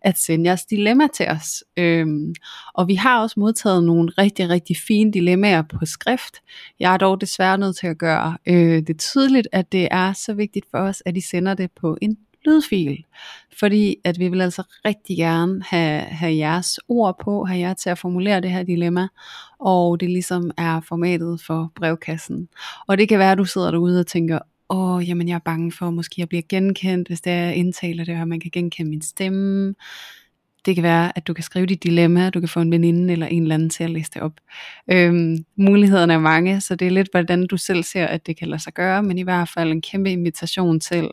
at 0.00 0.18
sende 0.18 0.48
jeres 0.48 0.64
dilemma 0.64 1.06
til 1.14 1.26
os. 1.28 1.64
Øhm, 1.76 2.34
og 2.74 2.88
vi 2.88 2.94
har 2.94 3.22
også 3.22 3.40
modtaget 3.40 3.84
nogle 3.84 4.12
rigtig, 4.18 4.48
rigtig 4.48 4.76
fine 4.76 5.12
dilemmaer 5.12 5.62
på 5.62 5.86
skrift. 5.86 6.34
Jeg 6.80 6.94
er 6.94 6.96
dog 6.96 7.20
desværre 7.20 7.58
nødt 7.58 7.76
til 7.76 7.86
at 7.86 7.98
gøre 7.98 8.38
øh, 8.46 8.82
det 8.86 8.98
tydeligt, 8.98 9.48
at 9.52 9.72
det 9.72 9.88
er 9.90 10.12
så 10.12 10.34
vigtigt 10.34 10.66
for 10.70 10.78
os, 10.78 11.02
at 11.06 11.16
I 11.16 11.20
sender 11.20 11.54
det 11.54 11.70
på 11.80 11.98
en 12.02 12.16
lydfil, 12.46 13.04
fordi 13.58 13.96
at 14.04 14.18
vi 14.18 14.28
vil 14.28 14.40
altså 14.40 14.62
rigtig 14.84 15.16
gerne 15.16 15.62
have, 15.62 16.00
have 16.00 16.36
jeres 16.36 16.78
ord 16.88 17.16
på, 17.24 17.44
have 17.44 17.60
jer 17.60 17.74
til 17.74 17.90
at 17.90 17.98
formulere 17.98 18.40
det 18.40 18.50
her 18.50 18.62
dilemma, 18.62 19.08
og 19.58 20.00
det 20.00 20.10
ligesom 20.10 20.50
er 20.56 20.80
formatet 20.80 21.40
for 21.46 21.72
brevkassen. 21.74 22.48
Og 22.86 22.98
det 22.98 23.08
kan 23.08 23.18
være, 23.18 23.32
at 23.32 23.38
du 23.38 23.44
sidder 23.44 23.70
derude 23.70 24.00
og 24.00 24.06
tænker, 24.06 24.38
åh, 24.70 25.08
jamen 25.08 25.28
jeg 25.28 25.34
er 25.34 25.38
bange 25.38 25.72
for 25.72 25.90
måske 25.90 26.22
at 26.22 26.28
blive 26.28 26.42
genkendt, 26.42 27.08
hvis 27.08 27.20
det 27.20 27.32
er, 27.32 27.44
jeg 27.44 27.56
indtaler 27.56 28.04
det, 28.04 28.20
og 28.20 28.28
man 28.28 28.40
kan 28.40 28.50
genkende 28.50 28.90
min 28.90 29.02
stemme. 29.02 29.74
Det 30.66 30.74
kan 30.74 30.82
være, 30.82 31.18
at 31.18 31.26
du 31.26 31.34
kan 31.34 31.44
skrive 31.44 31.66
dit 31.66 31.82
dilemma, 31.82 32.30
du 32.30 32.40
kan 32.40 32.48
få 32.48 32.60
en 32.60 32.70
veninde 32.70 33.12
eller 33.12 33.26
en 33.26 33.42
eller 33.42 33.54
anden 33.54 33.70
til 33.70 33.84
at 33.84 33.90
læse 33.90 34.10
det 34.14 34.22
op. 34.22 34.32
Øhm, 34.90 35.36
mulighederne 35.56 36.12
er 36.12 36.18
mange, 36.18 36.60
så 36.60 36.76
det 36.76 36.86
er 36.86 36.90
lidt, 36.90 37.08
hvordan 37.10 37.46
du 37.46 37.56
selv 37.56 37.82
ser, 37.82 38.06
at 38.06 38.26
det 38.26 38.36
kan 38.36 38.48
lade 38.48 38.62
sig 38.62 38.72
gøre, 38.72 39.02
men 39.02 39.18
i 39.18 39.22
hvert 39.22 39.48
fald 39.54 39.72
en 39.72 39.82
kæmpe 39.82 40.12
invitation 40.12 40.80
til 40.80 41.10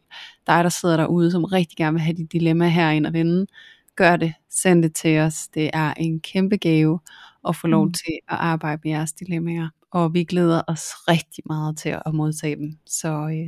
dig, 0.47 0.63
der 0.63 0.69
sidder 0.69 0.97
derude, 0.97 1.31
som 1.31 1.43
rigtig 1.43 1.77
gerne 1.77 1.93
vil 1.93 2.01
have 2.01 2.17
dit 2.17 2.31
dilemma 2.31 2.67
herind 2.67 3.05
og 3.05 3.13
vende. 3.13 3.47
Gør 3.95 4.15
det, 4.15 4.33
send 4.49 4.83
det 4.83 4.93
til 4.93 5.19
os. 5.19 5.47
Det 5.47 5.69
er 5.73 5.93
en 5.93 6.19
kæmpe 6.19 6.57
gave 6.57 6.99
at 7.47 7.55
få 7.55 7.67
lov 7.67 7.85
mm. 7.85 7.93
til 7.93 8.13
at 8.29 8.37
arbejde 8.39 8.81
med 8.83 8.91
jeres 8.91 9.13
dilemmaer, 9.13 9.69
og 9.91 10.13
vi 10.13 10.23
glæder 10.23 10.61
os 10.67 10.81
rigtig 11.07 11.43
meget 11.45 11.77
til 11.77 11.89
at 12.05 12.13
modtage 12.13 12.55
dem. 12.55 12.77
Så 12.85 13.07
øh, 13.09 13.33
yeah. 13.33 13.47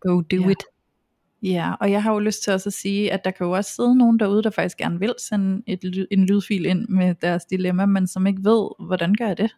go 0.00 0.20
do 0.20 0.36
yeah. 0.36 0.50
it. 0.50 0.77
Ja, 1.42 1.72
og 1.80 1.90
jeg 1.90 2.02
har 2.02 2.12
jo 2.12 2.18
lyst 2.18 2.42
til 2.42 2.52
også 2.52 2.68
at 2.68 2.72
sige, 2.72 3.12
at 3.12 3.24
der 3.24 3.30
kan 3.30 3.46
jo 3.46 3.52
også 3.52 3.74
sidde 3.74 3.98
nogen 3.98 4.18
derude, 4.18 4.42
der 4.42 4.50
faktisk 4.50 4.76
gerne 4.76 4.98
vil 4.98 5.14
sende 5.18 5.62
et, 5.66 6.06
en 6.10 6.26
lydfil 6.26 6.66
ind 6.66 6.88
med 6.88 7.14
deres 7.14 7.44
dilemma, 7.44 7.86
men 7.86 8.06
som 8.06 8.26
ikke 8.26 8.44
ved, 8.44 8.68
hvordan 8.86 9.14
gør 9.14 9.26
jeg 9.26 9.38
det. 9.38 9.56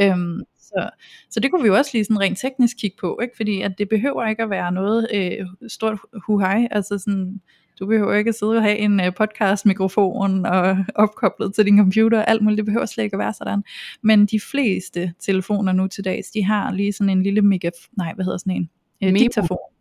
Øhm, 0.00 0.40
så, 0.58 0.90
så 1.30 1.40
det 1.40 1.50
kunne 1.50 1.62
vi 1.62 1.68
jo 1.68 1.76
også 1.76 1.90
lige 1.94 2.04
sådan 2.04 2.20
rent 2.20 2.38
teknisk 2.38 2.76
kigge 2.76 2.96
på, 3.00 3.18
ikke? 3.22 3.36
fordi 3.36 3.60
at 3.60 3.78
det 3.78 3.88
behøver 3.88 4.26
ikke 4.26 4.42
at 4.42 4.50
være 4.50 4.72
noget 4.72 5.08
øh, 5.14 5.46
stort 5.68 5.98
huhej, 6.26 6.68
altså 6.70 6.98
sådan, 6.98 7.40
du 7.78 7.86
behøver 7.86 8.14
ikke 8.14 8.28
at 8.28 8.34
sidde 8.34 8.56
og 8.56 8.62
have 8.62 8.78
en 8.78 9.00
uh, 9.00 9.14
podcast 9.16 9.66
mikrofon 9.66 10.46
og 10.46 10.76
opkoblet 10.94 11.54
til 11.54 11.64
din 11.64 11.78
computer 11.78 12.18
og 12.18 12.30
alt 12.30 12.42
muligt, 12.42 12.56
det 12.56 12.64
behøver 12.64 12.86
slet 12.86 13.04
ikke 13.04 13.14
at 13.14 13.18
være 13.18 13.32
sådan. 13.34 13.64
Men 14.02 14.26
de 14.26 14.40
fleste 14.40 15.12
telefoner 15.20 15.72
nu 15.72 15.86
til 15.86 16.04
dags, 16.04 16.30
de 16.30 16.44
har 16.44 16.72
lige 16.72 16.92
sådan 16.92 17.10
en 17.10 17.22
lille 17.22 17.42
mega, 17.42 17.70
nej 17.96 18.12
hvad 18.14 18.24
hedder 18.24 18.38
sådan 18.38 18.56
en, 18.56 18.70
uh, 19.08 19.18
diktafon 19.18 19.71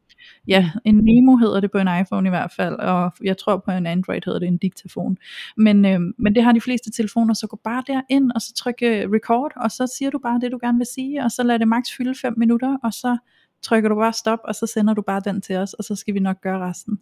ja, 0.48 0.72
en 0.86 0.96
Nemo 0.96 1.38
hedder 1.38 1.60
det 1.60 1.72
på 1.72 1.78
en 1.78 1.90
iPhone 2.02 2.28
i 2.28 2.30
hvert 2.30 2.52
fald, 2.56 2.76
og 2.76 3.12
jeg 3.24 3.38
tror 3.38 3.58
på 3.58 3.72
en 3.72 3.86
Android 3.86 4.22
hedder 4.26 4.40
det 4.40 4.48
en 4.48 4.58
diktafon. 4.58 5.18
Men, 5.58 5.86
øh, 5.86 6.00
men 6.18 6.36
det 6.36 6.44
har 6.44 6.52
de 6.52 6.62
fleste 6.62 6.92
telefoner, 6.92 7.34
så 7.34 7.48
gå 7.48 7.60
bare 7.64 7.84
derind, 7.88 8.32
og 8.36 8.42
så 8.42 8.54
tryk 8.54 8.76
øh, 8.82 9.10
record, 9.12 9.52
og 9.56 9.72
så 9.72 9.94
siger 9.98 10.12
du 10.12 10.20
bare 10.20 10.40
det, 10.40 10.52
du 10.52 10.60
gerne 10.62 10.78
vil 10.78 10.88
sige, 10.94 11.24
og 11.24 11.32
så 11.32 11.44
lad 11.44 11.60
det 11.60 11.68
maks 11.68 11.90
fylde 11.98 12.16
5 12.22 12.34
minutter, 12.38 12.78
og 12.84 12.94
så 12.94 13.18
trykker 13.64 13.90
du 13.90 13.96
bare 13.96 14.14
stop, 14.14 14.40
og 14.44 14.56
så 14.56 14.68
sender 14.68 14.94
du 14.94 15.02
bare 15.02 15.22
den 15.26 15.42
til 15.42 15.56
os, 15.56 15.74
og 15.74 15.84
så 15.84 15.96
skal 15.96 16.14
vi 16.14 16.20
nok 16.20 16.42
gøre 16.42 16.60
resten. 16.60 17.00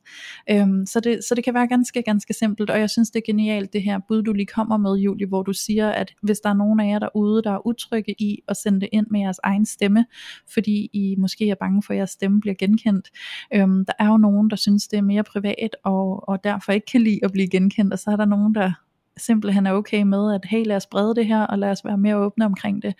Øhm, 0.49 0.85
så, 0.85 0.99
det, 0.99 1.23
så 1.23 1.35
det 1.35 1.43
kan 1.43 1.53
være 1.53 1.67
ganske, 1.67 2.01
ganske 2.01 2.33
simpelt, 2.33 2.69
og 2.69 2.79
jeg 2.79 2.89
synes 2.89 3.11
det 3.11 3.19
er 3.19 3.25
genialt 3.25 3.73
det 3.73 3.83
her 3.83 3.99
bud, 4.07 4.23
du 4.23 4.33
lige 4.33 4.45
kommer 4.45 4.77
med, 4.77 4.95
Julie, 4.95 5.27
hvor 5.27 5.43
du 5.43 5.53
siger, 5.53 5.89
at 5.89 6.13
hvis 6.21 6.39
der 6.39 6.49
er 6.49 6.53
nogen 6.53 6.79
af 6.79 6.87
jer 6.87 6.99
derude, 6.99 7.43
der 7.43 7.51
er 7.51 7.67
utrygge 7.67 8.15
i 8.19 8.39
at 8.47 8.57
sende 8.57 8.81
det 8.81 8.89
ind 8.91 9.07
med 9.11 9.19
jeres 9.19 9.39
egen 9.43 9.65
stemme, 9.65 10.05
fordi 10.53 10.89
I 10.93 11.15
måske 11.17 11.49
er 11.49 11.55
bange 11.55 11.83
for, 11.83 11.93
at 11.93 11.97
jeres 11.97 12.09
stemme 12.09 12.41
bliver 12.41 12.55
genkendt. 12.55 13.09
Øhm, 13.53 13.85
der 13.85 13.93
er 13.99 14.07
jo 14.07 14.17
nogen, 14.17 14.49
der 14.49 14.55
synes, 14.55 14.87
det 14.87 14.97
er 14.97 15.01
mere 15.01 15.23
privat, 15.23 15.75
og, 15.83 16.29
og 16.29 16.43
derfor 16.43 16.71
ikke 16.71 16.85
kan 16.91 17.01
lide 17.01 17.19
at 17.23 17.31
blive 17.31 17.49
genkendt, 17.49 17.93
og 17.93 17.99
så 17.99 18.11
er 18.11 18.15
der 18.15 18.25
nogen, 18.25 18.55
der 18.55 18.71
simpelthen 19.17 19.67
er 19.67 19.73
okay 19.73 20.01
med, 20.01 20.33
at 20.33 20.45
hey, 20.45 20.65
lad 20.65 20.75
os 20.75 20.87
brede 20.87 21.15
det 21.15 21.25
her, 21.25 21.41
og 21.41 21.59
lad 21.59 21.71
os 21.71 21.85
være 21.85 21.97
mere 21.97 22.17
åbne 22.17 22.45
omkring 22.45 22.81
det. 22.81 22.93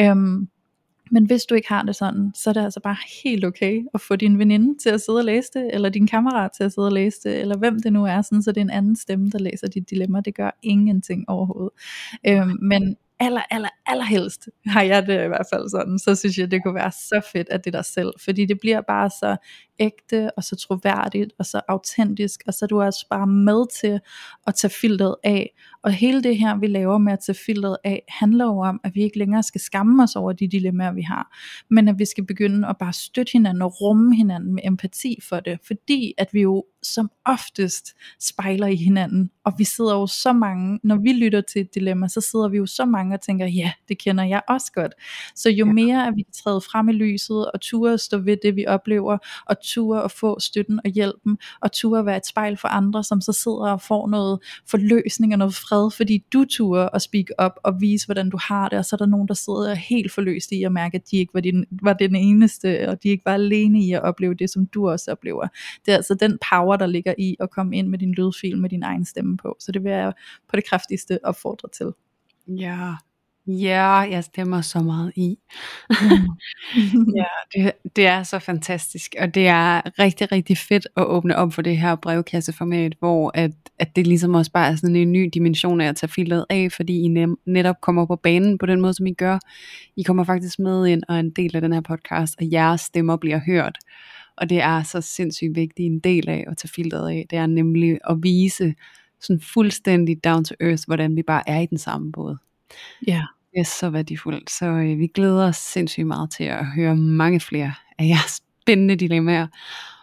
Øhm, 0.00 0.48
men 1.14 1.26
hvis 1.26 1.44
du 1.44 1.54
ikke 1.54 1.68
har 1.68 1.82
det 1.82 1.96
sådan, 1.96 2.32
så 2.34 2.50
er 2.50 2.54
det 2.54 2.64
altså 2.64 2.80
bare 2.80 2.96
helt 3.24 3.44
okay 3.44 3.82
at 3.94 4.00
få 4.00 4.16
din 4.16 4.38
veninde 4.38 4.78
til 4.78 4.88
at 4.90 5.00
sidde 5.00 5.18
og 5.18 5.24
læse 5.24 5.50
det, 5.54 5.70
eller 5.74 5.88
din 5.88 6.06
kammerat 6.06 6.50
til 6.56 6.64
at 6.64 6.72
sidde 6.72 6.88
og 6.88 6.92
læse 6.92 7.18
det, 7.24 7.40
eller 7.40 7.56
hvem 7.56 7.82
det 7.82 7.92
nu 7.92 8.04
er, 8.04 8.22
sådan, 8.22 8.42
så 8.42 8.52
det 8.52 8.56
er 8.56 8.64
en 8.64 8.70
anden 8.70 8.96
stemme, 8.96 9.30
der 9.30 9.38
læser 9.38 9.66
dit 9.66 9.90
dilemma. 9.90 10.20
Det 10.20 10.34
gør 10.34 10.50
ingenting 10.62 11.24
overhovedet. 11.28 11.72
Øhm, 12.26 12.58
men 12.62 12.96
aller, 13.20 13.42
aller, 13.50 13.68
allerhelst 13.86 14.48
har 14.66 14.82
jeg 14.82 15.06
det 15.06 15.24
i 15.24 15.28
hvert 15.28 15.46
fald 15.52 15.68
sådan, 15.68 15.98
så 15.98 16.14
synes 16.14 16.38
jeg, 16.38 16.50
det 16.50 16.62
kunne 16.62 16.74
være 16.74 16.92
så 16.92 17.20
fedt, 17.32 17.48
at 17.50 17.64
det 17.64 17.74
er 17.74 17.78
dig 17.78 17.84
selv, 17.84 18.12
fordi 18.24 18.46
det 18.46 18.60
bliver 18.60 18.80
bare 18.80 19.10
så 19.10 19.36
ægte, 19.78 20.30
og 20.36 20.44
så 20.44 20.56
troværdigt, 20.56 21.32
og 21.38 21.46
så 21.46 21.60
autentisk, 21.68 22.42
og 22.46 22.54
så 22.54 22.64
er 22.64 22.66
du 22.66 22.82
også 22.82 23.06
bare 23.10 23.26
med 23.26 23.80
til 23.80 24.00
at 24.46 24.54
tage 24.54 24.70
filteret 24.80 25.16
af, 25.24 25.54
og 25.82 25.92
hele 25.92 26.22
det 26.22 26.38
her, 26.38 26.56
vi 26.58 26.66
laver 26.66 26.98
med 26.98 27.12
at 27.12 27.18
tage 27.26 27.36
filteret 27.46 27.76
af, 27.84 28.02
handler 28.08 28.44
jo 28.44 28.58
om, 28.58 28.80
at 28.84 28.94
vi 28.94 29.02
ikke 29.02 29.18
længere 29.18 29.42
skal 29.42 29.60
skamme 29.60 30.02
os 30.02 30.16
over 30.16 30.32
de 30.32 30.48
dilemmaer, 30.48 30.92
vi 30.92 31.02
har, 31.02 31.36
men 31.70 31.88
at 31.88 31.98
vi 31.98 32.04
skal 32.04 32.26
begynde 32.26 32.68
at 32.68 32.76
bare 32.78 32.92
støtte 32.92 33.32
hinanden 33.32 33.62
og 33.62 33.80
rumme 33.80 34.16
hinanden 34.16 34.54
med 34.54 34.62
empati 34.64 35.18
for 35.28 35.40
det, 35.40 35.58
fordi 35.66 36.14
at 36.18 36.28
vi 36.32 36.40
jo 36.40 36.64
som 36.82 37.10
oftest 37.24 37.94
spejler 38.20 38.66
i 38.66 38.76
hinanden, 38.76 39.30
og 39.44 39.52
vi 39.58 39.64
sidder 39.64 39.94
jo 39.94 40.06
så 40.06 40.32
mange, 40.32 40.80
når 40.82 40.96
vi 40.96 41.12
lytter 41.12 41.40
til 41.40 41.60
et 41.60 41.74
dilemma, 41.74 42.08
så 42.08 42.20
sidder 42.20 42.48
vi 42.48 42.56
jo 42.56 42.66
så 42.66 42.84
mange 42.84 43.14
og 43.14 43.20
tænker, 43.20 43.46
ja, 43.46 43.72
det 43.88 43.98
kender 43.98 44.24
jeg 44.24 44.42
også 44.48 44.72
godt. 44.72 44.92
Så 45.34 45.50
jo 45.50 45.66
mere 45.66 46.06
at 46.06 46.12
vi 46.16 46.24
træder 46.32 46.60
frem 46.60 46.88
i 46.88 46.92
lyset, 46.92 47.50
og 47.50 47.60
turde 47.60 47.98
stå 47.98 48.18
ved 48.18 48.36
det, 48.42 48.56
vi 48.56 48.66
oplever, 48.66 49.18
og 49.46 49.56
ture 49.64 50.04
at 50.04 50.10
få 50.10 50.40
støtten 50.40 50.80
og 50.84 50.90
hjælpen, 50.90 51.38
og 51.60 51.72
ture 51.72 52.00
at 52.00 52.06
være 52.06 52.16
et 52.16 52.26
spejl 52.26 52.56
for 52.56 52.68
andre, 52.68 53.04
som 53.04 53.20
så 53.20 53.32
sidder 53.32 53.72
og 53.72 53.80
får 53.80 54.08
noget 54.08 54.38
forløsning 54.66 55.32
og 55.32 55.38
noget 55.38 55.54
fred, 55.54 55.90
fordi 55.90 56.24
du 56.32 56.44
ture 56.44 56.94
at 56.94 57.02
speak 57.02 57.26
up 57.44 57.52
og 57.62 57.80
vise, 57.80 58.06
hvordan 58.06 58.30
du 58.30 58.38
har 58.48 58.68
det, 58.68 58.78
og 58.78 58.84
så 58.84 58.96
er 58.96 58.98
der 58.98 59.06
nogen, 59.06 59.28
der 59.28 59.34
sidder 59.34 59.74
helt 59.74 60.12
forløst 60.12 60.52
i 60.52 60.62
at 60.62 60.72
mærke, 60.72 60.94
at 60.94 61.10
de 61.10 61.16
ikke 61.16 61.34
var, 61.34 61.40
din, 61.40 61.64
var 61.82 61.92
den 61.92 62.16
eneste, 62.16 62.88
og 62.88 63.02
de 63.02 63.08
ikke 63.08 63.24
var 63.24 63.34
alene 63.34 63.84
i 63.84 63.92
at 63.92 64.02
opleve 64.02 64.34
det, 64.34 64.50
som 64.50 64.66
du 64.66 64.88
også 64.90 65.10
oplever. 65.10 65.48
Det 65.86 65.92
er 65.92 65.96
altså 65.96 66.14
den 66.14 66.38
power, 66.50 66.76
der 66.76 66.86
ligger 66.86 67.14
i 67.18 67.36
at 67.40 67.50
komme 67.50 67.76
ind 67.76 67.88
med 67.88 67.98
din 67.98 68.12
lydfil 68.12 68.58
med 68.58 68.70
din 68.70 68.82
egen 68.82 69.04
stemme 69.04 69.36
på. 69.36 69.56
Så 69.60 69.72
det 69.72 69.84
vil 69.84 69.92
jeg 69.92 70.12
på 70.48 70.56
det 70.56 70.68
kraftigste 70.68 71.18
opfordre 71.24 71.68
til. 71.68 71.92
Ja, 72.48 72.94
Ja, 73.46 73.92
jeg 73.92 74.24
stemmer 74.24 74.60
så 74.60 74.78
meget 74.80 75.12
i. 75.16 75.38
Mm. 75.90 76.06
ja, 77.16 77.24
det, 77.54 77.72
det 77.96 78.06
er 78.06 78.22
så 78.22 78.38
fantastisk, 78.38 79.14
og 79.20 79.34
det 79.34 79.46
er 79.46 79.98
rigtig, 79.98 80.32
rigtig 80.32 80.58
fedt 80.58 80.86
at 80.96 81.04
åbne 81.06 81.36
op 81.36 81.52
for 81.52 81.62
det 81.62 81.78
her 81.78 81.94
brevkasseformat, 81.94 82.94
hvor 82.98 83.30
at, 83.34 83.50
at 83.78 83.96
det 83.96 84.06
ligesom 84.06 84.34
også 84.34 84.52
bare 84.52 84.68
er 84.70 84.76
sådan 84.76 84.96
en 84.96 85.12
ny 85.12 85.30
dimension 85.34 85.80
af 85.80 85.88
at 85.88 85.96
tage 85.96 86.10
filteret 86.10 86.46
af, 86.50 86.72
fordi 86.72 87.00
I 87.02 87.08
nem, 87.08 87.36
netop 87.46 87.80
kommer 87.80 88.06
på 88.06 88.16
banen 88.16 88.58
på 88.58 88.66
den 88.66 88.80
måde, 88.80 88.94
som 88.94 89.06
I 89.06 89.12
gør. 89.12 89.38
I 89.96 90.02
kommer 90.02 90.24
faktisk 90.24 90.58
med 90.58 90.86
ind 90.86 91.02
og 91.08 91.20
en 91.20 91.30
del 91.30 91.56
af 91.56 91.62
den 91.62 91.72
her 91.72 91.80
podcast, 91.80 92.34
og 92.38 92.52
jeres 92.52 92.80
stemmer 92.80 93.16
bliver 93.16 93.40
hørt. 93.46 93.78
Og 94.36 94.50
det 94.50 94.60
er 94.60 94.82
så 94.82 95.00
sindssygt 95.00 95.56
vigtigt 95.56 95.86
en 95.86 95.98
del 95.98 96.28
af 96.28 96.44
at 96.48 96.56
tage 96.58 96.70
filteret 96.74 97.10
af. 97.10 97.26
Det 97.30 97.38
er 97.38 97.46
nemlig 97.46 97.98
at 98.10 98.16
vise 98.22 98.74
sådan 99.20 99.40
fuldstændig 99.40 100.24
down 100.24 100.44
to 100.44 100.54
earth, 100.60 100.82
hvordan 100.86 101.16
vi 101.16 101.22
bare 101.22 101.42
er 101.48 101.60
i 101.60 101.66
den 101.66 101.78
samme 101.78 102.12
båd. 102.12 102.36
Ja. 103.06 103.22
Det 103.52 103.60
er 103.60 103.64
så 103.64 103.90
værdifuldt, 103.90 104.50
så 104.50 104.66
øh, 104.66 104.98
vi 104.98 105.06
glæder 105.06 105.48
os 105.48 105.56
sindssygt 105.56 106.06
meget 106.06 106.30
til 106.30 106.44
at 106.44 106.66
høre 106.66 106.96
mange 106.96 107.40
flere 107.40 107.72
af 107.98 108.04
jeres 108.04 108.42
spændende 108.64 108.96
dilemmaer. 108.96 109.46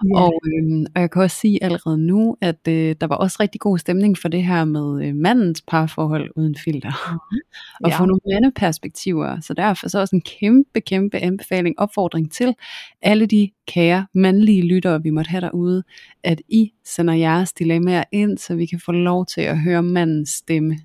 Yeah. 0.05 0.23
Og, 0.23 0.33
øh, 0.45 0.85
og 0.95 1.01
jeg 1.01 1.11
kan 1.11 1.21
også 1.21 1.37
sige 1.37 1.63
allerede 1.63 1.97
nu, 1.97 2.37
at 2.41 2.67
øh, 2.67 2.95
der 3.01 3.07
var 3.07 3.15
også 3.15 3.37
rigtig 3.39 3.61
god 3.61 3.77
stemning 3.77 4.17
for 4.17 4.27
det 4.27 4.43
her 4.43 4.65
med 4.65 5.05
øh, 5.05 5.15
mandens 5.15 5.63
parforhold 5.67 6.31
uden 6.35 6.55
filter. 6.55 6.91
Mm. 7.11 7.37
og 7.83 7.89
ja. 7.89 7.99
få 7.99 8.05
nogle 8.05 8.19
mandeperspektiver. 8.33 9.39
Så 9.39 9.53
derfor 9.53 9.89
så 9.89 9.99
også 9.99 10.15
en 10.15 10.21
kæmpe, 10.21 10.81
kæmpe 10.81 11.17
anbefaling, 11.17 11.79
opfordring 11.79 12.31
til 12.31 12.53
alle 13.01 13.25
de 13.25 13.51
kære 13.67 14.07
mandlige 14.13 14.61
lyttere, 14.61 15.03
vi 15.03 15.09
måtte 15.09 15.29
have 15.29 15.41
derude, 15.41 15.83
at 16.23 16.41
I 16.49 16.71
sender 16.85 17.13
jeres 17.13 17.53
dilemmaer 17.53 18.03
ind, 18.11 18.37
så 18.37 18.55
vi 18.55 18.65
kan 18.65 18.79
få 18.85 18.91
lov 18.91 19.25
til 19.25 19.41
at 19.41 19.59
høre 19.59 19.83
mandens 19.83 20.29
stemme 20.29 20.77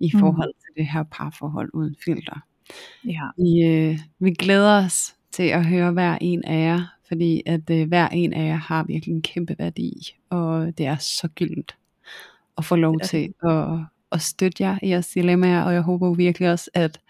i 0.00 0.10
mm. 0.14 0.20
forhold 0.20 0.54
det 0.76 0.86
her 0.86 1.02
parforhold 1.02 1.70
uden 1.74 1.96
filter. 2.04 2.40
Ja. 3.04 3.22
Vi, 3.38 3.64
øh, 3.64 3.98
vi 4.18 4.30
glæder 4.30 4.84
os 4.84 5.14
til 5.32 5.42
at 5.42 5.66
høre 5.66 5.92
hver 5.92 6.18
en 6.20 6.44
af 6.44 6.66
jer, 6.66 6.80
fordi 7.08 7.42
at 7.46 7.70
øh, 7.70 7.88
hver 7.88 8.08
en 8.08 8.32
af 8.32 8.46
jer 8.46 8.56
har 8.56 8.84
virkelig 8.84 9.14
en 9.14 9.22
kæmpe 9.22 9.56
værdi, 9.58 10.16
og 10.30 10.78
det 10.78 10.86
er 10.86 10.96
så 10.96 11.28
gyldent 11.28 11.76
at 12.58 12.64
få 12.64 12.76
lov 12.76 12.96
ja. 13.00 13.06
til 13.06 13.34
at, 13.42 13.78
at 14.12 14.20
støtte 14.20 14.62
jer 14.62 14.78
i 14.82 14.88
jeres 14.88 15.08
dilemmaer, 15.08 15.62
og 15.62 15.74
jeg 15.74 15.82
håber 15.82 16.14
virkelig 16.14 16.50
også, 16.50 16.70
at 16.74 17.00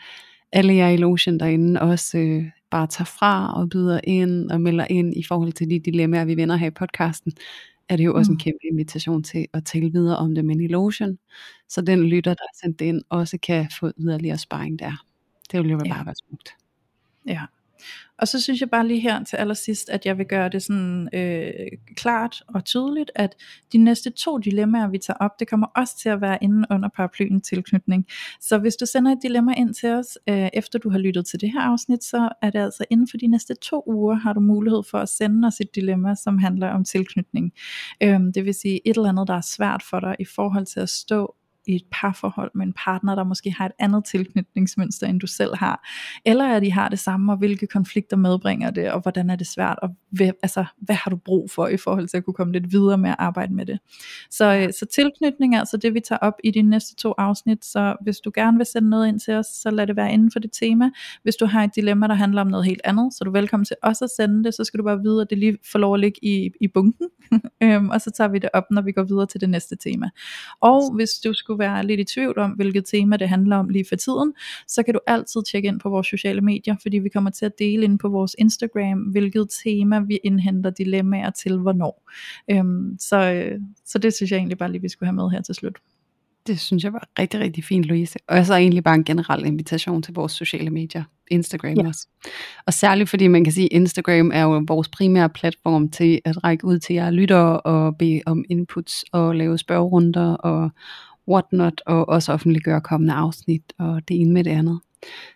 alle 0.52 0.74
jer 0.74 0.88
i 0.88 0.96
logen 0.96 1.40
derinde 1.40 1.80
også 1.80 2.18
øh, 2.18 2.44
bare 2.70 2.86
tager 2.86 3.06
fra 3.18 3.60
og 3.60 3.70
byder 3.70 4.00
ind 4.04 4.50
og 4.50 4.60
melder 4.60 4.86
ind 4.90 5.16
i 5.16 5.22
forhold 5.22 5.52
til 5.52 5.70
de 5.70 5.78
dilemmaer, 5.78 6.24
vi 6.24 6.36
vender 6.36 6.56
her 6.56 6.66
i 6.66 6.70
podcasten, 6.70 7.32
er 7.88 7.96
det 7.96 8.04
jo 8.04 8.14
også 8.14 8.30
mm. 8.30 8.34
en 8.34 8.38
kæmpe 8.38 8.66
invitation 8.70 9.22
til 9.22 9.46
at 9.52 9.64
tale 9.64 9.92
videre 9.92 10.16
om 10.16 10.34
det 10.34 10.44
med 10.44 10.60
i 10.60 10.66
lotion, 10.66 11.18
så 11.68 11.80
den 11.80 12.02
lytter, 12.02 12.34
der 12.34 12.42
er 12.42 12.56
sendt 12.62 12.80
ind, 12.80 13.02
også 13.08 13.38
kan 13.38 13.68
få 13.80 13.92
yderligere 13.98 14.38
sparring 14.38 14.78
der. 14.78 15.04
Det 15.52 15.62
vil 15.62 15.70
jo 15.70 15.80
ja. 15.84 15.94
bare 15.94 16.06
være 16.06 16.14
smukt. 16.14 16.50
Ja, 17.26 17.42
og 18.18 18.28
så 18.28 18.40
synes 18.40 18.60
jeg 18.60 18.70
bare 18.70 18.86
lige 18.86 19.00
her 19.00 19.24
til 19.24 19.36
allersidst, 19.36 19.90
at 19.90 20.06
jeg 20.06 20.18
vil 20.18 20.26
gøre 20.26 20.48
det 20.48 20.62
sådan 20.62 21.08
øh, 21.12 21.50
klart 21.96 22.42
og 22.48 22.64
tydeligt, 22.64 23.10
at 23.14 23.36
de 23.72 23.78
næste 23.78 24.10
to 24.10 24.38
dilemmaer, 24.38 24.88
vi 24.88 24.98
tager 24.98 25.18
op, 25.20 25.30
det 25.38 25.48
kommer 25.48 25.66
også 25.66 25.98
til 25.98 26.08
at 26.08 26.20
være 26.20 26.38
inde 26.42 26.66
under 26.70 26.88
paraplyen 26.88 27.40
tilknytning. 27.40 28.06
Så 28.40 28.58
hvis 28.58 28.76
du 28.76 28.86
sender 28.86 29.12
et 29.12 29.18
dilemma 29.22 29.52
ind 29.56 29.74
til 29.74 29.88
os, 29.88 30.18
øh, 30.28 30.48
efter 30.54 30.78
du 30.78 30.90
har 30.90 30.98
lyttet 30.98 31.26
til 31.26 31.40
det 31.40 31.52
her 31.52 31.60
afsnit, 31.60 32.04
så 32.04 32.28
er 32.42 32.50
det 32.50 32.58
altså 32.58 32.84
inden 32.90 33.08
for 33.10 33.16
de 33.16 33.26
næste 33.26 33.54
to 33.54 33.82
uger, 33.86 34.14
har 34.14 34.32
du 34.32 34.40
mulighed 34.40 34.82
for 34.90 34.98
at 34.98 35.08
sende 35.08 35.46
os 35.46 35.60
et 35.60 35.74
dilemma, 35.74 36.14
som 36.14 36.38
handler 36.38 36.68
om 36.68 36.84
tilknytning. 36.84 37.52
Øh, 38.02 38.20
det 38.34 38.44
vil 38.44 38.54
sige 38.54 38.88
et 38.88 38.96
eller 38.96 39.08
andet, 39.08 39.28
der 39.28 39.34
er 39.34 39.40
svært 39.56 39.82
for 39.82 40.00
dig 40.00 40.16
i 40.18 40.24
forhold 40.24 40.66
til 40.66 40.80
at 40.80 40.88
stå 40.88 41.34
i 41.66 41.74
et 41.74 41.84
parforhold 41.92 42.50
med 42.54 42.66
en 42.66 42.72
partner, 42.72 43.14
der 43.14 43.24
måske 43.24 43.50
har 43.50 43.66
et 43.66 43.72
andet 43.78 44.04
tilknytningsmønster, 44.04 45.06
end 45.06 45.20
du 45.20 45.26
selv 45.26 45.56
har, 45.56 45.88
eller 46.24 46.44
at 46.44 46.62
de 46.62 46.72
har 46.72 46.88
det 46.88 46.98
samme, 46.98 47.32
og 47.32 47.38
hvilke 47.38 47.66
konflikter 47.66 48.16
medbringer 48.16 48.70
det, 48.70 48.92
og 48.92 49.00
hvordan 49.00 49.30
er 49.30 49.36
det 49.36 49.46
svært, 49.46 49.78
og 49.82 49.90
hvad, 50.10 50.30
altså, 50.42 50.64
hvad 50.78 50.94
har 50.94 51.10
du 51.10 51.16
brug 51.16 51.50
for 51.50 51.68
i 51.68 51.76
forhold 51.76 52.08
til 52.08 52.16
at 52.16 52.24
kunne 52.24 52.34
komme 52.34 52.52
lidt 52.52 52.72
videre 52.72 52.98
med 52.98 53.10
at 53.10 53.16
arbejde 53.18 53.54
med 53.54 53.66
det. 53.66 53.78
Så, 54.30 54.56
øh, 54.56 54.72
så 54.72 54.86
tilknytning 54.94 55.54
er 55.54 55.58
altså 55.58 55.76
det, 55.76 55.94
vi 55.94 56.00
tager 56.00 56.18
op 56.18 56.34
i 56.44 56.50
de 56.50 56.62
næste 56.62 56.94
to 56.94 57.14
afsnit, 57.18 57.64
så 57.64 57.96
hvis 58.02 58.16
du 58.20 58.30
gerne 58.34 58.56
vil 58.56 58.66
sende 58.66 58.90
noget 58.90 59.08
ind 59.08 59.20
til 59.20 59.34
os, 59.34 59.46
så 59.46 59.70
lad 59.70 59.86
det 59.86 59.96
være 59.96 60.12
inden 60.12 60.30
for 60.30 60.38
det 60.38 60.50
tema. 60.52 60.90
Hvis 61.22 61.36
du 61.36 61.46
har 61.46 61.64
et 61.64 61.70
dilemma, 61.76 62.06
der 62.06 62.14
handler 62.14 62.40
om 62.40 62.46
noget 62.46 62.66
helt 62.66 62.80
andet, 62.84 63.14
så 63.14 63.18
er 63.20 63.24
du 63.24 63.32
velkommen 63.32 63.64
til 63.64 63.76
også 63.82 64.04
at 64.04 64.10
sende 64.16 64.44
det, 64.44 64.54
så 64.54 64.64
skal 64.64 64.78
du 64.78 64.84
bare 64.84 65.00
vide, 65.02 65.22
at 65.22 65.30
det 65.30 65.38
lige 65.38 65.58
får 65.72 65.78
lov 65.78 65.94
at 65.94 66.00
ligge 66.00 66.18
i, 66.24 66.50
i 66.60 66.68
bunken, 66.68 67.08
øhm, 67.62 67.88
og 67.88 68.00
så 68.00 68.10
tager 68.10 68.28
vi 68.28 68.38
det 68.38 68.50
op, 68.52 68.64
når 68.70 68.82
vi 68.82 68.92
går 68.92 69.02
videre 69.02 69.26
til 69.26 69.40
det 69.40 69.50
næste 69.50 69.76
tema. 69.76 70.10
Og 70.60 70.94
hvis 70.94 71.10
du 71.24 71.32
skulle 71.32 71.55
skulle 71.56 71.70
være 71.70 71.86
lidt 71.86 72.00
i 72.00 72.04
tvivl 72.04 72.38
om, 72.38 72.50
hvilket 72.50 72.84
tema 72.84 73.16
det 73.16 73.28
handler 73.28 73.56
om 73.56 73.68
lige 73.68 73.84
for 73.88 73.96
tiden, 73.96 74.34
så 74.68 74.82
kan 74.82 74.94
du 74.94 75.00
altid 75.06 75.40
tjekke 75.50 75.68
ind 75.68 75.80
på 75.80 75.88
vores 75.88 76.06
sociale 76.06 76.40
medier, 76.40 76.76
fordi 76.82 76.98
vi 76.98 77.08
kommer 77.08 77.30
til 77.30 77.46
at 77.46 77.52
dele 77.58 77.84
ind 77.84 77.98
på 77.98 78.08
vores 78.08 78.36
Instagram, 78.38 78.98
hvilket 78.98 79.48
tema 79.64 80.00
vi 80.00 80.18
indhenter 80.24 80.70
dilemmaer 80.70 81.30
til 81.30 81.58
hvornår. 81.58 82.10
Øhm, 82.50 82.96
så, 82.98 83.32
øh, 83.32 83.60
så 83.84 83.98
det 83.98 84.14
synes 84.14 84.30
jeg 84.30 84.38
egentlig 84.38 84.58
bare 84.58 84.72
lige, 84.72 84.82
vi 84.82 84.88
skulle 84.88 85.06
have 85.06 85.14
med 85.16 85.30
her 85.30 85.42
til 85.42 85.54
slut. 85.54 85.78
Det 86.46 86.60
synes 86.60 86.84
jeg 86.84 86.92
var 86.92 87.08
rigtig, 87.18 87.40
rigtig 87.40 87.64
fint, 87.64 87.84
Louise. 87.84 88.18
Og 88.28 88.46
så 88.46 88.54
egentlig 88.54 88.84
bare 88.84 88.94
en 88.94 89.04
generel 89.04 89.44
invitation 89.44 90.02
til 90.02 90.14
vores 90.14 90.32
sociale 90.32 90.70
medier. 90.70 91.04
Instagram 91.30 91.74
ja. 91.74 91.88
også. 91.88 92.06
Og 92.66 92.72
særligt 92.72 93.10
fordi 93.10 93.26
man 93.26 93.44
kan 93.44 93.52
sige, 93.52 93.64
at 93.64 93.72
Instagram 93.72 94.30
er 94.34 94.42
jo 94.42 94.64
vores 94.68 94.88
primære 94.88 95.28
platform 95.28 95.88
til 95.88 96.20
at 96.24 96.44
række 96.44 96.64
ud 96.64 96.78
til 96.78 96.94
jer 96.94 97.10
lyttere 97.10 97.60
og 97.60 97.96
bede 97.96 98.20
om 98.26 98.44
inputs 98.50 99.04
og 99.12 99.34
lave 99.34 99.58
spørgerunder 99.58 100.34
og 100.34 100.70
whatnot, 101.28 101.82
og 101.86 102.08
også 102.08 102.32
offentliggøre 102.32 102.80
kommende 102.80 103.14
afsnit, 103.14 103.72
og 103.78 104.08
det 104.08 104.20
ene 104.20 104.32
med 104.32 104.44
det 104.44 104.50
andet. 104.50 104.80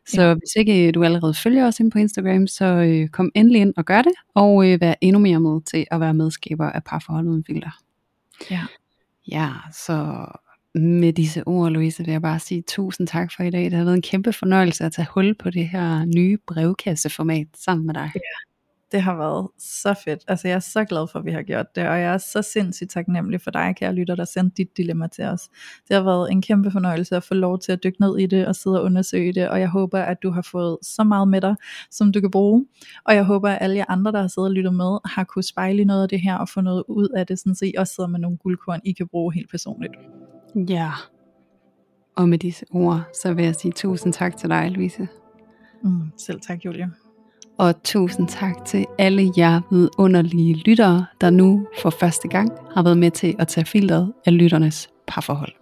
Så 0.07 0.23
ja. 0.23 0.35
hvis 0.35 0.57
ikke 0.57 0.93
du 0.93 1.05
allerede 1.05 1.35
følger 1.35 1.67
os 1.67 1.81
ind 1.81 1.91
på 1.91 1.99
Instagram, 1.99 2.47
så 2.47 2.65
øh, 2.65 3.09
kom 3.09 3.31
endelig 3.35 3.61
ind 3.61 3.75
og 3.77 3.85
gør 3.85 4.03
det, 4.03 4.13
og 4.35 4.71
øh, 4.71 4.81
vær 4.81 4.95
endnu 5.01 5.21
mere 5.21 5.41
med 5.41 5.61
til 5.61 5.87
at 5.91 6.01
være 6.01 6.15
medskaber 6.15 6.71
af 6.71 6.85
parforhold 6.85 7.27
uden 7.27 7.45
filter. 7.45 7.81
Ja. 8.51 8.61
Ja, 9.29 9.51
så 9.73 10.27
med 10.75 11.13
disse 11.13 11.47
ord, 11.47 11.71
Louise, 11.71 12.05
vil 12.05 12.13
jeg 12.13 12.23
bare 12.23 12.39
sige 12.39 12.63
tusind 12.69 13.07
tak 13.07 13.33
for 13.37 13.43
i 13.43 13.51
dag. 13.51 13.65
Det 13.65 13.73
har 13.73 13.85
været 13.85 13.97
en 13.97 14.03
kæmpe 14.03 14.33
fornøjelse 14.33 14.85
at 14.85 14.93
tage 14.93 15.09
hul 15.15 15.35
på 15.35 15.51
det 15.51 15.69
her 15.69 16.05
nye 16.05 16.39
brevkasseformat 16.47 17.47
sammen 17.55 17.87
med 17.87 17.95
dig. 17.95 18.11
Ja, 18.15 18.21
det 18.93 19.03
har 19.03 19.17
været 19.17 19.49
så 19.59 19.95
fedt. 20.05 20.21
Altså 20.29 20.49
jeg 20.49 20.55
er 20.55 20.61
så 20.61 20.85
glad 20.85 21.07
for, 21.13 21.19
at 21.19 21.25
vi 21.25 21.31
har 21.31 21.43
gjort 21.43 21.67
det, 21.75 21.89
og 21.89 22.01
jeg 22.01 22.15
er 22.15 22.19
så 22.19 22.43
sindssygt 22.43 22.91
taknemmelig 22.91 23.41
for 23.41 23.51
dig, 23.51 23.75
kære 23.77 23.93
lytter, 23.93 24.15
der 24.15 24.25
sendte 24.25 24.55
dit 24.57 24.77
dilemma 24.77 25.07
til 25.07 25.25
os. 25.25 25.49
Det 25.89 25.97
har 25.97 26.03
været 26.03 26.33
en 26.33 26.43
kæmpe 26.43 26.71
fornøjelse 26.71 27.17
at 27.17 27.25
få 27.25 27.35
lov 27.35 27.59
til 27.59 27.73
at 27.73 27.85
dykke 27.85 28.01
ned 28.01 28.19
i 28.19 28.27
det 28.27 28.47
og 28.47 28.57
sidde 28.57 28.81
og 28.81 28.85
undersøge 28.85 29.33
det, 29.33 29.49
og 29.49 29.61
jeg 29.61 29.69
håber, 29.69 30.01
at 30.01 30.23
du 30.23 30.31
har 30.31 30.43
fået 30.43 30.79
så 30.83 31.05
meget 31.05 31.29
med 31.29 31.41
dig, 31.41 31.57
som 31.91 32.13
du 32.13 32.21
kan 32.21 32.31
bruge. 32.31 32.67
Og 33.05 33.15
jeg 33.15 33.25
håber, 33.25 33.51
at 33.51 33.59
alle 33.61 33.77
jer 33.77 33.85
andre, 33.89 34.13
der 34.13 34.21
har 34.21 34.29
siddet 34.29 34.49
og 34.49 34.55
lyttet 34.55 34.75
med, 34.75 34.99
har 35.05 35.25
kunne 35.25 35.43
spejle 35.43 35.85
noget 35.85 36.03
af 36.03 36.09
det 36.09 36.21
her 36.21 36.37
og 36.37 36.49
få 36.49 36.61
noget 36.61 36.85
ud 36.89 37.09
af 37.09 37.27
det, 37.27 37.39
sådan 37.39 37.55
så 37.55 37.65
I 37.65 37.73
også 37.79 37.95
sidder 37.95 38.09
med 38.09 38.21
nogle 38.21 38.37
guldkorn, 38.37 38.81
I 38.85 38.93
kan 38.93 39.09
bruge 39.09 39.35
helt 39.35 39.51
personligt. 39.51 39.95
Ja, 40.69 40.93
og 42.17 42.29
med 42.29 42.39
disse 42.39 42.67
ord, 42.71 43.03
så 43.23 43.35
vil 43.35 43.45
jeg 43.45 43.55
sige 43.55 43.73
tusind 43.73 44.13
tak 44.13 44.37
til 44.37 44.49
dig, 44.49 44.71
Louise. 44.71 45.09
Mm, 45.83 46.11
selv 46.17 46.41
tak, 46.41 46.65
Julie. 46.65 46.91
Og 47.61 47.83
tusind 47.83 48.29
tak 48.29 48.65
til 48.65 48.87
alle 48.99 49.33
jer 49.37 49.61
vidunderlige 49.71 50.55
lyttere, 50.55 51.07
der 51.21 51.31
nu 51.31 51.67
for 51.83 51.91
første 51.91 52.29
gang 52.29 52.53
har 52.75 52.83
været 52.83 52.99
med 52.99 53.11
til 53.11 53.35
at 53.39 53.49
tage 53.49 53.65
filteret 53.65 54.13
af 54.27 54.39
lytternes 54.39 54.89
parforhold. 55.07 55.60